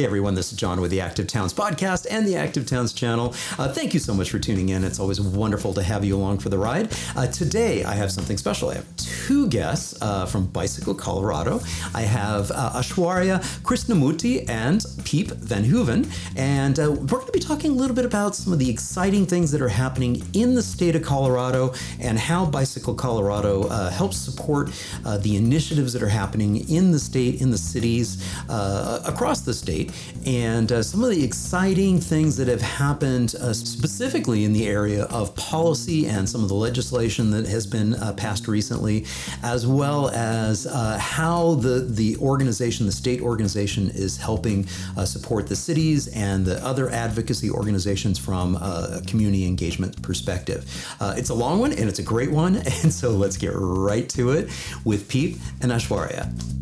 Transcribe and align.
Hey 0.00 0.06
everyone, 0.06 0.34
this 0.34 0.50
is 0.50 0.56
John 0.56 0.80
with 0.80 0.90
the 0.90 1.02
Active 1.02 1.26
Towns 1.26 1.52
podcast 1.52 2.06
and 2.10 2.26
the 2.26 2.34
Active 2.34 2.64
Towns 2.64 2.94
channel. 2.94 3.34
Uh, 3.58 3.70
thank 3.70 3.92
you 3.92 4.00
so 4.00 4.14
much 4.14 4.30
for 4.30 4.38
tuning 4.38 4.70
in. 4.70 4.82
It's 4.82 4.98
always 4.98 5.20
wonderful 5.20 5.74
to 5.74 5.82
have 5.82 6.06
you 6.06 6.16
along 6.16 6.38
for 6.38 6.48
the 6.48 6.56
ride. 6.56 6.90
Uh, 7.14 7.26
today 7.26 7.84
I 7.84 7.92
have 7.92 8.10
something 8.10 8.38
special. 8.38 8.70
I 8.70 8.76
have 8.76 8.96
two 8.96 9.46
guests 9.48 10.00
uh, 10.00 10.24
from 10.24 10.46
Bicycle 10.46 10.94
Colorado. 10.94 11.60
I 11.94 12.00
have 12.00 12.50
uh, 12.50 12.72
Aishwarya 12.76 13.40
Krishnamurti 13.60 14.48
and 14.48 14.80
Piep 15.04 15.32
Van 15.32 15.64
Heuven, 15.64 16.10
and 16.34 16.80
uh, 16.80 16.92
we're 16.92 17.18
going 17.18 17.26
to 17.26 17.32
be 17.32 17.38
talking 17.38 17.72
a 17.72 17.74
little 17.74 17.94
bit 17.94 18.06
about 18.06 18.34
some 18.34 18.54
of 18.54 18.58
the 18.58 18.70
exciting 18.70 19.26
things 19.26 19.52
that 19.52 19.60
are 19.60 19.68
happening 19.68 20.22
in 20.32 20.54
the 20.54 20.62
state 20.62 20.96
of 20.96 21.02
Colorado 21.02 21.74
and 22.00 22.18
how 22.18 22.46
Bicycle 22.46 22.94
Colorado 22.94 23.64
uh, 23.64 23.90
helps 23.90 24.16
support 24.16 24.70
the 25.18 25.36
initiatives 25.36 25.92
that 25.92 26.02
are 26.02 26.08
happening 26.08 26.66
in 26.70 26.90
the 26.90 26.98
state, 26.98 27.42
in 27.42 27.50
the 27.50 27.58
cities, 27.58 28.24
across 28.48 29.42
the 29.42 29.52
state 29.52 29.89
and 30.26 30.70
uh, 30.72 30.82
some 30.82 31.02
of 31.02 31.10
the 31.10 31.24
exciting 31.24 32.00
things 32.00 32.36
that 32.36 32.48
have 32.48 32.60
happened 32.60 33.34
uh, 33.36 33.52
specifically 33.52 34.44
in 34.44 34.52
the 34.52 34.66
area 34.66 35.04
of 35.04 35.34
policy 35.36 36.06
and 36.06 36.28
some 36.28 36.42
of 36.42 36.48
the 36.48 36.54
legislation 36.54 37.30
that 37.30 37.46
has 37.46 37.66
been 37.66 37.94
uh, 37.94 38.12
passed 38.14 38.48
recently, 38.48 39.06
as 39.42 39.66
well 39.66 40.10
as 40.10 40.66
uh, 40.66 40.98
how 40.98 41.54
the, 41.56 41.80
the 41.80 42.16
organization, 42.18 42.86
the 42.86 42.92
state 42.92 43.20
organization, 43.20 43.90
is 43.90 44.16
helping 44.16 44.66
uh, 44.96 45.04
support 45.04 45.46
the 45.46 45.56
cities 45.56 46.08
and 46.08 46.44
the 46.44 46.64
other 46.64 46.90
advocacy 46.90 47.50
organizations 47.50 48.18
from 48.18 48.56
a 48.56 49.02
community 49.06 49.46
engagement 49.46 50.00
perspective. 50.02 50.64
Uh, 51.00 51.14
it's 51.16 51.30
a 51.30 51.34
long 51.34 51.58
one 51.58 51.72
and 51.72 51.88
it's 51.88 51.98
a 51.98 52.02
great 52.02 52.30
one, 52.30 52.56
and 52.82 52.92
so 52.92 53.10
let's 53.10 53.36
get 53.36 53.52
right 53.54 54.08
to 54.08 54.30
it 54.30 54.44
with 54.84 55.08
Piep 55.08 55.38
and 55.62 55.72
Aishwarya. 55.72 56.59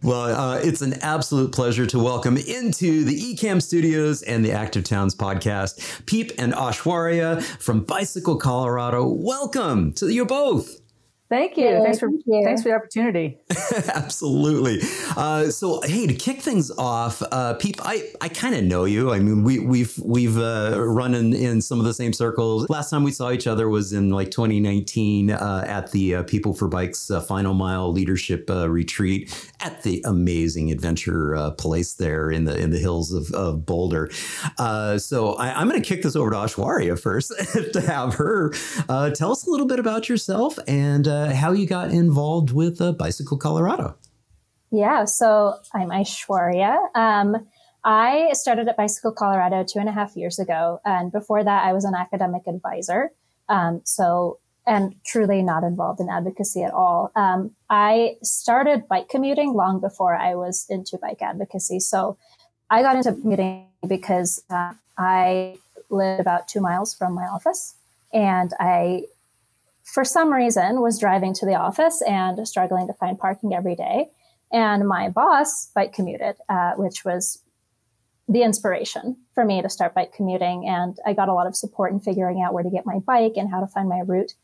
Well, 0.00 0.22
uh, 0.22 0.58
it's 0.58 0.80
an 0.80 0.94
absolute 1.02 1.50
pleasure 1.50 1.84
to 1.86 1.98
welcome 1.98 2.36
into 2.36 3.02
the 3.02 3.34
Ecamm 3.34 3.60
Studios 3.60 4.22
and 4.22 4.44
the 4.44 4.52
Active 4.52 4.84
Towns 4.84 5.12
podcast, 5.12 6.04
Piep 6.04 6.32
and 6.38 6.52
Aishwarya 6.52 7.42
from 7.42 7.82
Bicycle 7.82 8.36
Colorado. 8.36 9.08
Welcome 9.08 9.92
to 9.94 10.08
you 10.08 10.24
both. 10.24 10.80
Thank 11.28 11.58
you. 11.58 11.66
Yeah, 11.66 11.82
thanks 11.82 11.98
for 11.98 12.08
thank 12.08 12.22
you. 12.24 12.42
thanks 12.42 12.62
for 12.62 12.70
the 12.70 12.74
opportunity. 12.74 13.38
Absolutely. 13.94 14.78
Uh, 15.14 15.50
so, 15.50 15.82
hey, 15.82 16.06
to 16.06 16.14
kick 16.14 16.40
things 16.40 16.70
off, 16.70 17.20
uh, 17.20 17.54
Piep, 17.58 17.80
I, 17.82 18.10
I 18.22 18.30
kind 18.30 18.54
of 18.54 18.64
know 18.64 18.86
you. 18.86 19.12
I 19.12 19.18
mean, 19.18 19.44
we 19.44 19.58
we've 19.58 19.98
we've 20.02 20.38
uh, 20.38 20.74
run 20.78 21.14
in, 21.14 21.34
in 21.34 21.60
some 21.60 21.80
of 21.80 21.84
the 21.84 21.92
same 21.92 22.14
circles. 22.14 22.70
Last 22.70 22.88
time 22.88 23.02
we 23.02 23.10
saw 23.10 23.30
each 23.30 23.46
other 23.46 23.68
was 23.68 23.92
in 23.92 24.08
like 24.08 24.30
2019 24.30 25.30
uh, 25.30 25.64
at 25.66 25.92
the 25.92 26.14
uh, 26.14 26.22
People 26.22 26.54
for 26.54 26.66
Bikes 26.66 27.10
uh, 27.10 27.20
Final 27.20 27.52
Mile 27.52 27.92
Leadership 27.92 28.48
Retreat 28.48 29.52
at 29.60 29.82
the 29.82 30.02
amazing 30.06 30.72
adventure 30.72 31.52
place 31.58 31.94
there 31.94 32.30
in 32.30 32.44
the 32.44 32.56
in 32.56 32.70
the 32.70 32.78
hills 32.78 33.12
of, 33.12 33.30
of 33.32 33.66
Boulder. 33.66 34.10
so, 34.96 35.34
I, 35.34 35.60
am 35.60 35.68
going 35.68 35.80
to 35.82 35.86
kick 35.86 36.02
this 36.02 36.16
over 36.16 36.30
to 36.30 36.36
Aishwarya 36.36 36.98
first 36.98 37.32
to 37.74 37.80
have 37.82 38.14
her 38.14 38.50
tell 39.14 39.32
us 39.32 39.46
a 39.46 39.50
little 39.50 39.66
bit 39.66 39.78
about 39.78 40.08
yourself 40.08 40.58
and 40.66 41.06
uh, 41.18 41.34
how 41.34 41.52
you 41.52 41.66
got 41.66 41.90
involved 41.90 42.52
with 42.52 42.80
uh, 42.80 42.92
Bicycle 42.92 43.36
Colorado. 43.36 43.96
Yeah, 44.70 45.04
so 45.04 45.58
I'm 45.74 45.88
Aishwarya. 45.88 46.94
Um, 46.94 47.46
I 47.84 48.30
started 48.32 48.68
at 48.68 48.76
Bicycle 48.76 49.12
Colorado 49.12 49.64
two 49.64 49.78
and 49.78 49.88
a 49.88 49.92
half 49.92 50.16
years 50.16 50.38
ago. 50.38 50.80
And 50.84 51.10
before 51.10 51.42
that, 51.42 51.64
I 51.64 51.72
was 51.72 51.84
an 51.84 51.94
academic 51.94 52.42
advisor. 52.46 53.10
Um, 53.48 53.80
so, 53.84 54.38
and 54.66 54.94
truly 55.06 55.42
not 55.42 55.64
involved 55.64 56.00
in 56.00 56.10
advocacy 56.10 56.62
at 56.62 56.72
all. 56.72 57.10
Um, 57.16 57.52
I 57.70 58.16
started 58.22 58.86
bike 58.88 59.08
commuting 59.08 59.54
long 59.54 59.80
before 59.80 60.14
I 60.14 60.34
was 60.34 60.66
into 60.68 60.98
bike 60.98 61.22
advocacy. 61.22 61.80
So 61.80 62.18
I 62.68 62.82
got 62.82 62.96
into 62.96 63.12
commuting 63.12 63.68
because 63.86 64.42
uh, 64.50 64.74
I 64.98 65.56
lived 65.88 66.20
about 66.20 66.48
two 66.48 66.60
miles 66.60 66.94
from 66.94 67.14
my 67.14 67.24
office 67.24 67.74
and 68.12 68.52
I 68.60 69.04
for 69.92 70.04
some 70.04 70.32
reason 70.32 70.80
was 70.82 70.98
driving 70.98 71.32
to 71.34 71.46
the 71.46 71.54
office 71.54 72.02
and 72.02 72.46
struggling 72.46 72.86
to 72.86 72.92
find 72.94 73.18
parking 73.18 73.54
every 73.54 73.74
day. 73.74 74.08
And 74.52 74.86
my 74.86 75.08
boss 75.08 75.70
bike 75.74 75.92
commuted, 75.92 76.36
uh, 76.48 76.72
which 76.76 77.04
was 77.04 77.40
the 78.28 78.42
inspiration 78.42 79.16
for 79.34 79.44
me 79.44 79.62
to 79.62 79.70
start 79.70 79.94
bike 79.94 80.12
commuting. 80.12 80.68
And 80.68 80.98
I 81.06 81.14
got 81.14 81.28
a 81.28 81.34
lot 81.34 81.46
of 81.46 81.56
support 81.56 81.92
in 81.92 82.00
figuring 82.00 82.42
out 82.42 82.52
where 82.52 82.62
to 82.62 82.70
get 82.70 82.84
my 82.84 82.98
bike 82.98 83.32
and 83.36 83.50
how 83.50 83.60
to 83.60 83.66
find 83.66 83.88
my 83.88 84.00
route. 84.00 84.34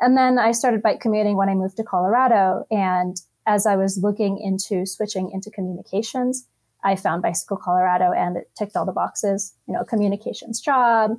And 0.00 0.16
then 0.16 0.38
I 0.38 0.52
started 0.52 0.82
bike 0.82 1.00
commuting 1.00 1.36
when 1.36 1.48
I 1.48 1.54
moved 1.54 1.78
to 1.78 1.84
Colorado. 1.84 2.66
And 2.70 3.16
as 3.46 3.66
I 3.66 3.76
was 3.76 3.98
looking 4.02 4.38
into 4.38 4.84
switching 4.84 5.30
into 5.30 5.50
communications, 5.50 6.46
I 6.82 6.96
found 6.96 7.22
Bicycle 7.22 7.56
Colorado 7.56 8.12
and 8.12 8.36
it 8.36 8.50
ticked 8.56 8.76
all 8.76 8.84
the 8.84 8.92
boxes, 8.92 9.54
you 9.66 9.72
know, 9.72 9.84
communications 9.84 10.60
job, 10.60 11.18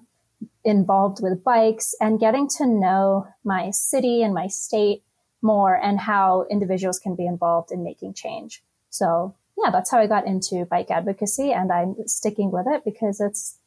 involved 0.64 1.22
with 1.22 1.44
bikes 1.44 1.96
and 2.00 2.20
getting 2.20 2.48
to 2.50 2.66
know 2.66 3.28
my 3.44 3.72
city 3.72 4.24
and 4.24 4.34
my 4.34 4.48
state 4.48 5.04
more 5.42 5.76
and 5.76 6.00
how 6.00 6.46
individuals 6.50 7.00
can 7.00 7.16
be 7.16 7.26
involved 7.26 7.72
in 7.72 7.84
making 7.84 8.14
change. 8.14 8.64
So 8.90 9.36
yeah, 9.58 9.72
that's 9.72 9.92
how 9.92 10.00
I 10.00 10.08
got 10.08 10.26
into 10.26 10.66
bike 10.66 10.92
advocacy 10.92 11.52
and 11.52 11.72
I'm 11.72 11.96
sticking 12.08 12.52
with 12.52 12.66
it 12.68 12.84
because 12.84 13.20
it's, 13.20 13.58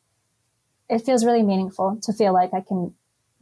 it 0.88 1.00
feels 1.00 1.24
really 1.24 1.42
meaningful 1.42 1.98
to 2.02 2.12
feel 2.12 2.32
like 2.32 2.52
I 2.52 2.60
can 2.60 2.94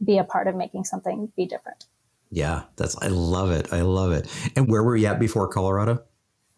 be 0.03 0.17
a 0.17 0.23
part 0.23 0.47
of 0.47 0.55
making 0.55 0.83
something 0.83 1.31
be 1.35 1.45
different. 1.45 1.85
Yeah, 2.29 2.63
that's, 2.75 2.97
I 3.01 3.07
love 3.07 3.51
it. 3.51 3.71
I 3.71 3.81
love 3.81 4.11
it. 4.11 4.27
And 4.55 4.69
where 4.69 4.83
were 4.83 4.95
you 4.95 5.07
at 5.07 5.19
before 5.19 5.47
Colorado? 5.47 6.03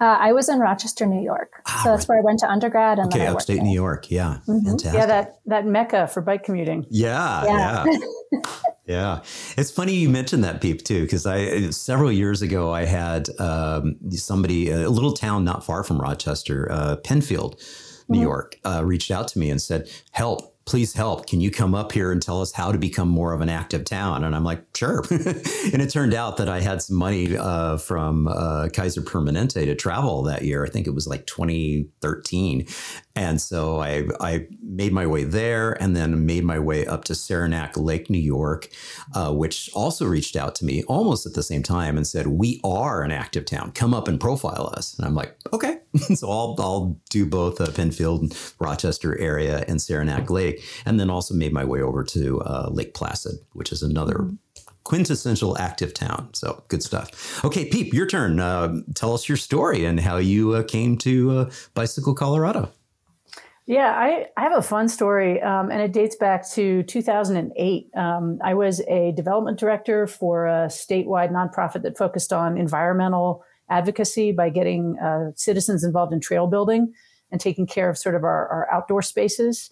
Uh, 0.01 0.17
I 0.19 0.31
was 0.31 0.47
in 0.47 0.59
Rochester, 0.59 1.05
New 1.05 1.21
York. 1.21 1.61
Ah, 1.67 1.81
so 1.83 1.89
that's 1.89 2.03
right. 2.03 2.15
where 2.15 2.19
I 2.19 2.21
went 2.21 2.39
to 2.39 2.49
undergrad. 2.49 2.99
And 2.99 3.13
okay, 3.13 3.27
upstate 3.27 3.61
New 3.61 3.73
York. 3.73 4.09
Yeah, 4.09 4.39
mm-hmm. 4.47 4.65
fantastic. 4.65 4.93
Yeah, 4.93 5.05
that 5.05 5.39
that 5.45 5.65
mecca 5.65 6.07
for 6.07 6.21
bike 6.21 6.43
commuting. 6.43 6.85
Yeah, 6.89 7.43
yeah, 7.45 7.85
yeah. 8.31 8.39
yeah. 8.87 9.21
It's 9.57 9.71
funny 9.71 9.93
you 9.93 10.07
mentioned 10.07 10.45
that, 10.45 10.61
Piep, 10.61 10.83
too, 10.83 11.01
because 11.01 11.25
I 11.25 11.71
several 11.71 12.11
years 12.11 12.41
ago 12.41 12.71
I 12.71 12.85
had 12.85 13.27
um, 13.39 13.97
somebody, 14.11 14.69
a 14.69 14.89
little 14.89 15.13
town 15.13 15.43
not 15.43 15.65
far 15.65 15.83
from 15.83 15.99
Rochester, 15.99 16.71
uh, 16.71 16.95
Penfield, 16.97 17.61
New 18.07 18.19
mm-hmm. 18.19 18.23
York, 18.23 18.59
uh, 18.63 18.81
reached 18.85 19.11
out 19.11 19.27
to 19.29 19.39
me 19.39 19.49
and 19.49 19.61
said, 19.61 19.89
"Help! 20.11 20.55
Please 20.69 20.93
help. 20.93 21.25
Can 21.25 21.41
you 21.41 21.49
come 21.49 21.73
up 21.73 21.91
here 21.91 22.11
and 22.11 22.21
tell 22.21 22.41
us 22.41 22.51
how 22.51 22.71
to 22.71 22.77
become 22.77 23.09
more 23.09 23.33
of 23.33 23.41
an 23.41 23.49
active 23.49 23.85
town? 23.85 24.23
And 24.23 24.35
I'm 24.35 24.43
like, 24.43 24.63
sure. 24.77 25.03
and 25.09 25.81
it 25.81 25.89
turned 25.89 26.13
out 26.13 26.37
that 26.37 26.47
I 26.47 26.59
had 26.59 26.83
some 26.83 26.95
money 26.95 27.35
uh, 27.35 27.77
from 27.77 28.27
uh, 28.27 28.69
Kaiser 28.71 29.01
Permanente 29.01 29.65
to 29.65 29.73
travel 29.73 30.21
that 30.23 30.43
year. 30.43 30.63
I 30.63 30.69
think 30.69 30.85
it 30.85 30.93
was 30.93 31.07
like 31.07 31.25
2013. 31.25 32.67
And 33.15 33.41
so 33.41 33.81
I, 33.81 34.03
I 34.21 34.45
made 34.61 34.93
my 34.93 35.07
way 35.07 35.23
there 35.23 35.73
and 35.81 35.95
then 35.95 36.27
made 36.27 36.43
my 36.43 36.59
way 36.59 36.85
up 36.85 37.03
to 37.05 37.15
Saranac 37.15 37.75
Lake, 37.75 38.07
New 38.07 38.19
York, 38.19 38.69
uh, 39.15 39.33
which 39.33 39.71
also 39.73 40.05
reached 40.05 40.35
out 40.35 40.53
to 40.55 40.65
me 40.65 40.83
almost 40.83 41.25
at 41.25 41.33
the 41.33 41.43
same 41.43 41.63
time 41.63 41.97
and 41.97 42.05
said, 42.05 42.27
We 42.27 42.61
are 42.63 43.01
an 43.01 43.11
active 43.11 43.45
town. 43.45 43.71
Come 43.71 43.95
up 43.95 44.07
and 44.07 44.21
profile 44.21 44.71
us. 44.77 44.95
And 44.97 45.07
I'm 45.07 45.15
like, 45.15 45.35
Okay. 45.51 45.79
so 46.15 46.29
I'll, 46.29 46.55
I'll 46.59 46.99
do 47.09 47.25
both 47.25 47.59
uh, 47.59 47.71
Penfield, 47.71 48.35
Rochester 48.59 49.17
area, 49.19 49.65
and 49.67 49.81
Saranac 49.81 50.29
Lake. 50.29 50.63
And 50.85 50.99
then 50.99 51.09
also 51.09 51.33
made 51.33 51.53
my 51.53 51.65
way 51.65 51.81
over 51.81 52.03
to 52.05 52.41
uh, 52.41 52.69
Lake 52.71 52.93
Placid, 52.93 53.39
which 53.53 53.71
is 53.71 53.83
another 53.83 54.15
mm-hmm 54.15 54.35
quintessential 54.89 55.55
active 55.59 55.93
town. 55.93 56.29
So 56.33 56.63
good 56.67 56.81
stuff. 56.81 57.45
Okay, 57.45 57.69
Piep, 57.69 57.93
your 57.93 58.07
turn. 58.07 58.39
Uh, 58.39 58.77
tell 58.95 59.13
us 59.13 59.29
your 59.29 59.37
story 59.37 59.85
and 59.85 59.99
how 59.99 60.17
you 60.17 60.53
uh, 60.53 60.63
came 60.63 60.97
to 60.99 61.31
uh, 61.31 61.51
Bicycle 61.75 62.15
Colorado. 62.15 62.71
Yeah, 63.67 63.93
I, 63.95 64.25
I 64.35 64.41
have 64.41 64.57
a 64.57 64.63
fun 64.63 64.89
story, 64.89 65.39
um, 65.43 65.69
and 65.69 65.79
it 65.79 65.93
dates 65.93 66.15
back 66.15 66.49
to 66.53 66.81
2008. 66.81 67.91
Um, 67.95 68.39
I 68.43 68.55
was 68.55 68.81
a 68.87 69.11
development 69.11 69.59
director 69.59 70.07
for 70.07 70.47
a 70.47 70.65
statewide 70.69 71.31
nonprofit 71.31 71.83
that 71.83 71.95
focused 71.95 72.33
on 72.33 72.57
environmental 72.57 73.43
advocacy 73.69 74.31
by 74.31 74.49
getting 74.49 74.97
uh, 74.99 75.31
citizens 75.35 75.83
involved 75.83 76.13
in 76.13 76.19
trail 76.19 76.47
building 76.47 76.93
and 77.31 77.39
taking 77.39 77.67
care 77.67 77.89
of 77.89 77.97
sort 77.97 78.15
of 78.15 78.23
our, 78.23 78.47
our 78.47 78.67
outdoor 78.71 79.01
spaces. 79.01 79.71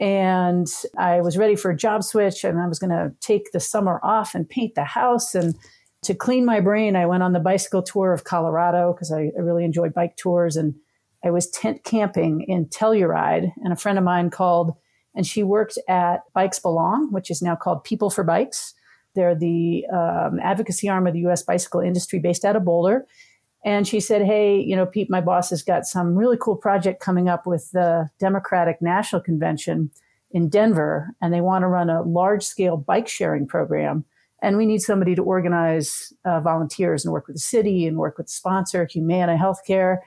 And 0.00 0.68
I 0.96 1.20
was 1.20 1.36
ready 1.36 1.56
for 1.56 1.70
a 1.70 1.76
job 1.76 2.04
switch, 2.04 2.44
and 2.44 2.60
I 2.60 2.68
was 2.68 2.78
going 2.78 2.90
to 2.90 3.12
take 3.20 3.52
the 3.52 3.60
summer 3.60 4.00
off 4.02 4.34
and 4.34 4.48
paint 4.48 4.74
the 4.74 4.84
house. 4.84 5.34
And 5.34 5.56
to 6.02 6.14
clean 6.14 6.44
my 6.44 6.60
brain, 6.60 6.94
I 6.94 7.06
went 7.06 7.22
on 7.22 7.32
the 7.32 7.40
bicycle 7.40 7.82
tour 7.82 8.12
of 8.12 8.24
Colorado 8.24 8.92
because 8.92 9.12
I, 9.12 9.30
I 9.36 9.40
really 9.40 9.64
enjoy 9.64 9.88
bike 9.88 10.16
tours 10.16 10.56
and 10.56 10.74
I 11.24 11.30
was 11.30 11.50
tent 11.50 11.84
camping 11.84 12.44
in 12.46 12.66
Telluride, 12.66 13.52
and 13.64 13.72
a 13.72 13.76
friend 13.76 13.98
of 13.98 14.04
mine 14.04 14.30
called, 14.30 14.74
and 15.14 15.26
she 15.26 15.42
worked 15.42 15.78
at 15.88 16.20
Bikes 16.32 16.60
Belong, 16.60 17.12
which 17.12 17.30
is 17.30 17.42
now 17.42 17.56
called 17.56 17.82
People 17.82 18.10
for 18.10 18.22
Bikes. 18.22 18.74
They're 19.14 19.34
the 19.34 19.84
um, 19.92 20.38
advocacy 20.40 20.88
arm 20.88 21.06
of 21.06 21.14
the 21.14 21.20
U.S. 21.20 21.42
bicycle 21.42 21.80
industry 21.80 22.20
based 22.20 22.44
out 22.44 22.54
of 22.54 22.64
Boulder. 22.64 23.06
And 23.68 23.86
she 23.86 24.00
said, 24.00 24.24
Hey, 24.24 24.58
you 24.58 24.74
know, 24.74 24.86
Pete, 24.86 25.10
my 25.10 25.20
boss 25.20 25.50
has 25.50 25.62
got 25.62 25.84
some 25.84 26.16
really 26.16 26.38
cool 26.40 26.56
project 26.56 27.02
coming 27.02 27.28
up 27.28 27.46
with 27.46 27.70
the 27.72 28.08
Democratic 28.18 28.80
National 28.80 29.20
Convention 29.20 29.90
in 30.30 30.48
Denver, 30.48 31.14
and 31.20 31.34
they 31.34 31.42
want 31.42 31.64
to 31.64 31.68
run 31.68 31.90
a 31.90 32.00
large 32.02 32.44
scale 32.44 32.78
bike 32.78 33.08
sharing 33.08 33.46
program 33.46 34.06
and 34.40 34.56
we 34.56 34.66
need 34.66 34.80
somebody 34.80 35.14
to 35.14 35.22
organize 35.22 36.12
uh, 36.24 36.40
volunteers 36.40 37.04
and 37.04 37.12
work 37.12 37.26
with 37.26 37.36
the 37.36 37.40
city 37.40 37.86
and 37.86 37.96
work 37.96 38.18
with 38.18 38.26
the 38.26 38.32
sponsor, 38.32 38.86
Humana 38.86 39.36
Healthcare. 39.36 39.98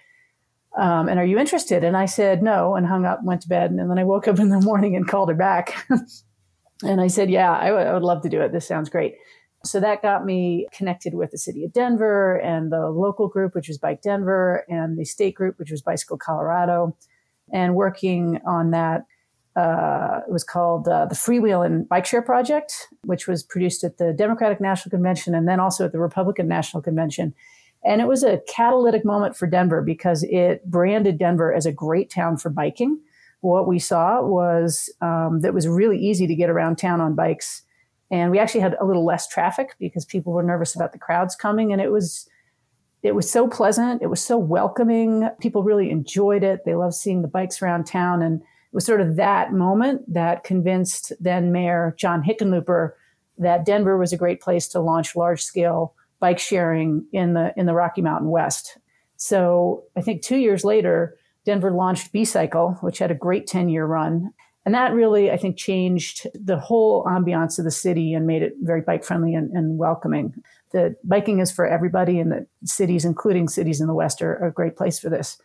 Um, 0.78 1.10
and 1.10 1.20
are 1.20 1.26
you 1.26 1.38
interested? 1.38 1.84
And 1.84 1.98
I 1.98 2.06
said 2.06 2.42
no 2.42 2.76
and 2.76 2.88
hung 2.88 3.06
up, 3.06 3.20
went 3.24 3.42
to 3.42 3.50
bed. 3.50 3.72
And 3.72 3.92
then 3.92 4.00
I 4.00 4.06
woke 4.06 4.28
up 4.28 4.40
in 4.40 4.50
the 4.50 4.62
morning 4.62 4.96
and 4.96 5.08
called 5.08 5.28
her 5.28 5.36
back. 5.36 5.86
and 6.84 7.02
I 7.02 7.08
said, 7.08 7.30
yeah, 7.30 7.52
I, 7.52 7.68
w- 7.68 7.86
I 7.86 7.94
would 7.94 8.04
love 8.04 8.22
to 8.24 8.30
do 8.30 8.42
it. 8.42 8.54
This 8.54 8.68
sounds 8.68 8.90
great. 8.90 9.16
So 9.64 9.80
that 9.80 10.02
got 10.02 10.26
me 10.26 10.68
connected 10.72 11.14
with 11.14 11.32
the 11.32 11.38
city 11.38 11.64
of 11.64 11.72
Denver 11.72 12.36
and 12.38 12.72
the 12.72 12.90
local 12.90 13.28
group, 13.28 13.54
which 13.54 13.68
was 13.68 13.78
Bike 13.78 14.02
Denver, 14.02 14.66
and 14.68 14.98
the 14.98 15.06
state 15.06 15.36
group, 15.36 15.60
which 15.60 15.72
was 15.72 15.82
Bicycle 15.82 16.18
Colorado, 16.18 16.96
and 17.54 17.76
working 17.76 18.40
on 18.46 18.72
that. 18.72 19.06
Uh, 19.56 20.22
it 20.28 20.32
was 20.32 20.44
called 20.44 20.88
uh, 20.88 21.06
the 21.06 21.16
Freewheelin' 21.16 21.88
Bike 21.88 22.06
Share 22.06 22.22
Project, 22.22 22.88
which 23.04 23.28
was 23.28 23.44
produced 23.44 23.84
at 23.84 23.98
the 23.98 24.14
Democratic 24.14 24.62
National 24.62 24.90
Convention 24.90 25.36
and 25.36 25.48
then 25.48 25.60
also 25.60 25.86
at 25.86 25.92
the 25.92 26.00
Republican 26.00 26.48
National 26.48 26.82
Convention. 26.82 27.34
And 27.84 28.00
it 28.00 28.08
was 28.08 28.24
a 28.24 28.42
catalytic 28.48 29.04
moment 29.04 29.36
for 29.36 29.48
Denver 29.48 29.82
because 29.82 30.24
it 30.24 30.66
branded 30.66 31.18
Denver 31.18 31.54
as 31.54 31.66
a 31.66 31.72
great 31.72 32.10
town 32.10 32.38
for 32.38 32.50
biking. 32.50 33.00
What 33.42 33.68
we 33.68 33.80
saw 33.80 34.22
was 34.22 34.90
um, 35.02 35.42
that 35.42 35.50
it 35.50 35.54
was 35.54 35.68
really 35.68 35.98
easy 35.98 36.28
to 36.28 36.36
get 36.36 36.50
around 36.50 36.78
town 36.78 37.02
on 37.02 37.16
bikes 37.16 37.64
and 38.12 38.30
we 38.30 38.40
actually 38.40 38.60
had 38.60 38.76
a 38.80 38.86
little 38.86 39.06
less 39.06 39.28
traffic 39.28 39.76
because 39.80 40.06
people 40.06 40.34
were 40.34 40.44
nervous 40.44 40.76
about 40.76 40.92
the 40.92 41.00
crowds 41.00 41.36
coming. 41.36 41.72
And 41.72 41.82
it 41.82 41.92
was 41.92 42.28
it 43.02 43.16
was 43.16 43.32
so 43.32 43.48
pleasant. 43.48 44.04
It 44.04 44.12
was 44.12 44.24
so 44.24 44.38
welcoming. 44.38 45.28
People 45.40 45.64
really 45.64 45.90
enjoyed 45.90 46.44
it. 46.44 46.66
They 46.66 46.76
loved 46.76 46.94
seeing 46.94 47.24
the 47.24 47.28
bikes 47.28 47.62
around 47.62 47.86
town. 47.86 48.22
And 48.22 48.42
it 48.42 48.76
was 48.76 48.86
sort 48.86 49.02
of 49.02 49.16
that 49.16 49.54
moment 49.54 50.14
that 50.14 50.44
convinced 50.44 51.12
then 51.20 51.52
mayor 51.52 51.94
john 51.98 52.24
hickenlooper 52.24 52.92
that 53.38 53.66
denver 53.66 53.98
was 53.98 54.14
a 54.14 54.18
great 54.18 54.40
place 54.40 54.68
to 54.70 54.80
launch 54.80 55.16
large 55.16 55.44
scale 55.44 55.94
bike 56.20 56.40
sharing 56.40 57.06
in 57.12 57.34
the 57.34 57.54
in 57.58 57.66
the 57.66 57.74
rocky 57.74 58.02
mountain 58.02 58.30
west. 58.30 58.78
So 59.18 59.84
i 59.98 60.02
think 60.02 60.22
two 60.22 60.38
years 60.38 60.64
later 60.64 61.18
denver 61.46 61.72
launched 61.72 62.12
b-cycle 62.12 62.78
which 62.82 63.00
had 63.00 63.12
a 63.12 63.16
great 63.16 63.46
10 63.46 63.68
year 63.68 63.86
run 63.86 64.32
and 64.66 64.76
that 64.76 64.94
really, 64.94 65.32
I 65.32 65.38
think, 65.38 65.58
changed 65.58 66.28
the 66.36 66.60
whole 66.60 67.04
ambiance 67.06 67.58
of 67.58 67.66
the 67.66 67.72
city 67.72 68.14
and 68.14 68.28
made 68.28 68.44
it 68.44 68.54
very 68.62 68.82
bike 68.82 69.04
friendly 69.04 69.34
and, 69.34 69.50
and 69.52 69.78
welcoming. 69.78 70.36
The 70.72 70.96
biking 71.04 71.40
is 71.40 71.52
for 71.52 71.66
everybody, 71.66 72.20
and 72.20 72.32
the 72.32 72.48
cities, 72.64 73.04
including 73.04 73.48
cities 73.48 73.82
in 73.82 73.88
the 73.88 73.94
West, 73.94 74.22
are, 74.22 74.38
are 74.38 74.48
a 74.48 74.54
great 74.54 74.76
place 74.76 75.00
for 75.00 75.10
this. 75.10 75.42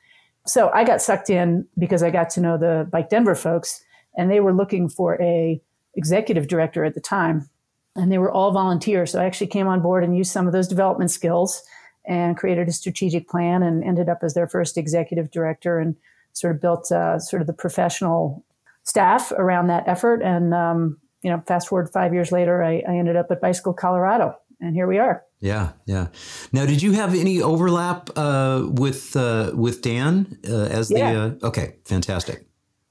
So 0.47 0.71
I 0.71 0.85
got 0.85 1.01
sucked 1.01 1.31
in 1.31 1.67
because 1.79 2.03
I 2.03 2.11
got 2.11 2.31
to 2.31 2.41
know 2.41 2.59
the 2.59 2.87
Bike 2.91 3.09
Denver 3.09 3.35
folks, 3.35 3.83
and 4.17 4.31
they 4.31 4.41
were 4.41 4.53
looking 4.53 4.89
for 4.89 5.21
a 5.21 5.61
executive 5.95 6.47
director 6.47 6.85
at 6.85 6.95
the 6.95 7.01
time, 7.01 7.49
and 7.97 8.13
they 8.13 8.19
were 8.19 8.31
all 8.31 8.53
volunteers. 8.53 9.13
So 9.13 9.21
I 9.21 9.25
actually 9.25 9.49
came 9.49 9.67
on 9.67 9.81
board 9.81 10.05
and 10.05 10.17
used 10.17 10.31
some 10.31 10.47
of 10.47 10.53
those 10.53 10.69
development 10.69 11.11
skills 11.11 11.63
and 12.07 12.37
created 12.37 12.69
a 12.69 12.73
strategic 12.73 13.29
plan 13.29 13.63
and 13.63 13.83
ended 13.83 14.09
up 14.09 14.19
as 14.23 14.35
their 14.35 14.47
first 14.47 14.77
executive 14.77 15.31
director 15.31 15.79
and 15.81 15.97
sort 16.35 16.55
of 16.55 16.61
built 16.61 16.93
uh, 16.93 17.19
sort 17.19 17.41
of 17.41 17.47
the 17.47 17.53
professional 17.55 18.45
staff 18.87 19.33
around 19.33 19.67
that 19.69 19.87
effort. 19.87 20.23
And, 20.23 20.55
um, 20.55 20.99
you 21.23 21.31
know, 21.31 21.43
fast 21.47 21.69
forward 21.69 21.91
five 21.93 22.15
years 22.15 22.33
later, 22.33 22.63
I, 22.63 22.83
I 22.89 22.97
ended 22.97 23.17
up 23.17 23.27
at 23.31 23.41
Bicycle 23.41 23.75
Colorado, 23.75 24.35
and 24.61 24.75
here 24.75 24.87
we 24.87 24.99
are. 24.99 25.23
Yeah, 25.41 25.73
yeah. 25.85 26.07
Now, 26.53 26.65
did 26.65 26.81
you 26.83 26.93
have 26.93 27.15
any 27.15 27.43
overlap 27.43 28.11
uh, 28.17 28.63
with 28.65 29.15
uh, 29.17 29.53
with 29.55 29.83
Dan 29.83 30.39
uh, 30.49 30.67
as 30.79 30.89
the? 30.89 30.99
Yeah. 30.99 31.25
Uh, 31.43 31.47
okay, 31.49 31.77
fantastic. 31.85 32.47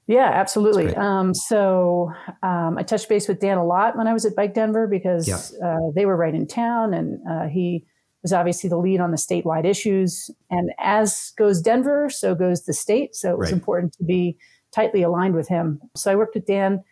Yeah, 0.08 0.30
absolutely. 0.32 0.94
Um, 0.96 1.34
so 1.34 2.12
um, 2.44 2.78
I 2.78 2.84
touched 2.84 3.10
base 3.10 3.28
with 3.28 3.40
Dan 3.40 3.58
a 3.58 3.66
lot 3.66 3.98
when 3.98 4.08
I 4.08 4.14
was 4.14 4.24
at 4.26 4.36
Bike 4.36 4.54
Denver 4.54 4.86
because 4.86 5.28
Yeah. 5.28 5.68
uh, 5.68 5.92
they 5.96 6.06
were 6.06 6.16
right 6.16 6.36
in 6.36 6.46
town, 6.46 6.94
and 6.94 7.20
uh, 7.28 7.48
he 7.48 7.86
was 8.22 8.32
obviously 8.32 8.70
the 8.70 8.78
lead 8.78 9.00
on 9.00 9.10
the 9.10 9.18
statewide 9.18 9.66
issues. 9.66 10.30
And 10.52 10.70
as 10.80 11.32
goes 11.38 11.62
Denver, 11.62 12.10
so 12.10 12.36
goes 12.36 12.66
the 12.66 12.74
state. 12.74 13.16
So 13.16 13.32
it 13.32 13.40
was 13.40 13.52
Right. 13.52 13.54
important 13.54 13.94
to 13.94 14.04
be 14.04 14.38
tightly 14.76 15.02
aligned 15.02 15.34
with 15.34 15.48
him. 15.48 15.80
So 15.96 16.12
I 16.12 16.16
worked 16.16 16.36
with 16.36 16.46
Dan. 16.46 16.84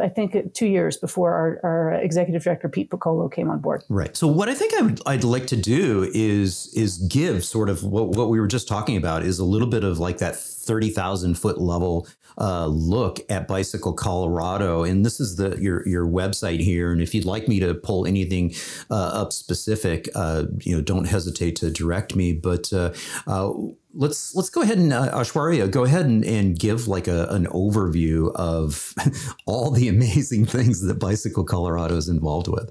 I 0.00 0.08
think 0.08 0.36
two 0.54 0.66
years 0.66 0.96
before 0.96 1.32
our, 1.32 1.60
our 1.62 1.92
executive 1.94 2.42
director 2.44 2.68
Pete 2.68 2.90
Piccolo 2.90 3.28
came 3.28 3.50
on 3.50 3.60
board. 3.60 3.84
Right. 3.88 4.16
So 4.16 4.26
what 4.26 4.48
I 4.48 4.54
think 4.54 4.74
I 4.74 4.82
would 4.82 5.00
I'd 5.06 5.24
like 5.24 5.46
to 5.48 5.56
do 5.56 6.10
is 6.14 6.72
is 6.74 6.98
give 6.98 7.44
sort 7.44 7.68
of 7.68 7.82
what, 7.82 8.08
what 8.08 8.28
we 8.28 8.38
were 8.38 8.46
just 8.46 8.68
talking 8.68 8.96
about 8.96 9.22
is 9.22 9.38
a 9.38 9.44
little 9.44 9.66
bit 9.68 9.84
of 9.84 9.98
like 9.98 10.18
that 10.18 10.36
thirty 10.68 10.90
thousand 10.90 11.34
foot 11.34 11.58
level 11.58 12.06
uh, 12.38 12.66
look 12.66 13.20
at 13.28 13.48
Bicycle 13.48 13.92
Colorado, 13.92 14.84
and 14.84 15.04
this 15.04 15.18
is 15.18 15.36
the 15.36 15.56
your 15.60 15.86
your 15.86 16.06
website 16.06 16.60
here. 16.60 16.92
And 16.92 17.02
if 17.02 17.14
you'd 17.14 17.24
like 17.24 17.48
me 17.48 17.58
to 17.60 17.74
pull 17.74 18.06
anything 18.06 18.54
uh, 18.90 18.94
up 18.94 19.32
specific, 19.32 20.08
uh, 20.14 20.44
you 20.60 20.76
know, 20.76 20.80
don't 20.80 21.06
hesitate 21.06 21.56
to 21.56 21.70
direct 21.70 22.14
me. 22.14 22.32
But 22.32 22.72
uh, 22.72 22.92
uh, 23.26 23.52
let's 23.92 24.34
let's 24.36 24.50
go 24.50 24.62
ahead 24.62 24.78
and 24.78 24.92
uh, 24.92 25.10
Aishwarya, 25.12 25.70
go 25.70 25.84
ahead 25.84 26.06
and, 26.06 26.24
and 26.24 26.58
give 26.58 26.86
like 26.86 27.08
a, 27.08 27.26
an 27.30 27.46
overview 27.46 28.32
of 28.36 28.94
all 29.46 29.70
the 29.70 29.88
amazing 29.88 30.46
things 30.46 30.82
that 30.82 31.00
Bicycle 31.00 31.44
Colorado 31.44 31.96
is 31.96 32.08
involved 32.08 32.46
with. 32.46 32.70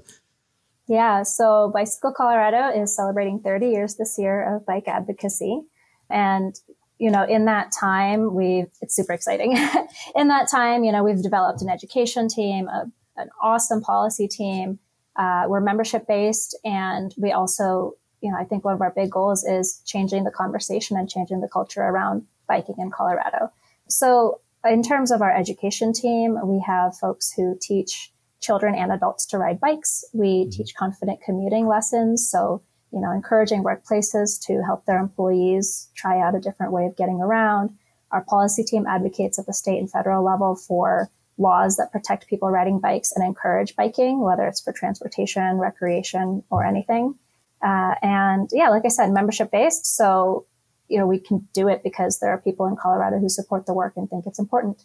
Yeah, 0.88 1.22
so 1.24 1.70
Bicycle 1.74 2.14
Colorado 2.16 2.70
is 2.80 2.96
celebrating 2.96 3.40
30 3.40 3.68
years 3.68 3.96
this 3.96 4.18
year 4.18 4.56
of 4.56 4.64
bike 4.64 4.88
advocacy. 4.88 5.60
And, 6.08 6.58
you 6.98 7.10
know, 7.10 7.24
in 7.24 7.44
that 7.44 7.72
time, 7.72 8.34
we've, 8.34 8.68
it's 8.80 8.94
super 8.94 9.12
exciting. 9.12 9.52
in 10.16 10.28
that 10.28 10.48
time, 10.48 10.84
you 10.84 10.92
know, 10.92 11.04
we've 11.04 11.22
developed 11.22 11.62
an 11.62 11.68
education 11.68 12.28
team, 12.28 12.68
a, 12.68 12.90
an 13.16 13.28
awesome 13.40 13.80
policy 13.80 14.26
team. 14.26 14.78
Uh, 15.16 15.44
we're 15.48 15.60
membership 15.60 16.06
based. 16.06 16.56
And 16.64 17.14
we 17.16 17.32
also, 17.32 17.94
you 18.20 18.30
know, 18.30 18.36
I 18.36 18.44
think 18.44 18.64
one 18.64 18.74
of 18.74 18.80
our 18.80 18.90
big 18.90 19.10
goals 19.10 19.44
is 19.44 19.80
changing 19.84 20.24
the 20.24 20.30
conversation 20.30 20.96
and 20.96 21.08
changing 21.08 21.40
the 21.40 21.48
culture 21.48 21.82
around 21.82 22.26
biking 22.48 22.76
in 22.78 22.90
Colorado. 22.90 23.52
So, 23.88 24.40
in 24.64 24.82
terms 24.82 25.12
of 25.12 25.22
our 25.22 25.34
education 25.34 25.92
team, 25.92 26.36
we 26.44 26.60
have 26.66 26.96
folks 26.96 27.32
who 27.32 27.56
teach 27.60 28.12
children 28.40 28.74
and 28.74 28.90
adults 28.90 29.24
to 29.26 29.38
ride 29.38 29.60
bikes. 29.60 30.04
We 30.12 30.50
teach 30.50 30.74
confident 30.74 31.20
commuting 31.24 31.68
lessons. 31.68 32.28
So, 32.28 32.62
you 32.92 33.00
know, 33.00 33.12
encouraging 33.12 33.62
workplaces 33.62 34.40
to 34.46 34.62
help 34.64 34.84
their 34.86 34.98
employees 34.98 35.88
try 35.94 36.20
out 36.20 36.34
a 36.34 36.40
different 36.40 36.72
way 36.72 36.86
of 36.86 36.96
getting 36.96 37.20
around. 37.20 37.70
Our 38.10 38.22
policy 38.22 38.64
team 38.64 38.86
advocates 38.86 39.38
at 39.38 39.46
the 39.46 39.52
state 39.52 39.78
and 39.78 39.90
federal 39.90 40.24
level 40.24 40.56
for 40.56 41.10
laws 41.36 41.76
that 41.76 41.92
protect 41.92 42.26
people 42.28 42.50
riding 42.50 42.80
bikes 42.80 43.12
and 43.12 43.24
encourage 43.24 43.76
biking, 43.76 44.20
whether 44.20 44.46
it's 44.46 44.60
for 44.60 44.72
transportation, 44.72 45.58
recreation, 45.58 46.42
or 46.50 46.64
anything. 46.64 47.14
Uh, 47.62 47.94
and 48.02 48.48
yeah, 48.52 48.68
like 48.68 48.84
I 48.84 48.88
said, 48.88 49.10
membership 49.10 49.50
based. 49.50 49.86
So, 49.96 50.46
you 50.88 50.98
know, 50.98 51.06
we 51.06 51.18
can 51.18 51.46
do 51.52 51.68
it 51.68 51.82
because 51.82 52.18
there 52.18 52.30
are 52.30 52.38
people 52.38 52.66
in 52.66 52.76
Colorado 52.76 53.18
who 53.18 53.28
support 53.28 53.66
the 53.66 53.74
work 53.74 53.94
and 53.96 54.08
think 54.08 54.26
it's 54.26 54.38
important. 54.38 54.84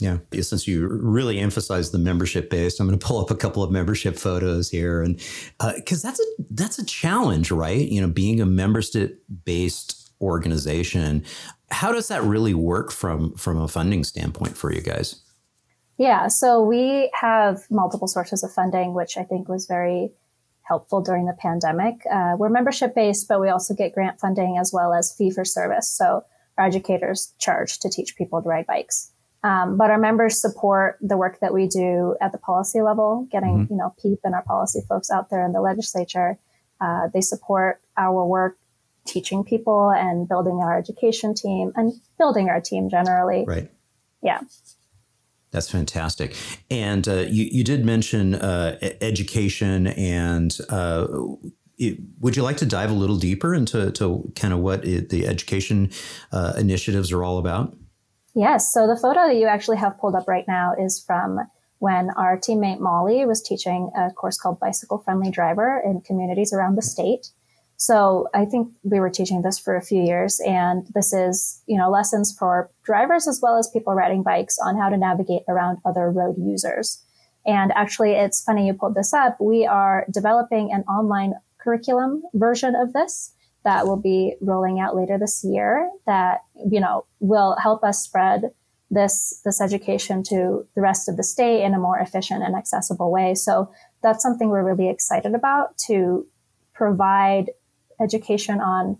Yeah, 0.00 0.18
since 0.32 0.68
you 0.68 0.86
really 0.86 1.40
emphasize 1.40 1.90
the 1.90 1.98
membership 1.98 2.50
based, 2.50 2.78
I'm 2.78 2.86
going 2.86 2.96
to 2.96 3.04
pull 3.04 3.18
up 3.18 3.32
a 3.32 3.34
couple 3.34 3.64
of 3.64 3.72
membership 3.72 4.16
photos 4.16 4.70
here, 4.70 5.02
and 5.02 5.16
because 5.74 6.04
uh, 6.04 6.08
that's 6.08 6.20
a 6.20 6.24
that's 6.50 6.78
a 6.78 6.86
challenge, 6.86 7.50
right? 7.50 7.88
You 7.88 8.00
know, 8.00 8.08
being 8.08 8.40
a 8.40 8.46
membership 8.46 9.24
based 9.44 10.12
organization, 10.20 11.24
how 11.70 11.90
does 11.90 12.08
that 12.08 12.22
really 12.22 12.54
work 12.54 12.92
from 12.92 13.34
from 13.34 13.60
a 13.60 13.66
funding 13.66 14.04
standpoint 14.04 14.56
for 14.56 14.72
you 14.72 14.80
guys? 14.80 15.20
Yeah, 15.96 16.28
so 16.28 16.62
we 16.62 17.10
have 17.14 17.62
multiple 17.68 18.06
sources 18.06 18.44
of 18.44 18.52
funding, 18.52 18.94
which 18.94 19.16
I 19.16 19.24
think 19.24 19.48
was 19.48 19.66
very 19.66 20.12
helpful 20.62 21.00
during 21.00 21.26
the 21.26 21.32
pandemic. 21.32 21.94
Uh, 22.08 22.36
we're 22.38 22.50
membership 22.50 22.94
based, 22.94 23.26
but 23.26 23.40
we 23.40 23.48
also 23.48 23.74
get 23.74 23.94
grant 23.94 24.20
funding 24.20 24.58
as 24.58 24.70
well 24.72 24.94
as 24.94 25.12
fee 25.12 25.30
for 25.30 25.44
service. 25.44 25.90
So 25.90 26.24
our 26.56 26.66
educators 26.66 27.32
charge 27.38 27.80
to 27.80 27.90
teach 27.90 28.14
people 28.16 28.40
to 28.40 28.48
ride 28.48 28.66
bikes. 28.66 29.10
Um, 29.44 29.76
but 29.76 29.90
our 29.90 29.98
members 29.98 30.40
support 30.40 30.98
the 31.00 31.16
work 31.16 31.38
that 31.40 31.54
we 31.54 31.68
do 31.68 32.16
at 32.20 32.32
the 32.32 32.38
policy 32.38 32.82
level, 32.82 33.28
getting, 33.30 33.66
Mhm. 33.66 33.70
you 33.70 33.76
know, 33.76 33.94
Piep 34.04 34.18
and 34.24 34.34
our 34.34 34.42
policy 34.42 34.80
folks 34.88 35.10
out 35.10 35.30
there 35.30 35.44
in 35.44 35.52
the 35.52 35.60
legislature. 35.60 36.38
Uh, 36.80 37.08
they 37.12 37.20
support 37.20 37.80
our 37.96 38.24
work 38.24 38.58
teaching 39.06 39.44
people 39.44 39.90
and 39.90 40.28
building 40.28 40.56
our 40.56 40.76
education 40.76 41.34
team 41.34 41.72
and 41.76 41.92
building 42.18 42.48
our 42.48 42.60
team 42.60 42.90
generally. 42.90 43.44
Right. 43.46 43.70
Yeah. 44.22 44.40
That's 45.50 45.70
fantastic. 45.70 46.34
And 46.70 47.08
uh, 47.08 47.24
you, 47.28 47.44
you 47.50 47.64
did 47.64 47.84
mention 47.84 48.34
uh, 48.34 48.76
education, 49.00 49.86
and 49.86 50.56
uh, 50.68 51.06
it, 51.78 51.98
would 52.20 52.36
you 52.36 52.42
like 52.42 52.58
to 52.58 52.66
dive 52.66 52.90
a 52.90 52.94
little 52.94 53.16
deeper 53.16 53.54
into 53.54 53.90
to 53.92 54.30
kind 54.34 54.52
of 54.52 54.60
what 54.60 54.84
it, 54.84 55.08
the 55.08 55.26
education 55.26 55.90
uh, 56.32 56.52
initiatives 56.58 57.12
are 57.12 57.24
all 57.24 57.38
about? 57.38 57.74
Yes. 58.38 58.72
So 58.72 58.86
the 58.86 58.94
photo 58.94 59.26
that 59.26 59.34
you 59.34 59.48
actually 59.48 59.78
have 59.78 59.98
pulled 59.98 60.14
up 60.14 60.28
right 60.28 60.44
now 60.46 60.72
is 60.78 61.02
from 61.04 61.40
when 61.80 62.10
our 62.16 62.38
teammate 62.38 62.78
Molly 62.78 63.26
was 63.26 63.42
teaching 63.42 63.90
a 63.96 64.12
course 64.12 64.38
called 64.38 64.60
Bicycle 64.60 64.98
Friendly 64.98 65.32
Driver 65.32 65.82
in 65.84 66.02
communities 66.02 66.52
around 66.52 66.76
the 66.76 66.82
state. 66.82 67.30
So 67.78 68.28
I 68.32 68.44
think 68.44 68.68
we 68.84 69.00
were 69.00 69.10
teaching 69.10 69.42
this 69.42 69.58
for 69.58 69.74
a 69.74 69.82
few 69.82 70.00
years 70.00 70.40
and 70.46 70.86
this 70.94 71.12
is, 71.12 71.64
you 71.66 71.76
know, 71.76 71.90
lessons 71.90 72.32
for 72.32 72.70
drivers 72.84 73.26
as 73.26 73.40
well 73.42 73.58
as 73.58 73.70
people 73.70 73.94
riding 73.94 74.22
bikes 74.22 74.56
on 74.64 74.76
how 74.76 74.88
to 74.88 74.96
navigate 74.96 75.42
around 75.48 75.78
other 75.84 76.08
road 76.08 76.36
users. 76.38 77.02
And 77.44 77.72
actually, 77.72 78.12
it's 78.12 78.44
funny 78.44 78.68
you 78.68 78.72
pulled 78.72 78.94
this 78.94 79.12
up. 79.12 79.40
We 79.40 79.66
are 79.66 80.06
developing 80.12 80.72
an 80.72 80.82
online 80.82 81.34
curriculum 81.58 82.22
version 82.34 82.76
of 82.76 82.92
this 82.92 83.32
that 83.64 83.86
will 83.86 84.00
be 84.00 84.34
rolling 84.40 84.80
out 84.80 84.96
later 84.96 85.18
this 85.18 85.44
year 85.44 85.90
that, 86.06 86.40
you 86.70 86.80
know, 86.80 87.04
will 87.20 87.56
help 87.60 87.84
us 87.84 88.02
spread 88.02 88.52
this, 88.90 89.40
this 89.44 89.60
education 89.60 90.22
to 90.22 90.66
the 90.74 90.80
rest 90.80 91.08
of 91.08 91.16
the 91.16 91.22
state 91.22 91.62
in 91.62 91.74
a 91.74 91.78
more 91.78 91.98
efficient 91.98 92.42
and 92.42 92.56
accessible 92.56 93.10
way. 93.10 93.34
So 93.34 93.70
that's 94.02 94.22
something 94.22 94.48
we're 94.48 94.64
really 94.64 94.88
excited 94.88 95.34
about 95.34 95.76
to 95.86 96.26
provide 96.72 97.50
education 98.00 98.60
on 98.60 98.96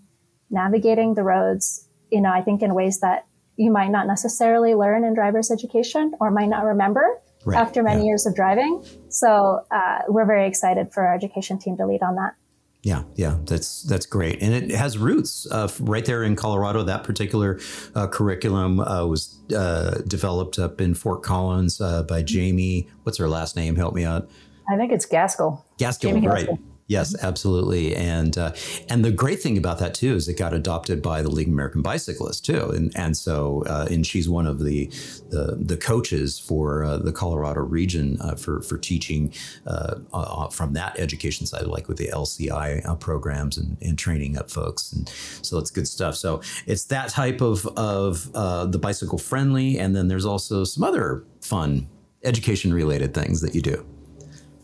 navigating 0.51 1.15
the 1.15 1.23
roads, 1.23 1.87
you 2.11 2.21
know, 2.21 2.31
I 2.31 2.41
think 2.41 2.61
in 2.61 2.73
ways 2.75 2.99
that 2.99 3.25
you 3.55 3.71
might 3.71 3.89
not 3.89 4.07
necessarily 4.07 4.75
learn 4.75 5.03
in 5.03 5.13
driver's 5.13 5.51
education 5.51 6.13
or 6.19 6.31
might 6.31 6.49
not 6.49 6.63
remember 6.63 7.19
right. 7.45 7.59
after 7.59 7.83
many 7.83 8.01
yeah. 8.01 8.07
years 8.07 8.25
of 8.25 8.35
driving. 8.35 8.83
So 9.09 9.61
uh, 9.71 9.99
we're 10.07 10.25
very 10.25 10.47
excited 10.47 10.93
for 10.93 11.05
our 11.05 11.15
education 11.15 11.59
team 11.59 11.77
to 11.77 11.85
lead 11.85 12.01
on 12.01 12.15
that. 12.15 12.35
Yeah, 12.81 13.03
yeah, 13.15 13.37
that's 13.43 13.83
that's 13.83 14.05
great, 14.05 14.41
and 14.41 14.53
it 14.53 14.71
has 14.71 14.97
roots 14.97 15.45
uh, 15.51 15.69
right 15.81 16.05
there 16.05 16.23
in 16.23 16.37
Colorado. 16.37 16.81
That 16.81 17.03
particular 17.03 17.59
uh, 17.93 18.07
curriculum 18.07 18.79
uh, 18.79 19.05
was 19.05 19.37
uh, 19.53 20.01
developed 20.07 20.57
up 20.57 20.79
in 20.79 20.93
Fort 20.93 21.21
Collins 21.21 21.81
uh, 21.81 22.03
by 22.03 22.21
Jamie. 22.23 22.87
What's 23.03 23.17
her 23.17 23.27
last 23.27 23.57
name? 23.57 23.75
Help 23.75 23.93
me 23.95 24.05
out. 24.05 24.29
I 24.71 24.77
think 24.77 24.93
it's 24.93 25.05
Gaskell. 25.05 25.65
Gaskell, 25.77 26.11
Jamie 26.11 26.27
right? 26.27 26.47
Gaskill. 26.47 26.59
Yes, 26.89 27.15
absolutely. 27.21 27.95
And 27.95 28.35
uh, 28.35 28.53
and 28.89 29.05
the 29.05 29.11
great 29.11 29.43
thing 29.43 29.59
about 29.59 29.77
that 29.77 29.93
too 29.93 30.15
is 30.15 30.27
it 30.27 30.39
got 30.39 30.55
adopted 30.55 31.03
by 31.03 31.21
the 31.21 31.29
League 31.29 31.45
of 31.45 31.53
American 31.53 31.83
Bicyclists 31.83 32.41
too, 32.41 32.71
and 32.71 32.91
and 32.95 33.15
so 33.15 33.63
uh, 33.67 33.87
and 33.91 34.05
she's 34.05 34.27
one 34.27 34.47
of 34.47 34.63
the 34.63 34.87
the, 35.29 35.55
the 35.61 35.77
coaches 35.77 36.39
for 36.39 36.83
uh, 36.83 36.97
the 36.97 37.11
Colorado 37.11 37.61
region 37.61 38.17
uh, 38.21 38.33
for 38.33 38.63
for 38.63 38.79
teaching 38.79 39.31
uh, 39.67 39.97
uh, 40.11 40.49
from 40.49 40.73
that 40.73 40.99
education 40.99 41.45
side, 41.45 41.67
like 41.67 41.87
with 41.87 41.97
the 41.97 42.07
LCI 42.07 42.99
programs 42.99 43.59
and, 43.59 43.77
and 43.83 43.99
training 43.99 44.35
up 44.35 44.49
folks, 44.49 44.91
and 44.91 45.07
so 45.43 45.59
it's 45.59 45.69
good 45.69 45.87
stuff. 45.87 46.15
So 46.15 46.41
it's 46.65 46.85
that 46.85 47.09
type 47.09 47.39
of 47.39 47.67
of 47.77 48.33
the 48.71 48.79
bicycle 48.79 49.19
friendly, 49.19 49.77
and 49.77 49.95
then 49.95 50.07
there's 50.07 50.25
also 50.25 50.63
some 50.63 50.83
other 50.83 51.23
fun 51.39 51.87
education 52.23 52.73
related 52.73 53.13
things 53.13 53.41
that 53.41 53.53
you 53.53 53.61
do. 53.61 53.85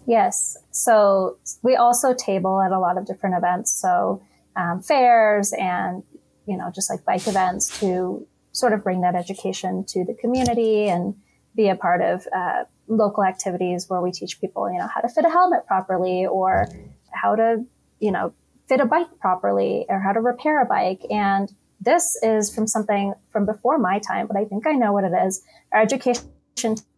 Yes. 0.07 0.57
So 0.75 1.37
we 1.63 1.75
also 1.75 2.13
table 2.13 2.61
at 2.61 2.71
a 2.71 2.79
lot 2.79 2.97
of 2.97 3.05
different 3.05 3.35
events. 3.37 3.71
So 3.71 4.21
um, 4.55 4.81
fairs 4.81 5.53
and, 5.53 6.03
you 6.45 6.57
know, 6.57 6.71
just 6.73 6.89
like 6.89 7.05
bike 7.05 7.27
events 7.27 7.79
to 7.79 8.27
sort 8.51 8.73
of 8.73 8.83
bring 8.83 9.01
that 9.01 9.15
education 9.15 9.85
to 9.87 10.03
the 10.03 10.13
community 10.13 10.87
and 10.87 11.15
be 11.55 11.69
a 11.69 11.75
part 11.75 12.01
of 12.01 12.27
uh, 12.35 12.65
local 12.87 13.23
activities 13.23 13.89
where 13.89 14.01
we 14.01 14.11
teach 14.11 14.41
people, 14.41 14.69
you 14.71 14.77
know, 14.77 14.87
how 14.93 14.99
to 14.99 15.07
fit 15.07 15.25
a 15.25 15.29
helmet 15.29 15.65
properly 15.65 16.25
or 16.25 16.67
how 17.11 17.35
to, 17.35 17.63
you 17.99 18.11
know, 18.11 18.33
fit 18.67 18.81
a 18.81 18.85
bike 18.85 19.07
properly 19.19 19.85
or 19.87 19.99
how 19.99 20.11
to 20.11 20.19
repair 20.19 20.61
a 20.61 20.65
bike. 20.65 21.01
And 21.09 21.53
this 21.79 22.17
is 22.21 22.53
from 22.53 22.67
something 22.67 23.13
from 23.29 23.45
before 23.45 23.77
my 23.77 23.99
time, 23.99 24.27
but 24.27 24.35
I 24.35 24.45
think 24.45 24.67
I 24.67 24.73
know 24.73 24.91
what 24.91 25.03
it 25.03 25.13
is. 25.25 25.41
Our 25.71 25.81
education 25.81 26.25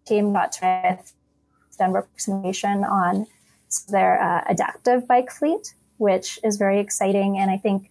team 0.06 0.34
got 0.34 0.52
to 0.54 1.00
Denver 1.78 2.08
Nation 2.28 2.84
on 2.84 3.28
their 3.90 4.22
uh, 4.22 4.44
adaptive 4.50 5.08
bike 5.08 5.32
fleet, 5.32 5.74
which 5.98 6.40
is 6.44 6.58
very 6.58 6.80
exciting. 6.80 7.38
And 7.38 7.52
I 7.52 7.58
think 7.58 7.90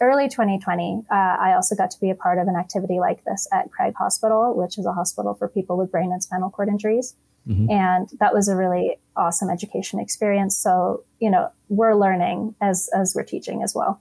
early 0.00 0.28
2020, 0.28 1.04
uh, 1.10 1.14
I 1.14 1.54
also 1.54 1.74
got 1.74 1.90
to 1.92 2.00
be 2.00 2.10
a 2.10 2.14
part 2.14 2.38
of 2.38 2.48
an 2.48 2.56
activity 2.56 3.00
like 3.00 3.24
this 3.24 3.48
at 3.52 3.70
Craig 3.70 3.94
Hospital, 3.96 4.54
which 4.56 4.78
is 4.78 4.86
a 4.86 4.92
hospital 4.92 5.34
for 5.34 5.48
people 5.48 5.76
with 5.76 5.90
brain 5.90 6.12
and 6.12 6.22
spinal 6.22 6.50
cord 6.50 6.68
injuries. 6.68 7.14
Mm-hmm. 7.48 7.70
And 7.70 8.08
that 8.20 8.32
was 8.32 8.48
a 8.48 8.56
really 8.56 8.96
awesome 9.16 9.50
education 9.50 9.98
experience. 9.98 10.56
So, 10.56 11.02
you 11.18 11.30
know, 11.30 11.50
we're 11.68 11.94
learning 11.94 12.54
as, 12.60 12.88
as 12.94 13.14
we're 13.14 13.24
teaching 13.24 13.62
as 13.62 13.74
well. 13.74 14.00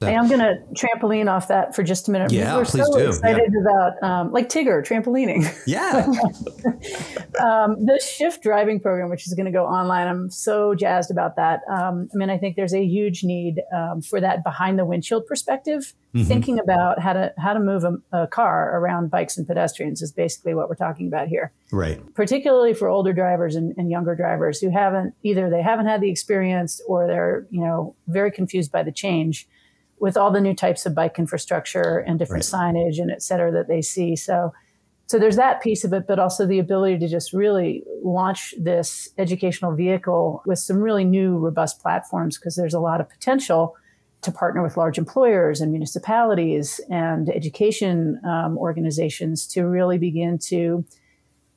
I'm 0.00 0.28
going 0.28 0.40
to 0.40 0.58
trampoline 0.74 1.28
off 1.28 1.48
that 1.48 1.74
for 1.74 1.82
just 1.82 2.08
a 2.08 2.12
minute. 2.12 2.30
Yeah, 2.30 2.56
We're 2.56 2.64
please 2.64 2.86
so 2.86 2.98
do. 2.98 3.08
excited 3.08 3.52
yeah. 3.52 3.60
about, 3.60 4.02
um, 4.02 4.32
like 4.32 4.48
Tigger, 4.48 4.86
trampolining. 4.86 5.44
Yeah. 5.66 6.06
um, 7.44 7.84
the 7.84 8.00
Shift 8.00 8.42
driving 8.42 8.80
program, 8.80 9.10
which 9.10 9.26
is 9.26 9.34
going 9.34 9.46
to 9.46 9.52
go 9.52 9.66
online, 9.66 10.06
I'm 10.06 10.30
so 10.30 10.74
jazzed 10.74 11.10
about 11.10 11.36
that. 11.36 11.60
Um, 11.68 12.08
I 12.12 12.16
mean, 12.16 12.30
I 12.30 12.38
think 12.38 12.56
there's 12.56 12.74
a 12.74 12.84
huge 12.84 13.24
need 13.24 13.60
um, 13.74 14.00
for 14.00 14.20
that 14.20 14.44
behind 14.44 14.78
the 14.78 14.84
windshield 14.84 15.26
perspective. 15.26 15.94
Mm-hmm. 16.14 16.26
Thinking 16.26 16.58
about 16.58 17.00
how 17.00 17.12
to 17.12 17.34
how 17.36 17.52
to 17.52 17.60
move 17.60 17.84
a, 17.84 18.22
a 18.22 18.26
car 18.26 18.78
around 18.78 19.10
bikes 19.10 19.36
and 19.36 19.46
pedestrians 19.46 20.00
is 20.00 20.10
basically 20.10 20.54
what 20.54 20.70
we're 20.70 20.74
talking 20.74 21.06
about 21.06 21.28
here. 21.28 21.52
Right. 21.70 22.00
Particularly 22.14 22.72
for 22.72 22.88
older 22.88 23.12
drivers 23.12 23.56
and, 23.56 23.74
and 23.76 23.90
younger 23.90 24.14
drivers 24.14 24.58
who 24.58 24.70
haven't 24.70 25.14
either 25.22 25.50
they 25.50 25.60
haven't 25.60 25.84
had 25.84 26.00
the 26.00 26.10
experience 26.10 26.80
or 26.88 27.06
they're 27.06 27.46
you 27.50 27.60
know 27.60 27.94
very 28.06 28.30
confused 28.30 28.72
by 28.72 28.82
the 28.82 28.92
change 28.92 29.46
with 30.00 30.16
all 30.16 30.30
the 30.30 30.40
new 30.40 30.54
types 30.54 30.86
of 30.86 30.94
bike 30.94 31.18
infrastructure 31.18 31.98
and 31.98 32.18
different 32.18 32.46
right. 32.52 32.74
signage 32.74 32.98
and 32.98 33.10
et 33.10 33.22
cetera 33.22 33.50
that 33.52 33.68
they 33.68 33.82
see. 33.82 34.16
So, 34.16 34.52
so 35.06 35.18
there's 35.18 35.36
that 35.36 35.62
piece 35.62 35.84
of 35.84 35.92
it, 35.92 36.06
but 36.06 36.18
also 36.18 36.46
the 36.46 36.58
ability 36.58 36.98
to 36.98 37.08
just 37.08 37.32
really 37.32 37.82
launch 38.02 38.54
this 38.58 39.08
educational 39.18 39.74
vehicle 39.74 40.42
with 40.46 40.58
some 40.58 40.78
really 40.78 41.04
new, 41.04 41.36
robust 41.38 41.80
platforms 41.80 42.38
because 42.38 42.56
there's 42.56 42.74
a 42.74 42.80
lot 42.80 43.00
of 43.00 43.08
potential 43.08 43.74
to 44.20 44.32
partner 44.32 44.62
with 44.62 44.76
large 44.76 44.98
employers 44.98 45.60
and 45.60 45.70
municipalities 45.70 46.80
and 46.90 47.30
education 47.30 48.20
um, 48.24 48.58
organizations 48.58 49.46
to 49.46 49.64
really 49.64 49.96
begin 49.96 50.38
to 50.38 50.84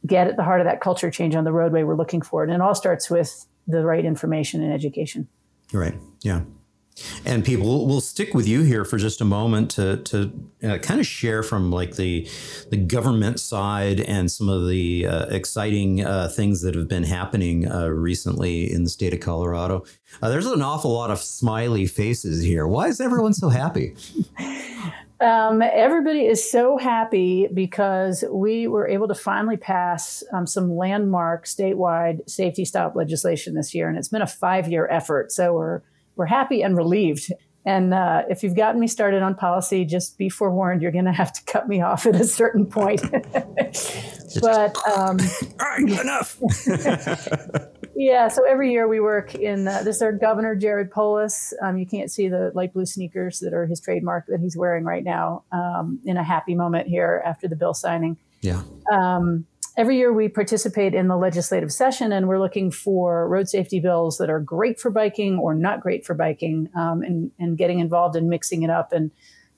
get 0.05 0.27
at 0.27 0.37
the 0.37 0.43
heart 0.43 0.61
of 0.61 0.65
that 0.65 0.79
culture 0.79 1.11
change 1.11 1.35
on 1.35 1.43
the 1.43 1.51
roadway 1.51 1.83
we're 1.83 1.95
looking 1.95 2.21
for. 2.21 2.43
And 2.43 2.53
it 2.53 2.61
all 2.61 2.75
starts 2.75 3.09
with 3.09 3.45
the 3.67 3.83
right 3.83 4.05
information 4.05 4.63
and 4.63 4.73
education. 4.73 5.27
Right. 5.73 5.95
Yeah. 6.21 6.41
And 7.25 7.43
people 7.43 7.87
will 7.87 8.01
stick 8.01 8.33
with 8.33 8.47
you 8.47 8.61
here 8.61 8.85
for 8.85 8.97
just 8.97 9.21
a 9.21 9.25
moment 9.25 9.71
to 9.71 9.97
to 9.97 10.31
uh, 10.63 10.77
kind 10.77 10.99
of 10.99 11.07
share 11.07 11.43
from 11.43 11.71
like 11.71 11.95
the 11.95 12.27
the 12.69 12.77
government 12.77 13.39
side 13.39 13.99
and 14.01 14.31
some 14.31 14.49
of 14.49 14.67
the 14.67 15.07
uh, 15.07 15.25
exciting 15.27 16.05
uh, 16.05 16.27
things 16.27 16.61
that 16.61 16.75
have 16.75 16.87
been 16.87 17.03
happening 17.03 17.71
uh, 17.71 17.87
recently 17.87 18.71
in 18.71 18.83
the 18.83 18.89
state 18.89 19.13
of 19.13 19.19
Colorado. 19.19 19.83
Uh, 20.21 20.29
there's 20.29 20.45
an 20.45 20.61
awful 20.61 20.91
lot 20.91 21.11
of 21.11 21.19
smiley 21.19 21.85
faces 21.85 22.43
here. 22.43 22.67
Why 22.67 22.87
is 22.87 22.99
everyone 22.99 23.33
so 23.33 23.49
happy? 23.49 23.95
Um, 25.21 25.61
everybody 25.61 26.25
is 26.25 26.49
so 26.49 26.79
happy 26.79 27.47
because 27.53 28.23
we 28.31 28.65
were 28.65 28.87
able 28.87 29.07
to 29.07 29.13
finally 29.13 29.55
pass 29.55 30.23
um, 30.33 30.47
some 30.47 30.75
landmark 30.75 31.45
statewide 31.45 32.27
safety 32.27 32.65
stop 32.65 32.95
legislation 32.95 33.53
this 33.53 33.75
year, 33.75 33.87
and 33.87 33.99
it's 33.99 34.07
been 34.07 34.23
a 34.23 34.27
five 34.27 34.67
year 34.67 34.87
effort. 34.89 35.31
So 35.31 35.53
we're 35.53 35.81
we're 36.15 36.25
happy 36.25 36.61
and 36.61 36.77
relieved. 36.77 37.31
And 37.65 37.93
uh, 37.93 38.23
if 38.29 38.41
you've 38.41 38.55
gotten 38.55 38.79
me 38.81 38.87
started 38.87 39.21
on 39.21 39.35
policy, 39.35 39.85
just 39.85 40.17
be 40.17 40.29
forewarned, 40.29 40.81
you're 40.81 40.91
going 40.91 41.05
to 41.05 41.11
have 41.11 41.31
to 41.33 41.43
cut 41.51 41.67
me 41.67 41.81
off 41.81 42.05
at 42.05 42.15
a 42.15 42.25
certain 42.25 42.65
point. 42.65 43.01
but 44.41 44.77
um, 44.87 45.19
all 45.59 45.67
right, 45.67 45.99
enough. 45.99 46.39
yeah, 47.95 48.27
so 48.27 48.43
every 48.45 48.71
year 48.71 48.87
we 48.87 48.99
work 48.99 49.35
in 49.35 49.67
uh, 49.67 49.83
this 49.83 49.97
is 49.97 50.01
our 50.01 50.11
governor 50.11 50.55
Jared 50.55 50.89
Polis. 50.91 51.53
Um, 51.61 51.77
you 51.77 51.85
can't 51.85 52.09
see 52.09 52.27
the 52.27 52.51
light 52.55 52.73
blue 52.73 52.85
sneakers 52.85 53.39
that 53.39 53.53
are 53.53 53.67
his 53.67 53.79
trademark 53.79 54.25
that 54.27 54.39
he's 54.39 54.57
wearing 54.57 54.83
right 54.83 55.03
now. 55.03 55.43
Um, 55.51 55.99
in 56.03 56.17
a 56.17 56.23
happy 56.23 56.55
moment 56.55 56.87
here 56.87 57.21
after 57.25 57.47
the 57.47 57.55
bill 57.55 57.73
signing. 57.73 58.17
Yeah. 58.41 58.63
Um, 58.91 59.45
every 59.77 59.97
year 59.97 60.11
we 60.11 60.27
participate 60.27 60.93
in 60.93 61.07
the 61.07 61.15
legislative 61.15 61.71
session 61.71 62.11
and 62.11 62.27
we're 62.27 62.39
looking 62.39 62.71
for 62.71 63.27
road 63.27 63.47
safety 63.47 63.79
bills 63.79 64.17
that 64.17 64.29
are 64.29 64.39
great 64.39 64.79
for 64.79 64.91
biking 64.91 65.37
or 65.37 65.53
not 65.53 65.79
great 65.79 66.05
for 66.05 66.13
biking 66.13 66.69
um, 66.75 67.01
and, 67.01 67.31
and 67.39 67.57
getting 67.57 67.79
involved 67.79 68.15
and 68.15 68.29
mixing 68.29 68.63
it 68.63 68.69
up 68.69 68.91
and 68.91 69.11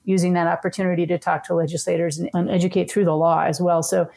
using 0.04 0.34
that 0.34 0.46
opportunity 0.46 1.06
to 1.06 1.18
talk 1.18 1.44
to 1.44 1.54
legislators 1.54 2.18
and, 2.18 2.30
and 2.34 2.50
educate 2.50 2.90
through 2.90 3.04
the 3.04 3.16
law 3.16 3.42
as 3.42 3.60
well. 3.60 3.82
So 3.82 4.08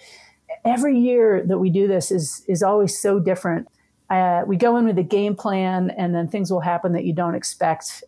every 0.65 0.99
year 0.99 1.43
that 1.47 1.57
we 1.57 1.69
do 1.69 1.87
this 1.87 2.11
is, 2.11 2.43
is 2.47 2.61
always 2.61 2.97
so 2.97 3.19
different. 3.19 3.67
Uh, 4.09 4.43
we 4.45 4.55
go 4.55 4.77
in 4.77 4.85
with 4.85 4.97
a 4.97 5.03
game 5.03 5.35
plan 5.35 5.89
and 5.97 6.13
then 6.13 6.27
things 6.27 6.51
will 6.51 6.61
happen 6.61 6.93
that 6.93 7.05
you 7.05 7.13
don't 7.13 7.35
expect 7.35 8.03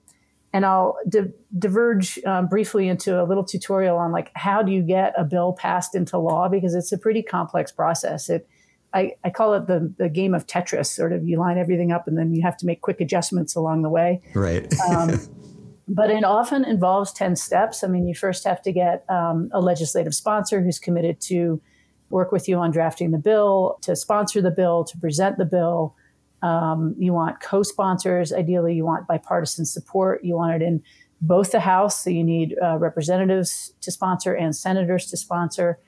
and 0.53 0.65
I'll 0.65 0.97
di- 1.07 1.31
diverge 1.57 2.19
um, 2.25 2.47
briefly 2.47 2.87
into 2.87 3.21
a 3.21 3.25
little 3.25 3.43
tutorial 3.43 3.97
on 3.97 4.11
like 4.11 4.31
how 4.35 4.61
do 4.61 4.71
you 4.71 4.81
get 4.81 5.13
a 5.17 5.23
bill 5.23 5.53
passed 5.53 5.95
into 5.95 6.17
law 6.17 6.47
because 6.49 6.73
it's 6.73 6.91
a 6.91 6.97
pretty 6.97 7.21
complex 7.21 7.71
process. 7.71 8.29
It 8.29 8.47
I, 8.91 9.13
I 9.23 9.29
call 9.29 9.53
it 9.53 9.67
the 9.67 9.93
the 9.97 10.09
game 10.09 10.33
of 10.33 10.47
Tetris. 10.47 10.87
Sort 10.87 11.13
of 11.13 11.27
you 11.27 11.37
line 11.37 11.57
everything 11.57 11.91
up 11.91 12.07
and 12.07 12.17
then 12.17 12.33
you 12.33 12.41
have 12.41 12.57
to 12.57 12.65
make 12.65 12.81
quick 12.81 12.99
adjustments 12.99 13.55
along 13.55 13.83
the 13.83 13.89
way. 13.89 14.21
Right. 14.33 14.73
um, 14.89 15.19
but 15.87 16.09
it 16.09 16.23
often 16.23 16.65
involves 16.65 17.11
ten 17.11 17.35
steps. 17.35 17.83
I 17.83 17.87
mean, 17.87 18.07
you 18.07 18.15
first 18.15 18.43
have 18.45 18.61
to 18.63 18.71
get 18.71 19.05
um, 19.09 19.49
a 19.53 19.61
legislative 19.61 20.15
sponsor 20.15 20.61
who's 20.61 20.79
committed 20.79 21.19
to 21.21 21.61
work 22.09 22.31
with 22.31 22.47
you 22.47 22.57
on 22.57 22.71
drafting 22.71 23.11
the 23.11 23.19
bill, 23.19 23.77
to 23.81 23.95
sponsor 23.95 24.41
the 24.41 24.49
bill, 24.49 24.83
to 24.83 24.97
present 24.97 25.37
the 25.37 25.45
bill 25.45 25.95
um, 26.41 26.95
you 26.97 27.13
want 27.13 27.39
co 27.41 27.63
sponsors. 27.63 28.31
Ideally, 28.31 28.73
you 28.73 28.85
want 28.85 29.07
bipartisan 29.07 29.65
support. 29.65 30.23
You 30.23 30.35
want 30.35 30.61
it 30.61 30.65
in 30.65 30.83
both 31.21 31.51
the 31.51 31.59
House, 31.59 32.03
so 32.03 32.09
you 32.09 32.23
need 32.23 32.55
uh, 32.63 32.77
representatives 32.77 33.73
to 33.81 33.91
sponsor 33.91 34.33
and 34.33 34.55
senators 34.55 35.07
to 35.07 35.17
sponsor. 35.17 35.79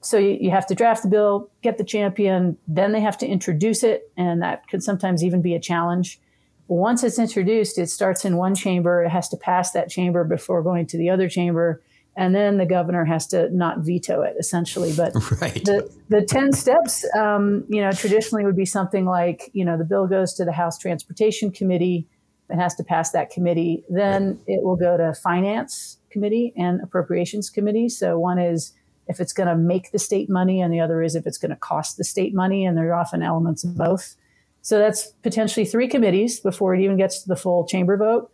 so 0.00 0.18
you, 0.18 0.36
you 0.40 0.50
have 0.50 0.66
to 0.66 0.74
draft 0.74 1.02
the 1.02 1.08
bill, 1.08 1.50
get 1.62 1.78
the 1.78 1.84
champion, 1.84 2.56
then 2.66 2.92
they 2.92 3.00
have 3.00 3.16
to 3.18 3.26
introduce 3.26 3.82
it, 3.82 4.12
and 4.16 4.42
that 4.42 4.68
could 4.68 4.82
sometimes 4.82 5.24
even 5.24 5.40
be 5.40 5.54
a 5.54 5.60
challenge. 5.60 6.20
Once 6.68 7.02
it's 7.02 7.18
introduced, 7.18 7.78
it 7.78 7.88
starts 7.88 8.26
in 8.26 8.36
one 8.36 8.54
chamber. 8.54 9.02
It 9.02 9.08
has 9.08 9.28
to 9.30 9.38
pass 9.38 9.72
that 9.72 9.88
chamber 9.88 10.22
before 10.22 10.62
going 10.62 10.86
to 10.88 10.98
the 10.98 11.08
other 11.08 11.28
chamber 11.28 11.82
and 12.18 12.34
then 12.34 12.58
the 12.58 12.66
governor 12.66 13.04
has 13.04 13.26
to 13.28 13.48
not 13.56 13.78
veto 13.78 14.20
it 14.22 14.36
essentially. 14.38 14.92
But 14.94 15.14
right. 15.40 15.64
the, 15.64 15.90
the 16.10 16.22
10 16.22 16.52
steps 16.52 17.06
um, 17.16 17.64
you 17.68 17.80
know 17.80 17.92
traditionally 17.92 18.44
would 18.44 18.56
be 18.56 18.66
something 18.66 19.06
like 19.06 19.50
you 19.54 19.64
know 19.64 19.78
the 19.78 19.84
bill 19.84 20.06
goes 20.06 20.34
to 20.34 20.44
the 20.44 20.52
house 20.52 20.76
transportation 20.76 21.50
committee 21.50 22.06
it 22.50 22.56
has 22.56 22.74
to 22.76 22.84
pass 22.84 23.10
that 23.10 23.30
committee. 23.30 23.84
Then 23.88 24.28
right. 24.28 24.38
it 24.46 24.62
will 24.62 24.76
go 24.76 24.96
to 24.96 25.14
finance 25.14 25.98
committee 26.10 26.52
and 26.56 26.80
appropriations 26.82 27.50
committee. 27.50 27.88
So 27.88 28.18
one 28.18 28.38
is 28.38 28.72
if 29.06 29.20
it's 29.20 29.32
going 29.32 29.48
to 29.48 29.56
make 29.56 29.92
the 29.92 29.98
state 29.98 30.30
money 30.30 30.60
and 30.60 30.72
the 30.72 30.80
other 30.80 31.02
is 31.02 31.14
if 31.14 31.26
it's 31.26 31.38
going 31.38 31.50
to 31.50 31.56
cost 31.56 31.96
the 31.96 32.04
state 32.04 32.34
money 32.34 32.64
and 32.64 32.76
there 32.76 32.88
are 32.88 32.94
often 32.94 33.22
elements 33.22 33.64
of 33.64 33.76
both. 33.76 34.16
So 34.62 34.78
that's 34.78 35.08
potentially 35.22 35.66
three 35.66 35.88
committees 35.88 36.40
before 36.40 36.74
it 36.74 36.80
even 36.80 36.96
gets 36.96 37.22
to 37.22 37.28
the 37.28 37.36
full 37.36 37.66
chamber 37.66 37.96
vote 37.96 38.30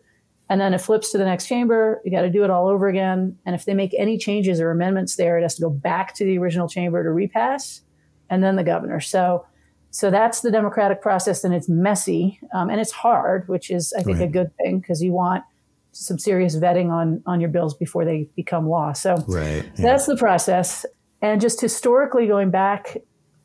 and 0.48 0.60
then 0.60 0.74
it 0.74 0.80
flips 0.80 1.10
to 1.12 1.18
the 1.18 1.24
next 1.24 1.46
chamber. 1.46 2.00
You 2.04 2.10
got 2.10 2.22
to 2.22 2.30
do 2.30 2.44
it 2.44 2.50
all 2.50 2.68
over 2.68 2.86
again. 2.86 3.38
And 3.46 3.54
if 3.54 3.64
they 3.64 3.74
make 3.74 3.94
any 3.98 4.18
changes 4.18 4.60
or 4.60 4.70
amendments 4.70 5.16
there, 5.16 5.38
it 5.38 5.42
has 5.42 5.54
to 5.56 5.62
go 5.62 5.70
back 5.70 6.14
to 6.16 6.24
the 6.24 6.38
original 6.38 6.68
chamber 6.68 7.02
to 7.02 7.10
repass, 7.10 7.82
and 8.28 8.42
then 8.42 8.56
the 8.56 8.64
governor. 8.64 9.00
So, 9.00 9.46
so 9.90 10.10
that's 10.10 10.40
the 10.40 10.50
democratic 10.50 11.00
process, 11.00 11.44
and 11.44 11.54
it's 11.54 11.68
messy 11.68 12.40
um, 12.52 12.68
and 12.68 12.80
it's 12.80 12.92
hard, 12.92 13.48
which 13.48 13.70
is 13.70 13.92
I 13.98 14.02
think 14.02 14.18
right. 14.18 14.28
a 14.28 14.30
good 14.30 14.50
thing 14.56 14.80
because 14.80 15.02
you 15.02 15.12
want 15.12 15.44
some 15.92 16.18
serious 16.18 16.56
vetting 16.56 16.90
on 16.90 17.22
on 17.26 17.40
your 17.40 17.50
bills 17.50 17.74
before 17.74 18.04
they 18.04 18.28
become 18.36 18.68
law. 18.68 18.92
So, 18.92 19.14
right. 19.28 19.64
yeah. 19.64 19.70
that's 19.76 20.06
the 20.06 20.16
process. 20.16 20.84
And 21.22 21.40
just 21.40 21.60
historically 21.60 22.26
going 22.26 22.50
back, 22.50 22.98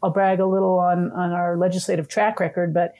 I'll 0.04 0.10
brag 0.10 0.40
a 0.40 0.46
little 0.46 0.80
on 0.80 1.12
on 1.12 1.32
our 1.32 1.56
legislative 1.58 2.10
track 2.10 2.40
record, 2.40 2.74
but 2.74 2.94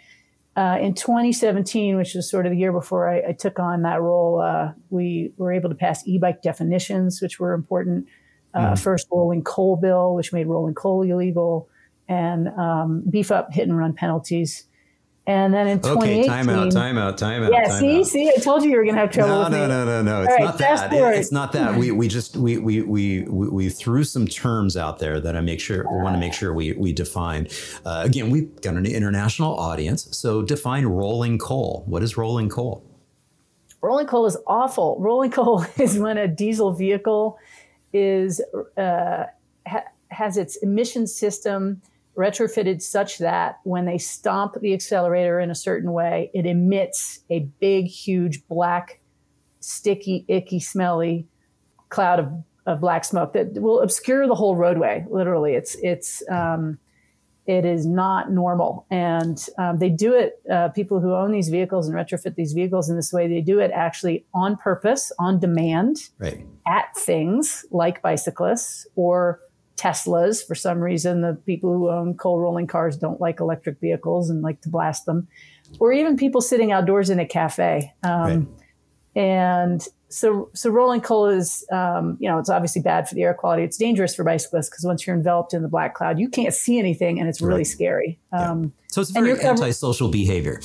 uh, 0.60 0.78
in 0.78 0.94
2017, 0.94 1.96
which 1.96 2.16
was 2.16 2.30
sort 2.30 2.46
of 2.46 2.52
the 2.52 2.58
year 2.58 2.74
before 2.74 3.10
I, 3.10 3.30
I 3.30 3.32
took 3.32 3.60
on 3.60 3.84
that 3.84 4.02
role, 4.02 4.42
uh, 4.42 4.74
we 4.90 5.32
were 5.38 5.54
able 5.54 5.70
to 5.70 5.76
pass 5.76 6.06
e-bike 6.06 6.42
definitions, 6.42 7.22
which 7.22 7.40
were 7.40 7.54
important. 7.54 8.08
Uh, 8.54 8.74
mm. 8.74 8.80
First, 8.80 9.08
rolling 9.10 9.42
coal 9.42 9.78
bill, 9.78 10.16
which 10.16 10.34
made 10.34 10.48
rolling 10.48 10.74
coal 10.74 11.04
illegal, 11.04 11.70
and 12.10 12.50
um, 12.50 13.06
beef 13.10 13.32
up 13.32 13.54
hit 13.54 13.70
and 13.70 13.78
run 13.78 13.94
penalties. 13.94 14.66
And 15.28 15.54
then 15.54 15.68
in 15.68 15.80
2018, 15.80 16.20
okay, 16.22 16.28
time 16.28 16.50
out, 16.50 16.72
time 16.72 16.98
out, 16.98 17.18
time 17.18 17.44
out. 17.44 17.52
Yeah, 17.52 17.66
time 17.66 17.80
see, 17.80 18.00
out. 18.00 18.06
see, 18.08 18.30
I 18.30 18.40
told 18.42 18.64
you 18.64 18.72
you 18.72 18.78
were 18.78 18.84
going 18.84 18.96
to 18.96 19.02
have 19.02 19.12
trouble 19.12 19.36
no, 19.36 19.40
with 19.44 19.52
no, 19.52 19.62
me. 19.62 19.68
No, 19.68 19.86
no, 19.86 20.02
no, 20.02 20.02
no, 20.02 20.22
It's 20.24 20.32
right, 20.32 20.44
not 20.44 20.58
that. 20.58 20.92
It, 20.92 21.20
it's 21.20 21.32
not 21.32 21.52
that. 21.52 21.76
We 21.76 21.92
we 21.92 22.08
just 22.08 22.36
we 22.36 22.58
we 22.58 22.82
we 22.82 23.22
we, 23.24 23.50
we 23.50 23.70
threw 23.70 24.04
some 24.04 24.28
terms 24.28 24.76
out 24.76 24.98
there 24.98 25.20
that 25.20 25.36
I 25.36 25.42
make 25.42 25.60
sure 25.60 25.86
we 25.88 26.02
want 26.02 26.16
to 26.16 26.20
make 26.20 26.34
sure 26.34 26.52
we 26.54 26.74
we 26.74 26.94
define. 26.94 27.48
Uh, 27.86 28.02
again, 28.04 28.32
we've 28.32 28.60
got 28.62 28.74
an 28.74 28.88
international 28.88 29.56
audience, 29.60 30.18
so 30.18 30.42
define 30.42 30.88
rolling 30.88 31.38
coal. 31.38 31.84
What 31.86 32.02
is 32.02 32.18
rolling 32.18 32.50
coal? 32.50 32.84
Rolling 33.82 34.08
coal 34.08 34.26
is 34.26 34.38
awful. 34.48 34.98
Rolling 35.00 35.32
coal 35.40 35.64
is 35.78 36.00
when 36.00 36.18
a 36.18 36.28
diesel 36.28 36.74
vehicle 36.74 37.38
is 37.94 38.42
uh, 38.78 39.26
ha- 39.68 39.86
has 40.10 40.38
its 40.38 40.58
emission 40.58 41.08
system 41.08 41.82
retrofitted 42.20 42.82
such 42.82 43.18
that 43.20 43.60
when 43.64 43.86
they 43.86 43.98
stomp 43.98 44.56
the 44.60 44.74
accelerator 44.74 45.40
in 45.40 45.50
a 45.50 45.56
certain 45.56 45.94
way, 45.94 46.30
it 46.34 46.46
emits 46.46 47.22
a 47.30 47.40
big, 47.62 47.86
huge, 47.86 48.46
black, 48.50 49.00
sticky, 49.62 50.26
icky, 50.28 50.60
smelly 50.60 51.26
cloud 51.88 52.20
of, 52.20 52.32
of 52.66 52.82
black 52.82 53.06
smoke 53.06 53.32
that 53.34 53.54
will 53.54 53.80
obscure 53.80 54.28
the 54.28 54.36
whole 54.36 54.58
roadway. 54.58 55.06
Literally, 55.10 55.54
it's 55.54 55.78
it's 55.82 56.22
um, 56.30 56.78
it 57.46 57.64
is 57.64 57.86
not 57.86 58.32
normal, 58.32 58.86
and 58.92 59.48
um, 59.58 59.78
they 59.78 59.90
do 59.90 60.14
it. 60.14 60.42
Uh, 60.52 60.68
people 60.68 61.00
who 61.00 61.16
own 61.16 61.32
these 61.32 61.48
vehicles 61.48 61.88
and 61.88 61.96
retrofit 61.96 62.36
these 62.36 62.52
vehicles 62.52 62.90
in 62.90 62.98
this 62.98 63.14
way, 63.14 63.30
they 63.30 63.42
do 63.42 63.60
it 63.60 63.72
actually 63.74 64.26
on 64.34 64.58
purpose, 64.58 65.14
on 65.20 65.40
demand, 65.40 66.10
right. 66.18 66.46
at 66.68 66.96
things 66.98 67.66
like 67.72 68.02
bicyclists 68.02 68.86
or 68.98 69.40
Teslas. 69.80 70.46
For 70.46 70.56
some 70.56 70.80
reason, 70.80 71.22
the 71.22 71.36
people 71.46 71.74
who 71.74 71.90
own 71.90 72.16
coal 72.16 72.40
rolling 72.40 72.68
cars 72.68 72.98
don't 72.98 73.22
like 73.22 73.40
electric 73.40 73.80
vehicles 73.80 74.30
and 74.30 74.42
like 74.42 74.62
to 74.62 74.70
blast 74.70 75.06
them, 75.06 75.28
or 75.80 75.94
even 75.94 76.18
people 76.18 76.42
sitting 76.42 76.72
outdoors 76.72 77.10
in 77.10 77.20
a 77.20 77.26
cafe. 77.26 77.94
Um, 78.04 78.22
right. 78.22 78.48
And 79.16 79.88
so, 80.10 80.50
so 80.54 80.70
rolling 80.70 81.02
coal 81.02 81.28
is, 81.28 81.66
um, 81.72 82.18
you 82.20 82.30
know, 82.30 82.40
it's 82.40 82.50
obviously 82.50 82.82
bad 82.82 83.08
for 83.08 83.16
the 83.16 83.24
air 83.24 83.34
quality. 83.34 83.64
It's 83.64 83.78
dangerous 83.78 84.16
for 84.16 84.24
bicyclists 84.24 84.70
because 84.70 84.84
once 84.84 85.06
you're 85.06 85.16
enveloped 85.16 85.54
in 85.54 85.62
the 85.62 85.68
black 85.68 85.96
cloud, 85.96 86.20
you 86.20 86.30
can't 86.30 86.54
see 86.54 86.80
anything, 86.80 87.20
and 87.20 87.30
it's 87.30 87.42
really 87.42 87.60
right. 87.60 87.68
scary. 87.68 88.20
Um, 88.32 88.64
yeah. 88.64 88.70
So 88.88 89.02
it's 89.02 89.12
very 89.12 89.40
antisocial 89.40 90.10
behavior. 90.10 90.60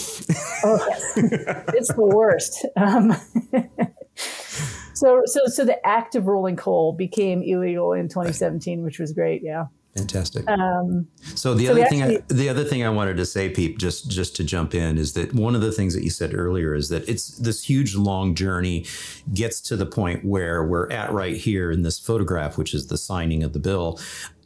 oh, 0.65 0.87
yes. 0.89 1.13
it's 1.75 1.93
the 1.93 2.01
worst. 2.01 2.67
So, 4.95 5.23
so, 5.27 5.41
so 5.47 5.65
the 5.65 5.85
act 5.87 6.15
of 6.15 6.27
rolling 6.27 6.57
coal 6.57 6.93
became 6.93 7.43
illegal 7.43 7.93
in 7.93 8.09
2017, 8.09 8.83
which 8.83 8.99
was 8.99 9.13
great. 9.13 9.43
Yeah. 9.45 9.65
Fantastic. 9.97 10.49
Um, 10.49 11.07
so 11.37 11.55
the 11.55 11.67
so 11.67 11.73
other 11.73 11.85
thing, 11.87 12.03
actually, 12.03 12.19
I, 12.19 12.23
the 12.29 12.49
other 12.49 12.65
thing 12.65 12.85
I 12.85 12.89
wanted 12.89 13.17
to 13.17 13.25
say, 13.25 13.49
Pete, 13.49 13.79
just 13.79 14.11
just 14.11 14.35
to 14.37 14.45
jump 14.45 14.75
in, 14.75 14.99
is 14.99 15.13
that 15.13 15.33
one 15.35 15.55
of 15.55 15.61
the 15.61 15.71
things 15.71 15.95
that 15.95 16.03
you 16.03 16.11
said 16.11 16.35
earlier 16.35 16.75
is 16.75 16.89
that 16.89 17.09
it's 17.09 17.39
this 17.39 17.63
huge 17.63 17.95
long 17.95 18.35
journey 18.35 18.87
gets 19.33 19.61
to 19.63 19.77
the 19.77 19.87
point 19.87 20.25
where 20.25 20.65
we're 20.65 20.91
at 20.91 21.13
right 21.13 21.37
here 21.37 21.71
in 21.71 21.83
this 21.83 22.01
photograph, 22.01 22.59
which 22.59 22.75
is 22.75 22.89
the 22.89 22.99
signing 22.99 23.45
of 23.45 23.53
the 23.53 23.61
bill, 23.61 24.01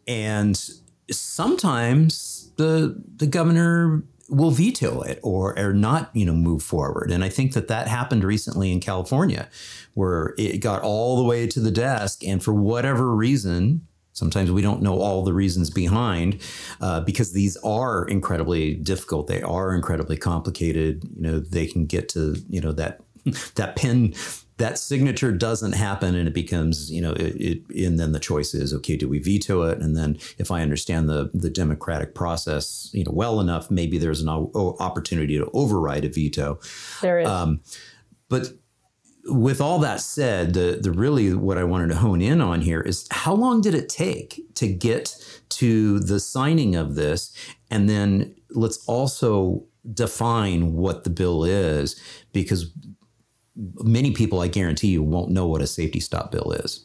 and 0.06 0.70
sometimes 1.11 2.50
the 2.56 3.02
the 3.16 3.26
governor 3.26 4.02
will 4.28 4.50
veto 4.50 5.00
it 5.00 5.18
or 5.22 5.58
or 5.58 5.72
not 5.72 6.10
you 6.14 6.24
know 6.24 6.34
move 6.34 6.62
forward. 6.62 7.10
And 7.10 7.24
i 7.24 7.28
think 7.28 7.54
that 7.54 7.68
that 7.68 7.88
happened 7.88 8.24
recently 8.24 8.72
in 8.72 8.80
california 8.80 9.48
where 9.94 10.34
it 10.38 10.58
got 10.58 10.82
all 10.82 11.16
the 11.16 11.24
way 11.24 11.46
to 11.46 11.60
the 11.60 11.70
desk 11.70 12.24
and 12.24 12.42
for 12.42 12.52
whatever 12.52 13.14
reason 13.14 13.86
sometimes 14.12 14.50
we 14.50 14.62
don't 14.62 14.82
know 14.82 15.00
all 15.00 15.22
the 15.22 15.32
reasons 15.32 15.70
behind 15.70 16.40
uh, 16.80 17.00
because 17.00 17.32
these 17.32 17.56
are 17.58 18.06
incredibly 18.08 18.74
difficult 18.74 19.28
they 19.28 19.42
are 19.42 19.74
incredibly 19.74 20.16
complicated 20.16 21.04
you 21.16 21.22
know 21.22 21.38
they 21.38 21.66
can 21.66 21.86
get 21.86 22.08
to 22.08 22.36
you 22.48 22.60
know 22.60 22.72
that 22.72 23.00
that 23.54 23.76
pen 23.76 24.12
that 24.58 24.78
signature 24.78 25.32
doesn't 25.32 25.72
happen 25.72 26.14
and 26.14 26.28
it 26.28 26.34
becomes 26.34 26.90
you 26.90 27.00
know 27.00 27.12
it, 27.12 27.62
it, 27.70 27.86
and 27.86 27.98
then 27.98 28.12
the 28.12 28.20
choice 28.20 28.54
is 28.54 28.72
okay 28.74 28.96
do 28.96 29.08
we 29.08 29.18
veto 29.18 29.62
it? 29.62 29.78
And 29.78 29.96
then 29.96 30.18
if 30.38 30.50
i 30.50 30.62
understand 30.62 31.08
the 31.08 31.30
the 31.34 31.50
democratic 31.50 32.14
process 32.14 32.90
you 32.92 33.04
know 33.04 33.12
well 33.12 33.40
enough 33.40 33.70
maybe 33.70 33.98
there's 33.98 34.20
an 34.20 34.28
o- 34.28 34.76
opportunity 34.80 35.38
to 35.38 35.50
override 35.52 36.04
a 36.04 36.08
veto. 36.08 36.60
There 37.00 37.20
is. 37.20 37.28
Um, 37.28 37.60
but 38.28 38.52
with 39.24 39.60
all 39.60 39.78
that 39.80 40.00
said 40.00 40.54
the 40.54 40.78
the 40.80 40.90
really 40.90 41.34
what 41.34 41.58
i 41.58 41.64
wanted 41.64 41.88
to 41.88 41.96
hone 41.96 42.22
in 42.22 42.40
on 42.40 42.60
here 42.62 42.80
is 42.80 43.06
how 43.10 43.34
long 43.34 43.60
did 43.60 43.74
it 43.74 43.88
take 43.88 44.42
to 44.54 44.66
get 44.66 45.14
to 45.50 45.98
the 46.00 46.20
signing 46.20 46.76
of 46.76 46.94
this? 46.94 47.32
And 47.70 47.88
then 47.88 48.34
let's 48.50 48.84
also 48.86 49.64
define 49.92 50.74
what 50.74 51.04
the 51.04 51.10
bill 51.10 51.44
is 51.44 52.00
because 52.32 52.72
many 53.78 54.12
people, 54.12 54.40
I 54.40 54.48
guarantee 54.48 54.88
you, 54.88 55.02
won't 55.02 55.30
know 55.30 55.46
what 55.46 55.62
a 55.62 55.66
safety 55.66 56.00
stop 56.00 56.30
bill 56.30 56.52
is. 56.52 56.84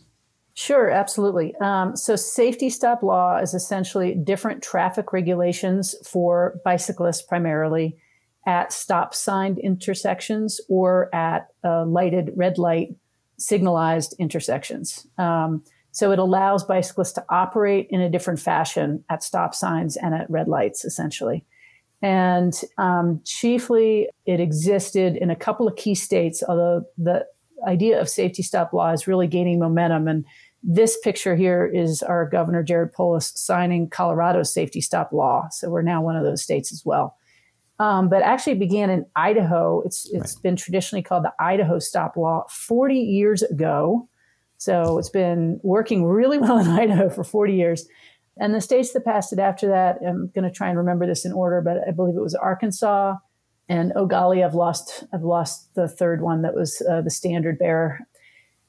Sure, 0.55 0.89
absolutely. 0.89 1.55
Um, 1.55 1.95
so, 1.95 2.15
safety 2.15 2.69
stop 2.69 3.01
law 3.01 3.37
is 3.37 3.53
essentially 3.53 4.13
different 4.13 4.61
traffic 4.61 5.11
regulations 5.11 5.95
for 6.05 6.59
bicyclists 6.63 7.23
primarily 7.23 7.97
at 8.45 8.71
stop 8.71 9.15
signed 9.15 9.57
intersections 9.57 10.61
or 10.69 11.13
at 11.13 11.47
uh, 11.63 11.85
lighted 11.85 12.31
red 12.35 12.57
light 12.57 12.89
signalized 13.39 14.13
intersections. 14.19 15.07
Um, 15.17 15.63
so, 15.91 16.11
it 16.11 16.19
allows 16.19 16.63
bicyclists 16.63 17.13
to 17.13 17.25
operate 17.29 17.87
in 17.89 17.99
a 17.99 18.09
different 18.09 18.39
fashion 18.39 19.03
at 19.09 19.23
stop 19.23 19.55
signs 19.55 19.97
and 19.97 20.13
at 20.13 20.29
red 20.29 20.47
lights, 20.47 20.85
essentially. 20.85 21.43
And 22.03 22.53
um, 22.77 23.21
chiefly, 23.23 24.09
it 24.25 24.41
existed 24.41 25.15
in 25.15 25.29
a 25.29 25.37
couple 25.37 25.69
of 25.69 25.77
key 25.77 25.95
states, 25.95 26.43
although 26.47 26.83
the 26.97 27.25
idea 27.65 27.99
of 27.99 28.09
safety 28.09 28.43
stop 28.43 28.73
law 28.73 28.91
is 28.91 29.07
really 29.07 29.25
gaining 29.25 29.57
momentum. 29.57 30.09
And 30.09 30.25
this 30.61 30.97
picture 31.01 31.33
here 31.33 31.65
is 31.65 32.03
our 32.03 32.29
Governor 32.29 32.61
Jared 32.61 32.91
Polis 32.91 33.31
signing 33.35 33.89
Colorado's 33.89 34.53
safety 34.53 34.81
stop 34.81 35.13
law. 35.13 35.47
So 35.49 35.69
we're 35.69 35.81
now 35.81 36.01
one 36.01 36.17
of 36.17 36.25
those 36.25 36.43
states 36.43 36.73
as 36.73 36.83
well. 36.85 37.15
Um, 37.79 38.09
but 38.09 38.21
actually, 38.21 38.53
it 38.53 38.59
began 38.59 38.89
in 38.89 39.05
Idaho. 39.15 39.81
It's 39.85 40.05
it's 40.11 40.35
right. 40.35 40.43
been 40.43 40.55
traditionally 40.57 41.03
called 41.03 41.23
the 41.23 41.33
Idaho 41.39 41.79
Stop 41.79 42.17
Law 42.17 42.45
40 42.49 42.95
years 42.95 43.41
ago. 43.41 44.09
So 44.57 44.97
it's 44.97 45.09
been 45.09 45.59
working 45.63 46.05
really 46.05 46.37
well 46.39 46.57
in 46.57 46.67
Idaho 46.67 47.09
for 47.09 47.23
40 47.23 47.53
years. 47.53 47.87
And 48.37 48.53
the 48.53 48.61
states 48.61 48.93
that 48.93 49.05
passed 49.05 49.31
it 49.31 49.39
after 49.39 49.67
that, 49.67 49.99
I'm 50.05 50.31
going 50.33 50.43
to 50.43 50.51
try 50.51 50.69
and 50.69 50.77
remember 50.77 51.05
this 51.05 51.25
in 51.25 51.31
order, 51.33 51.61
but 51.61 51.87
I 51.87 51.91
believe 51.91 52.15
it 52.15 52.21
was 52.21 52.35
Arkansas 52.35 53.15
and 53.69 53.93
oh 53.95 54.05
golly, 54.05 54.43
I've 54.43 54.55
lost 54.55 55.03
I've 55.13 55.23
lost 55.23 55.73
the 55.75 55.87
third 55.87 56.21
one 56.21 56.41
that 56.41 56.53
was 56.55 56.81
uh, 56.89 57.01
the 57.01 57.09
standard 57.09 57.57
bearer. 57.57 57.99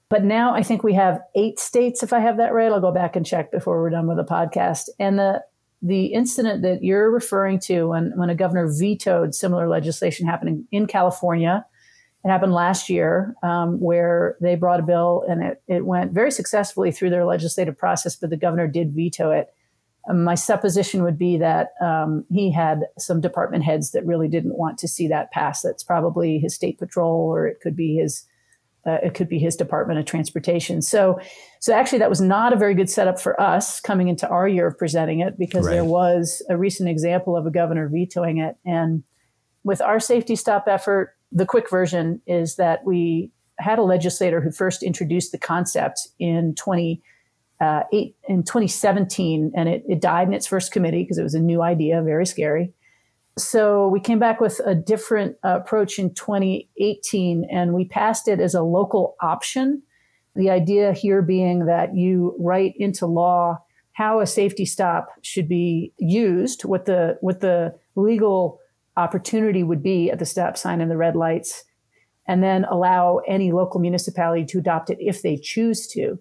But 0.09 0.23
now 0.23 0.55
I 0.55 0.63
think 0.63 0.85
we 0.85 0.95
have 0.95 1.21
eight 1.35 1.59
states, 1.59 2.03
if 2.03 2.13
I 2.13 2.21
have 2.21 2.37
that 2.37 2.53
right. 2.53 2.71
I'll 2.71 2.81
go 2.81 2.93
back 2.93 3.17
and 3.17 3.27
check 3.27 3.51
before 3.51 3.81
we're 3.81 3.91
done 3.91 4.07
with 4.07 4.19
the 4.19 4.25
podcast. 4.25 4.89
And 4.99 5.19
the 5.19 5.43
the 5.83 6.07
incident 6.07 6.63
that 6.63 6.83
you're 6.83 7.11
referring 7.11 7.59
to 7.59 7.89
when, 7.89 8.13
when 8.17 8.31
a 8.31 8.35
governor 8.35 8.73
vetoed 8.73 9.35
similar 9.35 9.69
legislation 9.69 10.27
happening 10.27 10.67
in 10.73 10.87
California, 10.87 11.67
it 12.25 12.29
happened 12.29 12.55
last 12.55 12.89
year 12.89 13.35
um, 13.43 13.79
where 13.81 14.37
they 14.41 14.55
brought 14.55 14.81
a 14.81 14.85
bill 14.85 15.25
and 15.29 15.43
it, 15.43 15.63
it 15.69 15.85
went 15.85 16.13
very 16.13 16.31
successfully 16.31 16.91
through 16.91 17.11
their 17.11 17.25
legislative 17.25 17.77
process, 17.77 18.17
but 18.17 18.31
the 18.31 18.37
governor 18.37 18.67
did 18.67 18.95
veto 18.95 19.31
it. 19.31 19.49
Um, 20.09 20.25
my 20.25 20.35
supposition 20.35 21.03
would 21.03 21.19
be 21.19 21.37
that 21.39 21.73
um, 21.81 22.25
he 22.31 22.51
had 22.51 22.81
some 22.99 23.21
department 23.21 23.65
heads 23.65 23.93
that 23.93 24.07
really 24.07 24.29
didn't 24.29 24.57
want 24.57 24.79
to 24.79 24.89
see 24.89 25.07
that 25.09 25.33
pass. 25.33 25.63
That's 25.63 25.85
probably 25.85 26.39
his 26.39 26.55
state 26.55 26.79
patrol, 26.79 27.31
or 27.31 27.47
it 27.47 27.61
could 27.61 27.77
be 27.77 27.97
his 27.97 28.27
uh, 28.87 28.99
it 29.03 29.15
could 29.15 29.29
be 29.31 29.39
his 29.39 29.57
Department 29.57 29.99
of 29.99 30.05
Transportation. 30.05 30.83
So, 30.83 31.19
so 31.59 31.73
actually, 31.73 32.01
that 32.01 32.11
was 32.11 32.21
not 32.21 32.53
a 32.53 32.57
very 32.57 32.75
good 32.75 32.91
setup 32.91 33.19
for 33.19 33.41
us 33.41 33.81
coming 33.81 34.09
into 34.09 34.29
our 34.29 34.47
year 34.47 34.67
of 34.67 34.77
presenting 34.77 35.21
it 35.21 35.39
because 35.39 35.65
right. 35.67 35.73
there 35.73 35.85
was 35.87 36.43
a 36.51 36.57
recent 36.59 36.91
example 36.91 37.35
of 37.35 37.47
a 37.47 37.51
governor 37.51 37.89
vetoing 37.89 38.39
it. 38.39 38.57
And 38.67 39.03
with 39.63 39.81
our 39.81 39.99
safety 40.01 40.37
stop 40.37 40.65
effort, 40.69 41.15
the 41.33 41.47
quick 41.47 41.69
version 41.71 42.21
is 42.27 42.57
that 42.57 42.85
we 42.85 43.31
had 43.59 43.79
a 43.79 43.83
legislator 43.83 44.41
who 44.41 44.51
first 44.51 44.83
introduced 44.83 45.33
the 45.33 45.39
concept 45.39 46.09
in 46.19 46.55
20. 46.55 47.03
Uh, 47.61 47.85
eight, 47.93 48.17
in 48.29 48.43
2017, 48.43 49.53
and 49.55 49.69
it, 49.69 49.85
it 49.89 50.01
died 50.01 50.27
in 50.27 50.35
its 50.35 50.47
first 50.47 50.73
committee 50.73 51.03
because 51.03 51.19
it 51.19 51.23
was 51.23 51.35
a 51.35 51.41
new 51.41 51.63
idea, 51.63 52.03
very 52.03 52.27
scary 52.27 52.75
so 53.37 53.89
we 53.89 54.01
came 54.01 54.19
back 54.19 54.41
with 54.41 54.61
a 54.65 54.75
different 54.75 55.37
uh, 55.45 55.59
approach 55.61 55.99
in 55.99 56.15
2018 56.15 57.49
and 57.51 57.75
we 57.75 57.85
passed 57.85 58.29
it 58.29 58.41
as 58.41 58.55
a 58.55 58.63
local 58.63 59.17
option. 59.21 59.83
The 60.37 60.51
idea 60.51 60.93
here 60.93 61.23
being 61.23 61.67
that 61.67 61.97
you 61.97 62.37
write 62.39 62.75
into 62.77 63.07
law 63.07 63.59
how 63.93 64.21
a 64.21 64.27
safety 64.27 64.65
stop 64.65 65.09
should 65.23 65.49
be 65.49 65.93
used, 65.99 66.65
what 66.65 66.85
the 66.85 67.17
what 67.21 67.41
the 67.41 67.75
legal 67.95 68.59
opportunity 68.97 69.63
would 69.63 69.83
be 69.83 70.11
at 70.11 70.19
the 70.19 70.27
stop 70.27 70.57
sign 70.57 70.81
and 70.81 70.91
the 70.91 70.97
red 70.97 71.17
lights, 71.17 71.65
and 72.27 72.43
then 72.43 72.65
allow 72.65 73.21
any 73.29 73.53
local 73.53 73.81
municipality 73.81 74.45
to 74.47 74.59
adopt 74.59 74.91
it 74.91 74.99
if 75.01 75.23
they 75.23 75.37
choose 75.37 75.87
to. 75.89 76.19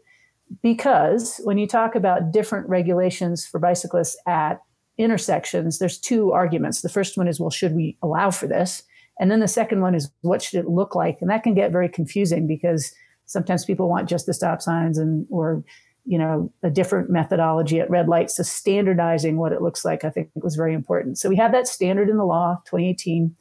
Because 0.62 1.40
when 1.44 1.58
you 1.58 1.66
talk 1.66 1.96
about 1.96 2.32
different 2.32 2.68
regulations 2.68 3.46
for 3.46 3.60
bicyclists 3.60 4.18
at 4.28 4.60
intersections, 4.98 5.80
there's 5.80 5.98
two 5.98 6.32
arguments. 6.32 6.82
The 6.82 6.90
first 6.90 7.18
one 7.18 7.28
is, 7.28 7.40
well, 7.40 7.50
should 7.50 7.74
we 7.74 7.98
allow 8.04 8.32
for 8.32 8.48
this? 8.48 8.84
And 9.20 9.32
then 9.32 9.40
the 9.40 9.48
second 9.48 9.82
one 9.82 9.96
is, 9.96 10.12
what 10.22 10.42
should 10.42 10.60
it 10.60 10.70
look 10.70 10.96
like? 10.96 11.20
And 11.22 11.30
that 11.30 11.44
can 11.44 11.54
get 11.54 11.72
very 11.72 11.90
confusing 11.90 12.48
because 12.48 12.94
sometimes 13.26 13.66
people 13.66 13.90
want 13.90 14.10
just 14.10 14.26
the 14.26 14.34
stop 14.34 14.62
signs 14.62 14.98
and, 14.98 15.26
or, 15.30 15.64
you 16.06 16.18
know, 16.18 16.52
a 16.64 16.70
different 16.70 17.10
methodology 17.10 17.80
at 17.80 17.90
red 17.90 18.08
lights. 18.08 18.36
So 18.36 18.44
standardizing 18.44 19.38
what 19.38 19.54
it 19.54 19.62
looks 19.62 19.86
like, 19.86 20.04
I 20.04 20.10
think 20.10 20.30
was 20.36 20.56
very 20.56 20.74
important. 20.74 21.18
So 21.18 21.30
we 21.30 21.38
have 21.38 21.52
that 21.54 21.68
standard 21.68 22.10
in 22.10 22.18
the 22.18 22.26
law, 22.26 22.62
2018. 22.66 23.36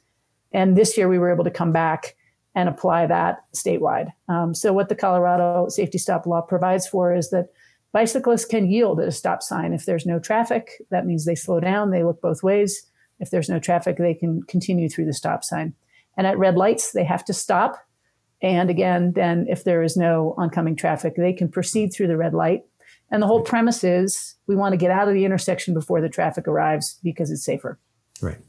And 0.53 0.77
this 0.77 0.97
year 0.97 1.09
we 1.09 1.19
were 1.19 1.31
able 1.31 1.43
to 1.43 1.51
come 1.51 1.71
back 1.71 2.15
and 2.55 2.69
apply 2.69 3.07
that 3.07 3.43
statewide. 3.53 4.13
Um, 4.29 4.53
so 4.53 4.71
what 4.71 4.87
the 4.87 4.95
Colorado 4.95 5.67
safety 5.69 5.97
stop 5.97 6.25
law 6.25 6.41
provides 6.41 6.87
for 6.87 7.13
is 7.13 7.31
that 7.31 7.49
Bicyclists 7.93 8.45
can 8.45 8.69
yield 8.69 8.99
at 8.99 9.07
a 9.07 9.11
stop 9.11 9.43
sign. 9.43 9.71
If 9.71 9.85
there's 9.85 10.05
no 10.05 10.19
traffic, 10.19 10.81
that 10.89 11.05
means 11.05 11.25
they 11.25 11.35
slow 11.35 11.59
down, 11.59 11.91
they 11.91 12.03
look 12.03 12.21
both 12.21 12.41
ways. 12.41 12.87
If 13.19 13.29
there's 13.29 13.49
no 13.49 13.59
traffic, 13.59 13.97
they 13.97 14.15
can 14.15 14.41
continue 14.43 14.89
through 14.89 15.05
the 15.05 15.13
stop 15.13 15.43
sign. 15.43 15.75
And 16.17 16.25
at 16.25 16.37
red 16.37 16.55
lights, 16.57 16.91
they 16.91 17.03
have 17.03 17.23
to 17.25 17.33
stop. 17.33 17.77
And 18.43 18.69
again, 18.69 19.13
then 19.13 19.47
if 19.49 19.63
there 19.63 19.81
is 19.81 19.95
no 19.95 20.35
oncoming 20.37 20.75
traffic, 20.75 21.15
they 21.15 21.31
can 21.31 21.47
proceed 21.47 21.93
through 21.93 22.07
the 22.07 22.17
red 22.17 22.33
light. 22.33 22.63
And 23.09 23.21
the 23.21 23.27
whole 23.27 23.41
premise 23.41 23.83
is 23.83 24.35
we 24.47 24.55
want 24.55 24.73
to 24.73 24.77
get 24.77 24.91
out 24.91 25.07
of 25.07 25.13
the 25.13 25.23
intersection 25.23 25.73
before 25.73 26.01
the 26.01 26.09
traffic 26.09 26.47
arrives 26.47 26.99
because 27.03 27.31
it's 27.31 27.43
safer. 27.43 27.79
Right. 28.21 28.39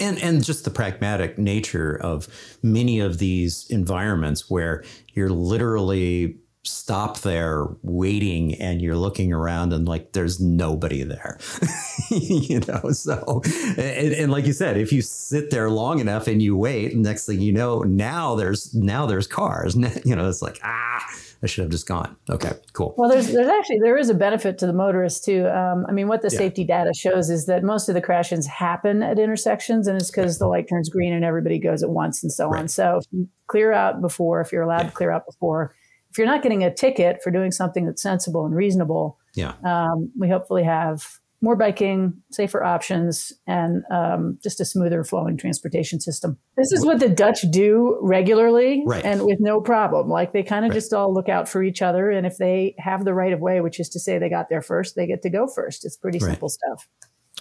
And, 0.00 0.20
and 0.22 0.44
just 0.44 0.64
the 0.64 0.70
pragmatic 0.70 1.38
nature 1.38 1.98
of 2.02 2.28
many 2.62 2.98
of 3.00 3.18
these 3.18 3.66
environments 3.70 4.50
where 4.50 4.84
you're 5.14 5.30
literally 5.30 6.38
stop 6.66 7.20
there 7.20 7.66
waiting 7.82 8.54
and 8.56 8.82
you're 8.82 8.96
looking 8.96 9.32
around 9.32 9.72
and 9.72 9.86
like 9.86 10.12
there's 10.12 10.40
nobody 10.40 11.02
there 11.02 11.38
you 12.10 12.60
know 12.60 12.90
so 12.90 13.42
and, 13.76 14.12
and, 14.12 14.32
like 14.32 14.46
you 14.46 14.52
said 14.52 14.76
if 14.76 14.92
you 14.92 15.02
sit 15.02 15.50
there 15.50 15.70
long 15.70 16.00
enough 16.00 16.26
and 16.26 16.42
you 16.42 16.56
wait 16.56 16.94
next 16.94 17.26
thing 17.26 17.40
you 17.40 17.52
know 17.52 17.80
now 17.80 18.34
there's 18.34 18.74
now 18.74 19.06
there's 19.06 19.26
cars 19.26 19.76
you 20.04 20.14
know 20.14 20.28
it's 20.28 20.42
like 20.42 20.58
ah 20.62 21.04
I 21.42 21.46
should 21.46 21.62
have 21.62 21.70
just 21.70 21.86
gone. 21.86 22.16
Okay, 22.30 22.52
cool. 22.72 22.94
Well, 22.96 23.10
there's 23.10 23.32
there's 23.32 23.48
actually 23.48 23.80
there 23.80 23.96
is 23.96 24.08
a 24.08 24.14
benefit 24.14 24.58
to 24.58 24.66
the 24.66 24.72
motorist 24.72 25.24
too. 25.24 25.46
Um, 25.46 25.84
I 25.88 25.92
mean, 25.92 26.08
what 26.08 26.22
the 26.22 26.30
yeah. 26.32 26.38
safety 26.38 26.64
data 26.64 26.92
shows 26.94 27.28
is 27.28 27.46
that 27.46 27.62
most 27.62 27.88
of 27.88 27.94
the 27.94 28.00
crashes 28.00 28.46
happen 28.46 29.02
at 29.02 29.18
intersections, 29.18 29.86
and 29.86 29.96
it's 29.96 30.10
because 30.10 30.38
the 30.38 30.46
light 30.46 30.68
turns 30.68 30.88
green 30.88 31.12
and 31.12 31.24
everybody 31.24 31.58
goes 31.58 31.82
at 31.82 31.90
once 31.90 32.22
and 32.22 32.32
so 32.32 32.48
right. 32.48 32.60
on. 32.60 32.68
So 32.68 33.00
clear 33.48 33.72
out 33.72 34.00
before, 34.00 34.40
if 34.40 34.50
you're 34.50 34.62
allowed 34.62 34.82
yeah. 34.82 34.90
to 34.90 34.92
clear 34.92 35.10
out 35.10 35.26
before, 35.26 35.74
if 36.16 36.18
you're 36.18 36.26
not 36.26 36.42
getting 36.42 36.64
a 36.64 36.72
ticket 36.72 37.22
for 37.22 37.30
doing 37.30 37.52
something 37.52 37.84
that's 37.84 38.00
sensible 38.00 38.46
and 38.46 38.54
reasonable, 38.54 39.18
yeah, 39.34 39.52
um, 39.66 40.10
we 40.18 40.30
hopefully 40.30 40.64
have 40.64 41.06
more 41.42 41.56
biking, 41.56 42.14
safer 42.30 42.64
options, 42.64 43.34
and 43.46 43.82
um, 43.90 44.38
just 44.42 44.58
a 44.58 44.64
smoother 44.64 45.04
flowing 45.04 45.36
transportation 45.36 46.00
system. 46.00 46.38
This 46.56 46.72
is 46.72 46.86
what 46.86 47.00
the 47.00 47.10
Dutch 47.10 47.42
do 47.50 47.98
regularly 48.00 48.82
right. 48.86 49.04
and 49.04 49.26
with 49.26 49.40
no 49.40 49.60
problem. 49.60 50.08
Like 50.08 50.32
they 50.32 50.42
kind 50.42 50.64
of 50.64 50.70
right. 50.70 50.76
just 50.76 50.94
all 50.94 51.12
look 51.12 51.28
out 51.28 51.50
for 51.50 51.62
each 51.62 51.82
other. 51.82 52.10
And 52.10 52.26
if 52.26 52.38
they 52.38 52.74
have 52.78 53.04
the 53.04 53.12
right 53.12 53.34
of 53.34 53.40
way, 53.40 53.60
which 53.60 53.78
is 53.78 53.90
to 53.90 54.00
say 54.00 54.16
they 54.18 54.30
got 54.30 54.48
there 54.48 54.62
first, 54.62 54.96
they 54.96 55.06
get 55.06 55.20
to 55.20 55.28
go 55.28 55.46
first. 55.46 55.84
It's 55.84 55.98
pretty 55.98 56.18
right. 56.18 56.30
simple 56.30 56.48
stuff. 56.48 56.88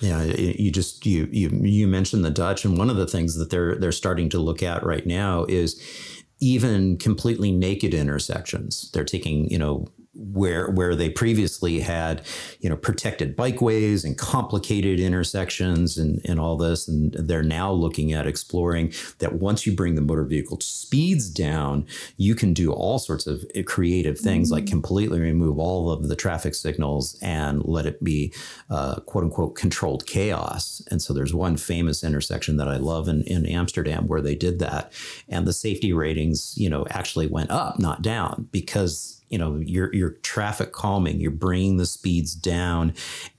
Yeah, 0.02 0.24
you 0.24 0.72
just 0.72 1.06
you 1.06 1.30
you 1.32 1.50
you 1.64 1.88
mentioned 1.88 2.26
the 2.26 2.30
Dutch, 2.30 2.66
and 2.66 2.78
one 2.78 2.90
of 2.90 2.98
the 2.98 3.08
things 3.08 3.38
that 3.38 3.50
they're 3.50 3.78
they're 3.78 3.94
starting 3.94 4.28
to 4.32 4.40
look 4.40 4.62
at 4.62 4.84
right 4.84 5.08
now 5.08 5.46
is 5.46 5.82
even 6.46 6.96
completely 6.98 7.52
naked 7.52 7.92
intersections. 7.92 8.92
They're 8.92 9.04
taking, 9.04 9.50
you 9.50 9.58
know, 9.58 9.88
where 10.16 10.70
where 10.70 10.96
they 10.96 11.10
previously 11.10 11.80
had 11.80 12.22
you 12.60 12.70
know 12.70 12.78
protected 12.78 13.36
bikeways 13.36 14.06
and 14.06 14.18
complicated 14.18 15.00
intersections 15.00 15.98
and, 15.98 16.22
and 16.26 16.40
all 16.40 16.56
this 16.56 16.88
and 16.88 17.14
they're 17.14 17.44
now 17.44 17.72
looking 17.72 18.14
at 18.14 18.26
exploring 18.26 18.94
that 19.20 19.34
once 19.34 19.66
you 19.66 19.76
bring 19.76 19.96
the 19.96 20.02
motor 20.02 20.24
vehicle 20.24 20.60
speeds 20.62 21.30
down 21.30 21.86
you 22.16 22.34
can 22.34 22.54
do 22.54 22.72
all 22.72 22.98
sorts 22.98 23.28
of 23.28 23.44
creative 23.66 24.18
things 24.18 24.48
mm-hmm. 24.48 24.56
like 24.56 24.68
completely 24.68 25.20
remove 25.20 25.60
all 25.60 25.92
of 25.92 26.08
the 26.08 26.16
traffic 26.16 26.56
signals 26.56 27.18
and 27.22 27.64
let 27.66 27.86
it 27.86 28.02
be 28.04 28.34
uh, 28.70 28.96
quote 29.02 29.24
unquote 29.24 29.56
controlled 29.56 30.06
chaos 30.06 30.82
and 30.90 31.02
so 31.02 31.14
there's 31.14 31.34
one 31.34 31.58
famous 31.58 32.04
intersection 32.04 32.56
that 32.56 32.70
I 32.70 32.78
love 32.78 33.08
in, 33.10 33.24
in 33.24 33.46
Amsterdam 33.46 34.08
where 34.08 34.22
they 34.22 34.36
did 34.36 34.60
that 34.60 34.94
and 35.28 35.46
the 35.46 35.54
safety 35.54 35.92
ratings 35.92 36.54
you 36.58 36.70
know 36.70 36.86
actually 36.90 37.28
went 37.28 37.52
up 37.52 37.80
not 37.80 38.02
down 38.02 38.48
because 38.52 39.22
you 39.30 39.38
know 39.38 39.58
you're 39.58 39.94
you're 39.94 40.12
traffic 40.22 40.72
calming 40.72 41.20
you're 41.20 41.32
bringing 41.32 41.78
the 41.78 41.86
speeds 41.86 42.34
down 42.36 42.94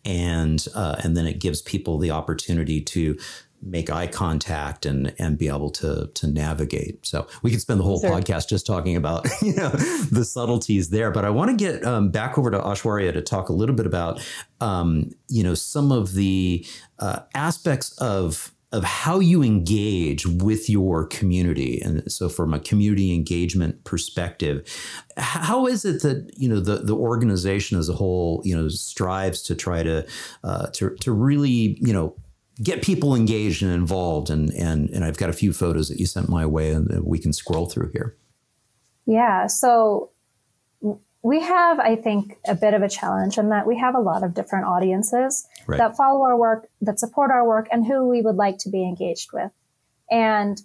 and 0.04 0.66
uh, 0.74 0.96
and 1.02 1.16
then 1.16 1.26
it 1.26 1.38
gives 1.38 1.62
people 1.62 1.98
the 1.98 2.10
opportunity 2.10 2.80
to 2.80 3.16
make 3.62 3.90
eye 3.90 4.06
contact 4.06 4.86
and 4.86 5.14
and 5.18 5.38
be 5.38 5.48
able 5.48 5.70
to 5.70 6.08
to 6.14 6.26
navigate. 6.26 7.04
So 7.04 7.26
we 7.42 7.50
could 7.50 7.60
spend 7.60 7.80
the 7.80 7.84
whole 7.84 8.00
sure. 8.00 8.10
podcast 8.10 8.48
just 8.48 8.66
talking 8.66 8.96
about 8.96 9.26
you 9.42 9.54
know 9.54 9.70
the 9.70 10.24
subtleties 10.24 10.90
there. 10.90 11.10
But 11.10 11.24
I 11.24 11.30
want 11.30 11.50
to 11.50 11.56
get 11.56 11.84
um, 11.84 12.10
back 12.10 12.38
over 12.38 12.50
to 12.50 12.58
Aishwarya 12.58 13.12
to 13.12 13.22
talk 13.22 13.48
a 13.48 13.52
little 13.52 13.74
bit 13.74 13.86
about 13.86 14.20
um, 14.60 15.10
you 15.28 15.42
know 15.42 15.54
some 15.54 15.92
of 15.92 16.14
the 16.14 16.66
uh, 16.98 17.20
aspects 17.34 17.96
of 17.98 18.52
of 18.72 18.84
how 18.84 19.20
you 19.20 19.42
engage 19.42 20.26
with 20.26 20.68
your 20.68 21.06
community. 21.06 21.80
And 21.80 22.10
so 22.10 22.28
from 22.28 22.52
a 22.52 22.58
community 22.58 23.14
engagement 23.14 23.84
perspective 23.84 24.66
how 25.16 25.66
is 25.66 25.84
it 25.84 26.02
that 26.02 26.30
you 26.36 26.48
know 26.48 26.60
the, 26.60 26.76
the 26.78 26.94
organization 26.94 27.78
as 27.78 27.88
a 27.88 27.94
whole 27.94 28.42
you 28.44 28.56
know 28.56 28.68
strives 28.68 29.42
to 29.42 29.54
try 29.54 29.82
to 29.82 30.06
uh, 30.44 30.66
to, 30.74 30.94
to 30.96 31.12
really 31.12 31.78
you 31.80 31.92
know 31.92 32.14
get 32.62 32.82
people 32.82 33.14
engaged 33.14 33.62
and 33.62 33.72
involved? 33.72 34.30
And 34.30 34.50
and 34.50 34.90
and 34.90 35.04
I've 35.04 35.16
got 35.16 35.30
a 35.30 35.34
few 35.34 35.52
photos 35.52 35.88
that 35.88 35.98
you 35.98 36.06
sent 36.06 36.28
my 36.28 36.44
way 36.44 36.70
and 36.70 37.04
we 37.04 37.18
can 37.18 37.32
scroll 37.32 37.66
through 37.66 37.90
here. 37.92 38.16
Yeah. 39.06 39.46
So 39.46 40.10
we 41.26 41.40
have, 41.40 41.80
I 41.80 41.96
think, 41.96 42.38
a 42.46 42.54
bit 42.54 42.72
of 42.72 42.82
a 42.82 42.88
challenge 42.88 43.36
in 43.36 43.48
that 43.48 43.66
we 43.66 43.76
have 43.78 43.96
a 43.96 44.00
lot 44.00 44.22
of 44.22 44.32
different 44.32 44.66
audiences 44.66 45.44
right. 45.66 45.76
that 45.76 45.96
follow 45.96 46.22
our 46.22 46.38
work, 46.38 46.68
that 46.82 47.00
support 47.00 47.32
our 47.32 47.44
work, 47.44 47.66
and 47.72 47.84
who 47.84 48.06
we 48.08 48.22
would 48.22 48.36
like 48.36 48.58
to 48.58 48.70
be 48.70 48.84
engaged 48.84 49.32
with. 49.32 49.50
And 50.08 50.62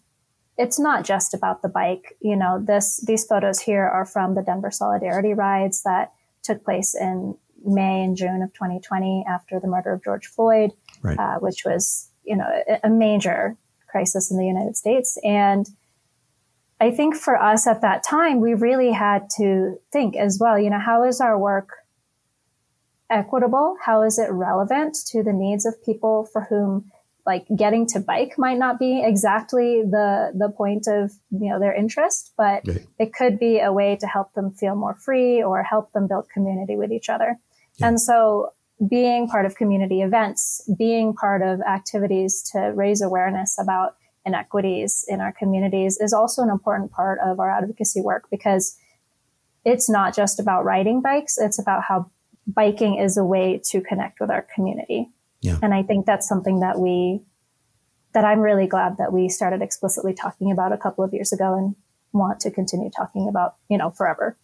it's 0.59 0.77
not 0.77 1.03
just 1.03 1.33
about 1.33 1.63
the 1.63 1.67
bike. 1.67 2.15
You 2.21 2.35
know, 2.35 2.63
this 2.63 3.03
these 3.07 3.25
photos 3.25 3.59
here 3.59 3.83
are 3.83 4.05
from 4.05 4.35
the 4.35 4.43
Denver 4.43 4.69
Solidarity 4.69 5.33
rides 5.33 5.81
that 5.81 6.13
took 6.43 6.63
place 6.63 6.93
in 6.93 7.35
May 7.65 8.03
and 8.03 8.15
June 8.15 8.43
of 8.43 8.53
2020 8.53 9.25
after 9.27 9.59
the 9.59 9.67
murder 9.67 9.93
of 9.93 10.03
George 10.03 10.27
Floyd, 10.27 10.73
right. 11.01 11.17
uh, 11.17 11.39
which 11.39 11.65
was 11.65 12.11
you 12.23 12.37
know 12.37 12.45
a, 12.69 12.81
a 12.83 12.89
major 12.91 13.57
crisis 13.87 14.29
in 14.29 14.37
the 14.37 14.45
United 14.45 14.77
States. 14.77 15.17
And 15.23 15.67
I 16.81 16.89
think 16.89 17.15
for 17.15 17.39
us 17.39 17.67
at 17.67 17.81
that 17.81 18.03
time, 18.03 18.41
we 18.41 18.55
really 18.55 18.91
had 18.91 19.29
to 19.37 19.75
think 19.93 20.15
as 20.15 20.39
well, 20.39 20.57
you 20.57 20.71
know, 20.71 20.79
how 20.79 21.03
is 21.03 21.21
our 21.21 21.37
work 21.37 21.69
equitable? 23.07 23.77
How 23.85 24.01
is 24.01 24.17
it 24.17 24.31
relevant 24.31 24.97
to 25.11 25.21
the 25.21 25.31
needs 25.31 25.67
of 25.67 25.75
people 25.85 26.27
for 26.33 26.41
whom 26.49 26.91
like 27.23 27.45
getting 27.55 27.85
to 27.85 27.99
bike 27.99 28.33
might 28.39 28.57
not 28.57 28.79
be 28.79 29.03
exactly 29.05 29.83
the 29.83 30.31
the 30.33 30.49
point 30.49 30.87
of 30.87 31.11
you 31.29 31.49
know 31.51 31.59
their 31.59 31.71
interest 31.71 32.31
but 32.35 32.67
right. 32.67 32.87
it 32.97 33.13
could 33.13 33.37
be 33.37 33.59
a 33.59 33.71
way 33.71 33.95
to 33.95 34.07
help 34.07 34.33
them 34.33 34.49
feel 34.49 34.75
more 34.75 34.95
free 34.95 35.43
or 35.43 35.61
help 35.61 35.91
them 35.93 36.07
build 36.07 36.27
community 36.33 36.75
with 36.75 36.91
each 36.91 37.09
other 37.09 37.37
yeah. 37.77 37.89
and 37.89 38.01
so 38.01 38.51
being 38.89 39.27
part 39.27 39.45
of 39.45 39.55
community 39.55 40.01
events 40.01 40.67
being 40.79 41.13
part 41.13 41.43
of 41.43 41.61
activities 41.61 42.41
to 42.51 42.59
raise 42.73 43.03
awareness 43.03 43.55
about 43.59 43.97
inequities 44.25 45.05
in 45.07 45.19
our 45.19 45.31
communities 45.31 45.97
is 45.99 46.13
also 46.13 46.41
an 46.41 46.49
important 46.49 46.91
part 46.91 47.19
of 47.23 47.39
our 47.39 47.49
advocacy 47.49 48.01
work 48.01 48.27
because 48.29 48.77
it's 49.65 49.89
not 49.89 50.15
just 50.15 50.39
about 50.39 50.63
riding 50.63 51.01
bikes 51.01 51.37
it's 51.37 51.59
about 51.59 51.83
how 51.87 52.09
biking 52.47 52.97
is 52.97 53.17
a 53.17 53.23
way 53.23 53.59
to 53.63 53.81
connect 53.81 54.19
with 54.19 54.29
our 54.29 54.45
community 54.55 55.09
yeah. 55.41 55.57
And 55.61 55.73
I 55.73 55.83
think 55.83 56.05
that's 56.05 56.27
something 56.27 56.59
that 56.59 56.79
we, 56.79 57.21
that 58.13 58.23
I'm 58.23 58.39
really 58.39 58.67
glad 58.67 58.97
that 58.97 59.11
we 59.11 59.27
started 59.27 59.61
explicitly 59.61 60.13
talking 60.13 60.51
about 60.51 60.71
a 60.71 60.77
couple 60.77 61.03
of 61.03 61.13
years 61.13 61.33
ago 61.33 61.55
and 61.55 61.75
want 62.13 62.39
to 62.41 62.51
continue 62.51 62.89
talking 62.89 63.27
about, 63.27 63.55
you 63.69 63.77
know, 63.77 63.89
forever. 63.89 64.37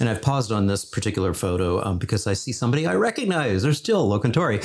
And 0.00 0.08
I've 0.08 0.22
paused 0.22 0.50
on 0.50 0.66
this 0.66 0.84
particular 0.84 1.32
photo 1.34 1.80
um, 1.84 1.98
because 1.98 2.26
I 2.26 2.32
see 2.32 2.50
somebody 2.50 2.84
I 2.84 2.94
recognize. 2.94 3.62
There's 3.62 3.80
Jill 3.80 4.08
Locantore. 4.08 4.60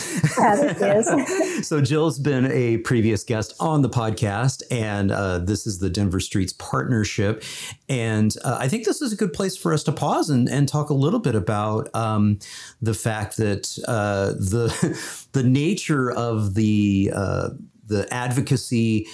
Yeah, 0.80 1.62
so 1.62 1.82
Jill's 1.82 2.18
been 2.18 2.52
a 2.52 2.78
previous 2.78 3.24
guest 3.24 3.54
on 3.60 3.84
the 3.84 3.90
podcast, 3.90 4.64
and 4.72 5.12
uh, 5.12 5.38
this 5.38 5.68
is 5.68 5.78
the 5.78 5.90
Denver 5.90 6.20
Streets 6.20 6.54
Partnership. 6.54 7.44
And 7.88 8.36
uh, 8.44 8.58
I 8.60 8.68
think 8.68 8.86
this 8.86 9.04
is 9.04 9.14
a 9.14 9.16
good 9.16 9.32
place 9.32 9.56
for 9.56 9.72
us 9.72 9.84
to 9.84 9.92
pause 9.92 10.32
and, 10.32 10.50
and 10.50 10.68
talk 10.68 10.90
a 10.90 10.96
little 10.96 11.20
bit 11.20 11.36
about 11.36 11.94
um, 11.96 12.40
the 12.82 12.96
fact 12.96 13.38
that 13.38 13.78
uh, 13.88 14.32
the 14.32 15.28
the 15.34 15.44
nature 15.44 16.12
of 16.12 16.56
the 16.56 17.12
uh, 17.14 17.50
the 17.86 18.12
advocacy 18.12 19.08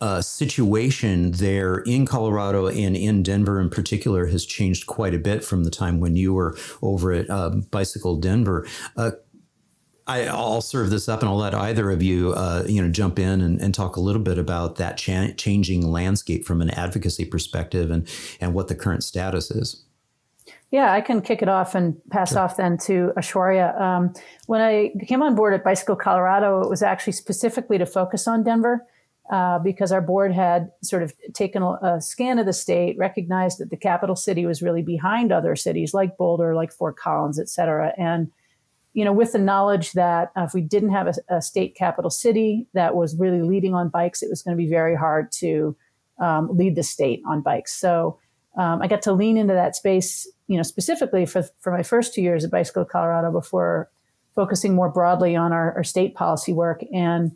uh, 0.00 0.20
situation 0.22 1.32
there 1.32 1.78
in 1.78 2.06
Colorado 2.06 2.68
and 2.68 2.96
in 2.96 3.22
Denver 3.22 3.60
in 3.60 3.68
particular 3.68 4.26
has 4.26 4.46
changed 4.46 4.86
quite 4.86 5.14
a 5.14 5.18
bit 5.18 5.44
from 5.44 5.64
the 5.64 5.70
time 5.70 5.98
when 5.98 6.14
you 6.14 6.32
were 6.32 6.56
over 6.82 7.12
at 7.12 7.28
uh, 7.28 7.50
Bicycle 7.70 8.16
Denver. 8.16 8.66
Uh, 8.96 9.12
I, 10.06 10.32
will 10.32 10.62
serve 10.62 10.90
this 10.90 11.08
up 11.08 11.20
and 11.20 11.28
I'll 11.28 11.36
let 11.36 11.54
either 11.54 11.90
of 11.90 12.02
you, 12.02 12.32
uh, 12.32 12.64
you 12.66 12.80
know, 12.80 12.88
jump 12.90 13.18
in 13.18 13.40
and, 13.40 13.60
and, 13.60 13.74
talk 13.74 13.96
a 13.96 14.00
little 14.00 14.22
bit 14.22 14.38
about 14.38 14.76
that 14.76 14.96
cha- 14.96 15.32
changing 15.36 15.86
landscape 15.86 16.46
from 16.46 16.62
an 16.62 16.70
advocacy 16.70 17.26
perspective 17.26 17.90
and, 17.90 18.08
and 18.40 18.54
what 18.54 18.68
the 18.68 18.74
current 18.74 19.04
status 19.04 19.50
is. 19.50 19.84
Yeah, 20.70 20.92
I 20.92 21.02
can 21.02 21.20
kick 21.20 21.42
it 21.42 21.48
off 21.48 21.74
and 21.74 22.00
pass 22.10 22.30
sure. 22.30 22.40
off 22.40 22.56
then 22.56 22.78
to 22.78 23.12
Aishwarya. 23.18 23.78
Um, 23.78 24.14
when 24.46 24.62
I 24.62 24.92
came 25.06 25.22
on 25.22 25.34
board 25.34 25.52
at 25.52 25.64
Bicycle 25.64 25.96
Colorado, 25.96 26.62
it 26.62 26.70
was 26.70 26.82
actually 26.82 27.14
specifically 27.14 27.76
to 27.76 27.86
focus 27.86 28.26
on 28.26 28.42
Denver 28.42 28.86
uh, 29.30 29.58
because 29.58 29.92
our 29.92 30.00
board 30.00 30.32
had 30.32 30.70
sort 30.82 31.02
of 31.02 31.12
taken 31.34 31.62
a, 31.62 31.72
a, 31.82 32.00
scan 32.00 32.38
of 32.38 32.46
the 32.46 32.52
state, 32.52 32.96
recognized 32.98 33.58
that 33.58 33.68
the 33.68 33.76
capital 33.76 34.16
city 34.16 34.46
was 34.46 34.62
really 34.62 34.82
behind 34.82 35.30
other 35.30 35.54
cities 35.54 35.92
like 35.92 36.16
Boulder, 36.16 36.54
like 36.54 36.72
Fort 36.72 36.96
Collins, 36.96 37.38
et 37.38 37.48
cetera. 37.48 37.92
And, 37.98 38.30
you 38.94 39.04
know, 39.04 39.12
with 39.12 39.32
the 39.32 39.38
knowledge 39.38 39.92
that 39.92 40.32
uh, 40.34 40.44
if 40.44 40.54
we 40.54 40.62
didn't 40.62 40.92
have 40.92 41.08
a, 41.08 41.36
a, 41.36 41.42
state 41.42 41.76
capital 41.76 42.10
city 42.10 42.66
that 42.72 42.94
was 42.94 43.18
really 43.18 43.42
leading 43.42 43.74
on 43.74 43.90
bikes, 43.90 44.22
it 44.22 44.30
was 44.30 44.42
going 44.42 44.56
to 44.56 44.62
be 44.62 44.68
very 44.68 44.96
hard 44.96 45.30
to 45.32 45.76
um, 46.18 46.56
lead 46.56 46.74
the 46.74 46.82
state 46.82 47.20
on 47.26 47.42
bikes. 47.42 47.74
So 47.78 48.18
um, 48.56 48.80
I 48.80 48.88
got 48.88 49.02
to 49.02 49.12
lean 49.12 49.36
into 49.36 49.52
that 49.52 49.76
space, 49.76 50.26
you 50.46 50.56
know, 50.56 50.62
specifically 50.62 51.26
for, 51.26 51.44
for 51.58 51.70
my 51.70 51.82
first 51.82 52.14
two 52.14 52.22
years 52.22 52.44
at 52.44 52.50
Bicycle 52.50 52.86
Colorado 52.86 53.30
before 53.30 53.90
focusing 54.34 54.74
more 54.74 54.88
broadly 54.88 55.36
on 55.36 55.52
our, 55.52 55.74
our 55.74 55.84
state 55.84 56.14
policy 56.14 56.52
work. 56.52 56.82
And 56.94 57.32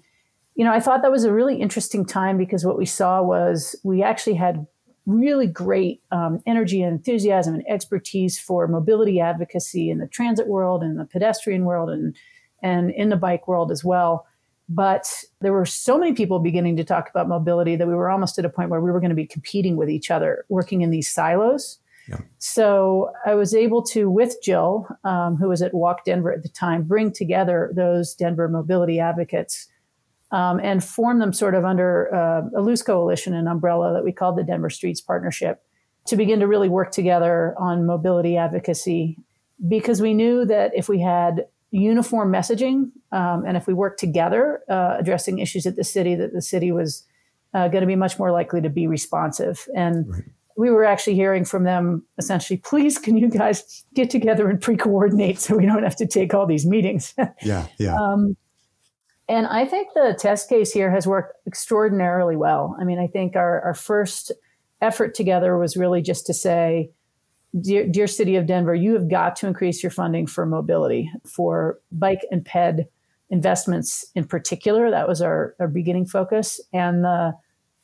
you 0.55 0.65
know, 0.65 0.73
I 0.73 0.81
thought 0.81 1.03
that 1.03 1.11
was 1.11 1.25
a 1.25 1.33
really 1.33 1.57
interesting 1.57 2.05
time 2.05 2.37
because 2.37 2.65
what 2.65 2.79
we 2.79 2.87
saw 2.87 3.23
was 3.23 3.75
we 3.85 4.03
actually 4.03 4.35
had 4.35 4.67
really 5.07 5.47
great 5.47 6.03
um, 6.11 6.41
energy 6.47 6.83
and 6.83 6.93
enthusiasm 6.93 7.55
and 7.55 7.65
expertise 7.69 8.39
for 8.39 8.69
mobility 8.69 9.21
advocacy 9.21 9.91
in 9.91 9.99
the 9.99 10.07
transit 10.07 10.47
world 10.47 10.83
and 10.83 10.99
the 10.99 11.05
pedestrian 11.05 11.65
world 11.65 11.91
and 11.91 12.17
and 12.63 12.91
in 12.93 13.09
the 13.09 13.17
bike 13.17 13.49
world 13.49 13.73
as 13.73 13.83
well. 13.83 14.27
But 14.69 15.25
there 15.41 15.53
were 15.53 15.67
so 15.67 15.99
many 15.99 16.13
people 16.13 16.39
beginning 16.39 16.77
to 16.77 16.85
talk 16.85 17.11
about 17.11 17.29
mobility 17.29 17.75
that 17.75 17.89
we 17.89 17.95
were 17.95 18.09
almost 18.09 18.39
at 18.39 18.45
a 18.45 18.49
point 18.49 18.71
where 18.71 18.81
we 18.81 18.93
were 18.93 19.01
going 19.01 19.11
to 19.11 19.17
be 19.17 19.27
competing 19.27 19.77
with 19.77 19.91
each 19.91 20.11
other, 20.11 20.45
working 20.49 20.83
in 20.83 20.91
these 20.91 21.11
silos. 21.11 21.81
Yeah. 22.09 22.19
So 22.39 23.11
I 23.27 23.35
was 23.35 23.55
able 23.55 23.83
to, 23.87 24.09
with 24.09 24.37
Jill, 24.43 24.87
um, 25.05 25.37
who 25.37 25.49
was 25.49 25.61
at 25.61 25.75
Walk 25.75 26.05
Denver 26.05 26.33
at 26.33 26.45
the 26.45 26.49
time, 26.49 26.85
bring 26.85 27.13
together 27.13 27.73
those 27.75 28.15
Denver 28.15 28.49
mobility 28.49 29.01
advocates 29.01 29.69
um, 30.33 30.59
and 30.61 30.83
form 30.83 31.19
them 31.19 31.33
sort 31.33 31.55
of 31.55 31.65
under 31.65 32.13
uh, 32.13 32.59
a 32.59 32.63
loose 32.63 32.83
coalition, 32.83 33.35
an 33.35 33.47
umbrella 33.47 33.93
that 33.93 34.03
we 34.03 34.13
called 34.13 34.37
the 34.37 34.43
Denver 34.43 34.71
Streets 34.71 35.01
Partnership, 35.01 35.63
to 36.07 36.17
begin 36.17 36.41
to 36.41 36.49
really 36.49 36.69
work 36.69 36.91
together 36.91 37.55
on 37.59 37.87
mobility 37.87 38.37
advocacy. 38.37 39.19
Because 39.69 40.01
we 40.01 40.15
knew 40.15 40.45
that 40.47 40.73
if 40.75 40.89
we 40.89 41.01
had 41.01 41.47
uniform 41.71 42.33
messaging 42.33 42.91
um, 43.13 43.45
and 43.47 43.57
if 43.57 43.67
we 43.67 43.75
worked 43.75 44.01
together 44.01 44.61
uh, 44.69 44.97
addressing 44.99 45.39
issues 45.39 45.67
at 45.67 45.77
the 45.77 45.85
city, 45.85 46.15
that 46.15 46.33
the 46.33 46.43
city 46.43 46.73
was 46.73 47.07
uh, 47.55 47.69
going 47.69 47.83
to 47.83 47.87
be 47.87 47.95
much 47.95 48.19
more 48.19 48.33
likely 48.33 48.61
to 48.61 48.71
be 48.71 48.87
responsive. 48.87 49.69
And 49.77 50.09
right. 50.09 50.23
we 50.57 50.71
were 50.71 50.85
actually 50.85 51.15
hearing 51.15 51.45
from 51.45 51.65
them 51.65 52.05
essentially, 52.19 52.57
please, 52.65 52.99
can 52.99 53.17
you 53.17 53.29
guys 53.29 53.85
get 53.95 54.11
together 54.11 54.49
and 54.49 54.61
pre 54.61 54.77
coordinate 54.77 55.39
so 55.39 55.57
we 55.57 55.67
don't 55.67 55.83
have 55.83 55.97
to 55.97 56.07
take 56.07 56.33
all 56.35 56.47
these 56.47 56.67
meetings? 56.67 57.15
yeah, 57.43 57.67
yeah. 57.79 57.97
Um, 58.01 58.37
and 59.29 59.47
I 59.47 59.65
think 59.65 59.89
the 59.95 60.17
test 60.19 60.49
case 60.49 60.73
here 60.73 60.91
has 60.91 61.07
worked 61.07 61.37
extraordinarily 61.47 62.37
well. 62.37 62.77
I 62.81 62.85
mean, 62.85 62.99
I 62.99 63.07
think 63.07 63.37
our, 63.37 63.61
our 63.63 63.75
first 63.75 64.33
effort 64.81 65.15
together 65.15 65.57
was 65.57 65.77
really 65.77 66.03
just 66.03 66.27
to 66.27 66.35
say, 66.35 66.91
dear, 67.61 67.87
dear 67.87 68.07
city 68.07 68.37
of 68.37 68.47
Denver, 68.47 68.75
you 68.75 68.95
have 68.95 69.09
got 69.09 69.37
to 69.37 69.47
increase 69.47 69.83
your 69.83 69.91
funding 69.91 70.27
for 70.27 70.45
mobility, 70.45 71.11
for 71.25 71.79
bike 71.93 72.27
and 72.31 72.45
ped 72.45 72.87
investments 73.31 74.05
in 74.15 74.25
particular. 74.25 74.91
That 74.91 75.09
was 75.09 75.23
our, 75.23 75.55
our 75.59 75.69
beginning 75.69 76.07
focus. 76.07 76.61
And 76.73 77.05
the 77.05 77.35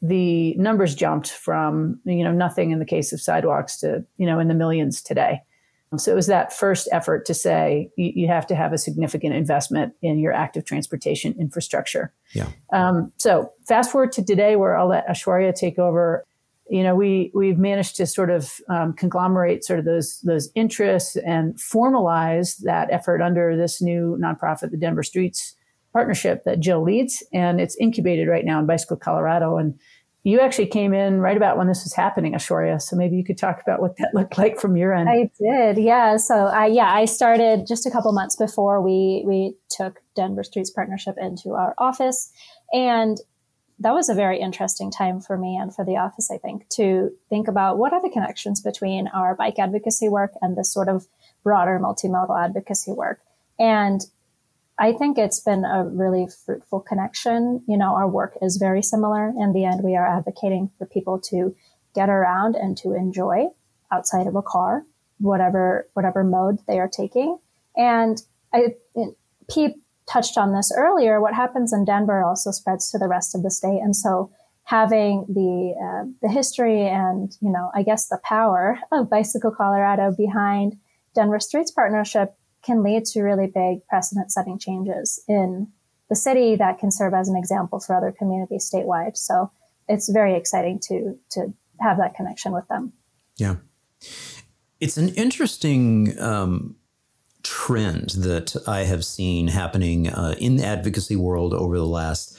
the 0.01 0.55
numbers 0.55 0.95
jumped 0.95 1.29
from 1.31 2.01
you 2.05 2.23
know 2.23 2.31
nothing 2.33 2.71
in 2.71 2.79
the 2.79 2.85
case 2.85 3.13
of 3.13 3.21
sidewalks 3.21 3.79
to 3.79 4.05
you 4.17 4.27
know 4.27 4.39
in 4.39 4.49
the 4.49 4.55
millions 4.55 5.03
today. 5.03 5.41
So 5.97 6.13
it 6.13 6.15
was 6.15 6.27
that 6.27 6.53
first 6.53 6.89
effort 6.93 7.25
to 7.27 7.35
say 7.35 7.91
you, 7.97 8.13
you, 8.15 8.27
have 8.27 8.47
to 8.49 8.55
have 8.55 8.73
a 8.73 8.79
significant 8.79 9.35
investment 9.35 9.95
in 10.03 10.19
your 10.19 10.33
active 10.33 10.65
transportation 10.65 11.35
infrastructure. 11.41 12.13
Yeah. 12.35 12.49
Um, 12.73 13.13
so 13.17 13.53
fast 13.67 13.91
forward 13.91 14.13
to 14.13 14.25
today, 14.25 14.57
where 14.57 14.77
I'll 14.77 14.89
let 14.89 15.09
Aishwarya 15.09 15.55
take 15.55 15.79
over. 15.79 16.25
You 16.69 16.83
know, 16.83 16.95
we 16.95 17.31
we've 17.35 17.57
managed 17.57 17.97
to 17.97 18.07
sort 18.07 18.29
of 18.29 18.61
um, 18.69 18.93
conglomerate 18.93 19.65
sort 19.65 19.79
of 19.79 19.87
those 19.87 20.21
those 20.21 20.51
interests 20.55 21.17
and 21.17 21.57
formalize 21.57 22.59
that 22.65 22.91
effort 22.91 23.23
under 23.23 23.57
this 23.57 23.81
new 23.81 24.19
nonprofit, 24.21 24.71
the 24.71 24.77
Denver 24.77 25.03
Streets 25.03 25.55
Partnership 25.95 26.45
that 26.45 26.61
Jill 26.61 26.83
leads, 26.83 27.23
and 27.33 27.63
it's 27.63 27.75
incubated 27.77 28.29
right 28.29 28.45
now 28.45 28.61
in 28.61 28.67
Bicycle, 28.67 28.99
Colorado, 28.99 29.57
and 29.57 29.81
you 30.25 30.41
actually 30.41 30.67
came 30.67 30.93
in 30.93 31.21
right 31.21 31.37
about 31.37 31.57
when 31.57 31.69
this 31.69 31.85
was 31.85 31.95
happening, 31.95 32.33
Aishwarya. 32.33 32.83
So 32.83 32.97
maybe 32.97 33.17
you 33.17 33.25
could 33.25 33.39
talk 33.39 33.63
about 33.63 33.81
what 33.81 33.97
that 33.99 34.11
looked 34.15 34.37
like 34.37 34.61
from 34.61 34.77
your 34.77 34.93
end. 34.93 35.09
I 35.09 35.31
did, 35.39 35.79
yeah. 35.83 36.17
So 36.17 36.35
I 36.35 36.67
yeah, 36.67 36.93
I 36.93 37.05
started 37.05 37.67
just 37.67 37.87
a 37.87 37.91
couple 37.91 38.13
months 38.13 38.37
before 38.37 38.83
we 38.83 39.23
we 39.27 39.55
took 39.71 40.01
Denver 40.15 40.45
Streets 40.45 40.71
Partnership 40.71 41.17
into 41.19 41.53
our 41.53 41.75
office, 41.79 42.31
and 42.73 43.19
that 43.81 43.95
was 43.95 44.09
a 44.09 44.15
very 44.15 44.41
interesting 44.41 44.91
time 44.91 45.21
for 45.21 45.39
me 45.39 45.57
and 45.57 45.75
for 45.75 45.85
the 45.85 45.97
office. 45.97 46.31
I 46.31 46.39
think 46.39 46.69
to 46.71 47.11
think 47.29 47.47
about 47.47 47.79
what 47.79 47.93
are 47.93 48.03
the 48.03 48.11
connections 48.11 48.61
between 48.61 49.09
our 49.09 49.37
bike 49.37 49.59
advocacy 49.59 50.09
work 50.09 50.33
and 50.43 50.57
this 50.57 50.73
sort 50.73 50.89
of 50.89 51.07
broader 51.45 51.79
multimodal 51.81 52.45
advocacy 52.45 52.93
work, 52.93 53.21
and 53.59 54.01
I 54.79 54.93
think 54.93 55.19
it's 55.19 55.41
been 55.41 55.65
a 55.65 55.85
really 55.85 56.29
fruitful 56.45 56.81
connection. 56.81 57.63
You 57.67 57.77
know, 57.77 57.95
our 57.95 58.09
work 58.09 58.39
is 58.41 58.59
very 58.59 58.83
similar. 58.83 59.33
In 59.37 59.53
the 59.53 59.65
end, 59.65 59.83
we 59.83 59.97
are 59.97 60.07
advocating 60.07 60.71
for 60.79 60.87
people 60.87 61.19
to 61.31 61.55
get 61.95 62.09
around 62.09 62.55
and 62.55 62.77
to 62.79 62.95
enjoy 62.95 63.47
outside 63.91 64.27
of 64.27 64.37
a 64.37 64.43
car, 64.43 64.85
whatever 65.19 65.89
whatever 65.95 66.23
mode 66.23 66.59
they 66.69 66.79
are 66.79 66.89
taking. 66.89 67.39
And 67.77 68.23
I, 68.55 68.75
Pete 69.51 69.77
touched 70.07 70.39
on 70.39 70.53
this 70.53 70.73
earlier. 70.75 71.21
What 71.21 71.35
happens 71.35 71.73
in 71.73 71.85
Denver 71.85 72.23
also 72.23 72.53
spreads 72.53 72.91
to 72.93 72.99
the 72.99 73.09
rest 73.09 73.35
of 73.35 73.43
the 73.43 73.51
state, 73.51 73.81
and 73.83 73.97
so 73.97 74.31
having 74.63 75.27
the 75.29 75.75
uh, 75.83 76.09
the 76.23 76.33
history 76.33 76.87
and 76.87 77.37
you 77.41 77.51
know, 77.51 77.73
I 77.75 77.83
guess 77.83 78.09
the 78.09 78.21
power 78.23 78.79
of 78.93 79.11
Bicycle 79.11 79.51
Colorado 79.51 80.15
behind 80.17 80.79
Denver 81.15 81.41
Streets 81.41 81.73
Partnership 81.73 82.38
can 82.69 82.83
lead 82.83 83.07
to 83.07 83.23
really 83.23 83.47
big 83.47 83.87
precedent 83.89 84.31
setting 84.31 84.59
changes 84.59 85.21
in 85.27 85.69
the 86.11 86.15
city 86.15 86.55
that 86.55 86.79
can 86.79 86.91
serve 86.91 87.15
as 87.15 87.27
an 87.29 87.37
example 87.37 87.81
for 87.81 87.97
other 87.97 88.13
communities 88.13 88.71
statewide. 88.71 89.17
So 89.17 89.51
it's 89.89 90.11
very 90.11 90.37
exciting 90.37 90.79
to, 90.81 91.19
to 91.31 91.55
have 91.81 91.97
that 91.97 92.15
connection 92.15 92.53
with 92.53 92.69
them. 92.69 92.93
Yeah. 93.37 93.57
It's 94.81 94.99
an 94.99 95.09
interesting 95.15 96.21
um, 96.21 96.77
trend 97.43 98.11
that 98.11 98.55
I 98.67 98.81
have 98.81 99.05
seen 99.05 99.49
happening 99.49 100.09
uh, 100.09 100.35
in 100.39 100.57
the 100.57 100.67
advocacy 100.67 101.17
world 101.17 101.55
over 101.55 101.79
the 101.79 101.87
last 101.87 102.37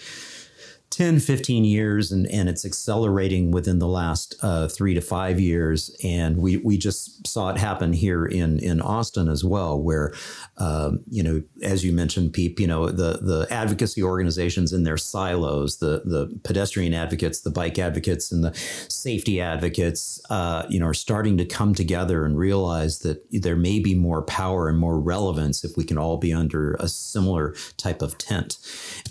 10, 0.92 1.20
15 1.20 1.66
years, 1.66 2.12
and, 2.12 2.26
and 2.28 2.50
it's 2.50 2.66
accelerating 2.66 3.52
within 3.52 3.78
the 3.78 3.88
last 3.88 4.34
uh, 4.42 4.68
three 4.68 4.96
to 4.96 5.02
five 5.02 5.40
years. 5.40 5.96
And 6.04 6.38
we, 6.38 6.58
we 6.58 6.78
just 6.78 7.28
saw 7.28 7.50
it 7.50 7.58
happen 7.58 7.94
here 7.94 8.26
in, 8.26 8.58
in 8.60 8.82
Austin 8.82 9.28
as 9.28 9.44
well, 9.44 9.80
where, 9.80 10.14
um, 10.58 11.02
you 11.08 11.22
know, 11.22 11.44
as 11.62 11.86
you 11.86 11.94
mentioned, 11.94 12.34
Piep, 12.34 12.60
you 12.60 12.66
know, 12.66 12.88
the, 12.88 13.20
the 13.22 13.48
advocacy 13.52 14.02
organizations 14.02 14.74
in 14.74 14.84
their 14.84 14.98
silos, 14.98 15.78
the, 15.78 16.02
the 16.06 16.40
pedestrian 16.44 16.96
advocates, 16.96 17.42
the 17.42 17.52
bike 17.52 17.78
advocates, 17.78 18.32
and 18.32 18.44
the 18.44 18.54
safety 18.88 19.40
advocates, 19.40 20.20
uh, 20.32 20.66
you 20.70 20.80
know, 20.80 20.88
are 20.88 20.94
starting 20.96 21.38
to 21.38 21.46
come 21.46 21.76
together 21.76 22.26
and 22.26 22.36
realize 22.36 23.00
that 23.00 23.24
there 23.32 23.56
may 23.56 23.80
be 23.80 23.94
more 23.94 24.24
power 24.24 24.68
and 24.68 24.80
more 24.80 25.00
relevance 25.00 25.64
if 25.64 25.78
we 25.78 25.84
can 25.84 26.00
all 26.00 26.18
be 26.18 26.34
under 26.34 26.74
a 26.80 26.88
similar 26.88 27.54
type 27.78 28.02
of 28.02 28.18
tent. 28.18 28.58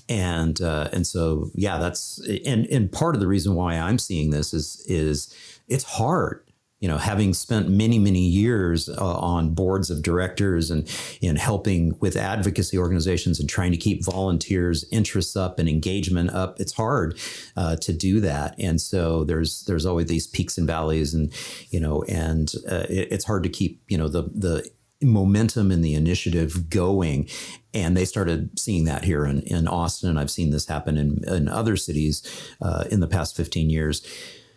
And, 0.08 0.60
uh, 0.60 0.88
and 0.92 1.06
so, 1.06 1.50
yeah, 1.54 1.67
that's 1.76 2.18
and 2.46 2.66
and 2.66 2.90
part 2.90 3.14
of 3.14 3.20
the 3.20 3.26
reason 3.26 3.54
why 3.54 3.74
I'm 3.74 3.98
seeing 3.98 4.30
this 4.30 4.54
is 4.54 4.82
is 4.88 5.34
it's 5.68 5.84
hard 5.84 6.48
you 6.80 6.86
know, 6.86 6.96
having 6.96 7.34
spent 7.34 7.68
many, 7.68 7.98
many 7.98 8.20
years 8.20 8.88
uh, 8.88 9.18
on 9.18 9.52
boards 9.52 9.90
of 9.90 10.02
directors 10.02 10.70
and 10.70 10.88
in 11.20 11.34
helping 11.34 11.96
with 11.98 12.16
advocacy 12.16 12.78
organizations 12.78 13.40
and 13.40 13.48
trying 13.48 13.72
to 13.72 13.76
keep 13.76 14.04
volunteers' 14.04 14.84
interests 14.92 15.34
up 15.34 15.58
and 15.58 15.68
engagement 15.68 16.30
up, 16.30 16.60
it's 16.60 16.72
hard 16.72 17.18
uh, 17.56 17.74
to 17.76 17.92
do 17.92 18.20
that. 18.20 18.54
And 18.58 18.80
so 18.80 19.24
there's 19.24 19.64
there's 19.64 19.86
always 19.86 20.06
these 20.06 20.28
peaks 20.28 20.56
and 20.56 20.68
valleys, 20.68 21.14
and 21.14 21.32
you 21.70 21.80
know, 21.80 22.04
and 22.04 22.52
uh, 22.70 22.86
it, 22.88 23.08
it's 23.10 23.24
hard 23.24 23.42
to 23.42 23.48
keep 23.48 23.82
you 23.88 23.98
know 23.98 24.06
the 24.06 24.22
the 24.32 24.70
momentum 25.02 25.70
and 25.70 25.84
the 25.84 25.94
initiative 25.94 26.70
going. 26.70 27.28
And 27.72 27.96
they 27.96 28.04
started 28.04 28.58
seeing 28.58 28.84
that 28.84 29.04
here 29.04 29.24
in, 29.24 29.40
in 29.42 29.68
Austin. 29.68 30.18
I've 30.18 30.30
seen 30.30 30.50
this 30.50 30.66
happen 30.66 30.96
in, 30.96 31.22
in 31.26 31.48
other 31.48 31.76
cities 31.76 32.22
uh, 32.60 32.84
in 32.90 33.00
the 33.00 33.06
past 33.06 33.36
15 33.36 33.70
years 33.70 34.06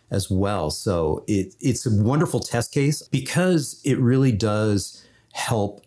as 0.09 0.29
well. 0.29 0.69
So 0.69 1.23
it, 1.27 1.55
it's 1.59 1.85
a 1.85 2.03
wonderful 2.03 2.39
test 2.39 2.73
case 2.73 3.01
because 3.01 3.81
it 3.85 3.97
really 3.99 4.31
does 4.31 5.05
help, 5.33 5.85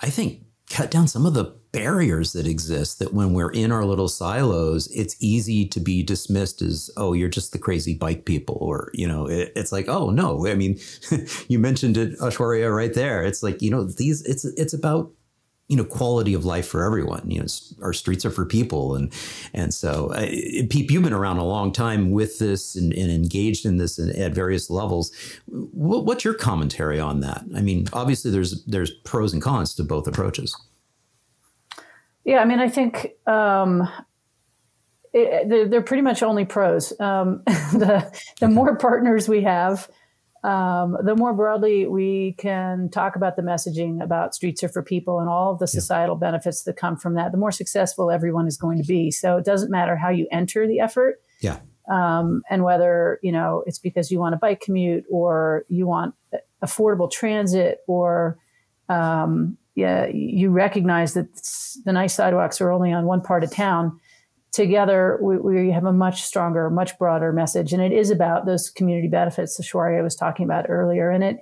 I 0.00 0.10
think, 0.10 0.44
cut 0.68 0.90
down 0.90 1.08
some 1.08 1.24
of 1.24 1.34
the 1.34 1.57
barriers 1.72 2.32
that 2.32 2.46
exist 2.46 2.98
that 2.98 3.12
when 3.12 3.34
we're 3.34 3.50
in 3.50 3.70
our 3.70 3.84
little 3.84 4.08
silos 4.08 4.86
it's 4.88 5.16
easy 5.20 5.66
to 5.66 5.80
be 5.80 6.02
dismissed 6.02 6.62
as 6.62 6.90
oh 6.96 7.12
you're 7.12 7.28
just 7.28 7.52
the 7.52 7.58
crazy 7.58 7.94
bike 7.94 8.24
people 8.24 8.56
or 8.60 8.90
you 8.94 9.06
know 9.06 9.26
it, 9.26 9.52
it's 9.54 9.72
like 9.72 9.88
oh 9.88 10.10
no. 10.10 10.46
I 10.46 10.54
mean 10.54 10.78
you 11.48 11.58
mentioned 11.58 11.96
it 11.96 12.18
Aishwarya, 12.18 12.74
right 12.74 12.94
there. 12.94 13.22
It's 13.22 13.42
like 13.42 13.60
you 13.60 13.70
know 13.70 13.84
these 13.84 14.22
it's 14.22 14.44
it's 14.44 14.72
about 14.72 15.10
you 15.68 15.76
know 15.76 15.84
quality 15.84 16.32
of 16.32 16.46
life 16.46 16.66
for 16.66 16.84
everyone. 16.84 17.30
You 17.30 17.40
know 17.40 17.46
our 17.82 17.92
streets 17.92 18.24
are 18.24 18.30
for 18.30 18.46
people 18.46 18.94
and 18.94 19.12
and 19.52 19.74
so 19.74 20.12
uh, 20.14 20.26
you've 20.30 21.02
been 21.02 21.12
around 21.12 21.36
a 21.36 21.44
long 21.44 21.70
time 21.72 22.10
with 22.10 22.38
this 22.38 22.76
and, 22.76 22.94
and 22.94 23.10
engaged 23.10 23.66
in 23.66 23.76
this 23.76 23.98
at 23.98 24.32
various 24.32 24.70
levels. 24.70 25.12
What, 25.46 26.06
what's 26.06 26.24
your 26.24 26.34
commentary 26.34 26.98
on 26.98 27.20
that? 27.20 27.44
I 27.54 27.60
mean 27.60 27.88
obviously 27.92 28.30
there's 28.30 28.64
there's 28.64 28.90
pros 28.90 29.34
and 29.34 29.42
cons 29.42 29.74
to 29.74 29.84
both 29.84 30.06
approaches 30.06 30.56
yeah, 32.28 32.40
I 32.40 32.44
mean, 32.44 32.58
I 32.58 32.68
think 32.68 33.14
um, 33.26 33.88
it, 35.14 35.48
they're, 35.48 35.66
they're, 35.66 35.82
pretty 35.82 36.02
much 36.02 36.22
only 36.22 36.44
pros. 36.44 36.92
Um, 37.00 37.42
the 37.46 38.06
the 38.38 38.46
okay. 38.46 38.54
more 38.54 38.76
partners 38.76 39.30
we 39.30 39.44
have, 39.44 39.88
um, 40.44 40.98
the 41.02 41.16
more 41.16 41.32
broadly 41.32 41.86
we 41.86 42.34
can 42.36 42.90
talk 42.90 43.16
about 43.16 43.36
the 43.36 43.42
messaging 43.42 44.04
about 44.04 44.34
streets 44.34 44.62
are 44.62 44.68
for 44.68 44.82
people 44.82 45.20
and 45.20 45.30
all 45.30 45.54
of 45.54 45.58
the 45.58 45.66
societal 45.66 46.16
yeah. 46.16 46.28
benefits 46.28 46.64
that 46.64 46.76
come 46.76 46.98
from 46.98 47.14
that. 47.14 47.32
The 47.32 47.38
more 47.38 47.50
successful 47.50 48.10
everyone 48.10 48.46
is 48.46 48.58
going 48.58 48.76
to 48.76 48.86
be. 48.86 49.10
So 49.10 49.38
it 49.38 49.46
doesn't 49.46 49.70
matter 49.70 49.96
how 49.96 50.10
you 50.10 50.28
enter 50.30 50.68
the 50.68 50.80
effort. 50.80 51.22
Yeah. 51.40 51.60
Um, 51.90 52.42
and 52.50 52.62
whether 52.62 53.20
you 53.22 53.32
know 53.32 53.64
it's 53.66 53.78
because 53.78 54.10
you 54.10 54.18
want 54.18 54.34
a 54.34 54.38
bike 54.38 54.60
commute 54.60 55.06
or 55.10 55.64
you 55.70 55.86
want 55.86 56.14
affordable 56.62 57.10
transit 57.10 57.78
or 57.86 58.36
um, 58.90 59.56
yeah, 59.78 60.08
you 60.12 60.50
recognize 60.50 61.14
that 61.14 61.32
the 61.84 61.92
nice 61.92 62.12
sidewalks 62.12 62.60
are 62.60 62.72
only 62.72 62.92
on 62.92 63.04
one 63.04 63.20
part 63.20 63.44
of 63.44 63.52
town. 63.52 64.00
Together, 64.50 65.20
we, 65.22 65.38
we, 65.38 65.70
have 65.70 65.84
a 65.84 65.92
much 65.92 66.22
stronger, 66.22 66.68
much 66.68 66.98
broader 66.98 67.32
message, 67.32 67.72
and 67.72 67.80
it 67.80 67.92
is 67.92 68.10
about 68.10 68.44
those 68.44 68.70
community 68.70 69.06
benefits 69.06 69.56
that 69.56 69.62
Aishwarya 69.62 70.02
was 70.02 70.16
talking 70.16 70.44
about 70.44 70.68
earlier. 70.68 71.12
And 71.12 71.22
it 71.22 71.36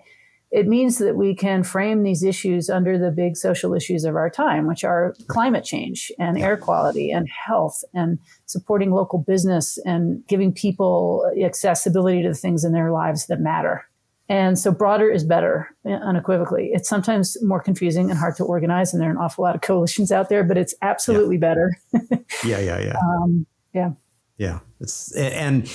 it 0.50 0.68
means 0.68 0.98
that 0.98 1.16
we 1.16 1.34
can 1.34 1.62
frame 1.62 2.02
these 2.02 2.22
issues 2.22 2.68
under 2.68 2.98
the 2.98 3.10
big 3.10 3.38
social 3.38 3.72
issues 3.72 4.04
of 4.04 4.14
our 4.16 4.28
time, 4.28 4.66
which 4.66 4.84
are 4.84 5.14
climate 5.28 5.64
change 5.64 6.12
and 6.18 6.38
air 6.38 6.58
quality 6.58 7.10
and 7.10 7.28
health 7.28 7.84
and 7.94 8.18
supporting 8.44 8.90
local 8.90 9.18
business 9.18 9.78
and 9.86 10.26
giving 10.28 10.52
people 10.52 11.24
accessibility 11.42 12.22
to 12.22 12.28
the 12.28 12.34
things 12.34 12.64
in 12.64 12.72
their 12.72 12.92
lives 12.92 13.28
that 13.28 13.40
matter. 13.40 13.86
And 14.28 14.58
so 14.58 14.72
broader 14.72 15.08
is 15.10 15.24
better 15.24 15.68
unequivocally. 15.84 16.70
It's 16.72 16.88
sometimes 16.88 17.36
more 17.42 17.60
confusing 17.60 18.10
and 18.10 18.18
hard 18.18 18.36
to 18.36 18.44
organize, 18.44 18.92
and 18.92 19.00
there 19.00 19.08
are 19.08 19.12
an 19.12 19.18
awful 19.18 19.44
lot 19.44 19.54
of 19.54 19.60
coalitions 19.60 20.10
out 20.10 20.28
there, 20.28 20.42
but 20.42 20.58
it's 20.58 20.74
absolutely 20.82 21.36
yeah. 21.36 21.40
better. 21.40 21.78
yeah, 22.44 22.58
yeah, 22.58 22.80
yeah. 22.80 22.96
Um, 22.98 23.46
yeah. 23.72 23.90
Yeah. 24.38 24.58
It's, 24.80 25.14
and 25.16 25.70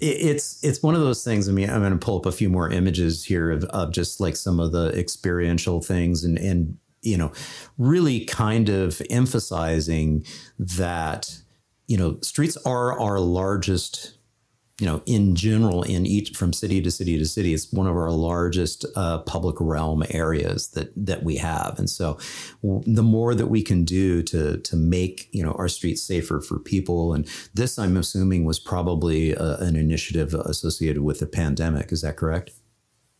it's, 0.00 0.64
it's 0.64 0.82
one 0.82 0.94
of 0.94 1.02
those 1.02 1.22
things. 1.22 1.48
I 1.48 1.52
mean, 1.52 1.68
I'm 1.68 1.80
going 1.80 1.92
to 1.92 1.98
pull 1.98 2.18
up 2.18 2.26
a 2.26 2.32
few 2.32 2.48
more 2.48 2.70
images 2.70 3.24
here 3.24 3.50
of, 3.50 3.64
of 3.64 3.92
just 3.92 4.18
like 4.18 4.34
some 4.34 4.60
of 4.60 4.72
the 4.72 4.88
experiential 4.98 5.82
things 5.82 6.24
and, 6.24 6.38
and, 6.38 6.78
you 7.02 7.18
know, 7.18 7.32
really 7.76 8.24
kind 8.24 8.68
of 8.68 9.00
emphasizing 9.10 10.24
that, 10.58 11.38
you 11.86 11.96
know, 11.96 12.18
streets 12.22 12.56
are 12.64 12.98
our 12.98 13.20
largest 13.20 14.16
you 14.80 14.86
know, 14.86 15.02
in 15.04 15.34
general, 15.34 15.82
in 15.82 16.06
each 16.06 16.34
from 16.34 16.54
city 16.54 16.80
to 16.80 16.90
city 16.90 17.18
to 17.18 17.26
city, 17.26 17.52
it's 17.52 17.70
one 17.70 17.86
of 17.86 17.94
our 17.94 18.10
largest 18.10 18.86
uh, 18.96 19.18
public 19.18 19.56
realm 19.60 20.02
areas 20.08 20.68
that 20.68 20.90
that 20.96 21.22
we 21.22 21.36
have, 21.36 21.78
and 21.78 21.90
so 21.90 22.18
w- 22.62 22.82
the 22.86 23.02
more 23.02 23.34
that 23.34 23.48
we 23.48 23.62
can 23.62 23.84
do 23.84 24.22
to 24.22 24.56
to 24.56 24.76
make 24.76 25.28
you 25.32 25.44
know 25.44 25.52
our 25.52 25.68
streets 25.68 26.02
safer 26.02 26.40
for 26.40 26.58
people, 26.58 27.12
and 27.12 27.28
this 27.52 27.78
I'm 27.78 27.98
assuming 27.98 28.46
was 28.46 28.58
probably 28.58 29.32
a, 29.32 29.38
uh, 29.38 29.56
an 29.60 29.76
initiative 29.76 30.32
associated 30.32 31.02
with 31.02 31.20
the 31.20 31.26
pandemic. 31.26 31.92
Is 31.92 32.00
that 32.00 32.16
correct? 32.16 32.52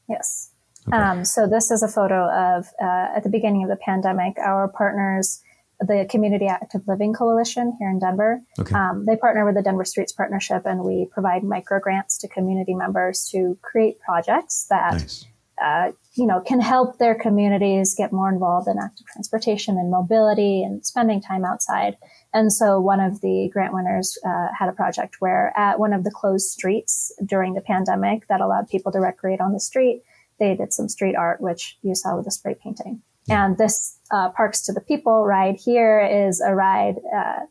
Yes. 0.08 0.52
Okay. 0.88 0.96
Um, 0.96 1.26
so 1.26 1.46
this 1.46 1.70
is 1.70 1.82
a 1.82 1.88
photo 1.88 2.24
of 2.30 2.68
uh, 2.82 3.14
at 3.14 3.22
the 3.22 3.28
beginning 3.28 3.64
of 3.64 3.68
the 3.68 3.76
pandemic, 3.76 4.38
our 4.38 4.66
partners 4.66 5.42
the 5.80 6.06
Community 6.10 6.46
Active 6.46 6.82
Living 6.86 7.12
Coalition 7.12 7.74
here 7.78 7.90
in 7.90 7.98
Denver. 7.98 8.40
Okay. 8.58 8.74
Um, 8.74 9.04
they 9.06 9.16
partner 9.16 9.44
with 9.46 9.54
the 9.54 9.62
Denver 9.62 9.84
Streets 9.84 10.12
Partnership, 10.12 10.66
and 10.66 10.80
we 10.84 11.08
provide 11.10 11.42
micro 11.42 11.80
grants 11.80 12.18
to 12.18 12.28
community 12.28 12.74
members 12.74 13.28
to 13.32 13.58
create 13.62 13.98
projects 14.00 14.66
that, 14.68 14.92
nice. 14.92 15.26
uh, 15.62 15.92
you 16.14 16.26
know, 16.26 16.40
can 16.40 16.60
help 16.60 16.98
their 16.98 17.14
communities 17.14 17.94
get 17.94 18.12
more 18.12 18.28
involved 18.28 18.68
in 18.68 18.76
active 18.78 19.06
transportation 19.06 19.76
and 19.78 19.90
mobility 19.90 20.62
and 20.62 20.84
spending 20.84 21.22
time 21.22 21.44
outside. 21.44 21.96
And 22.34 22.52
so, 22.52 22.78
one 22.78 23.00
of 23.00 23.22
the 23.22 23.48
grant 23.52 23.72
winners 23.72 24.18
uh, 24.24 24.48
had 24.58 24.68
a 24.68 24.72
project 24.72 25.16
where, 25.20 25.56
at 25.56 25.78
one 25.78 25.94
of 25.94 26.04
the 26.04 26.10
closed 26.10 26.50
streets 26.50 27.10
during 27.24 27.54
the 27.54 27.62
pandemic 27.62 28.26
that 28.28 28.42
allowed 28.42 28.68
people 28.68 28.92
to 28.92 29.00
recreate 29.00 29.40
on 29.40 29.52
the 29.52 29.60
street, 29.60 30.02
they 30.38 30.54
did 30.54 30.72
some 30.72 30.88
street 30.88 31.14
art, 31.14 31.40
which 31.40 31.78
you 31.82 31.94
saw 31.94 32.16
with 32.16 32.26
the 32.26 32.30
spray 32.30 32.54
painting. 32.54 33.02
And 33.30 33.58
this 33.58 33.98
uh, 34.10 34.30
Parks 34.30 34.62
to 34.66 34.72
the 34.72 34.80
People 34.80 35.24
ride 35.24 35.56
here 35.56 36.00
is 36.00 36.40
a 36.40 36.54
ride 36.54 36.96
uh, 37.14 37.46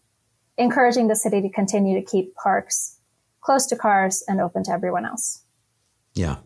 encouraging 0.57 1.07
the 1.07 1.15
city 1.15 1.41
to 1.41 1.49
continue 1.49 1.99
to 1.99 2.05
keep 2.05 2.35
parks 2.35 2.97
close 3.41 3.65
to 3.67 3.75
cars 3.75 4.23
and 4.27 4.41
open 4.41 4.63
to 4.63 4.71
everyone 4.71 5.05
else. 5.05 5.43
Yeah. 6.13 6.37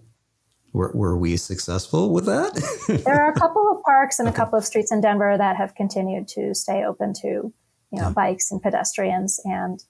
Were, 0.71 0.91
were 0.93 1.17
we 1.17 1.37
successful 1.37 2.11
with 2.11 2.25
that? 2.25 2.53
there 3.05 3.21
are 3.21 3.31
a 3.31 3.39
couple 3.39 3.71
of 3.71 3.83
parks 3.83 4.19
and 4.19 4.27
okay. 4.27 4.35
a 4.35 4.37
couple 4.37 4.57
of 4.57 4.65
streets 4.65 4.91
in 4.91 5.01
Denver 5.01 5.35
that 5.37 5.55
have 5.57 5.75
continued 5.75 6.27
to 6.29 6.53
stay 6.55 6.83
open 6.83 7.13
to, 7.21 7.27
you 7.27 7.53
know, 7.91 8.07
yeah. 8.07 8.09
bikes 8.09 8.51
and 8.51 8.61
pedestrians 8.61 9.39
and 9.43 9.83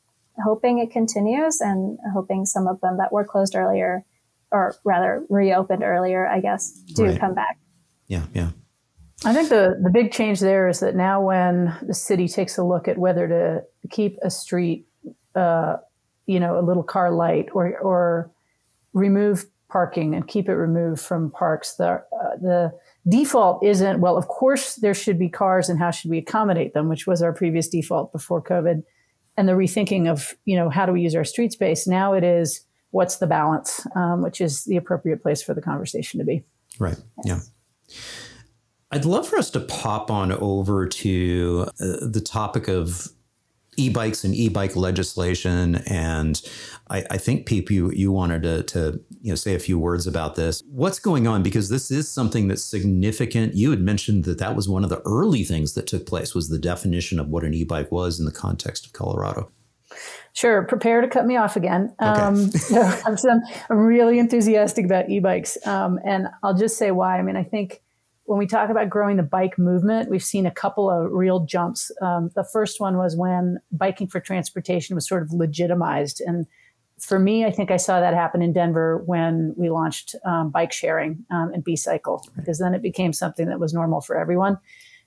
hoping 0.43 0.79
it 0.79 0.91
continues 0.91 1.61
and 1.61 1.97
hoping 2.13 2.45
some 2.45 2.67
of 2.67 2.81
them 2.81 2.97
that 2.97 3.11
were 3.11 3.23
closed 3.23 3.55
earlier 3.55 4.03
or 4.51 4.75
rather 4.83 5.25
reopened 5.29 5.83
earlier, 5.83 6.27
I 6.27 6.39
guess, 6.39 6.71
do 6.95 7.05
right. 7.05 7.19
come 7.19 7.33
back. 7.33 7.59
Yeah, 8.07 8.25
yeah. 8.33 8.51
I 9.25 9.33
think 9.33 9.49
the, 9.49 9.79
the 9.81 9.89
big 9.89 10.11
change 10.11 10.39
there 10.39 10.67
is 10.67 10.79
that 10.81 10.95
now 10.95 11.21
when 11.21 11.73
the 11.81 11.93
city 11.93 12.27
takes 12.27 12.57
a 12.57 12.63
look 12.63 12.87
at 12.87 12.97
whether 12.97 13.27
to 13.27 13.63
keep 13.89 14.17
a 14.21 14.29
street, 14.29 14.85
uh, 15.35 15.77
you 16.25 16.39
know, 16.39 16.59
a 16.59 16.61
little 16.61 16.83
car 16.83 17.11
light 17.11 17.47
or, 17.53 17.77
or 17.79 18.31
remove 18.93 19.45
parking 19.69 20.13
and 20.13 20.27
keep 20.27 20.49
it 20.49 20.55
removed 20.55 21.01
from 21.01 21.31
parks, 21.31 21.75
the, 21.75 21.85
uh, 21.85 22.35
the 22.41 22.71
default 23.07 23.63
isn't, 23.63 24.01
well, 24.01 24.17
of 24.17 24.27
course 24.27 24.75
there 24.75 24.93
should 24.93 25.17
be 25.17 25.29
cars 25.29 25.69
and 25.69 25.79
how 25.79 25.91
should 25.91 26.11
we 26.11 26.17
accommodate 26.17 26.73
them, 26.73 26.89
which 26.89 27.07
was 27.07 27.21
our 27.21 27.33
previous 27.33 27.67
default 27.67 28.11
before 28.11 28.41
COVID. 28.41 28.83
And 29.35 29.49
the 29.49 29.53
rethinking 29.53 30.09
of, 30.09 30.33
you 30.45 30.55
know, 30.55 30.69
how 30.69 30.85
do 30.85 30.91
we 30.91 31.01
use 31.01 31.15
our 31.15 31.25
street 31.25 31.53
space? 31.53 31.87
Now 31.87 32.13
it 32.13 32.23
is, 32.23 32.65
what's 32.91 33.17
the 33.17 33.27
balance, 33.27 33.87
um, 33.95 34.21
which 34.21 34.39
is 34.39 34.65
the 34.65 34.77
appropriate 34.77 35.23
place 35.23 35.41
for 35.41 35.53
the 35.53 35.61
conversation 35.61 36.19
to 36.19 36.25
be. 36.25 36.43
Right. 36.77 36.97
Yeah. 37.25 37.39
I'd 38.93 39.05
love 39.05 39.27
for 39.27 39.39
us 39.39 39.49
to 39.51 39.59
pop 39.59 40.11
on 40.11 40.31
over 40.31 40.87
to 40.87 41.65
uh, 41.79 41.97
the 42.01 42.21
topic 42.23 42.67
of 42.67 43.07
e-bikes 43.75 44.23
and 44.23 44.35
e-bike 44.35 44.75
legislation. 44.75 45.77
And 45.87 46.39
I, 46.91 47.03
I, 47.09 47.17
think 47.17 47.47
Piep 47.47 47.71
you, 47.71 47.89
you 47.89 48.11
wanted 48.11 48.43
to, 48.43 48.61
to 48.61 49.01
you 49.19 49.29
know 49.29 49.35
say 49.35 49.55
a 49.55 49.59
few 49.59 49.79
words 49.79 50.05
about 50.05 50.35
this. 50.35 50.61
What's 50.67 50.99
going 50.99 51.25
on? 51.25 51.41
Because 51.41 51.69
this 51.69 51.89
is 51.89 52.07
something 52.07 52.47
that's 52.49 52.63
significant. 52.63 53.55
You 53.55 53.71
had 53.71 53.81
mentioned 53.81 54.25
that 54.25 54.37
that 54.37 54.55
was 54.55 54.69
one 54.69 54.83
of 54.83 54.91
the 54.91 55.01
early 55.05 55.43
things 55.43 55.73
that 55.73 55.87
took 55.87 56.05
place 56.05 56.35
was 56.35 56.49
the 56.49 56.59
definition 56.59 57.19
of 57.19 57.29
what 57.29 57.43
an 57.43 57.55
e-bike 57.55 57.91
was 57.91 58.19
in 58.19 58.27
the 58.27 58.31
context 58.31 58.85
of 58.85 58.93
Colorado. 58.93 59.49
Sure, 60.33 60.61
prepare 60.63 61.01
to 61.01 61.07
cut 61.07 61.25
me 61.25 61.35
off 61.35 61.55
again. 61.55 61.95
Okay. 61.99 62.21
Um, 62.21 62.51
I'm, 63.05 63.17
I'm, 63.71 63.77
really 63.77 64.19
enthusiastic 64.19 64.85
about 64.85 65.09
e-bikes, 65.09 65.57
um, 65.65 65.99
and 66.05 66.27
I'll 66.43 66.55
just 66.55 66.77
say 66.77 66.91
why. 66.91 67.17
I 67.17 67.23
mean, 67.23 67.35
I 67.35 67.43
think 67.43 67.82
when 68.25 68.39
we 68.39 68.47
talk 68.47 68.69
about 68.69 68.89
growing 68.89 69.17
the 69.17 69.23
bike 69.23 69.57
movement, 69.57 70.09
we've 70.09 70.23
seen 70.23 70.45
a 70.45 70.51
couple 70.51 70.89
of 70.89 71.11
real 71.11 71.41
jumps. 71.41 71.91
Um, 72.01 72.31
the 72.35 72.43
first 72.43 72.79
one 72.79 72.97
was 72.97 73.15
when 73.15 73.59
biking 73.71 74.07
for 74.07 74.19
transportation 74.19 74.95
was 74.95 75.07
sort 75.07 75.23
of 75.23 75.33
legitimized. 75.33 76.21
And 76.21 76.47
for 76.99 77.19
me, 77.19 77.43
I 77.43 77.51
think 77.51 77.69
I 77.69 77.77
saw 77.77 77.99
that 77.99 78.13
happen 78.13 78.41
in 78.41 78.53
Denver 78.53 79.03
when 79.05 79.53
we 79.57 79.69
launched 79.69 80.15
um, 80.25 80.51
bike 80.51 80.71
sharing 80.71 81.25
um, 81.31 81.51
and 81.53 81.63
B 81.63 81.75
Cycle, 81.75 82.25
because 82.35 82.59
then 82.59 82.73
it 82.73 82.81
became 82.81 83.11
something 83.11 83.47
that 83.47 83.59
was 83.59 83.73
normal 83.73 83.99
for 83.99 84.17
everyone. 84.17 84.57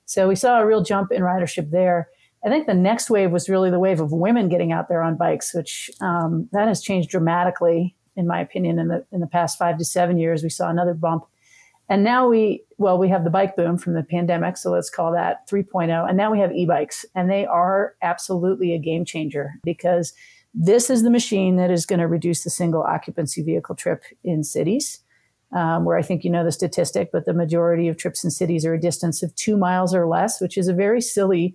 So 0.05 0.29
we 0.29 0.37
saw 0.37 0.61
a 0.61 0.67
real 0.67 0.83
jump 0.83 1.11
in 1.11 1.23
ridership 1.23 1.71
there. 1.71 2.09
I 2.45 2.49
think 2.49 2.67
the 2.67 2.75
next 2.75 3.09
wave 3.09 3.33
was 3.33 3.49
really 3.49 3.71
the 3.71 3.79
wave 3.79 4.01
of 4.01 4.13
women 4.13 4.49
getting 4.49 4.73
out 4.73 4.89
there 4.89 5.03
on 5.03 5.17
bikes, 5.17 5.55
which 5.55 5.91
um, 6.01 6.49
that 6.53 6.69
has 6.69 6.83
changed 6.83 7.09
dramatically, 7.09 7.97
in 8.15 8.27
my 8.27 8.41
opinion, 8.41 8.79
in 8.79 8.89
the 8.89 9.07
in 9.11 9.21
the 9.21 9.27
past 9.27 9.59
five 9.59 9.79
to 9.79 9.85
seven 9.85 10.19
years. 10.19 10.43
We 10.43 10.51
saw 10.51 10.69
another 10.69 10.95
bump 10.95 11.25
and 11.89 12.03
now 12.03 12.29
we, 12.29 12.65
well, 12.79 12.99
we 12.99 13.09
have 13.09 13.25
the 13.25 13.31
bike 13.31 13.55
boom 13.55 13.79
from 13.79 13.95
the 13.95 14.03
pandemic. 14.03 14.57
So 14.57 14.73
let's 14.73 14.91
call 14.91 15.13
that 15.13 15.49
3.0. 15.49 16.09
And 16.09 16.17
now 16.17 16.33
we 16.33 16.41
have 16.41 16.53
e 16.53 16.67
bikes, 16.67 17.07
and 17.15 17.31
they 17.31 17.47
are 17.47 17.95
absolutely 18.03 18.75
a 18.75 18.79
game 18.79 19.05
changer 19.05 19.55
because 19.63 20.13
this 20.53 20.91
is 20.91 21.03
the 21.03 21.11
machine 21.11 21.57
that 21.57 21.71
is 21.71 21.87
going 21.87 22.01
to 22.01 22.09
reduce 22.09 22.43
the 22.43 22.51
single 22.51 22.83
occupancy 22.83 23.43
vehicle 23.43 23.77
trip 23.77 24.03
in 24.25 24.43
cities. 24.43 25.01
Um, 25.53 25.85
where 25.85 25.97
I 25.97 26.03
think 26.03 26.25
you 26.25 26.31
know 26.31 26.45
the 26.45 26.51
statistic, 26.51 27.11
but 27.13 27.25
the 27.25 27.33
majority 27.33 27.87
of 27.87 27.97
trips 27.97 28.25
in 28.25 28.33
cities 28.33 28.67
are 28.67 28.75
a 28.75 28.81
distance 28.81 29.23
of 29.23 29.33
two 29.37 29.57
miles 29.57 29.95
or 29.95 30.09
less, 30.09 30.41
which 30.41 30.59
is 30.59 30.67
a 30.67 30.75
very 30.75 31.01
silly 31.01 31.55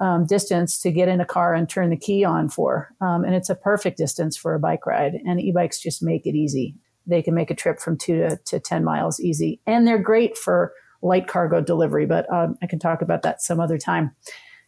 um, 0.00 0.24
distance 0.24 0.80
to 0.80 0.90
get 0.90 1.06
in 1.06 1.20
a 1.20 1.26
car 1.26 1.52
and 1.52 1.68
turn 1.68 1.90
the 1.90 1.98
key 1.98 2.24
on 2.24 2.48
for. 2.48 2.88
Um, 3.02 3.24
and 3.24 3.34
it's 3.34 3.50
a 3.50 3.54
perfect 3.54 3.98
distance 3.98 4.38
for 4.38 4.54
a 4.54 4.58
bike 4.58 4.86
ride. 4.86 5.20
And 5.26 5.38
e 5.38 5.52
bikes 5.52 5.78
just 5.78 6.02
make 6.02 6.26
it 6.26 6.34
easy 6.34 6.74
they 7.06 7.22
can 7.22 7.34
make 7.34 7.50
a 7.50 7.54
trip 7.54 7.80
from 7.80 7.96
two 7.96 8.18
to, 8.18 8.36
to 8.44 8.60
10 8.60 8.84
miles 8.84 9.20
easy. 9.20 9.60
And 9.66 9.86
they're 9.86 9.98
great 9.98 10.36
for 10.36 10.72
light 11.02 11.28
cargo 11.28 11.60
delivery, 11.60 12.06
but 12.06 12.30
um, 12.32 12.56
I 12.62 12.66
can 12.66 12.78
talk 12.78 13.02
about 13.02 13.22
that 13.22 13.42
some 13.42 13.60
other 13.60 13.78
time. 13.78 14.14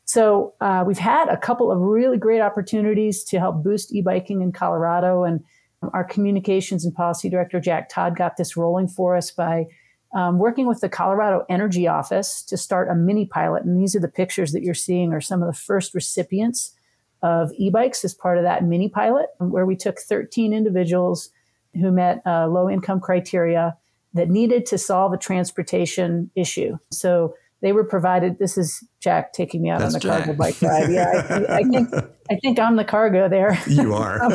So 0.05 0.55
uh, 0.61 0.85
we've 0.87 0.99
had 0.99 1.29
a 1.29 1.37
couple 1.37 1.71
of 1.71 1.79
really 1.81 2.17
great 2.17 2.41
opportunities 2.41 3.25
to 3.25 3.39
help 3.39 3.63
boost 3.63 3.95
e-biking 3.95 4.41
in 4.41 4.53
Colorado, 4.53 5.25
and 5.25 5.45
our 5.93 6.05
communications 6.05 6.85
and 6.85 6.95
policy 6.95 7.29
director 7.29 7.61
Jack 7.61 7.91
Todd 7.91 8.17
got 8.17 8.37
this 8.37 8.57
rolling 8.57 8.89
for 8.89 9.17
us 9.17 9.31
by 9.31 9.67
um, 10.15 10.39
working 10.39 10.67
with 10.67 10.81
the 10.81 10.89
Colorado 10.89 11.45
Energy 11.51 11.87
Office 11.87 12.43
to 12.45 12.57
start 12.57 12.89
a 12.89 12.95
mini 12.95 13.27
pilot. 13.27 13.65
And 13.65 13.79
these 13.79 13.95
are 13.95 14.01
the 14.01 14.09
pictures 14.09 14.53
that 14.53 14.63
you're 14.63 14.73
seeing 14.73 15.13
are 15.13 15.21
some 15.21 15.43
of 15.43 15.47
the 15.47 15.59
first 15.59 15.95
recipients 15.95 16.75
of 17.23 17.53
e-bikes 17.59 18.05
as 18.05 18.15
part 18.15 18.39
of 18.39 18.45
that 18.45 18.65
mini 18.65 18.89
pilot, 18.89 19.27
where 19.39 19.67
we 19.67 19.77
took 19.77 19.99
13 19.99 20.55
individuals 20.55 21.31
who 21.75 21.93
met 21.93 22.23
uh, 22.27 22.47
low 22.49 22.69
income 22.69 23.01
criteria 23.01 23.77
that 24.15 24.29
needed 24.29 24.67
to 24.67 24.79
solve 24.79 25.13
a 25.13 25.19
transportation 25.19 26.31
issue. 26.35 26.77
So 26.91 27.35
they 27.61 27.73
were 27.73 27.85
provided. 27.85 28.39
This 28.39 28.57
is 28.57 28.87
Jack 29.01 29.33
taking 29.33 29.63
me 29.63 29.71
out 29.71 29.81
That's 29.81 29.95
on 29.95 30.01
the 30.01 30.07
Jack. 30.07 30.25
cargo 30.25 30.39
bike 30.39 30.63
ride. 30.63 30.91
Yeah, 30.91 31.47
I, 31.49 31.59
I, 31.59 31.63
think 31.65 31.89
I 32.31 32.37
think 32.37 32.59
I'm 32.59 32.77
the 32.77 32.85
cargo 32.85 33.29
there. 33.29 33.59
You 33.67 33.95
are. 33.95 34.23
um, 34.23 34.31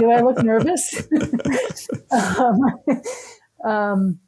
do 0.00 0.10
I 0.10 0.20
look 0.20 0.42
nervous? 0.42 1.08
um, 2.10 2.60
um, 3.64 4.18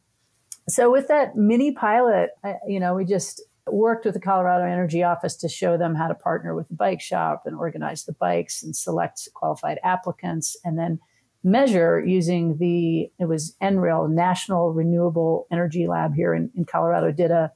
so 0.68 0.90
with 0.90 1.08
that 1.08 1.36
mini 1.36 1.72
pilot, 1.72 2.30
I, 2.44 2.54
you 2.66 2.80
know, 2.80 2.94
we 2.94 3.04
just 3.04 3.42
worked 3.66 4.04
with 4.04 4.14
the 4.14 4.20
Colorado 4.20 4.64
Energy 4.64 5.04
Office 5.04 5.36
to 5.36 5.48
show 5.48 5.76
them 5.76 5.94
how 5.94 6.08
to 6.08 6.14
partner 6.14 6.54
with 6.54 6.68
the 6.68 6.74
bike 6.74 7.00
shop 7.00 7.42
and 7.44 7.54
organize 7.54 8.04
the 8.04 8.12
bikes 8.12 8.62
and 8.62 8.74
select 8.74 9.28
qualified 9.34 9.78
applicants, 9.84 10.56
and 10.64 10.76
then 10.76 10.98
measure 11.44 12.04
using 12.04 12.58
the 12.58 13.10
it 13.18 13.26
was 13.26 13.56
NREL 13.62 14.10
National 14.10 14.72
Renewable 14.72 15.46
Energy 15.50 15.86
Lab 15.86 16.14
here 16.14 16.34
in, 16.34 16.50
in 16.56 16.64
Colorado 16.64 17.10
did 17.10 17.30
a 17.30 17.52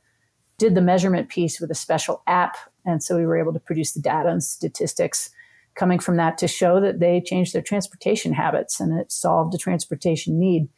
did 0.59 0.75
the 0.75 0.81
measurement 0.81 1.29
piece 1.29 1.61
with 1.61 1.71
a 1.71 1.75
special 1.75 2.23
app, 2.27 2.57
and 2.85 3.03
so 3.03 3.17
we 3.17 3.27
were 3.27 3.39
able 3.39 3.53
to 3.53 3.61
produce 3.61 3.93
the 3.93 4.01
data 4.01 4.31
and 4.31 4.43
statistics 4.43 5.31
coming 5.75 5.99
from 5.99 6.17
that 6.17 6.39
to 6.39 6.49
show 6.49 6.81
that 6.81 7.01
they 7.01 7.21
changed 7.21 7.53
their 7.53 7.63
transportation 7.63 8.33
habits 8.33 8.81
and 8.81 8.99
it 8.99 9.13
solved 9.13 9.55
a 9.55 9.59
transportation 9.59 10.39
need. 10.39 10.69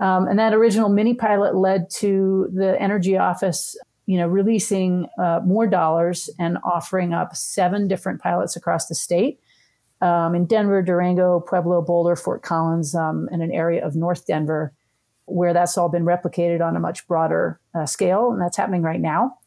Um, 0.00 0.26
and 0.26 0.38
that 0.40 0.52
original 0.52 0.88
mini 0.88 1.14
pilot 1.14 1.54
led 1.54 1.88
to 1.98 2.50
the 2.52 2.80
energy 2.82 3.16
office, 3.16 3.78
you 4.06 4.18
know, 4.18 4.26
releasing 4.26 5.06
uh, 5.22 5.40
more 5.44 5.68
dollars 5.68 6.28
and 6.40 6.58
offering 6.64 7.14
up 7.14 7.36
seven 7.36 7.86
different 7.86 8.20
pilots 8.20 8.56
across 8.56 8.88
the 8.88 8.94
state 8.96 9.38
um, 10.04 10.34
in 10.34 10.44
Denver, 10.44 10.82
Durango, 10.82 11.40
Pueblo, 11.40 11.80
Boulder, 11.80 12.14
Fort 12.14 12.42
Collins, 12.42 12.94
um, 12.94 13.26
and 13.32 13.42
an 13.42 13.50
area 13.50 13.84
of 13.84 13.96
North 13.96 14.26
Denver, 14.26 14.74
where 15.24 15.54
that's 15.54 15.78
all 15.78 15.88
been 15.88 16.04
replicated 16.04 16.60
on 16.60 16.76
a 16.76 16.80
much 16.80 17.08
broader 17.08 17.58
uh, 17.74 17.86
scale. 17.86 18.30
And 18.30 18.40
that's 18.40 18.58
happening 18.58 18.82
right 18.82 19.00
now. 19.00 19.38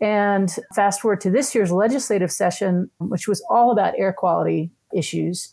And 0.00 0.54
fast 0.76 1.00
forward 1.00 1.20
to 1.22 1.30
this 1.30 1.56
year's 1.56 1.72
legislative 1.72 2.30
session, 2.30 2.88
which 3.00 3.26
was 3.26 3.44
all 3.50 3.72
about 3.72 3.98
air 3.98 4.12
quality 4.12 4.70
issues, 4.94 5.52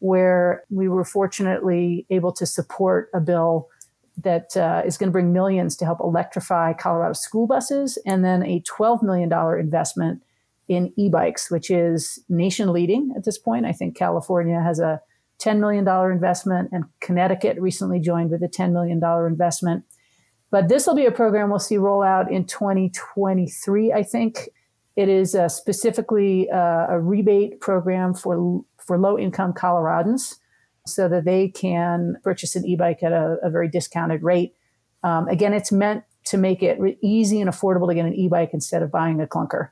where 0.00 0.64
we 0.68 0.86
were 0.86 1.04
fortunately 1.04 2.04
able 2.10 2.32
to 2.32 2.44
support 2.44 3.08
a 3.14 3.20
bill 3.20 3.70
that 4.18 4.54
uh, 4.54 4.82
is 4.84 4.98
going 4.98 5.08
to 5.08 5.12
bring 5.12 5.32
millions 5.32 5.76
to 5.76 5.86
help 5.86 6.00
electrify 6.00 6.74
Colorado 6.74 7.14
school 7.14 7.46
buses 7.46 7.96
and 8.04 8.22
then 8.22 8.44
a 8.44 8.60
$12 8.60 9.02
million 9.02 9.32
investment 9.58 10.22
in 10.68 10.92
e-bikes, 10.96 11.50
which 11.50 11.70
is 11.70 12.18
nation 12.28 12.72
leading 12.72 13.12
at 13.16 13.24
this 13.24 13.38
point. 13.38 13.66
I 13.66 13.72
think 13.72 13.96
California 13.96 14.60
has 14.60 14.78
a 14.78 15.00
$10 15.40 15.58
million 15.58 15.86
investment 16.10 16.70
and 16.72 16.84
Connecticut 17.00 17.60
recently 17.60 18.00
joined 18.00 18.30
with 18.30 18.42
a 18.42 18.48
$10 18.48 18.72
million 18.72 19.00
investment. 19.26 19.84
But 20.50 20.68
this 20.68 20.86
will 20.86 20.94
be 20.94 21.06
a 21.06 21.10
program 21.10 21.50
we'll 21.50 21.58
see 21.58 21.76
roll 21.76 22.02
out 22.02 22.30
in 22.30 22.46
2023, 22.46 23.92
I 23.92 24.02
think. 24.02 24.48
It 24.96 25.08
is 25.08 25.34
uh, 25.34 25.48
specifically 25.48 26.48
uh, 26.50 26.86
a 26.88 27.00
rebate 27.00 27.60
program 27.60 28.14
for, 28.14 28.62
for 28.78 28.96
low 28.96 29.18
income 29.18 29.52
Coloradans 29.52 30.36
so 30.86 31.08
that 31.08 31.24
they 31.24 31.48
can 31.48 32.16
purchase 32.22 32.54
an 32.54 32.64
e 32.64 32.76
bike 32.76 33.02
at 33.02 33.10
a, 33.10 33.38
a, 33.42 33.50
very 33.50 33.68
discounted 33.68 34.22
rate. 34.22 34.54
Um, 35.02 35.26
again, 35.28 35.52
it's 35.52 35.72
meant 35.72 36.04
to 36.26 36.36
make 36.36 36.62
it 36.62 36.78
easy 37.02 37.40
and 37.40 37.50
affordable 37.50 37.88
to 37.88 37.94
get 37.94 38.04
an 38.04 38.14
e 38.14 38.28
bike 38.28 38.50
instead 38.52 38.82
of 38.82 38.92
buying 38.92 39.20
a 39.20 39.26
clunker 39.26 39.70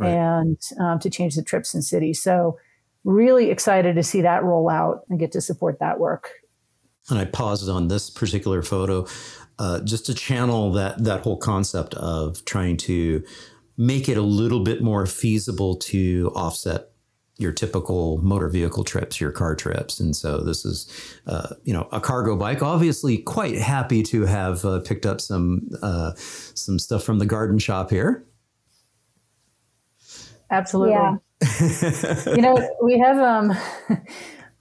right. 0.00 0.10
and 0.10 0.58
um, 0.80 0.98
to 1.00 1.10
change 1.10 1.36
the 1.36 1.42
trips 1.42 1.74
in 1.74 1.82
cities. 1.82 2.22
So, 2.22 2.58
really 3.04 3.50
excited 3.50 3.94
to 3.96 4.02
see 4.02 4.20
that 4.22 4.44
roll 4.44 4.68
out 4.68 5.04
and 5.08 5.18
get 5.18 5.32
to 5.32 5.40
support 5.40 5.78
that 5.80 5.98
work. 5.98 6.30
And 7.08 7.18
I 7.18 7.24
paused 7.24 7.68
on 7.68 7.88
this 7.88 8.10
particular 8.10 8.62
photo 8.62 9.06
uh, 9.58 9.80
just 9.80 10.06
to 10.06 10.14
channel 10.14 10.72
that 10.72 11.02
that 11.04 11.22
whole 11.22 11.36
concept 11.36 11.94
of 11.94 12.44
trying 12.44 12.76
to 12.78 13.24
make 13.76 14.08
it 14.08 14.16
a 14.16 14.22
little 14.22 14.60
bit 14.60 14.82
more 14.82 15.06
feasible 15.06 15.76
to 15.76 16.30
offset 16.34 16.90
your 17.40 17.52
typical 17.52 18.18
motor 18.18 18.50
vehicle 18.50 18.84
trips, 18.84 19.18
your 19.18 19.32
car 19.32 19.56
trips. 19.56 19.98
And 19.98 20.14
so 20.14 20.38
this 20.38 20.66
is, 20.66 21.18
uh, 21.26 21.54
you 21.64 21.72
know, 21.72 21.88
a 21.90 21.98
cargo 21.98 22.36
bike. 22.36 22.62
Obviously, 22.62 23.16
quite 23.16 23.56
happy 23.56 24.02
to 24.04 24.26
have 24.26 24.62
uh, 24.66 24.80
picked 24.80 25.06
up 25.06 25.22
some 25.22 25.70
uh, 25.82 26.12
some 26.16 26.78
stuff 26.78 27.02
from 27.02 27.18
the 27.18 27.26
garden 27.26 27.58
shop 27.58 27.90
here. 27.90 28.26
Absolutely. 30.50 30.94
Yeah. 30.94 31.16
you 32.34 32.42
know, 32.42 32.56
we 32.82 32.98
have 32.98 33.18
um 33.18 33.56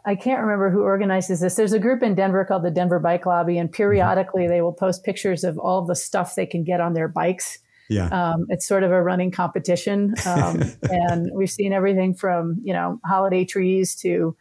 I 0.06 0.16
can't 0.16 0.42
remember 0.42 0.70
who 0.72 0.82
organizes 0.82 1.42
this. 1.42 1.56
There's 1.56 1.74
a 1.74 1.80
group 1.80 2.02
in 2.02 2.16
Denver 2.16 2.46
called 2.46 2.64
the 2.64 2.72
Denver 2.72 3.00
Bike 3.00 3.26
Lobby, 3.26 3.58
and 3.58 3.72
periodically 3.72 4.48
they 4.48 4.62
will 4.62 4.74
post 4.74 5.04
pictures 5.04 5.44
of 5.44 5.58
all 5.58 5.86
the 5.86 5.96
stuff 5.96 6.36
they 6.36 6.46
can 6.46 6.64
get 6.64 6.80
on 6.80 6.94
their 6.94 7.08
bikes. 7.08 7.60
Yeah. 7.90 8.08
Um, 8.08 8.46
it's 8.50 8.68
sort 8.68 8.84
of 8.84 8.92
a 8.92 9.02
running 9.02 9.32
competition. 9.32 10.14
Um, 10.26 10.62
and 10.90 11.30
we've 11.34 11.50
seen 11.50 11.74
everything 11.74 12.14
from, 12.16 12.60
you 12.64 12.74
know, 12.74 13.00
holiday 13.06 13.44
trees 13.46 13.96
to 13.98 14.36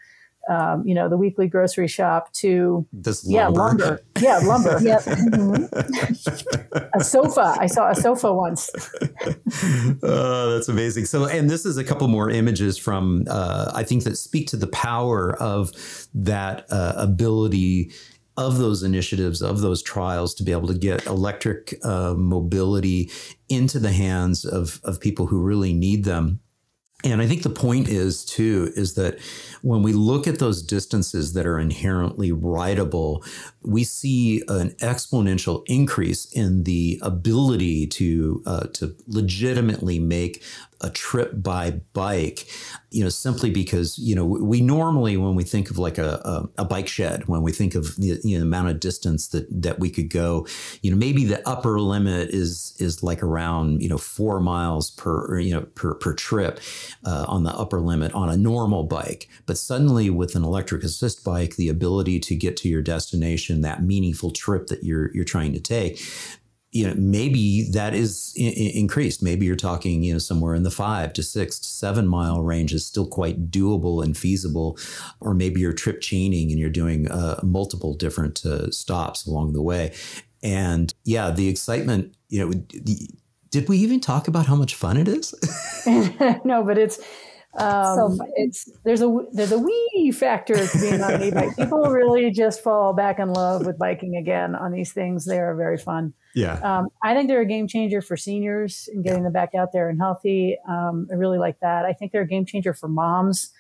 um, 0.49 0.87
you 0.87 0.95
know, 0.95 1.09
the 1.09 1.17
weekly 1.17 1.47
grocery 1.47 1.89
shop 1.89 2.33
to 2.35 2.87
this 2.93 3.25
yeah, 3.29 3.49
lumber. 3.49 4.03
Yeah, 4.21 4.39
lumber. 4.39 4.79
Yep. 4.89 5.03
Mhm. 5.03 6.91
a 6.95 7.05
sofa. 7.05 7.57
I 7.59 7.67
saw 7.67 7.91
a 7.91 7.95
sofa 7.95 8.33
once. 8.33 8.71
oh, 10.03 10.51
that's 10.53 10.69
amazing. 10.69 11.05
So, 11.05 11.27
and 11.27 11.51
this 11.51 11.67
is 11.67 11.77
a 11.77 11.85
couple 11.85 12.09
more 12.09 12.31
images 12.31 12.79
from, 12.79 13.25
uh, 13.29 13.73
I 13.75 13.83
think, 13.83 14.05
that 14.05 14.17
speak 14.17 14.47
to 14.49 14.57
the 14.57 14.69
power 14.69 15.37
of 15.41 15.73
that 16.15 16.67
uh, 16.71 16.95
ability 16.97 17.93
of 18.39 18.59
those 18.59 18.85
initiatives, 18.85 19.43
of 19.43 19.61
those 19.61 19.83
trials 19.83 20.33
to 20.37 20.45
be 20.45 20.53
able 20.53 20.69
to 20.69 20.79
get 20.79 21.05
electric 21.07 21.75
uh, 21.85 22.15
mobility 22.17 23.11
into 23.49 23.81
the 23.81 23.93
hands 23.93 24.45
of, 24.45 24.81
of 24.85 25.01
people 25.01 25.27
who 25.27 25.43
really 25.43 25.73
need 25.73 26.05
them. 26.05 26.41
And 27.05 27.23
I 27.23 27.29
think 27.29 27.45
the 27.45 27.51
point 27.51 27.89
is, 27.89 28.25
too, 28.25 28.73
is 28.75 28.95
that 28.95 29.21
when 29.63 29.83
we 29.83 29.93
look 29.93 30.27
at 30.27 30.41
those 30.41 30.63
distances 30.63 31.33
that 31.35 31.47
are 31.47 31.59
inherently 31.61 32.33
rideable, 32.33 33.25
we 33.63 33.85
see 33.85 34.43
an 34.49 34.71
exponential 34.81 35.63
increase 35.67 36.25
in 36.33 36.65
the 36.65 36.99
ability 37.03 37.87
to 37.87 38.43
uh, 38.47 38.67
to 38.75 38.95
legitimately 39.07 39.99
make 39.99 40.43
a 40.81 40.91
trip 40.91 41.33
by 41.43 41.73
bike, 41.93 42.47
you 42.91 43.03
know, 43.03 43.09
simply 43.09 43.51
because, 43.51 43.99
you 43.99 44.15
know, 44.15 44.25
we 44.25 44.61
normally, 44.61 45.17
when 45.17 45.35
we 45.35 45.43
think 45.43 45.71
of 45.71 45.79
like 45.79 45.99
a, 45.99 46.21
a, 46.25 46.63
a 46.63 46.65
bike 46.65 46.87
shed, 46.87 47.27
when 47.27 47.43
we 47.43 47.53
think 47.53 47.75
of 47.75 47.97
the 47.97 48.21
you 48.23 48.39
know, 48.39 48.45
amount 48.45 48.69
of 48.69 48.79
distance 48.79 49.29
that, 49.29 49.47
that 49.51 49.81
we 49.81 49.91
could 49.91 50.09
go, 50.09 50.47
you 50.83 50.91
know, 50.91 50.97
maybe 50.97 51.25
the 51.25 51.47
upper 51.49 51.81
limit 51.81 52.31
is, 52.31 52.77
is 52.79 53.03
like 53.03 53.23
around, 53.23 53.83
you 53.83 53.89
know, 53.89 53.99
four 53.99 54.39
miles 54.41 54.91
per, 54.93 55.39
you 55.41 55.53
know, 55.53 55.63
per, 55.75 55.95
per 55.95 56.15
trip 56.15 56.61
uh, 57.05 57.25
on 57.29 57.43
the 57.43 57.55
upper 57.55 57.81
limit 57.81 58.13
on 58.13 58.29
a 58.29 58.37
normal 58.37 58.85
bike. 58.85 59.29
But 59.47 59.59
suddenly 59.59 60.11
with 60.11 60.37
an 60.37 60.45
electric 60.45 60.85
assist 60.85 61.25
bike, 61.25 61.57
the 61.57 61.69
ability 61.69 62.21
to 62.21 62.37
get 62.37 62.57
to 62.59 62.69
your 62.69 62.83
destination, 62.83 63.48
that 63.63 63.83
meaningful 63.83 64.31
trip 64.31 64.67
that 64.69 64.85
you're, 64.85 65.15
you're 65.15 65.25
trying 65.25 65.53
to 65.53 65.61
take, 65.61 66.01
you 66.71 66.87
know 66.87 66.95
maybe 66.97 67.69
that 67.73 67.95
is 67.95 68.35
I- 68.39 68.43
increased. 68.75 69.23
Maybe 69.23 69.47
you're 69.47 69.57
talking 69.57 70.03
you 70.03 70.13
know 70.13 70.19
somewhere 70.19 70.55
in 70.55 70.63
the 70.63 70.71
five 70.71 71.13
to 71.15 71.23
six 71.23 71.59
to 71.59 71.67
seven 71.67 72.07
mile 72.07 72.43
range 72.43 72.75
is 72.75 72.85
still 72.85 73.07
quite 73.07 73.51
doable 73.51 74.05
and 74.05 74.17
feasible. 74.17 74.79
Or 75.21 75.35
maybe 75.35 75.61
you're 75.61 75.73
trip 75.73 76.01
chaining 76.01 76.51
and 76.51 76.59
you're 76.59 76.71
doing 76.71 77.11
uh, 77.11 77.41
multiple 77.43 77.95
different 77.95 78.45
uh, 78.45 78.71
stops 78.71 79.27
along 79.27 79.55
the 79.55 79.63
way. 79.63 79.95
And 80.43 80.93
yeah 81.05 81.31
the 81.31 81.49
excitement 81.49 82.15
you 82.29 82.45
know 82.45 82.53
the, 82.53 83.09
did 83.51 83.69
we 83.69 83.79
even 83.79 83.99
talk 83.99 84.29
about 84.29 84.47
how 84.47 84.55
much 84.55 84.75
fun 84.75 84.97
it 84.97 85.09
is? 85.09 85.35
No, 86.45 86.63
but 86.63 86.77
it's 86.77 87.01
um, 87.55 88.17
So 88.17 88.27
it's 88.37 88.69
there's 88.85 89.03
a 89.03 89.25
there's 89.33 89.53
a 89.53 89.59
wee 89.59 90.13
factor 90.13 90.55
to 90.55 90.79
being 90.81 91.03
on 91.03 91.15
an 91.15 91.23
e-bike. 91.23 91.57
People 91.57 91.83
really 91.85 92.31
just 92.31 92.63
fall 92.63 92.93
back 92.93 93.19
in 93.19 93.33
love 93.33 93.67
with 93.67 93.79
biking 93.79 94.17
again 94.17 94.55
on 94.55 94.73
these 94.73 94.93
things. 94.93 95.25
They 95.25 95.39
are 95.39 95.55
very 95.55 95.79
fun. 95.79 96.13
yeah 96.35 96.55
Um, 96.63 96.89
I 97.03 97.15
think 97.15 97.29
they're 97.29 97.41
a 97.41 97.47
game 97.47 97.67
changer 97.67 98.03
for 98.03 98.17
seniors 98.17 98.89
and 98.93 99.03
getting 99.03 99.23
them 99.23 99.33
back 99.33 99.55
out 99.55 99.73
there 99.73 99.89
and 99.89 99.99
healthy. 99.99 100.57
Um, 100.69 101.09
I 101.11 101.15
really 101.15 101.39
like 101.39 101.59
that. 101.61 101.85
I 101.85 101.93
think 101.95 102.13
they're 102.13 102.23
a 102.23 102.29
game 102.29 102.45
changer 102.45 102.75
for 102.75 102.89
moms 102.89 103.51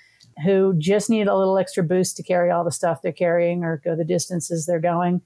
who 0.45 0.75
just 0.79 1.11
need 1.11 1.27
a 1.27 1.37
little 1.37 1.59
extra 1.59 1.83
boost 1.83 2.17
to 2.17 2.23
carry 2.23 2.51
all 2.51 2.65
the 2.65 2.71
stuff 2.71 3.03
they're 3.03 3.13
carrying 3.13 3.65
or 3.65 3.81
go 3.85 3.97
the 3.97 4.05
distances 4.05 4.67
they're 4.67 4.81
going. 4.81 5.23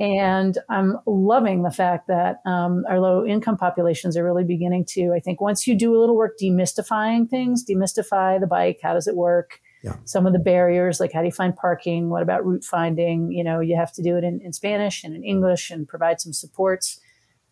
And 0.00 0.56
I'm 0.70 0.96
loving 1.06 1.62
the 1.62 1.70
fact 1.70 2.08
that 2.08 2.40
um, 2.46 2.84
our 2.88 2.98
low 2.98 3.24
income 3.24 3.58
populations 3.58 4.16
are 4.16 4.24
really 4.24 4.44
beginning 4.44 4.86
to, 4.90 5.12
I 5.14 5.20
think, 5.20 5.42
once 5.42 5.66
you 5.66 5.74
do 5.76 5.94
a 5.94 5.98
little 5.98 6.16
work 6.16 6.38
demystifying 6.42 7.28
things, 7.28 7.62
demystify 7.64 8.40
the 8.40 8.46
bike, 8.46 8.80
how 8.82 8.94
does 8.94 9.06
it 9.06 9.14
work? 9.14 9.60
Yeah. 9.84 9.96
Some 10.06 10.26
of 10.26 10.32
the 10.32 10.38
barriers, 10.38 11.00
like 11.00 11.12
how 11.12 11.20
do 11.20 11.26
you 11.26 11.32
find 11.32 11.54
parking? 11.54 12.08
What 12.08 12.22
about 12.22 12.46
route 12.46 12.64
finding? 12.64 13.30
You 13.30 13.44
know, 13.44 13.60
you 13.60 13.76
have 13.76 13.92
to 13.92 14.02
do 14.02 14.16
it 14.16 14.24
in, 14.24 14.40
in 14.40 14.54
Spanish 14.54 15.04
and 15.04 15.14
in 15.14 15.22
English 15.22 15.70
and 15.70 15.86
provide 15.86 16.18
some 16.18 16.32
supports. 16.32 16.98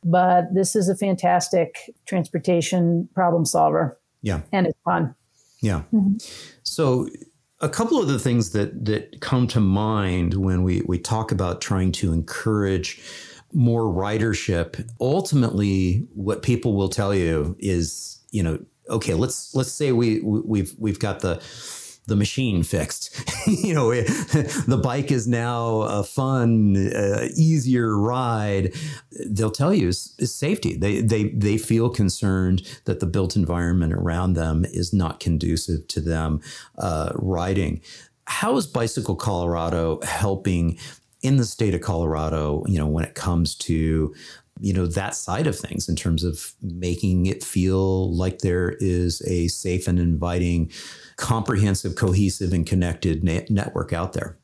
But 0.03 0.55
this 0.55 0.75
is 0.75 0.89
a 0.89 0.97
fantastic 0.97 1.95
transportation 2.07 3.11
problem 3.15 3.45
solver. 3.45 3.99
Yeah. 4.23 4.41
And 4.53 4.67
it's 4.67 4.79
fun. 4.85 5.15
Yeah. 5.61 5.83
Mhm. 5.93 6.23
So 6.63 7.09
a 7.61 7.69
couple 7.69 8.01
of 8.01 8.09
the 8.09 8.19
things 8.19 8.51
that 8.51 8.85
that 8.85 9.21
come 9.21 9.47
to 9.49 9.61
mind 9.61 10.35
when 10.35 10.63
we 10.63 10.83
we 10.87 10.99
talk 10.99 11.33
about 11.33 11.61
trying 11.61 11.93
to 11.93 12.13
encourage 12.13 13.01
more 13.53 13.83
ridership, 13.85 14.89
ultimately 15.01 16.07
what 16.15 16.43
people 16.43 16.75
will 16.77 16.89
tell 16.91 17.15
you 17.15 17.57
is, 17.59 18.21
you 18.31 18.43
know, 18.43 18.59
okay, 18.91 19.15
let's 19.15 19.55
let's 19.55 19.73
say 19.73 19.93
we 19.93 20.21
we- 20.21 20.41
we've 20.41 20.75
we've 20.79 20.99
got 21.01 21.21
the 21.21 21.41
the 22.09 22.17
machine 22.17 22.63
fixed. 22.63 23.15
you 23.47 23.75
know, 23.75 23.91
it- 23.93 24.07
the 24.67 24.81
bike 24.83 25.13
is 25.13 25.29
now 25.29 25.83
a 25.83 26.03
fun, 26.03 26.77
uh, 26.95 27.29
easier 27.37 27.97
ride. 27.97 28.75
They'll 29.27 29.51
tell 29.51 29.73
you 29.75 29.93
safety. 29.93 30.77
They 30.77 31.01
they 31.03 31.25
they 31.29 31.59
feel 31.59 31.91
concerned 31.91 32.67
that 32.87 33.01
the 33.01 33.07
built 33.07 33.37
environment 33.37 33.93
around 33.93 34.33
them 34.35 34.65
is 34.65 34.93
not 34.93 35.21
conducive 35.21 35.87
to 35.89 36.01
them 36.01 36.41
uh, 36.79 37.13
riding. 37.15 37.81
How 38.25 38.57
is 38.57 38.67
Bicycle 38.67 39.17
Colorado 39.17 40.01
helping 40.03 40.79
in 41.23 41.37
the 41.37 41.45
state 41.45 41.75
of 41.75 41.81
Colorado? 41.83 42.65
You 42.67 42.79
know, 42.79 42.87
when 42.87 43.05
it 43.05 43.15
comes 43.15 43.55
to 43.57 44.15
you 44.61 44.73
know 44.73 44.87
that 44.87 45.15
side 45.15 45.47
of 45.47 45.57
things 45.57 45.89
in 45.89 45.97
terms 45.97 46.25
of 46.25 46.53
making 46.63 47.27
it 47.27 47.45
feel 47.45 48.13
like 48.15 48.39
there 48.41 48.77
is 48.81 49.23
a 49.23 49.49
safe 49.49 49.87
and 49.87 49.99
inviting 50.01 50.71
comprehensive 51.19 51.97
cohesive 51.97 52.53
and 52.55 52.67
connected 52.67 53.23
na- 53.23 53.41
network 53.51 53.93
out 53.93 54.15
there 54.15 54.39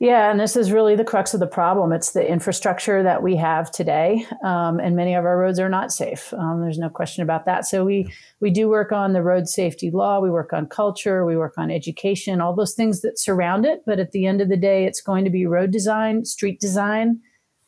Yeah, 0.00 0.30
and 0.30 0.40
this 0.40 0.56
is 0.56 0.72
really 0.72 0.96
the 0.96 1.04
crux 1.04 1.34
of 1.34 1.40
the 1.40 1.46
problem. 1.46 1.92
It's 1.92 2.12
the 2.12 2.26
infrastructure 2.26 3.02
that 3.02 3.22
we 3.22 3.36
have 3.36 3.70
today, 3.70 4.26
um, 4.42 4.80
and 4.80 4.96
many 4.96 5.14
of 5.14 5.26
our 5.26 5.38
roads 5.38 5.58
are 5.58 5.68
not 5.68 5.92
safe. 5.92 6.32
Um, 6.32 6.62
there's 6.62 6.78
no 6.78 6.88
question 6.88 7.22
about 7.22 7.44
that. 7.44 7.66
So 7.66 7.84
we 7.84 8.10
we 8.40 8.50
do 8.50 8.68
work 8.68 8.92
on 8.92 9.12
the 9.12 9.22
road 9.22 9.46
safety 9.46 9.90
law. 9.90 10.18
We 10.18 10.30
work 10.30 10.54
on 10.54 10.66
culture. 10.66 11.26
We 11.26 11.36
work 11.36 11.54
on 11.58 11.70
education. 11.70 12.40
All 12.40 12.54
those 12.54 12.74
things 12.74 13.02
that 13.02 13.18
surround 13.18 13.66
it. 13.66 13.82
But 13.84 14.00
at 14.00 14.12
the 14.12 14.26
end 14.26 14.40
of 14.40 14.48
the 14.48 14.56
day, 14.56 14.86
it's 14.86 15.02
going 15.02 15.24
to 15.26 15.30
be 15.30 15.44
road 15.46 15.70
design, 15.70 16.24
street 16.24 16.60
design 16.60 17.20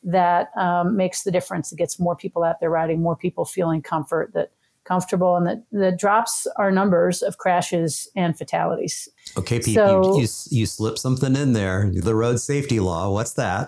that 0.03 0.49
um, 0.57 0.97
makes 0.97 1.23
the 1.23 1.31
difference. 1.31 1.71
It 1.71 1.77
gets 1.77 2.01
more 2.01 2.17
people 2.17 2.43
out 2.43 2.61
there 2.61 2.71
riding, 2.71 3.03
more 3.03 3.17
people 3.17 3.45
feeling 3.45 3.83
comfort 3.83 4.33
that 4.35 4.53
comfortable, 4.93 5.37
and 5.37 5.47
that 5.47 5.61
that 5.73 5.99
drops 5.99 6.47
our 6.57 6.71
numbers 6.71 7.23
of 7.23 7.39
crashes 7.39 8.09
and 8.23 8.37
fatalities. 8.37 9.09
okay 9.41 9.59
Piep 9.59 9.75
So- 9.75 10.15
you, 10.17 10.23
you, 10.23 10.29
you 10.61 10.67
slip 10.67 10.97
something 10.99 11.35
in 11.43 11.53
there 11.55 11.79
the 12.11 12.15
road 12.15 12.39
safety 12.41 12.79
law 12.81 13.03
what's 13.17 13.35
that 13.45 13.65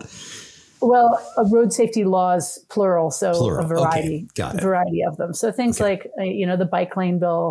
Well, 0.80 1.08
road 1.50 1.72
safety 1.72 2.04
laws, 2.04 2.44
plural, 2.74 3.10
so 3.10 3.32
Plural. 3.32 3.64
a 3.64 3.68
variety, 3.74 4.18
Okay, 4.38 4.58
variety 4.60 5.00
of 5.08 5.16
them. 5.16 5.32
So 5.40 5.50
things 5.60 5.80
Okay. 5.80 5.90
like 5.90 6.02
uh, 6.20 6.24
you 6.40 6.46
know 6.48 6.56
the 6.64 6.70
bike 6.76 6.94
lane 7.00 7.18
bill 7.18 7.44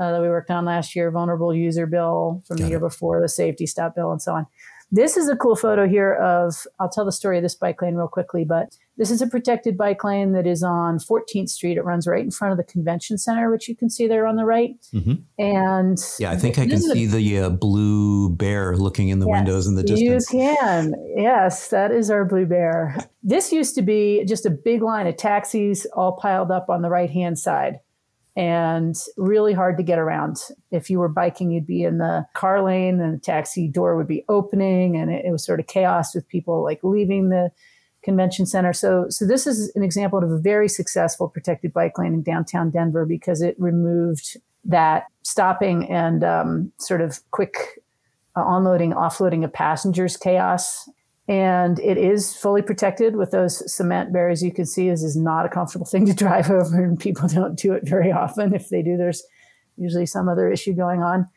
uh, 0.00 0.10
that 0.12 0.20
we 0.24 0.28
worked 0.28 0.50
on 0.50 0.64
last 0.64 0.96
year, 0.96 1.06
vulnerable 1.12 1.52
user 1.54 1.86
bill 1.86 2.42
from 2.46 2.56
Got 2.56 2.64
the 2.64 2.68
year 2.70 2.78
it. 2.82 2.88
before, 2.90 3.16
the 3.20 3.28
safety 3.28 3.66
stop 3.74 3.94
bill, 3.94 4.10
and 4.10 4.20
so 4.20 4.32
on. 4.38 4.44
This 4.92 5.16
is 5.16 5.28
a 5.28 5.36
cool 5.36 5.56
photo 5.56 5.88
here 5.88 6.14
of. 6.14 6.66
I'll 6.78 6.88
tell 6.88 7.04
the 7.04 7.12
story 7.12 7.36
of 7.38 7.42
this 7.42 7.54
bike 7.54 7.82
lane 7.82 7.94
real 7.94 8.08
quickly, 8.08 8.44
but 8.44 8.76
this 8.96 9.10
is 9.10 9.20
a 9.20 9.26
protected 9.26 9.76
bike 9.76 10.04
lane 10.04 10.32
that 10.32 10.46
is 10.46 10.62
on 10.62 10.98
14th 10.98 11.48
Street. 11.48 11.76
It 11.76 11.84
runs 11.84 12.06
right 12.06 12.22
in 12.22 12.30
front 12.30 12.52
of 12.52 12.58
the 12.58 12.64
convention 12.64 13.18
center, 13.18 13.50
which 13.50 13.68
you 13.68 13.74
can 13.74 13.90
see 13.90 14.06
there 14.06 14.26
on 14.26 14.36
the 14.36 14.44
right. 14.44 14.76
Mhm. 14.92 15.22
And 15.38 15.98
yeah 16.18 16.30
i 16.30 16.36
think 16.36 16.58
i 16.58 16.66
can 16.66 16.80
see 16.80 17.06
the 17.06 17.38
uh, 17.40 17.48
blue 17.50 18.30
bear 18.30 18.76
looking 18.76 19.08
in 19.08 19.18
the 19.18 19.26
Yes, 19.26 19.36
windows 19.36 19.66
in 19.66 19.74
the 19.74 19.82
distance. 19.82 20.32
You 20.32 20.38
can. 20.38 20.94
Yes, 21.16 21.68
that 21.68 21.90
is 21.90 22.10
our 22.10 22.24
blue 22.24 22.46
bear. 22.46 22.96
This 23.22 23.52
used 23.52 23.74
to 23.76 23.82
be 23.82 24.24
just 24.26 24.46
a 24.46 24.50
big 24.50 24.82
line 24.82 25.06
of 25.06 25.16
taxis 25.16 25.86
all 25.94 26.12
piled 26.12 26.50
up 26.50 26.68
on 26.68 26.82
the 26.82 26.90
right 26.90 27.10
hand 27.10 27.38
side 27.38 27.80
and 28.36 28.96
really 29.16 29.52
hard 29.52 29.76
to 29.76 29.82
get 29.82 29.98
around. 29.98 30.38
If 30.70 30.90
you 30.90 30.98
were 30.98 31.08
biking, 31.08 31.50
you'd 31.50 31.66
be 31.66 31.84
in 31.84 31.98
the 31.98 32.26
car 32.34 32.62
lane 32.62 33.00
and 33.00 33.14
the 33.14 33.20
taxi 33.20 33.68
door 33.68 33.96
would 33.96 34.08
be 34.08 34.24
opening 34.28 34.96
and 34.96 35.10
it, 35.10 35.24
it 35.26 35.30
was 35.30 35.44
sort 35.44 35.60
of 35.60 35.66
chaos 35.66 36.14
with 36.14 36.28
people 36.28 36.62
like 36.62 36.80
leaving 36.82 37.28
the 37.28 37.50
convention 38.02 38.44
center. 38.44 38.72
So, 38.72 39.06
so 39.08 39.26
this 39.26 39.46
is 39.46 39.72
an 39.76 39.82
example 39.82 40.22
of 40.22 40.30
a 40.30 40.38
very 40.38 40.68
successful 40.68 41.28
protected 41.28 41.72
bike 41.72 41.98
lane 41.98 42.12
in 42.12 42.22
downtown 42.22 42.70
Denver 42.70 43.06
because 43.06 43.40
it 43.40 43.54
removed 43.58 44.36
that 44.64 45.04
stopping 45.22 45.90
and 45.90 46.24
um, 46.24 46.72
sort 46.78 47.00
of 47.00 47.20
quick 47.30 47.80
uh, 48.36 48.42
onloading, 48.42 48.94
offloading 48.94 49.44
of 49.44 49.52
passengers 49.52 50.16
chaos. 50.16 50.88
And 51.26 51.78
it 51.80 51.96
is 51.96 52.36
fully 52.36 52.60
protected 52.60 53.16
with 53.16 53.30
those 53.30 53.72
cement 53.72 54.12
barriers. 54.12 54.42
You 54.42 54.52
can 54.52 54.66
see 54.66 54.90
this 54.90 55.02
is 55.02 55.16
not 55.16 55.46
a 55.46 55.48
comfortable 55.48 55.86
thing 55.90 56.06
to 56.06 56.14
drive 56.14 56.50
over, 56.50 56.84
and 56.84 56.98
people 56.98 57.28
don't 57.28 57.58
do 57.58 57.72
it 57.72 57.88
very 57.88 58.12
often. 58.12 58.54
If 58.54 58.68
they 58.68 58.82
do, 58.82 58.96
there's 58.96 59.22
usually 59.76 60.06
some 60.06 60.28
other 60.28 60.50
issue 60.50 60.74
going 60.74 61.02
on. 61.02 61.28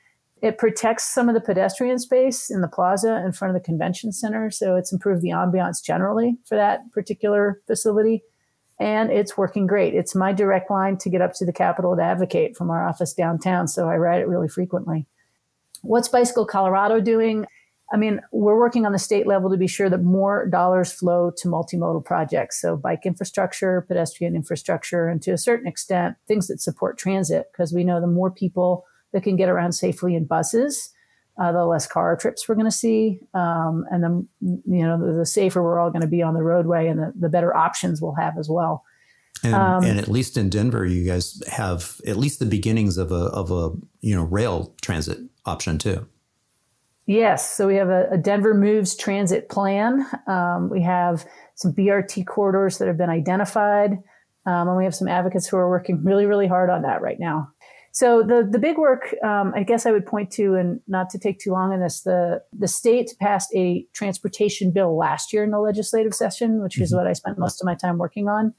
It 0.41 0.59
protects 0.59 1.03
some 1.05 1.29
of 1.29 1.35
the 1.35 1.41
pedestrian 1.41 1.97
space 1.97 2.51
in 2.51 2.61
the 2.61 2.67
plaza 2.67 3.23
in 3.25 3.31
front 3.31 3.55
of 3.55 3.61
the 3.61 3.65
convention 3.65 4.11
center. 4.11 4.51
So 4.51 4.75
it's 4.75 4.93
improved 4.93 5.23
the 5.23 5.29
ambiance 5.29 5.83
generally 5.83 6.37
for 6.45 6.55
that 6.55 6.91
particular 6.91 7.61
facility. 7.65 8.21
And 8.79 9.11
it's 9.11 9.35
working 9.35 9.65
great. 9.65 9.95
It's 9.95 10.13
my 10.13 10.33
direct 10.33 10.69
line 10.69 10.97
to 10.97 11.09
get 11.09 11.21
up 11.21 11.33
to 11.35 11.45
the 11.45 11.53
Capitol 11.53 11.95
to 11.95 12.03
advocate 12.03 12.55
from 12.55 12.69
our 12.69 12.87
office 12.87 13.13
downtown. 13.13 13.67
So 13.67 13.89
I 13.89 13.95
ride 13.95 14.21
it 14.21 14.27
really 14.27 14.47
frequently. 14.47 15.07
what's 15.81 16.07
Bicycle 16.07 16.45
Colorado 16.45 16.99
doing? 16.99 17.47
I 17.91 17.97
mean, 17.97 18.19
we're 18.31 18.57
working 18.57 18.85
on 18.85 18.91
the 18.91 18.99
state 18.99 19.27
level 19.27 19.49
to 19.49 19.57
be 19.57 19.67
sure 19.67 19.89
that 19.89 20.03
more 20.03 20.45
dollars 20.47 20.91
flow 20.91 21.31
to 21.37 21.47
multimodal 21.47 22.03
projects. 22.03 22.59
So, 22.61 22.75
bike 22.75 23.05
infrastructure, 23.05 23.85
pedestrian 23.87 24.35
infrastructure, 24.35 25.07
and 25.07 25.21
to 25.21 25.31
a 25.31 25.37
certain 25.37 25.67
extent, 25.67 26.17
things 26.27 26.47
that 26.47 26.59
support 26.59 26.97
transit, 26.97 27.47
because 27.51 27.73
we 27.73 27.83
know 27.83 28.01
the 28.01 28.07
more 28.07 28.29
people 28.29 28.85
that 29.13 29.23
can 29.23 29.37
get 29.37 29.47
around 29.47 29.71
safely 29.71 30.15
in 30.15 30.25
buses, 30.25 30.91
uh, 31.39 31.51
the 31.51 31.65
less 31.65 31.87
car 31.87 32.15
trips 32.17 32.47
we're 32.47 32.55
going 32.55 32.65
to 32.65 32.71
see. 32.71 33.19
Um, 33.33 33.85
and 33.89 34.03
then, 34.03 34.27
you 34.41 34.85
know, 34.85 34.99
the, 34.99 35.19
the 35.19 35.25
safer 35.25 35.63
we're 35.63 35.79
all 35.79 35.91
going 35.91 36.01
to 36.01 36.07
be 36.07 36.21
on 36.21 36.33
the 36.33 36.43
roadway 36.43 36.87
and 36.87 36.99
the, 36.99 37.13
the 37.17 37.29
better 37.29 37.55
options 37.55 38.01
we'll 38.01 38.15
have 38.15 38.37
as 38.37 38.49
well. 38.49 38.83
And, 39.43 39.53
um, 39.53 39.83
and, 39.83 39.99
at 39.99 40.07
least 40.07 40.35
in 40.35 40.49
Denver, 40.49 40.85
you 40.85 41.05
guys 41.05 41.41
have 41.47 42.01
at 42.07 42.17
least 42.17 42.39
the 42.39 42.45
beginnings 42.45 42.97
of 42.97 43.11
a 43.11 43.25
of 43.25 43.51
a 43.51 43.71
you 44.01 44.15
know 44.15 44.23
rail 44.23 44.73
transit 44.81 45.19
option 45.45 45.77
too. 45.77 46.07
Yes, 47.07 47.49
so 47.55 47.67
we 47.67 47.75
have 47.75 47.87
a, 47.87 48.09
a 48.11 48.17
Denver 48.17 48.53
Moves 48.53 48.93
transit 48.93 49.47
plan. 49.47 50.05
Um, 50.27 50.69
we 50.69 50.81
have 50.83 51.25
some 51.55 51.73
BRT 51.73 52.27
corridors 52.27 52.77
that 52.77 52.87
have 52.89 52.97
been 52.97 53.09
identified, 53.09 53.93
um, 54.45 54.67
and 54.67 54.77
we 54.77 54.83
have 54.83 54.93
some 54.93 55.07
advocates 55.07 55.47
who 55.47 55.55
are 55.55 55.69
working 55.69 56.03
really, 56.03 56.25
really 56.25 56.47
hard 56.47 56.69
on 56.69 56.81
that 56.81 57.01
right 57.01 57.17
now. 57.17 57.47
So 57.93 58.23
the 58.23 58.47
the 58.47 58.59
big 58.59 58.77
work, 58.77 59.15
um, 59.23 59.53
I 59.55 59.63
guess 59.63 59.85
I 59.85 59.91
would 59.91 60.05
point 60.05 60.31
to, 60.33 60.55
and 60.55 60.81
not 60.87 61.09
to 61.11 61.17
take 61.17 61.39
too 61.39 61.51
long 61.51 61.71
on 61.71 61.79
this, 61.79 62.01
the 62.01 62.43
the 62.51 62.67
state 62.67 63.13
passed 63.21 63.55
a 63.55 63.87
transportation 63.93 64.71
bill 64.71 64.97
last 64.97 65.31
year 65.31 65.45
in 65.45 65.51
the 65.51 65.59
legislative 65.59 66.13
session, 66.13 66.61
which 66.61 66.75
mm-hmm. 66.75 66.83
is 66.83 66.93
what 66.93 67.07
I 67.07 67.13
spent 67.13 67.39
most 67.39 67.61
of 67.61 67.65
my 67.65 67.73
time 67.73 67.97
working 67.97 68.27
on. 68.27 68.53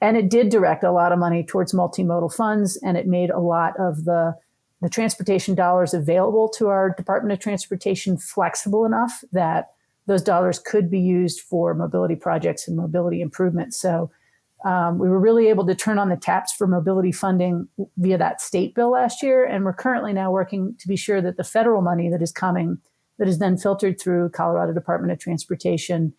And 0.00 0.16
it 0.16 0.30
did 0.30 0.50
direct 0.50 0.84
a 0.84 0.92
lot 0.92 1.10
of 1.10 1.18
money 1.18 1.42
towards 1.42 1.72
multimodal 1.72 2.32
funds, 2.34 2.78
and 2.84 2.98
it 2.98 3.06
made 3.06 3.30
a 3.30 3.40
lot 3.40 3.72
of 3.80 4.04
the 4.04 4.36
the 4.80 4.88
transportation 4.88 5.54
dollars 5.54 5.92
available 5.92 6.48
to 6.48 6.68
our 6.68 6.90
Department 6.90 7.32
of 7.32 7.40
Transportation 7.40 8.16
flexible 8.16 8.84
enough 8.84 9.24
that 9.32 9.70
those 10.06 10.22
dollars 10.22 10.58
could 10.58 10.90
be 10.90 11.00
used 11.00 11.40
for 11.40 11.74
mobility 11.74 12.16
projects 12.16 12.66
and 12.66 12.76
mobility 12.76 13.20
improvements. 13.20 13.76
So 13.76 14.10
um, 14.64 14.98
we 14.98 15.08
were 15.08 15.20
really 15.20 15.48
able 15.48 15.66
to 15.66 15.74
turn 15.74 15.98
on 15.98 16.08
the 16.08 16.16
taps 16.16 16.52
for 16.52 16.66
mobility 16.66 17.12
funding 17.12 17.68
via 17.96 18.18
that 18.18 18.40
state 18.40 18.74
bill 18.74 18.92
last 18.92 19.22
year, 19.22 19.44
and 19.44 19.64
we're 19.64 19.72
currently 19.72 20.12
now 20.12 20.30
working 20.30 20.74
to 20.80 20.88
be 20.88 20.96
sure 20.96 21.20
that 21.20 21.36
the 21.36 21.44
federal 21.44 21.82
money 21.82 22.08
that 22.10 22.22
is 22.22 22.32
coming, 22.32 22.78
that 23.18 23.28
is 23.28 23.38
then 23.38 23.56
filtered 23.56 24.00
through 24.00 24.30
Colorado 24.30 24.72
Department 24.72 25.12
of 25.12 25.18
Transportation 25.18 26.12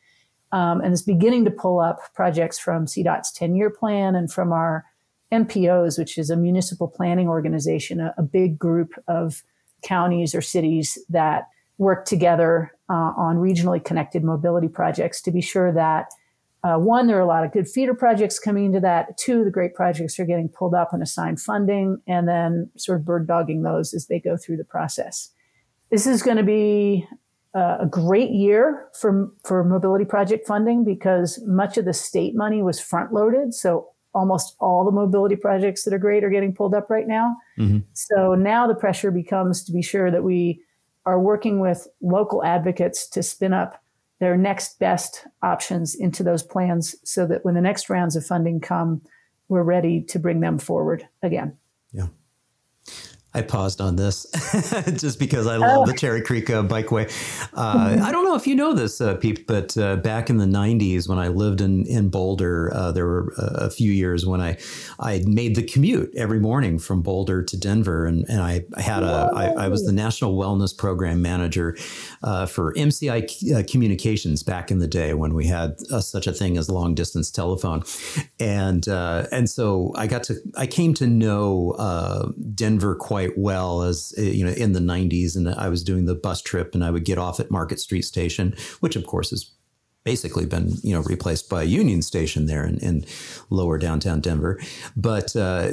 um, 0.52 0.82
and 0.82 0.94
is 0.94 1.02
beginning 1.02 1.46
to 1.46 1.52
pull 1.52 1.80
up 1.80 2.00
projects 2.14 2.58
from 2.58 2.86
CDOT's 2.86 3.32
10 3.32 3.56
year 3.56 3.70
plan 3.70 4.16
and 4.16 4.32
from 4.32 4.54
our 4.54 4.86
MPOs, 5.32 5.98
which 5.98 6.18
is 6.18 6.30
a 6.30 6.36
municipal 6.36 6.88
planning 6.88 7.28
organization, 7.28 8.00
a, 8.00 8.14
a 8.18 8.24
big 8.24 8.58
group 8.58 8.94
of 9.08 9.44
counties 9.84 10.34
or 10.36 10.42
cities 10.42 10.98
that 11.10 11.48
work 11.78 12.06
together 12.06 12.72
uh, 12.90 13.14
on 13.16 13.38
regionally 13.38 13.84
connected 13.84 14.24
mobility 14.24 14.68
projects 14.68 15.22
to 15.22 15.32
be 15.32 15.42
sure 15.42 15.72
that 15.72 16.08
uh, 16.64 16.76
one, 16.76 17.08
there 17.08 17.18
are 17.18 17.22
a 17.22 17.26
lot 17.26 17.46
of 17.46 17.54
good 17.54 17.70
feeder 17.70 17.94
projects 17.94 18.38
coming 18.38 18.66
into 18.66 18.82
that. 18.82 19.18
Two, 19.18 19.46
the 19.46 19.52
great 19.52 19.74
projects 19.74 20.20
are 20.20 20.26
getting 20.26 20.50
pulled 20.50 20.74
up 20.74 20.92
and 20.92 21.02
assigned 21.02 21.40
funding, 21.40 22.02
and 22.06 22.28
then 22.28 22.70
sort 22.76 23.00
of 23.00 23.06
bird 23.06 23.28
dogging 23.28 23.62
those 23.62 23.94
as 23.94 24.08
they 24.08 24.20
go 24.20 24.36
through 24.36 24.58
the 24.58 24.66
process. 24.66 25.30
This 25.90 26.06
is 26.06 26.22
going 26.22 26.36
to 26.36 26.44
be 26.44 27.08
uh, 27.56 27.78
a 27.80 27.86
great 27.86 28.32
year 28.32 28.90
for 28.94 29.32
for 29.46 29.64
mobility 29.64 30.04
project 30.04 30.46
funding 30.46 30.84
because 30.84 31.42
much 31.48 31.78
of 31.78 31.86
the 31.86 31.94
state 31.94 32.36
money 32.36 32.62
was 32.62 32.80
front 32.80 33.14
loaded. 33.14 33.54
So 33.54 33.88
almost 34.14 34.56
all 34.60 34.86
the 34.86 34.92
mobility 34.92 35.36
projects 35.36 35.84
that 35.84 35.94
are 35.94 36.00
great 36.00 36.24
are 36.24 36.30
getting 36.30 36.54
pulled 36.54 36.74
up 36.74 36.90
right 36.90 37.08
now. 37.08 37.36
Mm-hmm. 37.58 37.80
So 37.94 38.36
now 38.36 38.68
the 38.68 38.76
pressure 38.76 39.12
becomes 39.12 39.64
to 39.66 39.72
be 39.72 39.82
sure 39.82 40.10
that 40.12 40.24
we 40.24 40.62
are 41.06 41.20
working 41.20 41.60
with 41.60 41.88
local 42.02 42.44
advocates 42.44 43.08
to 43.10 43.24
spin 43.24 43.54
up 43.54 43.82
their 44.20 44.36
next 44.36 44.80
best 44.80 45.26
options 45.44 45.96
into 45.96 46.24
those 46.24 46.44
plans 46.44 46.96
so 47.04 47.26
that 47.26 47.46
when 47.46 47.56
the 47.56 47.62
next 47.62 47.90
rounds 47.90 48.16
of 48.16 48.26
funding 48.26 48.60
come, 48.60 49.02
we're 49.48 49.64
ready 49.64 50.02
to 50.02 50.20
bring 50.20 50.42
them 50.42 50.60
forward 50.60 51.08
again. 51.24 51.58
Yeah. 51.92 52.08
I 53.32 53.44
paused 53.44 53.80
on 53.80 53.96
this 53.96 54.26
just 54.98 55.20
because 55.20 55.46
I 55.46 55.58
love 55.58 55.84
oh. 55.84 55.86
the 55.86 55.94
Cherry 55.94 56.22
Creek 56.22 56.50
uh, 56.50 56.64
Bikeway. 56.64 57.06
Uh, 57.54 57.90
mm-hmm. 57.90 58.04
I 58.04 58.12
don't 58.12 58.26
know 58.26 58.36
if 58.36 58.48
you 58.48 58.56
know 58.56 58.74
this, 58.74 59.00
uh, 59.02 59.18
Piep, 59.18 59.46
but 59.46 59.78
uh, 59.78 59.98
back 59.98 60.32
in 60.32 60.38
the 60.38 60.46
'90s 60.46 61.08
when 61.08 61.20
I 61.20 61.28
lived 61.28 61.62
in 61.62 61.86
in 61.86 62.10
Boulder, 62.10 62.74
uh, 62.74 62.92
there 62.92 63.06
were 63.06 63.32
a 63.38 63.70
few 63.70 63.92
years 63.92 64.26
when 64.26 64.42
I 64.42 64.58
I 65.00 65.24
made 65.28 65.56
the 65.56 65.62
commute 65.62 66.12
every 66.18 66.40
morning 66.40 66.80
from 66.80 67.04
Boulder 67.04 67.44
to 67.44 67.56
Denver, 67.58 68.08
and, 68.08 68.28
and 68.28 68.42
I 68.42 68.66
had 68.78 69.04
a 69.04 69.30
I, 69.36 69.66
I 69.66 69.68
was 69.68 69.86
the 69.86 69.92
national 69.92 70.36
wellness 70.36 70.76
program 70.76 71.22
manager 71.22 71.78
uh, 72.24 72.48
for 72.48 72.74
MCI 72.74 73.70
Communications 73.70 74.42
back 74.42 74.72
in 74.72 74.80
the 74.80 74.88
day 74.88 75.14
when 75.14 75.36
we 75.36 75.46
had 75.46 75.80
such 76.02 76.26
a 76.26 76.34
thing 76.34 76.58
as 76.58 76.68
long 76.68 76.96
distance 76.96 77.30
telephone, 77.30 77.84
and 78.40 78.88
and 78.88 79.48
so 79.48 79.94
I 79.96 80.08
got 80.08 80.24
to 80.24 80.36
I 80.58 80.66
came 80.66 80.96
to 80.96 81.06
know 81.06 82.34
Denver 82.56 82.96
quite 82.96 83.19
quite 83.20 83.38
well 83.38 83.82
as 83.82 84.14
eh, 84.18 84.22
you 84.22 84.46
know 84.46 84.52
in 84.52 84.72
the 84.72 84.80
90s 84.80 85.36
and 85.36 85.50
I 85.50 85.68
was 85.68 85.84
doing 85.84 86.06
the 86.06 86.16
bus 86.16 86.42
trip 86.42 86.74
and 86.74 86.86
I 86.86 86.90
would 86.90 87.04
get 87.04 87.18
off 87.18 87.42
at 87.42 87.52
Market 87.52 87.80
Street 87.82 88.04
Station 88.04 88.56
which 88.80 88.96
of 88.96 89.06
course 89.06 89.34
is 89.34 89.52
basically 90.10 90.48
been 90.48 90.74
you 90.82 90.94
know 90.94 91.02
replaced 91.02 91.50
by 91.50 91.62
a 91.62 91.74
Union 91.82 92.02
Station 92.02 92.48
there 92.48 92.66
in, 92.66 92.78
in 92.80 93.06
lower 93.52 93.78
downtown 93.78 94.20
Denver. 94.20 94.60
But 94.96 95.36
uh, 95.36 95.72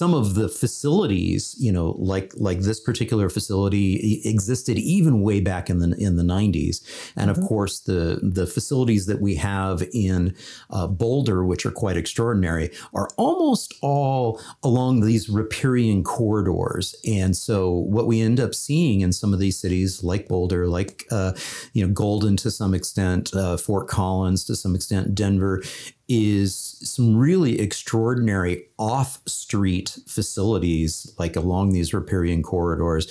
some 0.00 0.12
of 0.12 0.34
the 0.34 0.48
facilities, 0.50 1.56
you 1.58 1.72
know, 1.72 1.88
like 2.12 2.28
like 2.36 2.60
this 2.60 2.78
particular 2.78 3.30
facility 3.30 4.20
existed 4.34 4.76
even 4.78 5.22
way 5.22 5.40
back 5.40 5.70
in 5.70 5.78
the 5.78 5.90
in 6.06 6.16
the 6.16 6.22
90s, 6.22 6.76
and 7.16 7.30
mm-hmm. 7.30 7.42
of 7.42 7.48
course 7.48 7.80
the 7.80 8.20
the 8.22 8.46
facilities 8.46 9.06
that 9.06 9.20
we 9.26 9.36
have 9.36 9.82
in 9.94 10.34
uh, 10.68 10.86
Boulder, 10.86 11.42
which 11.50 11.64
are 11.64 11.76
quite 11.84 11.96
extraordinary, 11.96 12.70
are 12.92 13.08
almost 13.16 13.72
all 13.80 14.40
along 14.62 15.00
these 15.00 15.30
riparian 15.30 16.04
corridors. 16.04 16.94
And 17.06 17.34
so 17.34 17.70
what 17.70 18.06
we 18.06 18.20
end 18.20 18.40
up 18.40 18.54
seeing 18.54 19.00
in 19.00 19.12
some 19.12 19.32
of 19.32 19.40
these 19.40 19.58
cities, 19.58 20.04
like 20.04 20.28
Boulder, 20.28 20.66
like 20.66 21.06
uh, 21.10 21.32
you 21.72 21.82
know 21.82 21.92
Golden 22.04 22.36
to 22.36 22.50
some 22.50 22.74
extent 22.74 23.34
uh, 23.34 23.56
Fort 23.70 23.86
Collins, 23.86 24.44
to 24.46 24.56
some 24.56 24.74
extent 24.74 25.14
Denver, 25.14 25.62
is 26.08 26.76
some 26.82 27.16
really 27.16 27.60
extraordinary 27.60 28.64
off 28.80 29.20
street 29.28 29.96
facilities, 30.08 31.14
like 31.20 31.36
along 31.36 31.70
these 31.70 31.94
riparian 31.94 32.42
corridors. 32.42 33.06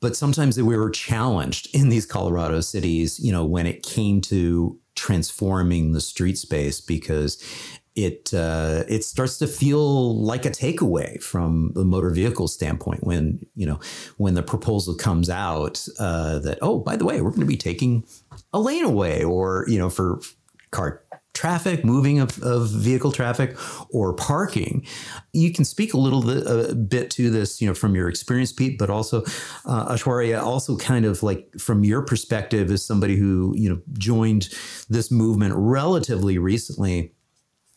But 0.00 0.14
sometimes 0.14 0.62
we 0.62 0.76
were 0.76 0.90
challenged 0.90 1.74
in 1.74 1.88
these 1.88 2.06
Colorado 2.06 2.60
cities, 2.60 3.18
you 3.18 3.32
know, 3.32 3.44
when 3.44 3.66
it 3.66 3.82
came 3.82 4.20
to 4.20 4.78
transforming 4.94 5.90
the 5.90 6.00
street 6.00 6.38
space 6.38 6.80
because 6.80 7.42
it 7.96 8.32
uh, 8.34 8.84
it 8.88 9.02
starts 9.04 9.38
to 9.38 9.46
feel 9.46 10.22
like 10.22 10.44
a 10.44 10.50
takeaway 10.50 11.20
from 11.22 11.72
the 11.74 11.84
motor 11.84 12.10
vehicle 12.10 12.46
standpoint 12.46 13.04
when 13.04 13.44
you 13.56 13.66
know 13.66 13.80
when 14.18 14.34
the 14.34 14.42
proposal 14.42 14.94
comes 14.94 15.30
out 15.30 15.86
uh, 15.98 16.38
that 16.38 16.58
oh 16.62 16.78
by 16.78 16.94
the 16.94 17.04
way 17.04 17.20
we're 17.20 17.30
going 17.30 17.40
to 17.40 17.46
be 17.46 17.56
taking 17.56 18.04
a 18.52 18.60
lane 18.60 18.84
away 18.84 19.24
or 19.24 19.64
you 19.66 19.78
know 19.78 19.88
for 19.90 20.20
car 20.70 21.02
traffic 21.32 21.84
moving 21.84 22.18
of, 22.18 22.42
of 22.42 22.70
vehicle 22.70 23.12
traffic 23.12 23.54
or 23.90 24.14
parking. 24.14 24.86
You 25.34 25.52
can 25.52 25.66
speak 25.66 25.92
a 25.92 25.98
little 25.98 26.22
bit, 26.22 26.46
a 26.46 26.74
bit 26.74 27.10
to 27.10 27.28
this 27.30 27.60
you 27.60 27.68
know 27.68 27.74
from 27.74 27.94
your 27.94 28.08
experience 28.08 28.52
Piep 28.52 28.78
but 28.78 28.88
also 28.88 29.22
uh, 29.66 29.92
Aishwarya 29.92 30.42
also 30.42 30.76
kind 30.76 31.04
of 31.04 31.22
like 31.22 31.48
from 31.58 31.84
your 31.84 32.02
perspective 32.02 32.70
as 32.70 32.82
somebody 32.82 33.16
who 33.16 33.54
you 33.56 33.68
know 33.68 33.80
joined 33.98 34.48
this 34.88 35.10
movement 35.10 35.54
relatively 35.56 36.38
recently 36.38 37.12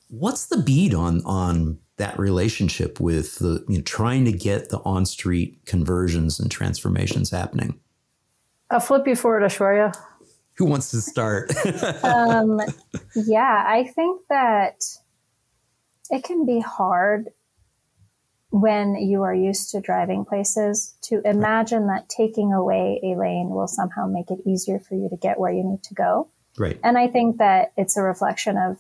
What's 0.09 0.47
the 0.47 0.57
beat 0.57 0.93
on 0.93 1.23
on 1.25 1.79
that 1.97 2.17
relationship 2.17 2.99
with 2.99 3.39
the 3.39 3.63
you 3.67 3.77
know, 3.77 3.83
trying 3.83 4.25
to 4.25 4.31
get 4.31 4.69
the 4.69 4.79
on 4.79 5.05
street 5.05 5.65
conversions 5.65 6.39
and 6.39 6.49
transformations 6.49 7.29
happening? 7.29 7.79
I'll 8.71 8.79
flip 8.79 9.07
you 9.07 9.15
for 9.15 9.39
it, 9.39 9.43
Aishwarya. 9.43 9.95
Who 10.57 10.65
wants 10.65 10.91
to 10.91 11.01
start? 11.01 11.51
um, 12.03 12.59
yeah, 13.15 13.63
I 13.65 13.85
think 13.95 14.21
that 14.29 14.83
it 16.09 16.23
can 16.23 16.45
be 16.45 16.59
hard 16.59 17.29
when 18.51 18.95
you 18.95 19.21
are 19.23 19.33
used 19.33 19.71
to 19.71 19.79
driving 19.79 20.25
places 20.25 20.95
to 21.03 21.21
imagine 21.23 21.87
that 21.87 22.09
taking 22.09 22.51
away 22.51 22.99
a 23.03 23.15
lane 23.15 23.49
will 23.49 23.67
somehow 23.67 24.07
make 24.07 24.31
it 24.31 24.39
easier 24.45 24.79
for 24.79 24.95
you 24.95 25.07
to 25.09 25.17
get 25.17 25.39
where 25.39 25.51
you 25.51 25.63
need 25.63 25.83
to 25.83 25.93
go. 25.93 26.27
Right. 26.57 26.79
And 26.83 26.97
I 26.97 27.07
think 27.07 27.37
that 27.37 27.73
it's 27.77 27.95
a 27.95 28.01
reflection 28.01 28.57
of 28.57 28.77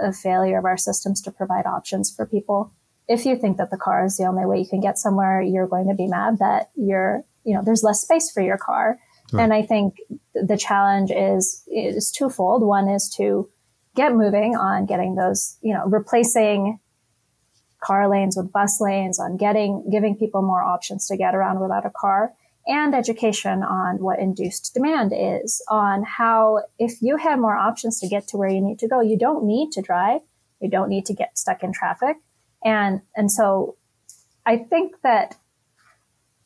a 0.00 0.12
failure 0.12 0.58
of 0.58 0.64
our 0.64 0.76
systems 0.76 1.20
to 1.22 1.30
provide 1.30 1.66
options 1.66 2.14
for 2.14 2.26
people. 2.26 2.72
If 3.08 3.26
you 3.26 3.36
think 3.36 3.56
that 3.56 3.70
the 3.70 3.76
car 3.76 4.04
is 4.04 4.16
the 4.16 4.24
only 4.24 4.46
way 4.46 4.58
you 4.58 4.68
can 4.68 4.80
get 4.80 4.98
somewhere, 4.98 5.42
you're 5.42 5.66
going 5.66 5.88
to 5.88 5.94
be 5.94 6.06
mad 6.06 6.38
that 6.38 6.70
you're, 6.76 7.24
you 7.44 7.54
know, 7.54 7.62
there's 7.64 7.82
less 7.82 8.00
space 8.00 8.30
for 8.30 8.42
your 8.42 8.58
car. 8.58 8.98
Right. 9.32 9.42
And 9.42 9.52
I 9.52 9.62
think 9.62 9.96
the 10.34 10.56
challenge 10.56 11.10
is 11.10 11.62
is 11.66 12.10
twofold. 12.10 12.62
One 12.62 12.88
is 12.88 13.08
to 13.16 13.50
get 13.94 14.14
moving 14.14 14.56
on 14.56 14.86
getting 14.86 15.14
those, 15.14 15.56
you 15.62 15.74
know, 15.74 15.84
replacing 15.86 16.78
car 17.82 18.08
lanes 18.08 18.36
with 18.36 18.52
bus 18.52 18.80
lanes, 18.80 19.18
on 19.18 19.36
getting 19.36 19.88
giving 19.90 20.16
people 20.16 20.42
more 20.42 20.62
options 20.62 21.06
to 21.08 21.16
get 21.16 21.34
around 21.34 21.60
without 21.60 21.84
a 21.84 21.90
car. 21.90 22.32
And 22.66 22.94
education 22.94 23.62
on 23.62 23.98
what 23.98 24.18
induced 24.18 24.72
demand 24.74 25.12
is, 25.14 25.62
on 25.68 26.04
how 26.04 26.62
if 26.78 27.02
you 27.02 27.16
have 27.16 27.38
more 27.38 27.56
options 27.56 27.98
to 28.00 28.08
get 28.08 28.28
to 28.28 28.36
where 28.36 28.48
you 28.48 28.60
need 28.60 28.78
to 28.78 28.88
go, 28.88 29.00
you 29.00 29.18
don't 29.18 29.44
need 29.44 29.72
to 29.72 29.82
drive, 29.82 30.20
you 30.60 30.70
don't 30.70 30.88
need 30.88 31.06
to 31.06 31.14
get 31.14 31.36
stuck 31.36 31.62
in 31.62 31.72
traffic. 31.72 32.16
And 32.64 33.02
and 33.16 33.30
so 33.30 33.76
I 34.46 34.58
think 34.58 35.00
that 35.02 35.36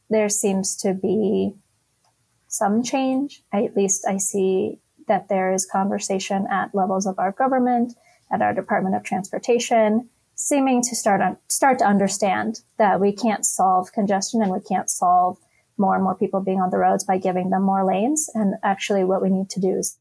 there 0.08 0.28
seems 0.28 0.76
to 0.76 0.94
be 0.94 1.54
some 2.48 2.82
change. 2.82 3.42
I, 3.52 3.64
at 3.64 3.76
least 3.76 4.06
I 4.06 4.16
see 4.18 4.78
that 5.08 5.28
there 5.28 5.52
is 5.52 5.66
conversation 5.66 6.46
at 6.50 6.74
levels 6.74 7.06
of 7.06 7.18
our 7.18 7.32
government, 7.32 7.94
at 8.30 8.42
our 8.42 8.54
Department 8.54 8.96
of 8.96 9.02
Transportation, 9.02 10.08
seeming 10.34 10.82
to 10.82 10.94
start 10.94 11.20
on, 11.20 11.36
start 11.48 11.78
to 11.78 11.84
understand 11.84 12.60
that 12.78 13.00
we 13.00 13.12
can't 13.12 13.44
solve 13.44 13.92
congestion 13.92 14.42
and 14.42 14.52
we 14.52 14.60
can't 14.60 14.90
solve 14.90 15.38
more 15.78 15.94
and 15.94 16.02
more 16.02 16.14
people 16.14 16.40
being 16.40 16.60
on 16.60 16.70
the 16.70 16.78
roads 16.78 17.04
by 17.04 17.18
giving 17.18 17.50
them 17.50 17.62
more 17.62 17.84
lanes. 17.84 18.30
And 18.34 18.54
actually, 18.62 19.04
what 19.04 19.22
we 19.22 19.30
need 19.30 19.50
to 19.50 19.60
do 19.60 19.76
is 19.76 19.98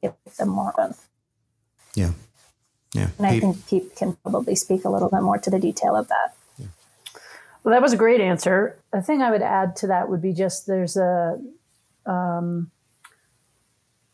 give 0.00 0.12
them 0.38 0.48
more 0.48 0.78
of. 0.78 1.06
Yeah. 1.94 2.12
Yeah. 2.94 3.10
And 3.18 3.26
I 3.26 3.40
think 3.40 3.56
Piep 3.56 3.96
can 3.96 4.16
probably 4.22 4.56
speak 4.56 4.84
a 4.84 4.88
little 4.88 5.10
bit 5.10 5.22
more 5.22 5.38
to 5.38 5.50
the 5.50 5.58
detail 5.58 5.96
of 5.96 6.08
that. 6.08 6.34
Yeah. 6.58 6.66
Well, 7.62 7.72
that 7.74 7.82
was 7.82 7.92
a 7.92 7.96
great 7.96 8.20
answer. 8.20 8.78
The 8.92 9.02
thing 9.02 9.22
I 9.22 9.30
would 9.30 9.42
add 9.42 9.76
to 9.76 9.88
that 9.88 10.08
would 10.08 10.22
be 10.22 10.32
just 10.32 10.66
there's 10.66 10.96
a 10.96 11.38
um, 12.06 12.70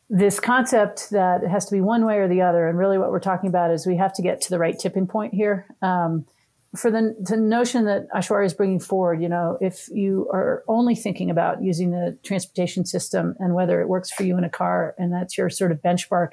this 0.08 0.40
concept 0.40 1.10
that 1.10 1.42
it 1.42 1.48
has 1.48 1.64
to 1.66 1.72
be 1.72 1.80
one 1.80 2.04
way 2.04 2.18
or 2.18 2.28
the 2.28 2.42
other. 2.42 2.68
And 2.68 2.78
really, 2.78 2.98
what 2.98 3.10
we're 3.10 3.20
talking 3.20 3.48
about 3.48 3.70
is 3.70 3.86
we 3.86 3.96
have 3.96 4.12
to 4.14 4.22
get 4.22 4.40
to 4.42 4.50
the 4.50 4.58
right 4.58 4.78
tipping 4.78 5.06
point 5.06 5.32
here. 5.32 5.66
Um, 5.80 6.26
for 6.74 6.90
the, 6.90 7.14
the 7.20 7.36
notion 7.36 7.84
that 7.84 8.08
Aishwarya 8.14 8.46
is 8.46 8.54
bringing 8.54 8.80
forward, 8.80 9.20
you 9.20 9.28
know, 9.28 9.58
if 9.60 9.88
you 9.92 10.28
are 10.32 10.64
only 10.68 10.94
thinking 10.94 11.28
about 11.28 11.62
using 11.62 11.90
the 11.90 12.16
transportation 12.22 12.86
system 12.86 13.34
and 13.38 13.54
whether 13.54 13.80
it 13.82 13.88
works 13.88 14.10
for 14.10 14.22
you 14.22 14.38
in 14.38 14.44
a 14.44 14.50
car, 14.50 14.94
and 14.96 15.12
that's 15.12 15.36
your 15.36 15.50
sort 15.50 15.70
of 15.70 15.82
benchmark, 15.82 16.32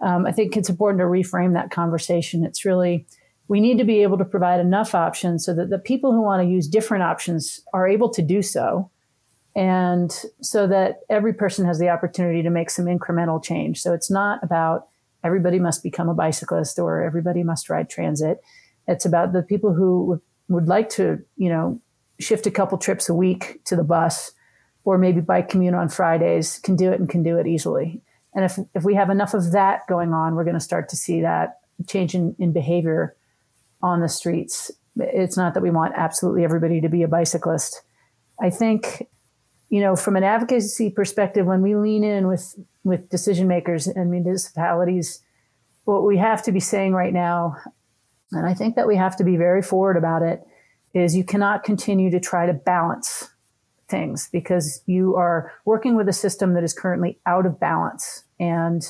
um, 0.00 0.26
I 0.26 0.32
think 0.32 0.56
it's 0.56 0.68
important 0.68 1.00
to 1.00 1.04
reframe 1.04 1.52
that 1.54 1.70
conversation. 1.70 2.44
It's 2.44 2.64
really 2.64 3.06
we 3.46 3.60
need 3.60 3.78
to 3.78 3.84
be 3.84 4.02
able 4.02 4.16
to 4.18 4.24
provide 4.24 4.60
enough 4.60 4.94
options 4.94 5.44
so 5.44 5.52
that 5.54 5.70
the 5.70 5.78
people 5.78 6.12
who 6.12 6.22
want 6.22 6.40
to 6.40 6.48
use 6.48 6.68
different 6.68 7.02
options 7.02 7.60
are 7.74 7.88
able 7.88 8.08
to 8.10 8.22
do 8.22 8.42
so, 8.42 8.90
and 9.54 10.24
so 10.40 10.66
that 10.66 11.00
every 11.10 11.32
person 11.32 11.64
has 11.64 11.78
the 11.78 11.88
opportunity 11.88 12.42
to 12.42 12.50
make 12.50 12.70
some 12.70 12.86
incremental 12.86 13.42
change. 13.42 13.80
So 13.82 13.92
it's 13.92 14.10
not 14.10 14.42
about 14.42 14.88
everybody 15.22 15.58
must 15.58 15.82
become 15.82 16.08
a 16.08 16.14
bicyclist 16.14 16.78
or 16.78 17.02
everybody 17.02 17.42
must 17.42 17.68
ride 17.68 17.90
transit 17.90 18.40
it's 18.86 19.04
about 19.04 19.32
the 19.32 19.42
people 19.42 19.72
who 19.72 20.20
would 20.48 20.68
like 20.68 20.88
to, 20.90 21.22
you 21.36 21.48
know, 21.48 21.80
shift 22.18 22.46
a 22.46 22.50
couple 22.50 22.76
trips 22.78 23.08
a 23.08 23.14
week 23.14 23.64
to 23.64 23.76
the 23.76 23.84
bus 23.84 24.32
or 24.84 24.98
maybe 24.98 25.20
bike 25.20 25.48
commute 25.48 25.74
on 25.74 25.88
Fridays 25.88 26.58
can 26.58 26.76
do 26.76 26.90
it 26.90 27.00
and 27.00 27.08
can 27.08 27.22
do 27.22 27.38
it 27.38 27.46
easily. 27.46 28.00
And 28.34 28.44
if, 28.44 28.58
if 28.74 28.84
we 28.84 28.94
have 28.94 29.10
enough 29.10 29.34
of 29.34 29.52
that 29.52 29.86
going 29.88 30.12
on, 30.12 30.34
we're 30.34 30.44
going 30.44 30.54
to 30.54 30.60
start 30.60 30.88
to 30.90 30.96
see 30.96 31.20
that 31.22 31.60
change 31.86 32.14
in, 32.14 32.36
in 32.38 32.52
behavior 32.52 33.16
on 33.82 34.00
the 34.00 34.08
streets. 34.08 34.70
It's 34.96 35.36
not 35.36 35.54
that 35.54 35.62
we 35.62 35.70
want 35.70 35.94
absolutely 35.96 36.44
everybody 36.44 36.80
to 36.80 36.88
be 36.88 37.02
a 37.02 37.08
bicyclist. 37.08 37.82
I 38.40 38.50
think, 38.50 39.06
you 39.68 39.80
know, 39.80 39.96
from 39.96 40.16
an 40.16 40.24
advocacy 40.24 40.90
perspective, 40.90 41.46
when 41.46 41.62
we 41.62 41.74
lean 41.74 42.04
in 42.04 42.26
with, 42.26 42.54
with 42.84 43.08
decision 43.08 43.48
makers 43.48 43.86
and 43.86 44.10
municipalities, 44.10 45.22
what 45.84 46.04
we 46.04 46.18
have 46.18 46.42
to 46.44 46.52
be 46.52 46.60
saying 46.60 46.92
right 46.92 47.12
now 47.12 47.56
and 48.32 48.46
I 48.46 48.54
think 48.54 48.76
that 48.76 48.86
we 48.86 48.96
have 48.96 49.16
to 49.16 49.24
be 49.24 49.36
very 49.36 49.62
forward 49.62 49.96
about 49.96 50.22
it 50.22 50.42
is 50.94 51.16
you 51.16 51.24
cannot 51.24 51.64
continue 51.64 52.10
to 52.10 52.20
try 52.20 52.46
to 52.46 52.52
balance 52.52 53.30
things 53.88 54.28
because 54.32 54.82
you 54.86 55.16
are 55.16 55.52
working 55.64 55.96
with 55.96 56.08
a 56.08 56.12
system 56.12 56.54
that 56.54 56.64
is 56.64 56.72
currently 56.72 57.18
out 57.26 57.46
of 57.46 57.60
balance. 57.60 58.24
And 58.38 58.82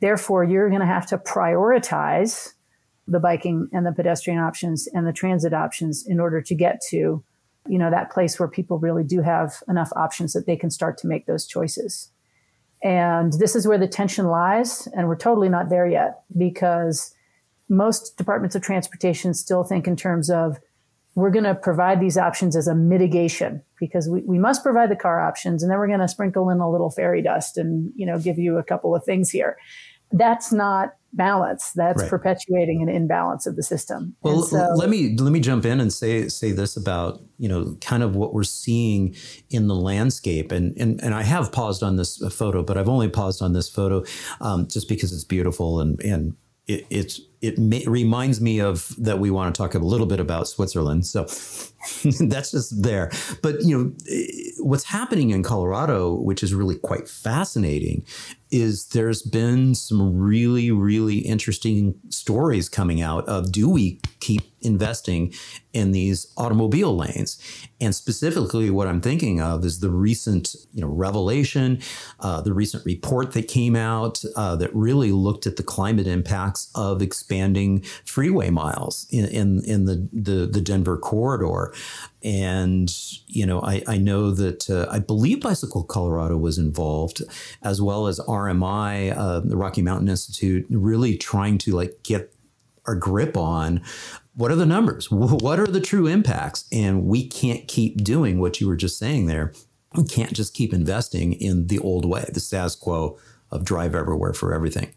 therefore, 0.00 0.44
you're 0.44 0.68
going 0.68 0.80
to 0.80 0.86
have 0.86 1.06
to 1.08 1.18
prioritize 1.18 2.52
the 3.08 3.20
biking 3.20 3.68
and 3.72 3.86
the 3.86 3.92
pedestrian 3.92 4.38
options 4.38 4.88
and 4.92 5.06
the 5.06 5.12
transit 5.12 5.54
options 5.54 6.06
in 6.06 6.20
order 6.20 6.42
to 6.42 6.54
get 6.54 6.80
to 6.90 7.22
you 7.68 7.78
know 7.78 7.90
that 7.90 8.10
place 8.10 8.38
where 8.38 8.48
people 8.48 8.78
really 8.78 9.04
do 9.04 9.22
have 9.22 9.54
enough 9.68 9.90
options 9.96 10.32
that 10.32 10.46
they 10.46 10.56
can 10.56 10.70
start 10.70 10.98
to 10.98 11.06
make 11.06 11.26
those 11.26 11.46
choices 11.46 12.10
and 12.82 13.32
this 13.34 13.56
is 13.56 13.66
where 13.66 13.78
the 13.78 13.88
tension 13.88 14.26
lies 14.26 14.86
and 14.94 15.08
we're 15.08 15.16
totally 15.16 15.48
not 15.48 15.68
there 15.68 15.86
yet 15.86 16.22
because 16.36 17.14
most 17.68 18.16
departments 18.16 18.54
of 18.54 18.62
transportation 18.62 19.34
still 19.34 19.64
think 19.64 19.86
in 19.86 19.96
terms 19.96 20.30
of 20.30 20.58
we're 21.16 21.30
going 21.30 21.44
to 21.44 21.54
provide 21.54 21.98
these 21.98 22.18
options 22.18 22.54
as 22.54 22.68
a 22.68 22.74
mitigation 22.74 23.62
because 23.80 24.08
we, 24.08 24.20
we 24.22 24.38
must 24.38 24.62
provide 24.62 24.90
the 24.90 24.96
car 24.96 25.20
options 25.20 25.62
and 25.62 25.72
then 25.72 25.78
we're 25.78 25.88
going 25.88 25.98
to 25.98 26.08
sprinkle 26.08 26.50
in 26.50 26.60
a 26.60 26.70
little 26.70 26.90
fairy 26.90 27.22
dust 27.22 27.56
and 27.56 27.90
you 27.96 28.06
know 28.06 28.18
give 28.18 28.38
you 28.38 28.58
a 28.58 28.62
couple 28.62 28.94
of 28.94 29.02
things 29.04 29.30
here. 29.30 29.56
That's 30.12 30.52
not 30.52 30.90
balance. 31.14 31.72
That's 31.74 32.02
right. 32.02 32.10
perpetuating 32.10 32.82
an 32.82 32.88
imbalance 32.88 33.46
of 33.46 33.56
the 33.56 33.62
system. 33.62 34.14
Well 34.20 34.42
so, 34.42 34.74
let 34.76 34.90
me 34.90 35.16
let 35.16 35.32
me 35.32 35.40
jump 35.40 35.64
in 35.64 35.80
and 35.80 35.90
say 35.92 36.28
say 36.28 36.52
this 36.52 36.76
about 36.76 37.22
you 37.38 37.48
know 37.48 37.76
kind 37.80 38.02
of 38.02 38.14
what 38.14 38.34
we're 38.34 38.44
seeing 38.44 39.16
in 39.48 39.66
the 39.66 39.74
landscape. 39.74 40.52
And 40.52 40.76
and, 40.76 41.02
and 41.02 41.14
i 41.14 41.22
have 41.22 41.50
paused 41.50 41.82
on 41.82 41.96
this 41.96 42.22
photo 42.30 42.62
but 42.62 42.76
i've 42.76 42.88
only 42.88 43.08
paused 43.08 43.40
on 43.40 43.54
this 43.54 43.70
photo 43.70 44.04
um, 44.40 44.68
just 44.68 44.88
because 44.88 45.12
it's 45.12 45.24
beautiful 45.24 45.80
and 45.80 45.98
and 46.02 46.36
it, 46.66 47.18
it 47.40 47.58
may, 47.58 47.84
reminds 47.86 48.40
me 48.40 48.60
of 48.60 48.92
that 48.98 49.18
we 49.18 49.30
want 49.30 49.54
to 49.54 49.58
talk 49.58 49.74
a 49.74 49.78
little 49.78 50.06
bit 50.06 50.18
about 50.18 50.48
Switzerland. 50.48 51.06
So 51.06 51.22
that's 52.20 52.50
just 52.50 52.82
there. 52.82 53.10
But 53.42 53.62
you 53.62 53.78
know 53.78 53.92
eh, 54.10 54.26
what's 54.58 54.84
happening 54.84 55.30
in 55.30 55.42
Colorado, 55.42 56.14
which 56.14 56.42
is 56.42 56.54
really 56.54 56.76
quite 56.76 57.08
fascinating, 57.08 58.04
is 58.50 58.88
there's 58.88 59.22
been 59.22 59.74
some 59.74 60.18
really 60.18 60.70
really 60.70 61.18
interesting 61.18 61.94
stories 62.08 62.68
coming 62.68 63.00
out 63.00 63.26
of 63.28 63.52
do 63.52 63.68
we 63.68 64.00
keep 64.20 64.42
investing 64.66 65.32
in 65.72 65.92
these 65.92 66.32
automobile 66.36 66.96
lanes. 66.96 67.38
And 67.80 67.94
specifically 67.94 68.70
what 68.70 68.86
i'm 68.86 69.00
thinking 69.00 69.40
of 69.40 69.64
is 69.64 69.80
the 69.80 69.90
recent 69.90 70.56
you 70.72 70.80
know 70.80 70.88
revelation 70.88 71.80
uh, 72.20 72.40
the 72.40 72.52
recent 72.52 72.84
report 72.84 73.32
that 73.32 73.48
came 73.48 73.76
out 73.76 74.22
uh, 74.34 74.56
that 74.56 74.74
really 74.74 75.12
looked 75.12 75.46
at 75.46 75.56
the 75.56 75.62
climate 75.62 76.06
impacts 76.06 76.70
of 76.74 77.02
expanding 77.02 77.82
freeway 78.04 78.50
miles 78.50 79.06
in, 79.10 79.26
in, 79.26 79.64
in 79.64 79.84
the, 79.84 80.08
the, 80.12 80.46
the 80.46 80.60
denver 80.60 80.96
corridor. 80.96 81.72
And 82.22 82.90
you 83.26 83.46
know 83.46 83.60
I, 83.60 83.82
I 83.86 83.98
know 83.98 84.30
that 84.30 84.68
uh, 84.70 84.86
i 84.90 84.98
believe 84.98 85.40
bicycle 85.40 85.84
colorado 85.84 86.36
was 86.36 86.58
involved 86.58 87.22
as 87.62 87.80
well 87.80 88.06
as 88.06 88.18
rmi 88.20 89.16
uh, 89.16 89.40
the 89.40 89.56
rocky 89.56 89.82
mountain 89.82 90.08
institute 90.08 90.66
really 90.70 91.16
trying 91.16 91.58
to 91.58 91.72
like 91.72 92.02
get 92.02 92.32
our 92.86 92.94
grip 92.94 93.36
on 93.36 93.82
what 94.36 94.50
are 94.50 94.56
the 94.56 94.66
numbers? 94.66 95.10
What 95.10 95.58
are 95.58 95.66
the 95.66 95.80
true 95.80 96.06
impacts? 96.06 96.66
And 96.70 97.04
we 97.04 97.26
can't 97.26 97.66
keep 97.66 98.04
doing 98.04 98.38
what 98.38 98.60
you 98.60 98.68
were 98.68 98.76
just 98.76 98.98
saying 98.98 99.26
there. 99.26 99.52
We 99.96 100.04
can't 100.04 100.32
just 100.32 100.54
keep 100.54 100.72
investing 100.72 101.32
in 101.32 101.68
the 101.68 101.78
old 101.78 102.04
way, 102.04 102.28
the 102.32 102.40
status 102.40 102.76
quo 102.76 103.18
of 103.50 103.64
drive 103.64 103.94
everywhere 103.94 104.34
for 104.34 104.52
everything. 104.52 104.92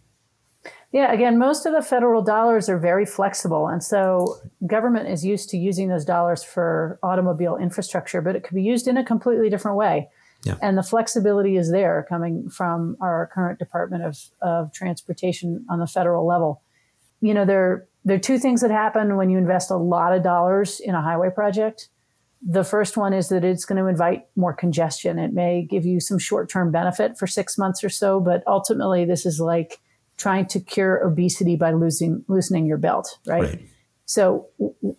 Yeah, 0.91 1.11
again, 1.13 1.37
most 1.37 1.65
of 1.65 1.73
the 1.73 1.83
federal 1.83 2.23
dollars 2.23 2.67
are 2.67 2.79
very 2.79 3.05
flexible. 3.05 3.67
And 3.67 3.83
so 3.83 4.37
government 4.65 5.07
is 5.07 5.23
used 5.23 5.49
to 5.49 5.57
using 5.57 5.87
those 5.87 6.03
dollars 6.03 6.43
for 6.43 6.99
automobile 7.03 7.57
infrastructure, 7.57 8.21
but 8.21 8.35
it 8.35 8.43
could 8.43 8.55
be 8.55 8.63
used 8.63 8.87
in 8.87 8.97
a 8.97 9.05
completely 9.05 9.49
different 9.49 9.77
way. 9.77 10.09
Yeah. 10.43 10.55
And 10.61 10.77
the 10.77 10.83
flexibility 10.83 11.57
is 11.57 11.71
there 11.71 12.05
coming 12.09 12.49
from 12.49 12.97
our 13.01 13.29
current 13.33 13.59
Department 13.59 14.03
of, 14.03 14.17
of 14.41 14.73
Transportation 14.73 15.65
on 15.69 15.79
the 15.79 15.87
federal 15.87 16.25
level. 16.25 16.63
You 17.21 17.35
know, 17.35 17.45
there 17.45 17.88
there 18.09 18.15
are 18.15 18.19
two 18.19 18.39
things 18.39 18.61
that 18.61 18.71
happen 18.71 19.15
when 19.15 19.29
you 19.29 19.37
invest 19.37 19.71
a 19.71 19.77
lot 19.77 20.13
of 20.13 20.23
dollars 20.23 20.79
in 20.79 20.95
a 20.95 21.01
highway 21.01 21.29
project. 21.29 21.89
The 22.41 22.63
first 22.63 22.95
one 22.95 23.13
is 23.13 23.29
that 23.29 23.43
it's 23.43 23.65
going 23.65 23.81
to 23.81 23.89
invite 23.89 24.27
more 24.35 24.53
congestion. 24.53 25.19
It 25.19 25.33
may 25.33 25.63
give 25.63 25.85
you 25.85 25.99
some 25.99 26.17
short 26.17 26.49
term 26.49 26.71
benefit 26.71 27.17
for 27.17 27.27
six 27.27 27.57
months 27.57 27.83
or 27.83 27.89
so, 27.89 28.19
but 28.19 28.43
ultimately, 28.47 29.05
this 29.05 29.25
is 29.25 29.39
like 29.39 29.79
trying 30.17 30.45
to 30.47 30.59
cure 30.59 30.97
obesity 30.97 31.55
by 31.55 31.71
losing, 31.71 32.23
loosening 32.27 32.65
your 32.65 32.77
belt, 32.77 33.19
right? 33.25 33.41
right. 33.41 33.61
So 34.05 34.47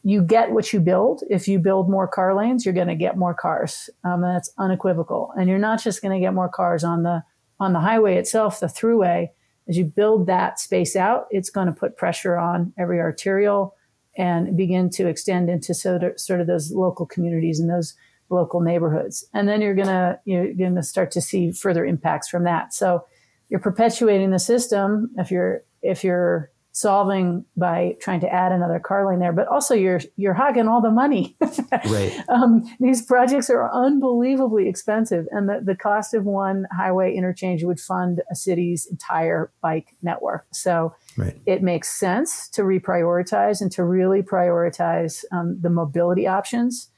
you 0.04 0.22
get 0.22 0.52
what 0.52 0.72
you 0.72 0.80
build. 0.80 1.22
If 1.28 1.48
you 1.48 1.58
build 1.58 1.90
more 1.90 2.06
car 2.06 2.34
lanes, 2.34 2.64
you're 2.64 2.74
going 2.74 2.88
to 2.88 2.94
get 2.94 3.16
more 3.16 3.34
cars. 3.34 3.90
Um, 4.04 4.20
that's 4.20 4.52
unequivocal. 4.56 5.32
And 5.36 5.48
you're 5.48 5.58
not 5.58 5.82
just 5.82 6.00
going 6.00 6.14
to 6.14 6.24
get 6.24 6.32
more 6.32 6.48
cars 6.48 6.84
on 6.84 7.02
the 7.02 7.22
on 7.58 7.72
the 7.72 7.80
highway 7.80 8.16
itself, 8.16 8.60
the 8.60 8.66
throughway 8.66 9.28
as 9.70 9.78
you 9.78 9.84
build 9.84 10.26
that 10.26 10.58
space 10.58 10.96
out, 10.96 11.28
it's 11.30 11.48
going 11.48 11.68
to 11.68 11.72
put 11.72 11.96
pressure 11.96 12.36
on 12.36 12.72
every 12.76 12.98
arterial 12.98 13.76
and 14.18 14.56
begin 14.56 14.90
to 14.90 15.06
extend 15.06 15.48
into 15.48 15.72
sort 15.72 16.02
of, 16.02 16.18
sort 16.18 16.40
of 16.40 16.48
those 16.48 16.72
local 16.72 17.06
communities 17.06 17.60
and 17.60 17.70
those 17.70 17.94
local 18.30 18.60
neighborhoods. 18.60 19.24
And 19.32 19.48
then 19.48 19.60
you're 19.60 19.76
going 19.76 19.86
to 19.86 20.18
you're 20.24 20.52
going 20.54 20.74
to 20.74 20.82
start 20.82 21.12
to 21.12 21.20
see 21.20 21.52
further 21.52 21.86
impacts 21.86 22.28
from 22.28 22.42
that. 22.44 22.74
So 22.74 23.04
you're 23.48 23.60
perpetuating 23.60 24.30
the 24.30 24.40
system 24.40 25.10
if 25.16 25.30
you're 25.30 25.62
if 25.82 26.02
you're 26.02 26.50
solving 26.80 27.44
by 27.56 27.96
trying 28.00 28.20
to 28.20 28.32
add 28.32 28.52
another 28.52 28.80
car 28.80 29.06
lane 29.06 29.18
there, 29.18 29.32
but 29.32 29.46
also 29.48 29.74
you're 29.74 30.00
you're 30.16 30.34
hogging 30.34 30.66
all 30.66 30.80
the 30.80 30.90
money. 30.90 31.36
right. 31.86 32.24
Um, 32.28 32.64
these 32.80 33.02
projects 33.02 33.50
are 33.50 33.70
unbelievably 33.72 34.68
expensive, 34.68 35.26
and 35.30 35.48
the, 35.48 35.60
the 35.62 35.76
cost 35.76 36.14
of 36.14 36.24
one 36.24 36.66
highway 36.76 37.14
interchange 37.14 37.62
would 37.64 37.80
fund 37.80 38.22
a 38.30 38.34
city's 38.34 38.86
entire 38.86 39.52
bike 39.60 39.88
network. 40.02 40.46
So 40.52 40.94
right. 41.16 41.36
it 41.46 41.62
makes 41.62 41.88
sense 41.88 42.48
to 42.50 42.62
reprioritize 42.62 43.60
and 43.60 43.70
to 43.72 43.84
really 43.84 44.22
prioritize 44.22 45.24
um, 45.32 45.58
the 45.60 45.70
mobility 45.70 46.26
options 46.26 46.90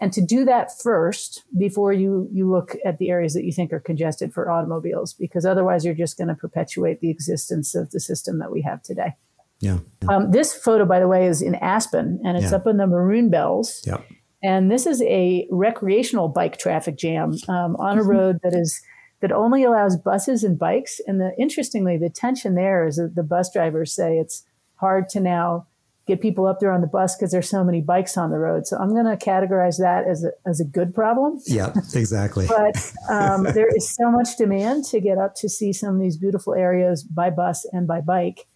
and 0.00 0.12
to 0.12 0.20
do 0.20 0.44
that 0.44 0.70
first 0.80 1.44
before 1.58 1.92
you 1.92 2.28
you 2.32 2.50
look 2.50 2.76
at 2.84 2.98
the 2.98 3.10
areas 3.10 3.34
that 3.34 3.44
you 3.44 3.52
think 3.52 3.72
are 3.72 3.80
congested 3.80 4.32
for 4.32 4.50
automobiles 4.50 5.14
because 5.14 5.46
otherwise 5.46 5.84
you're 5.84 5.94
just 5.94 6.18
going 6.18 6.28
to 6.28 6.34
perpetuate 6.34 7.00
the 7.00 7.10
existence 7.10 7.74
of 7.74 7.90
the 7.90 8.00
system 8.00 8.38
that 8.38 8.50
we 8.50 8.62
have 8.62 8.82
today 8.82 9.14
yeah, 9.60 9.78
yeah. 10.02 10.14
Um, 10.14 10.30
this 10.30 10.54
photo 10.54 10.84
by 10.84 11.00
the 11.00 11.08
way 11.08 11.26
is 11.26 11.42
in 11.42 11.54
aspen 11.56 12.20
and 12.24 12.36
it's 12.36 12.50
yeah. 12.50 12.56
up 12.56 12.66
in 12.66 12.76
the 12.76 12.86
maroon 12.86 13.30
bells 13.30 13.82
yeah. 13.86 13.98
and 14.42 14.70
this 14.70 14.86
is 14.86 15.02
a 15.02 15.46
recreational 15.50 16.28
bike 16.28 16.58
traffic 16.58 16.96
jam 16.96 17.34
um, 17.48 17.76
on 17.76 17.98
a 17.98 18.02
road 18.02 18.38
that 18.42 18.54
is 18.54 18.80
that 19.20 19.32
only 19.32 19.64
allows 19.64 19.96
buses 19.96 20.44
and 20.44 20.58
bikes 20.58 21.00
and 21.06 21.20
the 21.20 21.32
interestingly 21.38 21.96
the 21.96 22.10
tension 22.10 22.54
there 22.54 22.86
is 22.86 22.96
that 22.96 23.14
the 23.14 23.22
bus 23.22 23.50
drivers 23.52 23.92
say 23.94 24.18
it's 24.18 24.44
hard 24.76 25.08
to 25.08 25.20
now 25.20 25.66
get 26.06 26.20
people 26.20 26.46
up 26.46 26.60
there 26.60 26.70
on 26.70 26.80
the 26.80 26.86
bus 26.86 27.16
because 27.16 27.32
there's 27.32 27.50
so 27.50 27.64
many 27.64 27.80
bikes 27.80 28.16
on 28.16 28.30
the 28.30 28.38
road. 28.38 28.66
So 28.66 28.76
I'm 28.76 28.90
going 28.90 29.06
to 29.06 29.16
categorize 29.16 29.78
that 29.78 30.06
as 30.06 30.24
a, 30.24 30.30
as 30.48 30.60
a 30.60 30.64
good 30.64 30.94
problem. 30.94 31.40
Yeah, 31.46 31.72
exactly. 31.94 32.46
but 32.48 32.92
um, 33.10 33.42
there 33.42 33.68
is 33.74 33.92
so 33.94 34.10
much 34.10 34.36
demand 34.36 34.84
to 34.86 35.00
get 35.00 35.18
up 35.18 35.34
to 35.36 35.48
see 35.48 35.72
some 35.72 35.96
of 35.96 36.00
these 36.00 36.16
beautiful 36.16 36.54
areas 36.54 37.02
by 37.02 37.30
bus 37.30 37.66
and 37.72 37.88
by 37.88 38.00
bike 38.00 38.46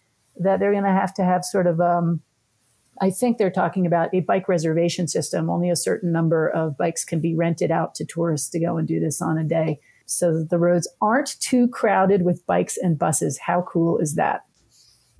that 0.43 0.59
they're 0.59 0.71
going 0.71 0.83
to 0.83 0.89
have 0.89 1.13
to 1.15 1.23
have 1.23 1.43
sort 1.43 1.67
of, 1.67 1.79
um, 1.79 2.21
I 3.01 3.09
think 3.09 3.37
they're 3.37 3.49
talking 3.49 3.85
about 3.85 4.13
a 4.13 4.21
bike 4.21 4.47
reservation 4.47 5.07
system. 5.07 5.49
Only 5.49 5.69
a 5.69 5.75
certain 5.75 6.11
number 6.11 6.47
of 6.49 6.77
bikes 6.77 7.03
can 7.03 7.19
be 7.19 7.35
rented 7.35 7.71
out 7.71 7.95
to 7.95 8.05
tourists 8.05 8.49
to 8.49 8.59
go 8.59 8.77
and 8.77 8.87
do 8.87 8.99
this 8.99 9.21
on 9.21 9.37
a 9.37 9.43
day 9.43 9.79
so 10.05 10.37
that 10.37 10.49
the 10.49 10.59
roads 10.59 10.87
aren't 11.01 11.39
too 11.39 11.67
crowded 11.69 12.23
with 12.23 12.45
bikes 12.45 12.77
and 12.77 12.99
buses. 12.99 13.39
How 13.39 13.61
cool 13.61 13.97
is 13.97 14.15
that? 14.15 14.41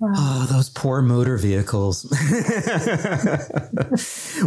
Oh, 0.04 0.48
those 0.50 0.68
poor 0.68 1.00
motor 1.00 1.36
vehicles. 1.36 2.04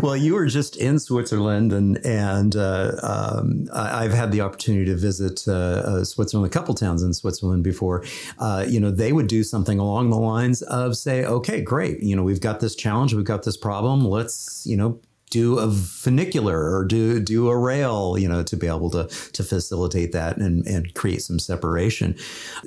well, 0.01 0.17
you 0.17 0.33
were 0.33 0.47
just 0.47 0.75
in 0.75 0.99
Switzerland, 0.99 1.71
and 1.71 2.05
and 2.05 2.57
uh, 2.57 2.91
um, 3.01 3.69
I've 3.73 4.11
had 4.11 4.33
the 4.33 4.41
opportunity 4.41 4.83
to 4.85 4.97
visit 4.97 5.47
uh, 5.47 5.53
uh, 5.53 6.03
Switzerland, 6.03 6.45
a 6.45 6.53
couple 6.53 6.73
towns 6.73 7.03
in 7.03 7.13
Switzerland 7.13 7.63
before. 7.63 8.03
Uh, 8.37 8.65
you 8.67 8.81
know, 8.81 8.91
they 8.91 9.13
would 9.13 9.27
do 9.27 9.43
something 9.43 9.79
along 9.79 10.09
the 10.09 10.17
lines 10.17 10.61
of 10.63 10.97
say, 10.97 11.23
"Okay, 11.23 11.61
great. 11.61 12.03
You 12.03 12.17
know, 12.17 12.23
we've 12.23 12.41
got 12.41 12.59
this 12.59 12.75
challenge, 12.75 13.13
we've 13.13 13.23
got 13.23 13.43
this 13.43 13.55
problem. 13.55 14.03
Let's 14.03 14.67
you 14.67 14.75
know 14.75 14.99
do 15.29 15.59
a 15.59 15.71
funicular 15.71 16.75
or 16.75 16.85
do 16.85 17.19
do 17.19 17.49
a 17.49 17.57
rail, 17.57 18.17
you 18.17 18.27
know, 18.27 18.43
to 18.43 18.55
be 18.55 18.67
able 18.67 18.89
to 18.91 19.07
to 19.33 19.43
facilitate 19.43 20.11
that 20.11 20.37
and 20.37 20.65
and 20.67 20.93
create 20.93 21.21
some 21.21 21.39
separation. 21.39 22.15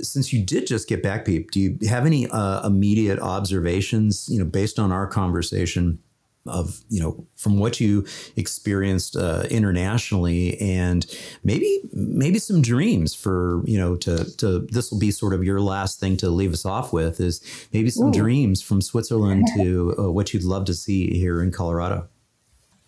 Since 0.00 0.32
you 0.32 0.44
did 0.44 0.66
just 0.66 0.88
get 0.88 1.02
back, 1.02 1.24
Piep, 1.24 1.50
do 1.50 1.60
you 1.60 1.78
have 1.88 2.06
any 2.06 2.28
uh, 2.28 2.66
immediate 2.66 3.20
observations, 3.20 4.28
you 4.28 4.38
know, 4.38 4.44
based 4.44 4.78
on 4.78 4.92
our 4.92 5.06
conversation? 5.06 5.98
of 6.46 6.80
you 6.88 7.00
know 7.00 7.26
from 7.36 7.58
what 7.58 7.80
you 7.80 8.06
experienced 8.36 9.16
uh, 9.16 9.44
internationally 9.50 10.58
and 10.60 11.06
maybe 11.44 11.80
maybe 11.92 12.38
some 12.38 12.62
dreams 12.62 13.14
for 13.14 13.62
you 13.66 13.78
know 13.78 13.96
to 13.96 14.24
to 14.36 14.60
this 14.70 14.90
will 14.90 14.98
be 14.98 15.10
sort 15.10 15.34
of 15.34 15.44
your 15.44 15.60
last 15.60 16.00
thing 16.00 16.16
to 16.16 16.30
leave 16.30 16.52
us 16.52 16.64
off 16.64 16.92
with 16.92 17.20
is 17.20 17.42
maybe 17.72 17.90
some 17.90 18.08
Ooh. 18.08 18.12
dreams 18.12 18.62
from 18.62 18.80
Switzerland 18.80 19.46
to 19.56 19.94
uh, 19.98 20.10
what 20.10 20.32
you'd 20.32 20.44
love 20.44 20.64
to 20.66 20.74
see 20.74 21.18
here 21.18 21.42
in 21.42 21.50
Colorado. 21.50 22.08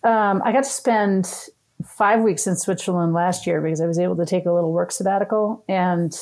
Um, 0.03 0.41
I 0.43 0.51
got 0.51 0.63
to 0.63 0.69
spend 0.69 1.31
five 1.85 2.21
weeks 2.21 2.47
in 2.47 2.55
Switzerland 2.55 3.13
last 3.13 3.45
year 3.47 3.61
because 3.61 3.81
I 3.81 3.87
was 3.87 3.99
able 3.99 4.15
to 4.17 4.25
take 4.25 4.45
a 4.45 4.51
little 4.51 4.71
work 4.71 4.91
sabbatical. 4.91 5.63
And 5.67 6.13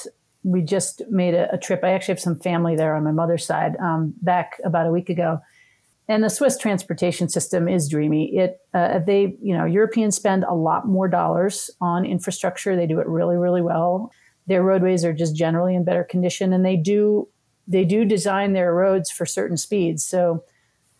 we 0.43 0.61
just 0.61 1.01
made 1.09 1.33
a, 1.33 1.53
a 1.53 1.57
trip. 1.57 1.83
I 1.83 1.91
actually 1.91 2.13
have 2.13 2.21
some 2.21 2.39
family 2.39 2.75
there 2.75 2.95
on 2.95 3.03
my 3.03 3.11
mother's 3.11 3.45
side 3.45 3.75
um, 3.77 4.13
back 4.21 4.59
about 4.63 4.87
a 4.87 4.91
week 4.91 5.09
ago. 5.09 5.39
And 6.07 6.23
the 6.23 6.29
Swiss 6.29 6.57
transportation 6.57 7.29
system 7.29 7.67
is 7.67 7.87
dreamy. 7.87 8.35
It 8.35 8.59
uh, 8.73 8.99
they 8.99 9.37
you 9.43 9.55
know 9.55 9.65
Europeans 9.65 10.15
spend 10.15 10.43
a 10.43 10.55
lot 10.55 10.87
more 10.87 11.07
dollars 11.07 11.69
on 11.81 12.03
infrastructure. 12.03 12.75
They 12.75 12.87
do 12.87 12.99
it 12.99 13.07
really 13.07 13.35
really 13.35 13.61
well. 13.61 14.11
Their 14.47 14.63
roadways 14.63 15.05
are 15.05 15.13
just 15.13 15.35
generally 15.35 15.75
in 15.75 15.83
better 15.83 16.03
condition, 16.03 16.51
and 16.51 16.65
they 16.65 16.77
do 16.77 17.27
they 17.67 17.85
do 17.85 18.05
design 18.05 18.53
their 18.53 18.73
roads 18.73 19.11
for 19.11 19.27
certain 19.27 19.55
speeds. 19.55 20.03
So 20.03 20.43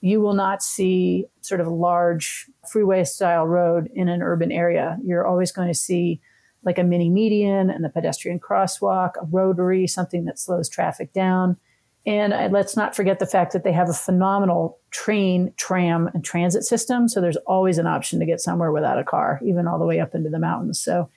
you 0.02 0.22
will 0.22 0.34
not 0.34 0.64
see 0.64 1.26
sort 1.41 1.62
of 1.62 1.68
a 1.68 1.74
large 1.74 2.47
freeway 2.70 3.04
style 3.04 3.45
road 3.45 3.89
in 3.93 4.08
an 4.08 4.22
urban 4.22 4.52
area. 4.52 4.97
You're 5.04 5.28
always 5.28 5.52
going 5.52 5.68
to 5.68 5.74
see 5.74 6.22
like 6.64 6.78
a 6.78 6.84
mini 6.84 7.10
median 7.10 7.70
and 7.70 7.84
the 7.84 7.89
pedestrian 7.89 8.39
crosswalk, 8.39 9.12
a 9.22 9.26
rotary, 9.26 9.88
something 9.88 10.26
that 10.26 10.39
slows 10.39 10.70
traffic 10.70 11.14
down. 11.14 11.58
And 12.06 12.34
let's 12.52 12.78
not 12.78 12.95
forget 12.95 13.20
the 13.20 13.26
fact 13.26 13.52
that 13.54 13.64
they 13.64 13.74
have 13.74 13.89
a 13.89 13.93
phenomenal 13.93 14.80
train, 14.89 15.54
tram, 15.58 16.10
and 16.14 16.24
transit 16.24 16.64
system. 16.64 17.08
So 17.08 17.20
there's 17.20 17.38
always 17.38 17.78
an 17.78 17.88
option 17.88 18.20
to 18.20 18.26
get 18.26 18.39
somewhere 18.39 18.72
without 18.72 18.97
a 18.97 19.04
car, 19.04 19.39
even 19.43 19.68
all 19.68 19.80
the 19.80 19.86
way 19.86 20.00
up 20.00 20.16
into 20.16 20.30
the 20.30 20.39
mountains. 20.39 20.80
So 20.80 21.10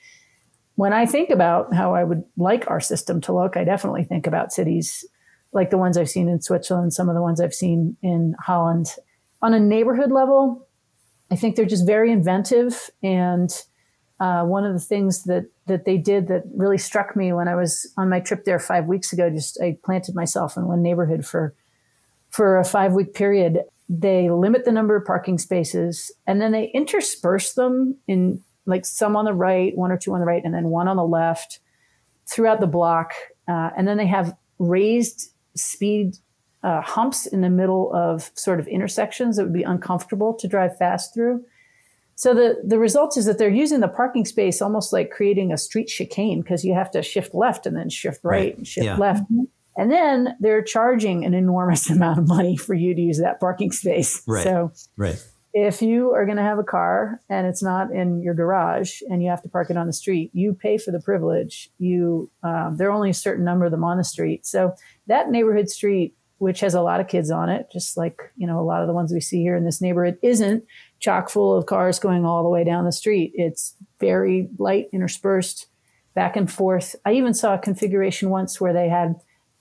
when 0.75 0.93
I 0.93 1.07
think 1.07 1.31
about 1.31 1.73
how 1.73 1.95
I 1.95 2.03
would 2.03 2.25
like 2.37 2.69
our 2.69 2.81
system 2.81 3.21
to 3.23 3.33
look, 3.33 3.57
I 3.57 3.65
definitely 3.65 4.05
think 4.05 4.27
about 4.27 4.53
cities 4.53 5.05
like 5.53 5.71
the 5.71 5.79
ones 5.79 5.97
I've 5.97 6.11
seen 6.11 6.29
in 6.29 6.41
Switzerland, 6.41 6.93
some 6.93 7.09
of 7.09 7.15
the 7.15 7.23
ones 7.23 7.41
I've 7.41 7.55
seen 7.55 7.97
in 8.03 8.35
Holland. 8.41 8.95
On 9.43 9.55
a 9.55 9.61
neighborhood 9.61 10.11
level, 10.11 10.67
I 11.31 11.37
think 11.37 11.57
they're 11.57 11.65
just 11.65 11.87
very 11.87 12.11
inventive. 12.13 12.91
And 13.03 13.51
uh, 14.21 14.45
one 14.45 14.65
of 14.65 14.73
the 14.73 14.81
things 14.81 15.25
that 15.25 15.47
that 15.67 15.85
they 15.85 15.97
did 15.97 16.29
that 16.29 16.43
really 16.55 16.79
struck 16.79 17.17
me 17.17 17.33
when 17.33 17.49
I 17.49 17.55
was 17.55 17.91
on 17.97 18.09
my 18.09 18.21
trip 18.21 18.45
there 18.45 18.59
five 18.59 18.87
weeks 18.87 19.13
ago, 19.13 19.31
just 19.31 19.61
I 19.61 19.79
planted 19.85 20.15
myself 20.15 20.57
in 20.57 20.67
one 20.67 20.83
neighborhood 20.83 21.25
for 21.27 21.55
for 22.31 22.59
a 22.59 22.65
five 22.65 22.93
week 22.93 23.15
period. 23.15 23.61
They 23.89 24.31
limit 24.31 24.65
the 24.65 24.73
number 24.73 24.97
of 24.97 25.05
parking 25.05 25.39
spaces 25.39 26.11
and 26.27 26.41
then 26.41 26.53
they 26.53 26.71
intersperse 26.73 27.55
them 27.55 27.97
in 28.07 28.43
like 28.65 28.87
some 28.87 29.17
on 29.17 29.25
the 29.25 29.35
right, 29.35 29.77
one 29.77 29.91
or 29.91 29.99
two 29.99 30.15
on 30.15 30.21
the 30.21 30.27
right, 30.27 30.43
and 30.45 30.55
then 30.55 30.67
one 30.67 30.89
on 30.89 30.97
the 30.97 31.05
left 31.05 31.59
throughout 32.27 32.61
the 32.61 32.67
block. 32.67 33.13
Uh, 33.49 33.71
and 33.77 33.89
then 33.89 33.97
they 33.97 34.07
have 34.07 34.37
raised 34.59 35.32
speed 35.57 36.17
uh, 36.63 36.81
humps 36.81 37.27
in 37.27 37.41
the 37.41 37.51
middle 37.51 37.93
of 37.95 38.31
sort 38.35 38.61
of 38.61 38.67
intersections 38.69 39.37
that 39.37 39.45
would 39.45 39.53
be 39.53 39.65
uncomfortable 39.65 40.35
to 40.35 40.47
drive 40.47 40.77
fast 40.79 41.13
through. 41.13 41.45
So 42.15 42.35
the, 42.35 42.63
the 42.65 42.79
result 42.79 43.17
is 43.17 43.25
that 43.25 43.39
they're 43.39 43.49
using 43.49 43.81
the 43.81 43.89
parking 43.89 44.25
space 44.25 44.63
almost 44.63 44.93
like 44.93 45.11
creating 45.11 45.53
a 45.53 45.59
street 45.59 45.89
chicane 45.89 46.41
because 46.41 46.65
you 46.65 46.75
have 46.75 46.91
to 46.93 47.03
shift 47.03 47.35
left 47.35 47.67
and 47.67 47.77
then 47.77 47.89
shift 47.89 48.21
right, 48.23 48.39
right. 48.39 48.57
and 48.57 48.67
shift 48.67 48.85
yeah. 48.85 48.97
left. 48.97 49.25
And 49.77 49.91
then 49.91 50.37
they're 50.39 50.63
charging 50.63 51.25
an 51.25 51.35
enormous 51.35 51.91
amount 51.91 52.19
of 52.19 52.29
money 52.29 52.57
for 52.57 52.75
you 52.75 52.95
to 52.95 53.01
use 53.01 53.19
that 53.19 53.41
parking 53.41 53.73
space. 53.73 54.23
Right. 54.27 54.45
So 54.45 54.73
right. 54.97 55.21
If 55.55 55.83
you 55.83 56.13
are 56.13 56.25
going 56.25 56.39
to 56.39 56.43
have 56.43 56.59
a 56.59 56.65
car 56.65 57.21
and 57.29 57.47
it's 57.47 57.63
not 57.63 57.91
in 57.91 58.23
your 58.23 58.35
garage 58.35 59.03
and 59.11 59.23
you 59.23 59.29
have 59.29 59.43
to 59.43 59.49
park 59.49 59.71
it 59.71 59.77
on 59.77 59.87
the 59.87 59.93
street, 59.93 60.31
you 60.33 60.55
pay 60.55 60.79
for 60.79 60.91
the 60.91 61.01
privilege. 61.01 61.71
You 61.79 62.31
um, 62.43 62.77
there 62.79 62.89
are 62.89 62.93
only 62.93 63.11
a 63.11 63.15
certain 63.15 63.45
number 63.45 63.67
of 63.67 63.71
them 63.71 63.85
on 63.85 63.99
the 63.99 64.05
street. 64.05 64.47
So 64.47 64.75
that 65.09 65.31
neighborhood 65.31 65.69
street, 65.69 66.17
which 66.39 66.61
has 66.61 66.75
a 66.75 66.81
lot 66.81 67.01
of 67.01 67.09
kids 67.09 67.31
on 67.31 67.49
it, 67.49 67.69
just 67.71 67.97
like, 67.97 68.33
you 68.37 68.47
know, 68.47 68.59
a 68.59 68.63
lot 68.63 68.81
of 68.81 68.89
the 68.89 68.95
ones 68.95 69.13
we 69.13 69.21
see 69.21 69.43
here 69.43 69.57
in 69.57 69.65
this 69.65 69.81
neighborhood, 69.81 70.19
isn't 70.23 70.65
chock 71.01 71.29
full 71.29 71.57
of 71.57 71.67
cars 71.67 71.99
going 71.99 72.25
all 72.25 72.43
the 72.43 72.49
way 72.49 72.65
down 72.65 72.85
the 72.85 72.93
street. 72.93 73.33
It's 73.35 73.75
very 74.01 74.49
light, 74.59 74.89
interspersed, 74.93 75.67
back 76.15 76.37
and 76.37 76.51
forth. 76.51 76.97
I 77.05 77.13
even 77.13 77.35
saw 77.35 77.55
a 77.55 77.59
configuration 77.59 78.31
once 78.31 78.61
where 78.61 78.73
they 78.73 78.89
had 78.89 79.17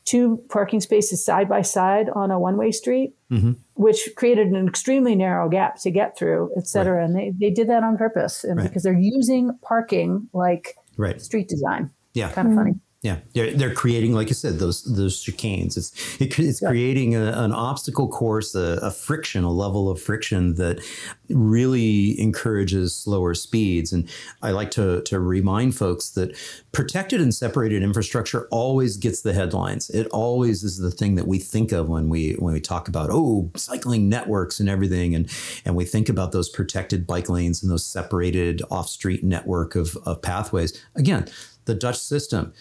two 0.06 0.44
parking 0.50 0.82
spaces 0.82 1.24
side 1.24 1.48
by 1.48 1.62
side 1.62 2.10
on 2.10 2.32
a 2.32 2.40
one 2.40 2.58
way 2.58 2.72
street, 2.72 3.14
mm-hmm. 3.30 3.54
Which 3.82 4.10
created 4.16 4.48
an 4.48 4.68
extremely 4.68 5.16
narrow 5.16 5.50
gap 5.50 5.82
to 5.82 5.90
get 5.90 6.18
through, 6.18 6.52
et 6.56 6.68
cetera. 6.68 7.00
Right. 7.00 7.06
And 7.06 7.16
they, 7.16 7.34
they 7.40 7.50
did 7.52 7.68
that 7.70 7.84
on 7.84 7.98
purpose 7.98 8.44
and 8.44 8.58
right. 8.58 8.68
because 8.68 8.84
they're 8.84 8.94
using 8.94 9.58
parking 9.64 10.30
like 10.34 10.76
right. 10.98 11.20
street 11.20 11.48
design. 11.48 11.90
Yeah. 12.14 12.32
Kind 12.32 12.48
of 12.48 12.52
mm-hmm. 12.52 12.60
funny. 12.60 12.74
Yeah, 13.04 13.18
they're, 13.34 13.52
they're 13.56 13.74
creating, 13.74 14.14
like 14.14 14.28
you 14.28 14.36
said, 14.36 14.60
those 14.60 14.84
those 14.84 15.24
chicanes. 15.24 15.76
It's 15.76 16.22
it, 16.22 16.38
it's 16.38 16.62
yeah. 16.62 16.70
creating 16.70 17.16
a, 17.16 17.32
an 17.32 17.52
obstacle 17.52 18.08
course, 18.08 18.54
a, 18.54 18.78
a, 18.84 18.92
friction, 18.92 19.44
a 19.44 19.52
level 19.52 19.90
of 19.90 20.00
friction 20.00 20.54
that 20.56 20.80
really 21.28 22.20
encourages 22.22 22.94
slower 22.94 23.34
speeds. 23.34 23.92
And 23.92 24.08
I 24.44 24.52
like 24.52 24.70
to 24.72 25.02
to 25.02 25.20
remind 25.20 25.76
folks 25.76 26.12
that 26.12 26.38
protected 26.74 27.22
and 27.22 27.34
separated 27.34 27.82
infrastructure 27.82 28.48
always 28.52 28.98
gets 28.98 29.22
the 29.22 29.34
headlines. 29.34 29.90
It 29.90 30.06
always 30.10 30.64
is 30.64 30.78
the 30.78 30.92
thing 30.92 31.16
that 31.16 31.28
we 31.28 31.40
think 31.40 31.72
of 31.72 31.90
when 31.90 32.08
we 32.08 32.34
when 32.34 32.54
we 32.54 32.62
talk 32.62 32.88
about 32.88 33.10
oh 33.12 33.50
cycling 33.56 34.10
networks 34.10 34.60
and 34.60 34.70
everything, 34.70 35.16
and 35.16 35.28
and 35.66 35.76
we 35.76 35.86
think 35.86 36.08
about 36.08 36.34
those 36.34 36.50
protected 36.50 37.08
bike 37.08 37.30
lanes 37.30 37.64
and 37.64 37.72
those 37.72 37.86
separated 37.86 38.62
off 38.70 38.88
street 38.88 39.24
network 39.24 39.76
of 39.76 39.98
of 40.06 40.22
pathways. 40.22 40.80
Again, 40.96 41.28
the 41.66 41.74
Dutch 41.74 41.98
system 41.98 42.54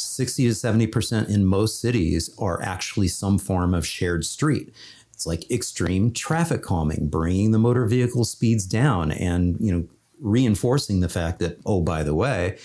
60 0.00 0.48
to 0.48 0.54
70% 0.54 1.28
in 1.28 1.44
most 1.44 1.80
cities 1.80 2.30
are 2.38 2.62
actually 2.62 3.08
some 3.08 3.38
form 3.38 3.74
of 3.74 3.86
shared 3.86 4.24
street. 4.24 4.72
It's 5.12 5.26
like 5.26 5.50
extreme 5.50 6.12
traffic 6.12 6.62
calming, 6.62 7.08
bringing 7.08 7.50
the 7.50 7.58
motor 7.58 7.86
vehicle 7.86 8.24
speeds 8.24 8.66
down 8.66 9.10
and, 9.10 9.56
you 9.60 9.72
know, 9.72 9.88
reinforcing 10.20 11.00
the 11.00 11.08
fact 11.08 11.40
that, 11.40 11.58
oh, 11.66 11.80
by 11.80 12.02
the 12.02 12.14
way, 12.14 12.58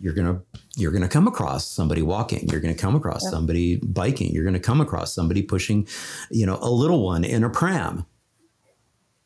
you're 0.00 0.12
going 0.12 0.26
to 0.26 0.42
you're 0.76 0.92
going 0.92 1.02
to 1.02 1.08
come 1.08 1.26
across 1.26 1.66
somebody 1.66 2.02
walking 2.02 2.46
you're 2.50 2.60
going 2.60 2.74
to 2.74 2.78
come 2.78 2.94
across 2.94 3.22
somebody 3.30 3.76
biking 3.76 4.30
you're 4.30 4.44
going 4.44 4.52
to 4.52 4.60
come 4.60 4.78
across 4.78 5.14
somebody 5.14 5.40
pushing 5.40 5.88
you 6.30 6.44
know 6.44 6.58
a 6.60 6.68
little 6.68 7.02
one 7.02 7.24
in 7.24 7.42
a 7.44 7.48
pram. 7.48 8.04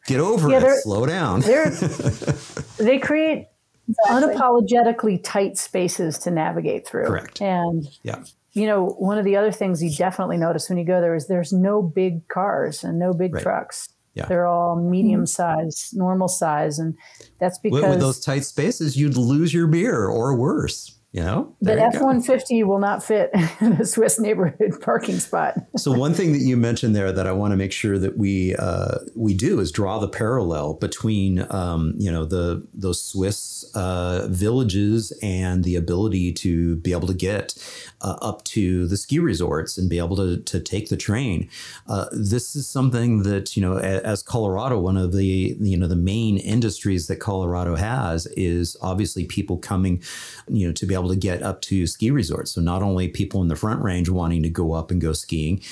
Get 0.07 0.21
over 0.21 0.49
yeah, 0.49 0.65
it. 0.65 0.83
slow 0.83 1.05
down. 1.07 1.41
they 2.79 2.99
create 2.99 3.49
exactly. 3.91 4.35
unapologetically 4.35 5.21
tight 5.23 5.59
spaces 5.59 6.19
to 6.19 6.31
navigate 6.31 6.87
through 6.87 7.07
correct 7.07 7.41
and 7.41 7.87
yeah 8.03 8.23
you 8.53 8.67
know 8.67 8.87
one 8.99 9.19
of 9.19 9.25
the 9.25 9.37
other 9.37 9.53
things 9.53 9.83
you 9.83 9.91
definitely 9.97 10.37
notice 10.37 10.69
when 10.69 10.79
you 10.79 10.85
go 10.85 11.01
there 11.01 11.15
is 11.15 11.27
there's 11.27 11.53
no 11.53 11.83
big 11.83 12.27
cars 12.29 12.83
and 12.85 12.99
no 12.99 13.13
big 13.13 13.35
right. 13.35 13.43
trucks 13.43 13.89
yeah. 14.15 14.27
They're 14.27 14.47
all 14.47 14.77
medium 14.77 15.21
mm-hmm. 15.21 15.27
size, 15.27 15.91
normal 15.95 16.29
size. 16.29 16.79
And 16.79 16.97
that's 17.39 17.59
because. 17.59 17.83
With, 17.83 17.91
with 17.91 18.01
those 18.01 18.21
tight 18.21 18.45
spaces, 18.45 18.97
you'd 18.97 19.17
lose 19.17 19.55
your 19.55 19.67
beer 19.67 20.07
or 20.07 20.37
worse. 20.37 20.99
You 21.13 21.23
know, 21.23 21.57
the 21.61 21.73
F 21.73 22.01
one 22.01 22.23
fifty 22.23 22.63
will 22.63 22.79
not 22.79 23.03
fit 23.03 23.33
in 23.61 23.73
a 23.73 23.85
Swiss 23.85 24.21
neighborhood 24.21 24.81
parking 24.81 25.19
spot. 25.19 25.55
so 25.77 25.91
one 25.91 26.15
thing 26.15 26.33
that 26.33 26.39
you 26.39 26.57
mentioned 26.57 26.95
there 26.95 27.11
that 27.11 27.27
I 27.27 27.33
want 27.33 27.51
to 27.51 27.57
make 27.57 27.73
sure 27.73 27.99
that 27.99 28.17
we 28.17 28.55
uh, 28.55 28.99
we 29.17 29.35
do 29.35 29.59
is 29.59 29.73
draw 29.73 29.99
the 29.99 30.07
parallel 30.09 30.75
between 30.75 31.45
um, 31.51 31.95
you 31.97 32.13
know 32.13 32.25
the 32.25 32.65
those 32.73 33.03
Swiss 33.03 33.65
uh, 33.75 34.29
villages 34.31 35.13
and 35.21 35.65
the 35.65 35.75
ability 35.75 36.33
to 36.35 36.77
be 36.77 36.93
able 36.93 37.09
to 37.09 37.15
get 37.15 37.57
uh, 38.03 38.17
up 38.23 38.45
to 38.45 38.87
the 38.87 38.97
ski 38.97 39.19
resorts 39.19 39.77
and 39.77 39.91
be 39.91 39.99
able 39.99 40.15
to 40.15 40.41
to 40.43 40.61
take 40.61 40.91
the 40.91 40.97
train. 40.97 41.49
Uh, 41.89 42.07
this 42.13 42.55
is 42.55 42.69
something 42.69 43.25
that 43.25 43.57
you 43.57 43.63
know 43.63 43.79
as 43.79 44.23
Colorado, 44.23 44.79
one 44.79 44.97
of 44.97 45.13
the 45.13 45.57
you 45.59 45.77
know 45.77 45.89
the 45.89 45.97
main 45.97 46.37
industries 46.39 47.09
that 47.09 47.17
Colorado 47.17 47.75
has 47.75 48.27
is 48.37 48.77
obviously 48.81 49.25
people 49.25 49.59
coming 49.59 50.01
you 50.47 50.69
know 50.69 50.73
to 50.73 50.87
be 50.87 51.00
able 51.01 51.11
to 51.11 51.17
get 51.17 51.43
up 51.43 51.61
to 51.63 51.87
ski 51.87 52.11
resorts. 52.11 52.53
So 52.53 52.61
not 52.61 52.83
only 52.83 53.09
people 53.09 53.43
in 53.43 53.49
the 53.49 53.57
front 53.57 53.83
range 53.83 54.09
wanting 54.09 54.43
to 54.43 54.51
go 54.51 54.73
up 54.73 54.91
and 54.91 55.01
go 55.01 55.13
skiing, 55.13 55.63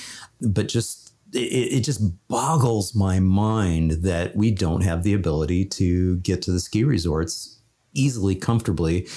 but 0.41 0.67
just 0.67 1.13
it, 1.33 1.37
it, 1.73 1.79
just 1.81 2.27
boggles 2.27 2.95
my 2.95 3.19
mind 3.19 3.91
that 4.03 4.35
we 4.35 4.51
don't 4.51 4.81
have 4.81 5.03
the 5.03 5.13
ability 5.13 5.65
to 5.65 6.17
get 6.17 6.41
to 6.43 6.51
the 6.51 6.59
ski 6.59 6.83
resorts 6.83 7.59
easily, 7.93 8.35
comfortably. 8.35 9.07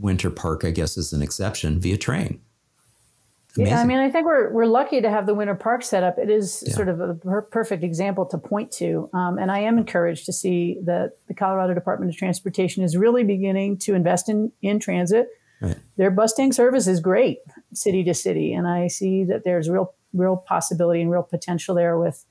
Winter 0.00 0.30
Park, 0.30 0.64
I 0.64 0.70
guess, 0.70 0.96
is 0.96 1.12
an 1.12 1.22
exception 1.22 1.78
via 1.78 1.96
train. 1.96 2.40
Amazing. 3.56 3.72
Yeah, 3.72 3.80
I 3.80 3.84
mean, 3.86 3.98
I 3.98 4.10
think 4.10 4.26
we're 4.26 4.52
we're 4.52 4.66
lucky 4.66 5.00
to 5.00 5.08
have 5.08 5.24
the 5.24 5.34
Winter 5.34 5.54
Park 5.54 5.82
set 5.82 6.02
up. 6.02 6.18
It 6.18 6.28
is 6.28 6.62
yeah. 6.66 6.74
sort 6.74 6.88
of 6.88 7.00
a 7.00 7.14
per- 7.14 7.42
perfect 7.42 7.84
example 7.84 8.26
to 8.26 8.38
point 8.38 8.70
to, 8.72 9.08
um, 9.14 9.38
and 9.38 9.50
I 9.50 9.60
am 9.60 9.78
encouraged 9.78 10.26
to 10.26 10.32
see 10.32 10.78
that 10.84 11.12
the 11.28 11.34
Colorado 11.34 11.72
Department 11.72 12.10
of 12.10 12.16
Transportation 12.18 12.84
is 12.84 12.96
really 12.96 13.24
beginning 13.24 13.78
to 13.78 13.94
invest 13.94 14.28
in 14.28 14.52
in 14.60 14.78
transit 14.78 15.28
Right. 15.60 15.76
Their 15.96 16.10
Bustang 16.10 16.52
service 16.52 16.86
is 16.86 17.00
great 17.00 17.38
city 17.72 18.04
to 18.04 18.14
city, 18.14 18.52
and 18.52 18.68
I 18.68 18.88
see 18.88 19.24
that 19.24 19.44
there's 19.44 19.70
real 19.70 19.94
real 20.12 20.36
possibility 20.36 21.00
and 21.00 21.10
real 21.10 21.22
potential 21.22 21.74
there 21.74 21.98
with 21.98 22.24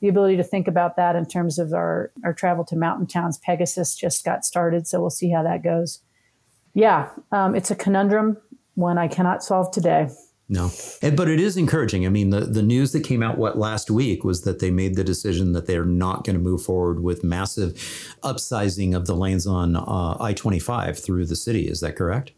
the 0.00 0.08
ability 0.08 0.36
to 0.36 0.44
think 0.44 0.66
about 0.66 0.96
that 0.96 1.14
in 1.14 1.26
terms 1.26 1.58
of 1.58 1.74
our 1.74 2.10
our 2.24 2.32
travel 2.32 2.64
to 2.64 2.76
mountain 2.76 3.06
towns. 3.06 3.36
Pegasus 3.38 3.94
just 3.94 4.24
got 4.24 4.44
started, 4.44 4.86
so 4.86 5.00
we'll 5.00 5.10
see 5.10 5.30
how 5.30 5.42
that 5.42 5.62
goes. 5.62 6.00
Yeah, 6.72 7.10
um, 7.32 7.54
it's 7.54 7.70
a 7.70 7.76
conundrum, 7.76 8.38
one 8.76 8.96
I 8.96 9.08
cannot 9.08 9.42
solve 9.42 9.70
today. 9.72 10.08
No, 10.48 10.70
and, 11.02 11.16
but 11.16 11.28
it 11.28 11.38
is 11.38 11.56
encouraging. 11.56 12.06
I 12.06 12.08
mean, 12.08 12.30
the, 12.30 12.40
the 12.40 12.62
news 12.62 12.92
that 12.92 13.04
came 13.04 13.22
out 13.22 13.38
what 13.38 13.56
last 13.58 13.90
week 13.90 14.24
was 14.24 14.42
that 14.42 14.58
they 14.58 14.70
made 14.70 14.96
the 14.96 15.04
decision 15.04 15.52
that 15.52 15.66
they're 15.66 15.84
not 15.84 16.24
going 16.24 16.34
to 16.34 16.42
move 16.42 16.62
forward 16.62 17.02
with 17.02 17.22
massive 17.22 17.74
upsizing 18.24 18.96
of 18.96 19.06
the 19.06 19.14
lanes 19.14 19.46
on 19.46 19.76
uh, 19.76 20.16
I 20.18 20.32
twenty 20.32 20.58
five 20.58 20.98
through 20.98 21.26
the 21.26 21.36
city. 21.36 21.68
Is 21.68 21.80
that 21.80 21.94
correct? 21.94 22.32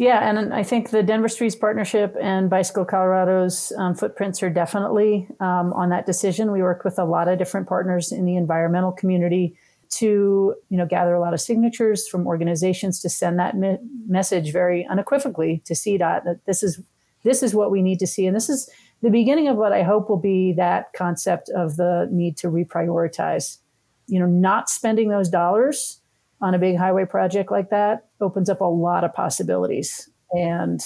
Yeah, 0.00 0.26
and 0.26 0.54
I 0.54 0.62
think 0.62 0.88
the 0.88 1.02
Denver 1.02 1.28
Streets 1.28 1.54
Partnership 1.54 2.16
and 2.18 2.48
Bicycle 2.48 2.86
Colorado's 2.86 3.70
um, 3.76 3.94
footprints 3.94 4.42
are 4.42 4.48
definitely 4.48 5.28
um, 5.40 5.74
on 5.74 5.90
that 5.90 6.06
decision. 6.06 6.52
We 6.52 6.62
worked 6.62 6.86
with 6.86 6.98
a 6.98 7.04
lot 7.04 7.28
of 7.28 7.38
different 7.38 7.68
partners 7.68 8.10
in 8.10 8.24
the 8.24 8.34
environmental 8.36 8.92
community 8.92 9.58
to, 9.90 10.54
you 10.70 10.78
know, 10.78 10.86
gather 10.86 11.12
a 11.12 11.20
lot 11.20 11.34
of 11.34 11.40
signatures 11.42 12.08
from 12.08 12.26
organizations 12.26 13.02
to 13.02 13.10
send 13.10 13.38
that 13.40 13.58
me- 13.58 13.76
message 14.08 14.54
very 14.54 14.86
unequivocally 14.86 15.60
to 15.66 15.74
CDOT 15.74 16.24
that 16.24 16.40
this 16.46 16.62
is 16.62 16.80
this 17.22 17.42
is 17.42 17.54
what 17.54 17.70
we 17.70 17.82
need 17.82 17.98
to 17.98 18.06
see, 18.06 18.24
and 18.24 18.34
this 18.34 18.48
is 18.48 18.70
the 19.02 19.10
beginning 19.10 19.48
of 19.48 19.58
what 19.58 19.74
I 19.74 19.82
hope 19.82 20.08
will 20.08 20.16
be 20.16 20.54
that 20.54 20.94
concept 20.94 21.50
of 21.50 21.76
the 21.76 22.08
need 22.10 22.38
to 22.38 22.46
reprioritize. 22.46 23.58
You 24.06 24.18
know, 24.18 24.26
not 24.26 24.70
spending 24.70 25.10
those 25.10 25.28
dollars 25.28 25.99
on 26.40 26.54
a 26.54 26.58
big 26.58 26.76
highway 26.76 27.04
project 27.04 27.50
like 27.50 27.70
that 27.70 28.08
opens 28.20 28.48
up 28.48 28.60
a 28.60 28.64
lot 28.64 29.04
of 29.04 29.12
possibilities 29.12 30.08
and 30.32 30.80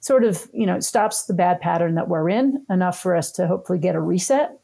sort 0.00 0.24
of 0.24 0.48
you 0.52 0.66
know 0.66 0.80
stops 0.80 1.24
the 1.24 1.34
bad 1.34 1.60
pattern 1.60 1.94
that 1.94 2.08
we're 2.08 2.28
in 2.28 2.64
enough 2.68 3.00
for 3.00 3.16
us 3.16 3.32
to 3.32 3.46
hopefully 3.46 3.78
get 3.78 3.94
a 3.94 4.00
reset 4.00 4.58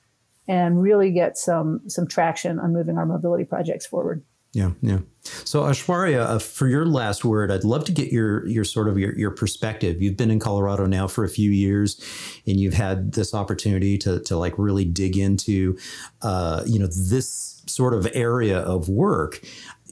and 0.46 0.82
really 0.82 1.10
get 1.12 1.38
some 1.38 1.80
some 1.88 2.06
traction 2.06 2.58
on 2.58 2.72
moving 2.72 2.98
our 2.98 3.06
mobility 3.06 3.44
projects 3.44 3.86
forward. 3.86 4.22
Yeah 4.52 4.72
yeah. 4.80 4.98
So 5.22 5.62
Aishwarya 5.62 6.20
uh, 6.20 6.38
for 6.38 6.66
your 6.68 6.86
last 6.86 7.22
word 7.22 7.50
i'd 7.50 7.64
love 7.64 7.84
to 7.84 7.92
get 7.92 8.10
your 8.10 8.46
your 8.46 8.64
sort 8.64 8.88
of 8.88 8.98
your, 8.98 9.16
your 9.16 9.30
perspective. 9.30 10.02
You've 10.02 10.16
been 10.16 10.30
in 10.30 10.40
colorado 10.40 10.86
now 10.86 11.06
for 11.06 11.22
a 11.24 11.28
few 11.28 11.50
years 11.50 12.02
and 12.46 12.58
you've 12.58 12.74
had 12.74 13.12
this 13.12 13.34
opportunity 13.34 13.96
to 13.98 14.20
to 14.20 14.36
like 14.36 14.58
really 14.58 14.84
dig 14.84 15.16
into 15.16 15.78
uh, 16.22 16.64
you 16.66 16.78
know 16.78 16.86
this 16.86 17.62
sort 17.66 17.94
of 17.94 18.08
area 18.14 18.58
of 18.58 18.88
work 18.88 19.42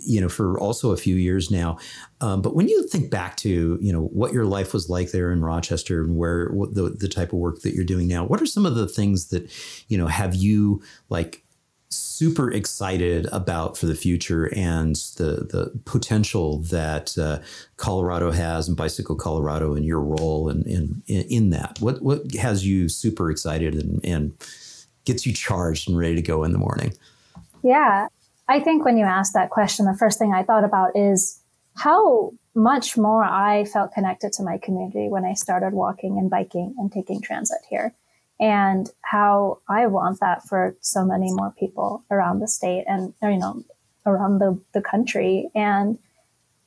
you 0.07 0.21
know, 0.21 0.29
for 0.29 0.59
also 0.59 0.93
a 0.93 0.97
few 0.97 1.17
years 1.17 1.51
now. 1.51 1.79
Um, 2.21 2.41
but 2.41 2.55
when 2.55 2.69
you 2.69 2.87
think 2.89 3.11
back 3.11 3.37
to, 3.39 3.79
you 3.81 3.93
know, 3.93 4.03
what 4.07 4.33
your 4.33 4.47
life 4.47 4.73
was 4.73 4.89
like 4.89 5.11
there 5.11 5.33
in 5.33 5.43
Rochester 5.43 6.03
and 6.03 6.17
where 6.17 6.51
the, 6.73 6.95
the 6.99 7.09
type 7.09 7.33
of 7.33 7.39
work 7.39 7.61
that 7.63 7.75
you're 7.75 7.85
doing 7.85 8.09
now, 8.09 8.25
what 8.25 8.41
are 8.41 8.47
some 8.47 8.65
of 8.65 8.75
the 8.75 8.89
things 8.89 9.29
that, 9.29 9.51
you 9.89 9.99
know, 9.99 10.07
have 10.07 10.35
you 10.35 10.83
like 11.09 11.43
super 11.89 12.51
excited 12.53 13.27
about 13.33 13.77
for 13.77 13.87
the 13.87 13.95
future 13.95 14.53
and 14.55 14.97
the 15.17 15.47
the 15.51 15.81
potential 15.85 16.59
that 16.59 17.17
uh, 17.19 17.39
Colorado 17.77 18.31
has 18.31 18.69
and 18.69 18.77
Bicycle 18.77 19.17
Colorado 19.17 19.75
and 19.75 19.85
your 19.85 20.01
role 20.01 20.49
in, 20.49 20.63
in 20.65 21.03
in 21.07 21.51
that. 21.51 21.79
What 21.81 22.03
what 22.03 22.35
has 22.35 22.67
you 22.67 22.89
super 22.89 23.31
excited 23.31 23.75
and, 23.75 24.05
and 24.05 24.33
gets 25.05 25.27
you 25.27 25.33
charged 25.33 25.89
and 25.89 25.99
ready 25.99 26.17
to 26.17 26.23
go 26.23 26.45
in 26.45 26.53
the 26.53 26.59
morning? 26.59 26.93
Yeah, 27.63 28.09
I 28.49 28.61
think 28.61 28.85
when 28.85 28.97
you 28.97 29.05
asked 29.05 29.35
that 29.35 29.51
question, 29.51 29.87
the 29.87 29.97
first 29.97 30.19
thing 30.19 30.33
I 30.33 30.43
thought 30.43 30.65
about 30.65 30.97
is 30.97 31.41
how 31.77 32.33
much 32.55 32.97
more 32.97 33.23
I 33.23 33.65
felt 33.65 33.93
connected 33.93 34.33
to 34.35 34.43
my 34.43 34.59
community 34.59 35.09
when 35.09 35.25
I 35.25 35.35
started 35.35 35.75
walking 35.75 36.17
and 36.19 36.31
biking 36.31 36.75
and 36.79 36.91
taking 36.91 37.21
transit 37.21 37.59
here. 37.69 37.95
And 38.39 38.89
how 39.03 39.61
I 39.69 39.87
want 39.87 40.21
that 40.21 40.45
for 40.45 40.77
so 40.81 41.05
many 41.05 41.33
more 41.33 41.55
people 41.59 42.05
around 42.11 42.41
the 42.41 42.49
state 42.49 42.85
and, 42.87 43.15
you 43.23 43.39
know, 43.39 43.65
around 44.05 44.39
the, 44.39 44.61
the 44.73 44.83
country. 44.83 45.51
And 45.55 45.99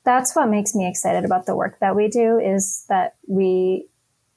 that's 0.03 0.35
what 0.35 0.49
makes 0.49 0.73
me 0.73 0.87
excited 0.87 1.25
about 1.25 1.45
the 1.45 1.55
work 1.55 1.79
that 1.79 1.95
we 1.95 2.07
do 2.07 2.39
is 2.39 2.85
that 2.89 3.15
we 3.27 3.85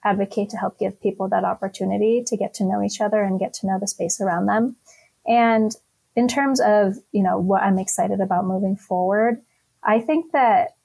advocate 0.05 0.51
to 0.51 0.57
help 0.57 0.79
give 0.79 1.01
people 1.01 1.29
that 1.29 1.45
opportunity 1.45 2.23
to 2.27 2.37
get 2.37 2.55
to 2.55 2.65
know 2.65 2.83
each 2.83 3.01
other 3.01 3.23
and 3.23 3.41
get 3.41 3.55
to 3.55 3.67
know 3.67 3.79
the 3.81 3.87
space 3.87 4.21
around 4.21 4.47
them. 4.47 4.77
And 5.27 5.75
in 6.15 6.29
terms 6.29 6.61
of, 6.61 6.95
you 7.13 7.23
know, 7.23 7.39
what 7.39 7.63
I'm 7.63 7.79
excited 7.79 8.21
about 8.21 8.47
moving 8.47 8.77
forward, 8.77 9.41
I 9.83 10.01
think 10.01 10.33
that 10.33 10.77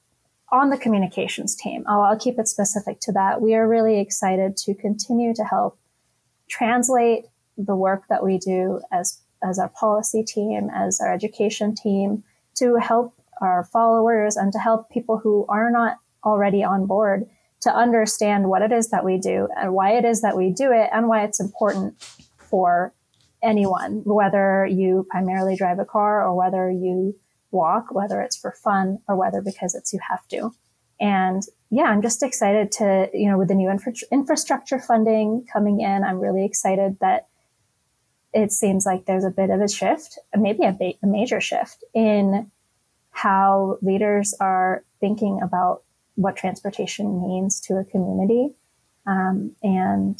on 0.52 0.70
the 0.70 0.78
communications 0.78 1.56
team, 1.56 1.84
I'll, 1.88 2.02
I'll 2.02 2.20
keep 2.20 2.40
it 2.40 2.48
specific 2.48 3.00
to 3.02 3.12
that. 3.14 3.42
We 3.42 3.54
are 3.56 3.68
really 3.68 4.00
excited 4.00 4.56
to 4.58 4.74
continue 4.74 5.34
to 5.34 5.44
help 5.44 5.78
translate 6.48 7.26
the 7.58 7.76
work 7.76 8.04
that 8.10 8.24
we 8.24 8.38
do 8.38 8.82
as, 8.92 9.20
as 9.44 9.60
our 9.60 9.68
policy 9.70 10.24
team, 10.24 10.70
as 10.74 11.02
our 11.02 11.14
education 11.14 11.76
team 11.76 12.24
to 12.56 12.76
help 12.76 13.14
our 13.42 13.66
followers 13.66 14.38
and 14.38 14.54
to 14.54 14.60
help 14.60 14.90
people 14.90 15.18
who 15.18 15.46
are 15.50 15.70
not 15.70 15.98
already 16.24 16.64
on 16.64 16.86
board 16.86 17.28
to 17.62 17.76
understand 17.76 18.48
what 18.48 18.62
it 18.62 18.72
is 18.72 18.90
that 18.90 19.04
we 19.04 19.18
do 19.18 19.48
and 19.58 19.74
why 19.74 19.92
it 19.92 20.06
is 20.06 20.22
that 20.22 20.38
we 20.38 20.50
do 20.50 20.72
it 20.72 20.90
and 20.94 21.08
why 21.08 21.24
it's 21.24 21.40
important 21.40 22.02
for 22.38 22.94
anyone, 23.48 24.02
whether 24.06 24.66
you 24.66 25.08
primarily 25.10 25.56
drive 25.56 25.80
a 25.80 25.86
car 25.86 26.28
or 26.28 26.36
whether 26.36 26.70
you 26.70 27.16
walk, 27.52 27.86
whether 27.92 28.22
it's 28.22 28.38
for 28.38 28.52
fun 28.52 29.00
or 29.08 29.16
whether 29.16 29.42
because 29.42 29.74
it's 29.74 29.94
you 29.94 30.00
have 30.08 30.28
to. 30.28 30.54
And 31.00 31.44
yeah, 31.70 31.84
I'm 31.84 32.02
just 32.02 32.24
excited 32.24 32.72
to, 32.74 33.10
you 33.14 33.30
know, 33.30 33.38
with 33.38 33.48
the 33.48 33.56
new 33.56 33.70
infra- 33.70 33.94
infrastructure 34.12 34.80
funding 34.80 35.46
coming 35.52 35.82
in, 35.82 36.04
I'm 36.04 36.20
really 36.20 36.46
excited 36.46 36.98
that 37.00 37.28
it 38.34 38.52
seems 38.52 38.86
like 38.86 39.06
there's 39.06 39.24
a 39.24 39.32
bit 39.32 39.50
of 39.50 39.62
a 39.62 39.68
shift, 39.68 40.20
maybe 40.36 40.64
a, 40.66 40.72
ba- 40.72 40.94
a 41.02 41.08
major 41.08 41.42
shift 41.42 41.84
in 41.94 42.52
how 43.12 43.78
leaders 43.82 44.34
are 44.40 44.84
thinking 45.00 45.40
about 45.42 45.84
what 46.16 46.36
transportation 46.36 47.22
means 47.28 47.60
to 47.62 47.78
a 47.78 47.86
community. 47.86 48.50
Um, 49.06 49.56
and 49.64 50.20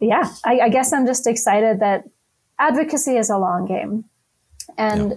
yeah, 0.00 0.32
I, 0.44 0.60
I, 0.60 0.68
guess 0.68 0.92
I'm 0.92 1.06
just 1.06 1.26
excited 1.26 1.80
that 1.80 2.04
advocacy 2.58 3.16
is 3.16 3.30
a 3.30 3.38
long 3.38 3.66
game. 3.66 4.04
And, 4.76 5.10
yeah. 5.10 5.16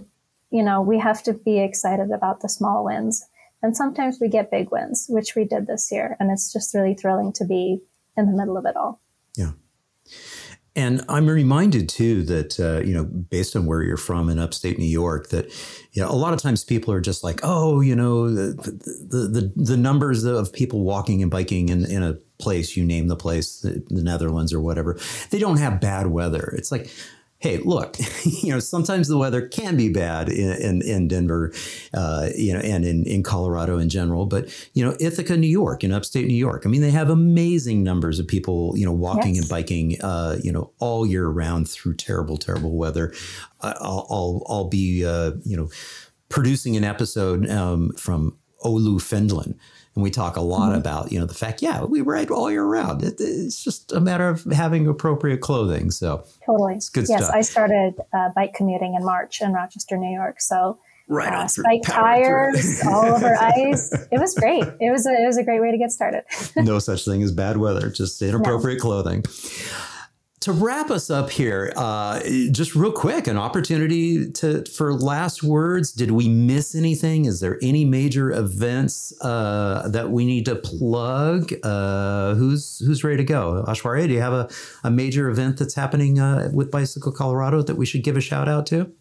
you 0.51 0.63
know, 0.63 0.81
we 0.81 0.99
have 0.99 1.23
to 1.23 1.33
be 1.33 1.59
excited 1.59 2.11
about 2.11 2.41
the 2.41 2.49
small 2.49 2.85
wins. 2.85 3.25
And 3.61 3.75
sometimes 3.75 4.19
we 4.21 4.29
get 4.29 4.51
big 4.51 4.71
wins, 4.71 5.07
which 5.09 5.35
we 5.35 5.43
did 5.43 5.67
this 5.67 5.91
year. 5.91 6.15
And 6.19 6.31
it's 6.31 6.53
just 6.53 6.73
really 6.73 6.93
thrilling 6.93 7.33
to 7.33 7.45
be 7.45 7.81
in 8.15 8.25
the 8.25 8.37
middle 8.37 8.57
of 8.57 8.65
it 8.65 8.75
all. 8.75 9.01
Yeah. 9.35 9.51
And 10.75 11.03
I'm 11.09 11.27
reminded 11.27 11.89
too 11.89 12.23
that 12.23 12.59
uh, 12.59 12.85
you 12.85 12.93
know, 12.93 13.03
based 13.03 13.55
on 13.55 13.65
where 13.65 13.81
you're 13.81 13.97
from 13.97 14.29
in 14.29 14.39
upstate 14.39 14.77
New 14.77 14.85
York, 14.85 15.29
that 15.29 15.47
you 15.91 16.01
know 16.01 16.09
a 16.09 16.15
lot 16.15 16.31
of 16.31 16.41
times 16.41 16.63
people 16.63 16.93
are 16.93 17.01
just 17.01 17.23
like, 17.23 17.39
oh, 17.43 17.81
you 17.81 17.95
know, 17.95 18.33
the 18.33 18.53
the 18.53 19.27
the, 19.27 19.53
the 19.55 19.77
numbers 19.77 20.23
of 20.23 20.53
people 20.53 20.81
walking 20.81 21.21
and 21.21 21.31
biking 21.31 21.69
in, 21.69 21.85
in 21.85 22.03
a 22.03 22.13
place, 22.37 22.77
you 22.77 22.85
name 22.85 23.07
the 23.07 23.15
place, 23.15 23.59
the, 23.59 23.83
the 23.89 24.01
Netherlands 24.01 24.53
or 24.53 24.61
whatever, 24.61 24.97
they 25.31 25.39
don't 25.39 25.57
have 25.57 25.81
bad 25.81 26.07
weather. 26.07 26.53
It's 26.57 26.71
like, 26.71 26.89
hey, 27.39 27.57
look, 27.59 27.95
you 28.43 28.51
know, 28.51 28.59
sometimes 28.59 29.07
the 29.07 29.17
weather 29.17 29.47
can 29.47 29.77
be 29.77 29.89
bad 29.89 30.29
in, 30.29 30.51
in, 30.61 30.81
in 30.81 31.07
Denver, 31.07 31.53
uh, 31.93 32.29
you 32.35 32.53
know, 32.53 32.59
and 32.59 32.85
in, 32.85 33.05
in 33.05 33.23
Colorado 33.23 33.77
in 33.77 33.87
general. 33.89 34.25
But, 34.25 34.49
you 34.73 34.85
know, 34.85 34.95
Ithaca, 34.99 35.37
New 35.37 35.47
York, 35.47 35.83
in 35.83 35.93
upstate 35.93 36.27
New 36.27 36.35
York, 36.35 36.63
I 36.65 36.69
mean, 36.69 36.81
they 36.81 36.91
have 36.91 37.09
amazing 37.09 37.81
numbers 37.81 38.19
of 38.19 38.27
people, 38.27 38.73
you 38.77 38.85
know, 38.85 38.91
walking 38.91 39.35
yes. 39.35 39.43
and 39.43 39.49
biking, 39.49 40.01
uh, 40.01 40.37
you 40.43 40.51
know, 40.51 40.71
all 40.79 41.05
year 41.05 41.27
round 41.27 41.69
through 41.69 41.95
terrible, 41.95 42.37
terrible 42.37 42.75
weather. 42.75 43.13
I'll, 43.61 44.05
I'll, 44.09 44.45
I'll 44.49 44.67
be, 44.67 45.05
uh, 45.05 45.31
you 45.43 45.55
know, 45.55 45.69
producing 46.27 46.75
an 46.75 46.83
episode 46.83 47.49
um, 47.49 47.91
from 47.93 48.37
Oulu, 48.63 49.01
Finland 49.01 49.57
and 49.95 50.03
we 50.03 50.09
talk 50.09 50.35
a 50.35 50.41
lot 50.41 50.69
mm-hmm. 50.69 50.79
about 50.79 51.11
you 51.11 51.19
know 51.19 51.25
the 51.25 51.33
fact 51.33 51.61
yeah 51.61 51.83
we 51.83 52.01
ride 52.01 52.29
all 52.29 52.51
year 52.51 52.63
round. 52.63 53.03
It, 53.03 53.15
it's 53.19 53.63
just 53.63 53.91
a 53.91 53.99
matter 53.99 54.29
of 54.29 54.43
having 54.45 54.87
appropriate 54.87 55.41
clothing 55.41 55.91
so 55.91 56.23
totally. 56.45 56.75
it's 56.75 56.89
good 56.89 57.07
yes 57.07 57.23
stuff. 57.23 57.35
i 57.35 57.41
started 57.41 57.95
uh, 58.13 58.29
bike 58.35 58.53
commuting 58.53 58.95
in 58.95 59.03
march 59.03 59.41
in 59.41 59.53
rochester 59.53 59.97
new 59.97 60.13
york 60.13 60.41
so 60.41 60.79
right 61.07 61.33
uh, 61.33 61.47
spike 61.47 61.81
tires 61.83 62.81
all 62.85 63.05
over 63.05 63.35
ice. 63.41 63.91
It 64.11 64.19
was 64.19 64.35
great. 64.35 64.63
It 64.79 64.91
was 64.91 65.05
a, 65.05 65.11
it 65.11 65.25
was 65.25 65.37
a 65.37 65.43
great 65.43 65.59
way 65.59 65.71
to 65.71 65.77
get 65.77 65.91
started. 65.91 66.23
No 66.55 66.79
such 66.79 67.03
thing 67.03 67.23
as 67.23 67.31
bad 67.31 67.57
weather 67.57 67.89
just 67.89 68.21
inappropriate 68.21 68.77
no. 68.77 68.81
clothing 68.81 69.23
to 70.41 70.53
wrap 70.53 70.89
us 70.89 71.09
up 71.09 71.29
here, 71.29 71.73
uh, 71.75 72.21
just 72.51 72.73
real 72.73 72.93
quick, 72.93 73.27
an 73.27 73.37
opportunity 73.37 74.31
to 74.31 74.63
for 74.65 74.93
last 74.93 75.43
words. 75.43 75.91
Did 75.91 76.11
we 76.11 76.29
miss 76.29 76.75
anything? 76.75 77.25
Is 77.25 77.41
there 77.41 77.59
any 77.61 77.83
major 77.83 78.31
events 78.31 79.13
uh, 79.21 79.89
that 79.89 80.11
we 80.11 80.25
need 80.25 80.45
to 80.45 80.55
plug? 80.55 81.53
Uh, 81.63 82.35
who's 82.35 82.79
who's 82.79 83.03
ready 83.03 83.17
to 83.17 83.23
go? 83.23 83.65
Aishwarya, 83.67 84.07
do 84.07 84.13
you 84.13 84.21
have 84.21 84.33
a, 84.33 84.49
a 84.83 84.91
major 84.91 85.29
event 85.29 85.57
that's 85.57 85.75
happening 85.75 86.19
uh, 86.19 86.49
with 86.53 86.71
Bicycle 86.71 87.11
Colorado 87.11 87.61
that 87.61 87.75
we 87.75 87.85
should 87.85 88.03
give 88.03 88.15
a 88.15 88.21
shout 88.21 88.47
out 88.47 88.65
to? 88.67 88.91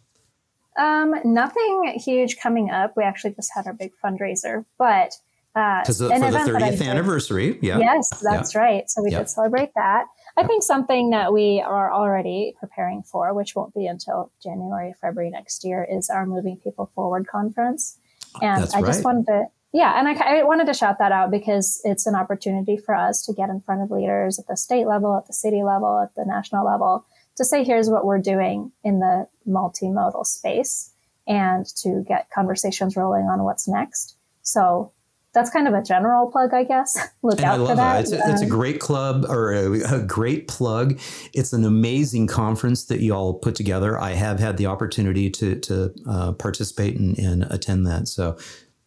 Um, 0.76 1.14
nothing 1.24 1.98
huge 2.04 2.38
coming 2.38 2.70
up. 2.70 2.94
We 2.96 3.04
actually 3.04 3.34
just 3.34 3.50
had 3.54 3.66
our 3.66 3.72
big 3.72 3.92
fundraiser, 4.04 4.64
but 4.76 5.12
because 5.54 6.00
uh, 6.00 6.08
for 6.08 6.30
the 6.30 6.38
30th 6.38 6.86
anniversary, 6.86 7.58
yeah. 7.62 7.78
Yes, 7.78 8.08
that's 8.22 8.54
yeah. 8.54 8.60
right. 8.60 8.90
So 8.90 9.02
we 9.02 9.10
yeah. 9.10 9.18
did 9.18 9.30
celebrate 9.30 9.70
that. 9.74 10.04
I 10.38 10.46
think 10.46 10.62
something 10.62 11.10
that 11.10 11.32
we 11.32 11.60
are 11.60 11.92
already 11.92 12.54
preparing 12.60 13.02
for, 13.02 13.34
which 13.34 13.56
won't 13.56 13.74
be 13.74 13.86
until 13.86 14.30
January, 14.40 14.94
February 15.00 15.30
next 15.30 15.64
year, 15.64 15.84
is 15.90 16.08
our 16.08 16.26
Moving 16.26 16.56
People 16.58 16.92
Forward 16.94 17.26
conference. 17.26 17.98
Ah, 18.36 18.38
and 18.42 18.62
That's 18.62 18.74
I 18.74 18.82
just 18.82 19.04
wanted 19.04 19.26
to, 19.26 19.46
yeah, 19.72 19.98
and 19.98 20.06
I, 20.06 20.12
I, 20.12 20.44
wanted 20.44 20.68
to 20.68 20.74
shout 20.74 21.00
that 21.00 21.10
out 21.10 21.32
because 21.32 21.80
it's 21.82 22.06
an 22.06 22.14
opportunity 22.14 22.76
for 22.76 22.94
us 22.94 23.26
to 23.26 23.32
get 23.32 23.48
in 23.48 23.60
front 23.62 23.82
of 23.82 23.90
leaders 23.90 24.38
at 24.38 24.46
the 24.46 24.56
state 24.56 24.86
level, 24.86 25.16
at 25.16 25.26
the 25.26 25.32
city 25.32 25.64
level, 25.64 25.98
at 26.00 26.14
the 26.14 26.24
national 26.24 26.64
level 26.64 27.04
to 27.34 27.44
say, 27.44 27.64
here's 27.64 27.90
what 27.90 28.04
we're 28.04 28.20
doing 28.20 28.70
in 28.84 29.00
the 29.00 29.26
multimodal 29.48 30.24
space 30.24 30.92
and 31.26 31.66
to 31.78 32.04
get 32.06 32.30
conversations 32.30 32.96
rolling 32.96 33.24
on 33.24 33.42
what's 33.42 33.66
next. 33.66 34.16
So 34.42 34.92
that's 35.34 35.50
kind 35.50 35.68
of 35.68 35.74
a 35.74 35.82
general 35.82 36.30
plug, 36.30 36.54
I 36.54 36.64
guess. 36.64 36.96
Look 37.22 37.38
and 37.38 37.44
out 37.44 37.58
for 37.58 37.66
that. 37.68 37.76
that. 37.76 38.00
It's, 38.00 38.12
a, 38.12 38.30
it's, 38.30 38.40
a, 38.40 38.44
um, 38.44 38.50
great 38.50 38.80
club 38.80 39.26
or 39.28 39.52
a, 39.52 39.80
a, 39.96 40.02
great 40.02 40.48
plug. 40.48 40.98
It's 41.34 41.52
an 41.52 41.64
amazing 41.64 42.26
conference 42.26 42.86
that 42.86 43.00
you 43.00 43.14
all 43.14 43.34
put 43.34 43.54
together. 43.54 43.98
I 43.98 44.12
have 44.12 44.40
had 44.40 44.56
the 44.56 44.66
opportunity 44.66 45.30
to 45.30 45.56
to 45.60 45.94
uh, 46.08 46.32
participate 46.32 46.98
and, 46.98 47.18
and, 47.18 47.44
attend 47.50 47.86
that. 47.86 48.08
So 48.08 48.38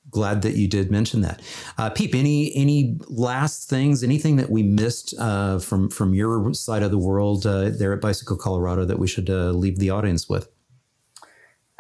glad 0.10 0.42
that 0.42 0.56
you 0.56 0.68
did 0.68 0.92
mention 0.92 1.22
that. 1.22 1.42
Uh, 1.78 1.90
Piep, 1.90 2.16
any 2.16 2.54
any 2.56 2.98
last 3.08 3.70
things, 3.70 4.04
anything 4.04 4.36
that 4.38 4.50
we 4.50 4.64
missed 4.64 5.14
uh, 5.20 5.60
from 5.60 5.90
from 5.90 6.14
your 6.14 6.54
side 6.54 6.84
of 6.84 6.92
the 6.92 6.98
world 6.98 7.46
uh, 7.46 7.70
there 7.70 7.94
at 7.94 8.02
Bicycle 8.02 8.36
Colorado 8.36 8.84
that 8.86 9.00
we 9.00 9.08
should 9.08 9.30
uh, 9.30 9.52
leave 9.52 9.80
the 9.80 9.90
audience 9.90 10.28
with? 10.28 10.50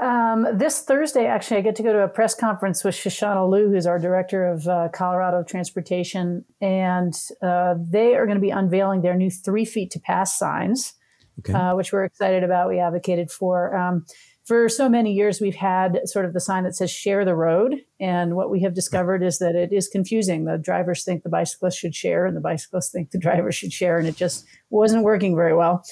Um, 0.02 0.47
this 0.54 0.82
Thursday, 0.82 1.28
actually, 1.28 1.58
I 1.58 1.62
get 1.62 1.76
to 1.76 1.84
go 1.84 1.93
to 1.93 2.04
a 2.04 2.08
press 2.08 2.34
conference 2.34 2.84
with 2.84 2.95
Shoshana 2.95 3.47
Lew, 3.47 3.70
who's 3.70 3.86
our 3.86 3.99
director 3.99 4.47
of 4.47 4.68
uh, 4.68 4.89
Colorado 4.91 5.43
Transportation, 5.43 6.43
and 6.60 7.14
uh, 7.43 7.76
they 7.78 8.16
are 8.16 8.26
going 8.26 8.38
to 8.38 8.41
be 8.41 8.49
unveiling 8.49 9.04
their 9.04 9.14
new 9.14 9.30
three 9.30 9.64
feet 9.64 9.91
to 9.91 9.99
pass 9.99 10.39
signs, 10.39 10.93
okay. 11.39 11.54
uh, 11.54 11.76
which 11.76 11.93
we're 11.93 12.04
excited 12.04 12.43
about. 12.43 12.68
We 12.68 12.80
advocated 12.80 13.30
for. 13.30 13.78
Um, 13.78 14.06
for 14.43 14.68
so 14.70 14.89
many 14.89 15.14
years, 15.14 15.39
we've 15.39 15.56
had 15.56 15.99
sort 16.06 16.26
of 16.26 16.34
the 16.34 16.39
sign 16.39 16.64
that 16.64 16.76
says 16.76 16.89
share 16.89 17.24
the 17.24 17.36
road. 17.36 17.76
And 17.99 18.36
what 18.36 18.49
we 18.49 18.62
have 18.62 18.74
discovered 18.74 19.22
is 19.22 19.38
that 19.38 19.56
it 19.56 19.72
is 19.72 19.88
confusing. 19.88 20.45
The 20.45 20.58
drivers 20.58 21.04
think 21.04 21.22
the 21.22 21.30
bicyclists 21.30 21.78
should 21.78 21.93
share, 21.93 22.26
and 22.26 22.36
the 22.36 22.41
bicyclists 22.41 22.89
think 22.89 23.12
the 23.12 23.20
drivers 23.20 23.54
should 23.54 23.72
share, 23.72 23.99
and 23.99 24.08
it 24.08 24.16
just 24.16 24.47
wasn't 24.72 25.04
working 25.04 25.36
very 25.36 25.56
well. 25.56 25.84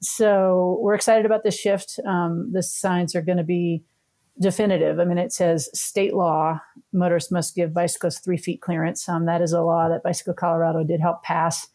So 0.00 0.78
we're 0.80 0.94
excited 0.94 1.26
about 1.26 1.44
this 1.44 1.58
shift. 1.58 1.98
Um, 2.06 2.50
the 2.52 2.62
signs 2.62 3.14
are 3.14 3.22
going 3.22 3.38
to 3.38 3.44
be 3.44 3.82
definitive. 4.40 5.00
I 5.00 5.04
mean, 5.04 5.18
it 5.18 5.32
says 5.32 5.68
state 5.74 6.14
law: 6.14 6.60
motorists 6.92 7.32
must 7.32 7.54
give 7.54 7.74
bicycles 7.74 8.18
three 8.18 8.36
feet 8.36 8.60
clearance. 8.60 9.08
Um, 9.08 9.26
that 9.26 9.42
is 9.42 9.52
a 9.52 9.62
law 9.62 9.88
that 9.88 10.02
Bicycle 10.02 10.34
Colorado 10.34 10.84
did 10.84 11.00
help 11.00 11.22
pass. 11.22 11.68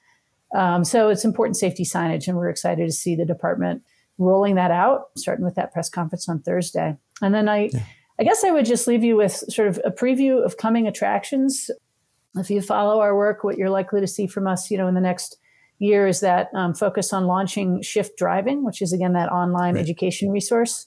Um, 0.56 0.84
so 0.84 1.10
it's 1.10 1.26
important 1.26 1.58
safety 1.58 1.84
signage, 1.84 2.28
and 2.28 2.38
we're 2.38 2.50
excited 2.50 2.86
to 2.86 2.94
see 2.94 3.16
the 3.16 3.26
department 3.26 3.82
rolling 4.18 4.56
that 4.56 4.72
out, 4.72 5.10
starting 5.18 5.44
with 5.44 5.56
that 5.56 5.74
press 5.74 5.90
conference 5.90 6.30
on 6.30 6.42
Thursday. 6.42 6.96
And 7.22 7.34
then 7.34 7.50
I, 7.50 7.70
yeah. 7.74 7.84
I 8.20 8.24
guess 8.24 8.44
I 8.44 8.52
would 8.52 8.66
just 8.66 8.88
leave 8.88 9.04
you 9.04 9.16
with 9.16 9.32
sort 9.32 9.68
of 9.68 9.80
a 9.84 9.92
preview 9.92 10.46
of 10.46 10.58
coming 10.58 10.88
attractions. 10.88 11.72
If 12.36 12.50
you 12.50 12.62
follow 12.62 13.00
our 13.00 13.16
work, 13.16 13.44
what 13.44 13.58
you're 13.58 13.70
likely 13.70 14.02
to 14.02 14.08
see 14.08 14.28
from 14.28 14.48
us, 14.48 14.70
you 14.70 14.78
know, 14.78 14.88
in 14.88 14.94
the 14.94 15.02
next 15.02 15.38
year 15.80 16.08
is 16.08 16.22
that 16.22 16.50
um, 16.54 16.74
focus 16.74 17.14
on 17.14 17.26
launching 17.26 17.82
Shift 17.82 18.18
Driving, 18.18 18.64
which 18.64 18.82
is 18.82 18.94
again 18.94 19.14
that 19.14 19.32
online 19.32 19.76
right. 19.76 19.82
education 19.82 20.30
resource. 20.30 20.86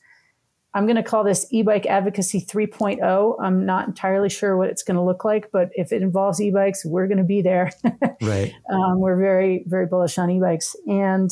I'm 0.74 0.84
going 0.84 0.96
to 0.96 1.02
call 1.02 1.24
this 1.24 1.46
e-bike 1.50 1.86
advocacy 1.86 2.42
3.0. 2.42 3.36
I'm 3.40 3.64
not 3.64 3.88
entirely 3.88 4.28
sure 4.28 4.58
what 4.58 4.68
it's 4.68 4.82
going 4.82 4.96
to 4.96 5.02
look 5.02 5.24
like, 5.24 5.50
but 5.50 5.70
if 5.72 5.90
it 5.90 6.02
involves 6.02 6.38
e-bikes, 6.38 6.84
we're 6.84 7.06
going 7.06 7.16
to 7.16 7.24
be 7.24 7.40
there. 7.40 7.70
right. 8.20 8.52
Um, 8.70 9.00
we're 9.00 9.16
very, 9.16 9.64
very 9.66 9.86
bullish 9.86 10.18
on 10.18 10.28
e-bikes, 10.28 10.76
and 10.86 11.30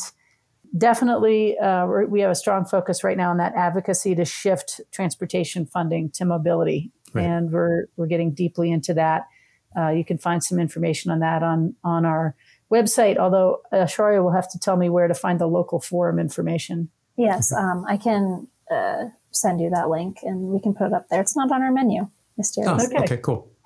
definitely 0.75 1.57
uh, 1.59 1.85
we 1.85 2.21
have 2.21 2.31
a 2.31 2.35
strong 2.35 2.65
focus 2.65 3.03
right 3.03 3.17
now 3.17 3.29
on 3.29 3.37
that 3.37 3.53
advocacy 3.55 4.15
to 4.15 4.25
shift 4.25 4.81
transportation 4.91 5.67
funding 5.67 6.09
to 6.11 6.25
mobility, 6.25 6.91
right. 7.13 7.25
and 7.25 7.51
we're 7.51 7.85
we're 7.97 8.07
getting 8.07 8.33
deeply 8.33 8.71
into 8.71 8.95
that. 8.95 9.27
Uh, 9.77 9.89
you 9.89 10.03
can 10.03 10.17
find 10.17 10.43
some 10.43 10.59
information 10.59 11.11
on 11.11 11.19
that 11.19 11.43
on 11.43 11.75
on 11.83 12.03
our 12.03 12.35
website, 12.71 13.17
although 13.17 13.61
uh, 13.71 13.77
Aishwarya 13.77 14.23
will 14.23 14.31
have 14.31 14.49
to 14.51 14.59
tell 14.59 14.77
me 14.77 14.89
where 14.89 15.07
to 15.07 15.13
find 15.13 15.39
the 15.39 15.47
local 15.47 15.79
forum 15.79 16.19
information. 16.19 16.89
Yes, 17.17 17.53
um, 17.53 17.85
I 17.87 17.97
can 17.97 18.47
uh, 18.71 19.05
send 19.31 19.61
you 19.61 19.69
that 19.69 19.89
link 19.89 20.19
and 20.23 20.49
we 20.49 20.59
can 20.59 20.73
put 20.73 20.87
it 20.87 20.93
up 20.93 21.07
there. 21.09 21.21
It's 21.21 21.35
not 21.35 21.51
on 21.51 21.61
our 21.61 21.71
menu, 21.71 22.07
mysterious. 22.37 22.83
Oh, 22.83 22.85
okay. 22.85 23.03
okay, 23.03 23.17
cool. 23.17 23.51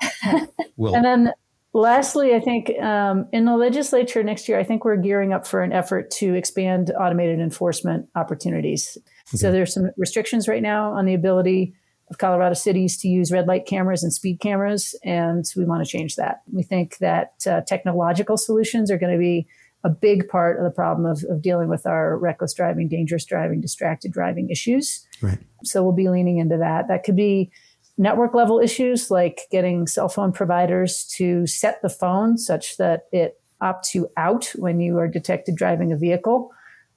And 0.82 1.04
then 1.04 1.34
lastly, 1.74 2.34
I 2.34 2.40
think 2.40 2.72
um, 2.82 3.28
in 3.34 3.44
the 3.44 3.58
legislature 3.58 4.24
next 4.24 4.48
year, 4.48 4.58
I 4.58 4.64
think 4.64 4.86
we're 4.86 4.96
gearing 4.96 5.34
up 5.34 5.46
for 5.46 5.62
an 5.62 5.74
effort 5.74 6.10
to 6.12 6.34
expand 6.36 6.92
automated 6.98 7.40
enforcement 7.40 8.08
opportunities. 8.16 8.98
Okay. 9.30 9.38
So 9.38 9.52
there's 9.52 9.74
some 9.74 9.90
restrictions 9.98 10.48
right 10.48 10.62
now 10.62 10.94
on 10.94 11.06
the 11.06 11.14
ability 11.14 11.76
of 12.10 12.18
Colorado 12.18 12.54
cities 12.54 12.98
to 12.98 13.08
use 13.08 13.32
red 13.32 13.48
light 13.48 13.66
cameras 13.66 14.04
and 14.04 14.14
speed 14.14 14.40
cameras, 14.40 14.96
and 15.04 15.46
we 15.56 15.66
want 15.66 15.86
to 15.86 15.90
change 15.90 16.16
that. 16.16 16.42
We 16.52 16.64
think 16.64 16.98
that 16.98 17.34
uh, 17.46 17.62
technological 17.62 18.38
solutions 18.38 18.90
are 18.90 18.98
going 18.98 19.14
to 19.14 19.20
be 19.20 19.48
a 19.84 19.90
big 19.90 20.28
part 20.28 20.58
of 20.58 20.64
the 20.64 20.72
problem 20.72 21.10
of, 21.10 21.24
of, 21.30 21.42
dealing 21.42 21.70
with 21.70 21.86
our 21.86 22.18
reckless 22.18 22.54
driving, 22.54 22.90
dangerous 22.90 23.24
driving, 23.24 23.62
distracted 23.62 24.12
driving 24.12 24.50
issues. 24.50 25.08
Right. 25.22 25.40
So 25.64 25.84
we'll 25.84 25.94
be 25.94 26.10
leaning 26.10 26.38
into 26.38 26.58
that. 26.58 26.90
That 26.90 27.04
could 27.04 27.16
be 27.16 27.52
network 27.98 28.34
level 28.34 28.60
issues 28.60 29.10
like 29.10 29.42
getting 29.52 29.88
cell 29.88 30.10
phone 30.10 30.32
providers 30.32 31.06
to 31.18 31.48
set 31.48 31.82
the 31.82 31.90
phone 31.90 32.38
such 32.38 32.78
that 32.78 33.04
it 33.12 33.40
opts 33.62 33.94
you 33.94 34.10
out 34.18 34.52
when 34.56 34.80
you 34.80 34.98
are 34.98 35.08
detected 35.08 35.56
driving 35.56 35.92
a 35.92 35.98
vehicle 35.98 36.52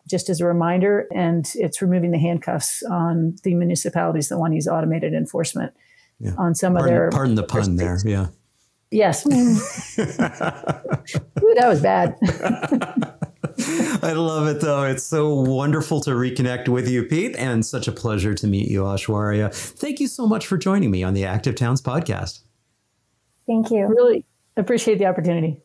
just 0.08 0.28
as 0.28 0.40
a 0.40 0.46
reminder. 0.46 1.06
And 1.14 1.50
it's 1.54 1.80
removing 1.82 2.10
the 2.10 2.18
handcuffs 2.18 2.82
on 2.84 3.36
the 3.44 3.54
municipalities 3.54 4.28
that 4.28 4.38
want 4.38 4.52
to 4.52 4.56
use 4.56 4.68
automated 4.68 5.14
enforcement 5.14 5.72
yeah. 6.18 6.32
on 6.38 6.54
some 6.54 6.74
pardon, 6.74 6.88
of 6.88 6.94
their. 6.94 7.10
Pardon 7.10 7.34
the 7.34 7.42
pun 7.42 7.76
there. 7.76 7.98
Yeah. 8.04 8.28
Yes. 8.90 9.26
Ooh, 9.26 9.32
that 11.56 11.66
was 11.66 11.80
bad. 11.80 12.16
I 14.02 14.12
love 14.12 14.48
it 14.48 14.60
though. 14.60 14.84
It's 14.84 15.02
so 15.02 15.34
wonderful 15.34 16.00
to 16.02 16.10
reconnect 16.10 16.68
with 16.68 16.88
you, 16.88 17.04
Piep, 17.04 17.34
and 17.38 17.64
such 17.64 17.88
a 17.88 17.92
pleasure 17.92 18.34
to 18.34 18.46
meet 18.46 18.70
you, 18.70 18.82
Aishwarya. 18.82 19.54
Thank 19.54 20.00
you 20.00 20.08
so 20.08 20.26
much 20.26 20.46
for 20.46 20.58
joining 20.58 20.90
me 20.90 21.02
on 21.02 21.14
the 21.14 21.24
Active 21.24 21.54
Towns 21.54 21.80
podcast. 21.80 22.40
Thank 23.46 23.70
you. 23.70 23.86
Really 23.86 24.26
appreciate 24.56 24.98
the 24.98 25.06
opportunity. 25.06 25.58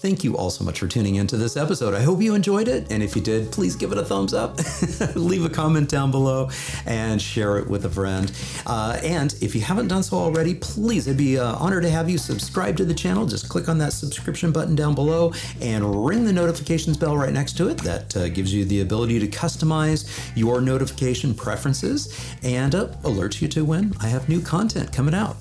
Thank 0.00 0.22
you 0.22 0.36
all 0.36 0.50
so 0.50 0.62
much 0.62 0.78
for 0.78 0.86
tuning 0.86 1.16
into 1.16 1.36
this 1.36 1.56
episode. 1.56 1.92
I 1.92 2.02
hope 2.02 2.22
you 2.22 2.36
enjoyed 2.36 2.68
it. 2.68 2.92
And 2.92 3.02
if 3.02 3.16
you 3.16 3.22
did, 3.22 3.50
please 3.50 3.74
give 3.74 3.90
it 3.90 3.98
a 3.98 4.04
thumbs 4.04 4.32
up, 4.32 4.56
leave 5.16 5.44
a 5.44 5.48
comment 5.48 5.88
down 5.88 6.12
below, 6.12 6.50
and 6.86 7.20
share 7.20 7.58
it 7.58 7.68
with 7.68 7.84
a 7.84 7.90
friend. 7.90 8.30
Uh, 8.64 9.00
and 9.02 9.34
if 9.40 9.56
you 9.56 9.60
haven't 9.60 9.88
done 9.88 10.04
so 10.04 10.16
already, 10.16 10.54
please, 10.54 11.08
it'd 11.08 11.18
be 11.18 11.34
an 11.34 11.46
honor 11.46 11.80
to 11.80 11.90
have 11.90 12.08
you 12.08 12.16
subscribe 12.16 12.76
to 12.76 12.84
the 12.84 12.94
channel. 12.94 13.26
Just 13.26 13.48
click 13.48 13.68
on 13.68 13.78
that 13.78 13.92
subscription 13.92 14.52
button 14.52 14.76
down 14.76 14.94
below 14.94 15.32
and 15.60 16.06
ring 16.06 16.24
the 16.24 16.32
notifications 16.32 16.96
bell 16.96 17.16
right 17.16 17.32
next 17.32 17.56
to 17.56 17.66
it. 17.68 17.78
That 17.78 18.16
uh, 18.16 18.28
gives 18.28 18.54
you 18.54 18.64
the 18.64 18.82
ability 18.82 19.18
to 19.18 19.26
customize 19.26 20.08
your 20.36 20.60
notification 20.60 21.34
preferences 21.34 22.16
and 22.44 22.72
uh, 22.72 22.86
alerts 23.02 23.42
you 23.42 23.48
to 23.48 23.64
when 23.64 23.94
I 24.00 24.06
have 24.06 24.28
new 24.28 24.40
content 24.40 24.92
coming 24.92 25.14
out. 25.14 25.38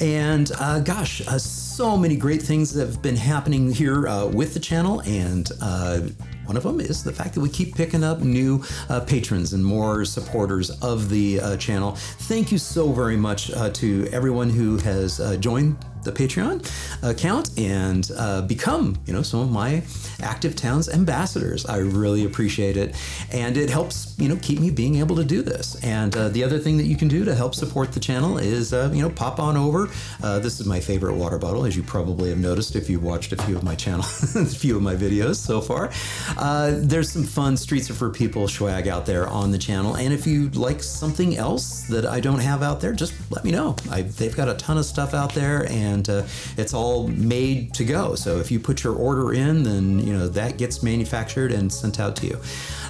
And 0.00 0.50
uh, 0.58 0.80
gosh, 0.80 1.26
uh, 1.26 1.38
so 1.38 1.96
many 1.96 2.16
great 2.16 2.42
things 2.42 2.74
have 2.74 3.02
been 3.02 3.16
happening 3.16 3.70
here 3.70 4.06
uh, 4.06 4.26
with 4.26 4.54
the 4.54 4.60
channel. 4.60 5.00
And 5.00 5.50
uh, 5.60 6.00
one 6.46 6.56
of 6.56 6.62
them 6.62 6.80
is 6.80 7.02
the 7.02 7.12
fact 7.12 7.34
that 7.34 7.40
we 7.40 7.48
keep 7.48 7.74
picking 7.74 8.04
up 8.04 8.20
new 8.20 8.62
uh, 8.88 9.00
patrons 9.00 9.52
and 9.52 9.64
more 9.64 10.04
supporters 10.04 10.70
of 10.82 11.08
the 11.08 11.40
uh, 11.40 11.56
channel. 11.56 11.92
Thank 11.92 12.52
you 12.52 12.58
so 12.58 12.92
very 12.92 13.16
much 13.16 13.48
to 13.74 14.08
everyone 14.12 14.50
who 14.50 14.78
has 14.78 15.20
joined 15.40 15.76
the 16.02 16.12
Patreon 16.12 16.68
account 17.02 17.58
and 17.58 18.10
uh, 18.16 18.42
become, 18.42 18.96
you 19.06 19.12
know, 19.12 19.22
some 19.22 19.40
of 19.40 19.50
my 19.50 19.82
Active 20.22 20.56
Towns 20.56 20.88
ambassadors. 20.88 21.66
I 21.66 21.78
really 21.78 22.24
appreciate 22.24 22.76
it, 22.76 22.94
and 23.32 23.56
it 23.56 23.70
helps, 23.70 24.18
you 24.18 24.28
know, 24.28 24.36
keep 24.42 24.60
me 24.60 24.70
being 24.70 24.96
able 24.96 25.16
to 25.16 25.24
do 25.24 25.42
this. 25.42 25.82
And 25.84 26.14
uh, 26.16 26.28
the 26.28 26.44
other 26.44 26.58
thing 26.58 26.76
that 26.78 26.84
you 26.84 26.96
can 26.96 27.08
do 27.08 27.24
to 27.24 27.34
help 27.34 27.54
support 27.54 27.92
the 27.92 28.00
channel 28.00 28.38
is, 28.38 28.72
uh, 28.72 28.90
you 28.92 29.02
know, 29.02 29.10
pop 29.10 29.38
on 29.38 29.56
over. 29.56 29.88
Uh, 30.22 30.38
this 30.38 30.60
is 30.60 30.66
my 30.66 30.80
favorite 30.80 31.14
water 31.14 31.38
bottle, 31.38 31.64
as 31.64 31.76
you 31.76 31.82
probably 31.82 32.30
have 32.30 32.38
noticed 32.38 32.76
if 32.76 32.90
you've 32.90 33.02
watched 33.02 33.32
a 33.32 33.36
few 33.36 33.56
of 33.56 33.62
my 33.62 33.74
channel, 33.74 34.04
a 34.34 34.44
few 34.44 34.76
of 34.76 34.82
my 34.82 34.94
videos 34.94 35.36
so 35.36 35.60
far. 35.60 35.90
Uh, 36.36 36.72
there's 36.76 37.10
some 37.10 37.24
fun 37.24 37.56
Streets 37.56 37.90
are 37.90 37.94
for 37.94 38.10
People 38.10 38.48
swag 38.48 38.88
out 38.88 39.06
there 39.06 39.28
on 39.28 39.50
the 39.50 39.58
channel, 39.58 39.94
and 39.94 40.12
if 40.12 40.26
you 40.26 40.48
like 40.50 40.82
something 40.82 41.36
else 41.36 41.82
that 41.82 42.04
I 42.06 42.20
don't 42.20 42.40
have 42.40 42.62
out 42.62 42.80
there, 42.80 42.92
just 42.92 43.14
let 43.30 43.44
me 43.44 43.50
know. 43.50 43.76
I, 43.90 44.02
they've 44.02 44.34
got 44.34 44.48
a 44.48 44.54
ton 44.54 44.78
of 44.78 44.84
stuff 44.84 45.14
out 45.14 45.32
there, 45.34 45.66
and 45.70 45.89
and 45.90 46.08
uh, 46.08 46.22
it's 46.56 46.74
all 46.74 47.08
made 47.08 47.74
to 47.74 47.84
go. 47.84 48.14
So 48.14 48.38
if 48.38 48.50
you 48.50 48.60
put 48.60 48.84
your 48.84 48.94
order 48.94 49.32
in, 49.32 49.62
then 49.62 49.98
you 49.98 50.12
know 50.12 50.28
that 50.28 50.56
gets 50.56 50.82
manufactured 50.82 51.52
and 51.52 51.72
sent 51.72 52.00
out 52.00 52.16
to 52.16 52.26
you. 52.26 52.38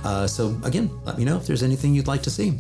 Uh, 0.05 0.27
so 0.27 0.59
again, 0.65 0.91
let 1.05 1.19
me 1.19 1.25
know 1.25 1.37
if 1.37 1.47
there's 1.47 1.63
anything 1.63 1.95
you'd 1.95 2.09
like 2.09 2.23
to 2.23 2.31
see. 2.31 2.59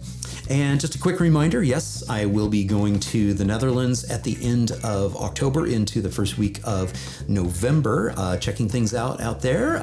And 0.48 0.80
just 0.80 0.94
a 0.96 0.98
quick 0.98 1.20
reminder 1.20 1.62
yes, 1.62 2.02
I 2.08 2.26
will 2.26 2.48
be 2.48 2.64
going 2.64 2.98
to 3.00 3.34
the 3.34 3.44
Netherlands 3.44 4.10
at 4.10 4.24
the 4.24 4.36
end 4.42 4.72
of 4.82 5.16
October 5.16 5.66
into 5.66 6.02
the 6.02 6.10
first 6.10 6.38
week 6.38 6.58
of 6.64 6.92
November, 7.28 8.12
uh, 8.16 8.36
checking 8.36 8.68
things 8.68 8.94
out 8.94 9.20
out 9.20 9.40
there. 9.40 9.80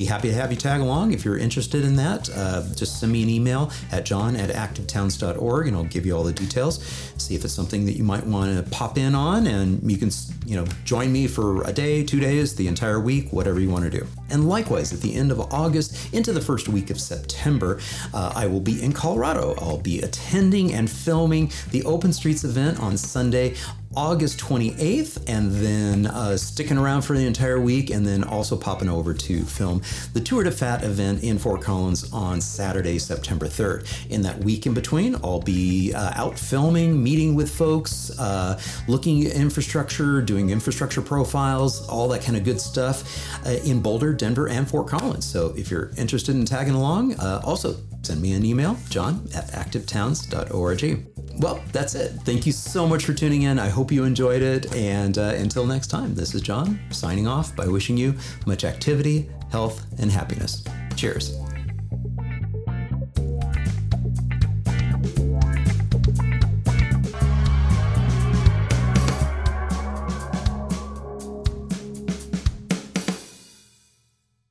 Be 0.00 0.06
happy 0.06 0.28
to 0.28 0.34
have 0.34 0.50
you 0.50 0.56
tag 0.56 0.80
along 0.80 1.12
if 1.12 1.26
you're 1.26 1.36
interested 1.36 1.84
in 1.84 1.94
that. 1.96 2.30
Uh, 2.34 2.62
just 2.74 2.98
send 2.98 3.12
me 3.12 3.22
an 3.22 3.28
email 3.28 3.70
at 3.92 4.06
john 4.06 4.34
at 4.34 4.48
activetowns.org 4.48 5.66
and 5.66 5.76
I'll 5.76 5.84
give 5.84 6.06
you 6.06 6.16
all 6.16 6.24
the 6.24 6.32
details. 6.32 6.82
See 7.18 7.34
if 7.34 7.44
it's 7.44 7.52
something 7.52 7.84
that 7.84 7.98
you 7.98 8.02
might 8.02 8.26
want 8.26 8.56
to 8.56 8.70
pop 8.70 8.96
in 8.96 9.14
on, 9.14 9.46
and 9.46 9.78
you 9.90 9.98
can, 9.98 10.08
you 10.46 10.56
know, 10.56 10.64
join 10.86 11.12
me 11.12 11.26
for 11.26 11.64
a 11.64 11.72
day, 11.74 12.02
two 12.02 12.18
days, 12.18 12.54
the 12.54 12.66
entire 12.66 12.98
week, 12.98 13.30
whatever 13.30 13.60
you 13.60 13.68
want 13.68 13.84
to 13.84 13.90
do. 13.90 14.06
And 14.30 14.48
likewise, 14.48 14.90
at 14.94 15.02
the 15.02 15.14
end 15.14 15.32
of 15.32 15.40
August 15.52 16.14
into 16.14 16.32
the 16.32 16.40
first 16.40 16.66
week 16.66 16.88
of 16.88 16.98
September, 16.98 17.78
uh, 18.14 18.32
I 18.34 18.46
will 18.46 18.60
be 18.60 18.82
in 18.82 18.94
Colorado. 18.94 19.54
I'll 19.58 19.76
be 19.76 20.00
attending 20.00 20.72
and 20.72 20.90
filming 20.90 21.52
the 21.72 21.84
Open 21.84 22.14
Streets 22.14 22.42
event 22.42 22.80
on 22.80 22.96
Sunday, 22.96 23.54
August 23.96 24.38
28th, 24.38 25.28
and 25.28 25.50
then 25.50 26.06
uh, 26.06 26.36
sticking 26.36 26.78
around 26.78 27.02
for 27.02 27.16
the 27.16 27.26
entire 27.26 27.60
week, 27.60 27.90
and 27.90 28.06
then 28.06 28.22
also 28.22 28.56
popping 28.56 28.88
over 28.88 29.12
to 29.12 29.42
film 29.42 29.82
the 30.12 30.20
Tour 30.20 30.44
de 30.44 30.50
Fat 30.52 30.84
event 30.84 31.24
in 31.24 31.38
Fort 31.38 31.60
Collins 31.60 32.12
on 32.12 32.40
Saturday, 32.40 33.00
September 33.00 33.46
3rd. 33.46 34.08
In 34.08 34.22
that 34.22 34.38
week 34.38 34.64
in 34.64 34.74
between, 34.74 35.16
I'll 35.16 35.40
be 35.40 35.92
uh, 35.92 36.12
out 36.14 36.38
filming, 36.38 37.02
meeting 37.02 37.34
with 37.34 37.50
folks, 37.50 38.16
uh, 38.20 38.60
looking 38.86 39.26
at 39.26 39.32
infrastructure, 39.32 40.22
doing 40.22 40.50
infrastructure 40.50 41.02
profiles, 41.02 41.88
all 41.88 42.06
that 42.08 42.22
kind 42.22 42.36
of 42.36 42.44
good 42.44 42.60
stuff 42.60 43.02
uh, 43.44 43.50
in 43.64 43.80
Boulder, 43.80 44.12
Denver, 44.12 44.48
and 44.48 44.68
Fort 44.68 44.86
Collins. 44.86 45.24
So 45.24 45.52
if 45.56 45.68
you're 45.68 45.90
interested 45.96 46.36
in 46.36 46.44
tagging 46.44 46.74
along, 46.74 47.14
uh, 47.14 47.42
also 47.44 47.74
send 48.02 48.22
me 48.22 48.34
an 48.34 48.44
email, 48.44 48.76
john 48.88 49.28
at 49.34 49.48
activetowns.org. 49.48 51.06
Well, 51.38 51.62
that's 51.72 51.94
it. 51.94 52.12
Thank 52.24 52.44
you 52.44 52.52
so 52.52 52.86
much 52.86 53.04
for 53.04 53.14
tuning 53.14 53.42
in. 53.42 53.58
I 53.58 53.70
hope 53.80 53.90
you 53.90 54.04
enjoyed 54.04 54.42
it. 54.42 54.74
And 54.74 55.16
uh, 55.16 55.32
until 55.38 55.64
next 55.64 55.86
time, 55.86 56.14
this 56.14 56.34
is 56.34 56.42
John 56.42 56.78
signing 56.90 57.26
off 57.26 57.56
by 57.56 57.66
wishing 57.66 57.96
you 57.96 58.14
much 58.44 58.62
activity, 58.62 59.30
health, 59.50 59.86
and 59.98 60.10
happiness. 60.10 60.62
Cheers. 60.96 61.49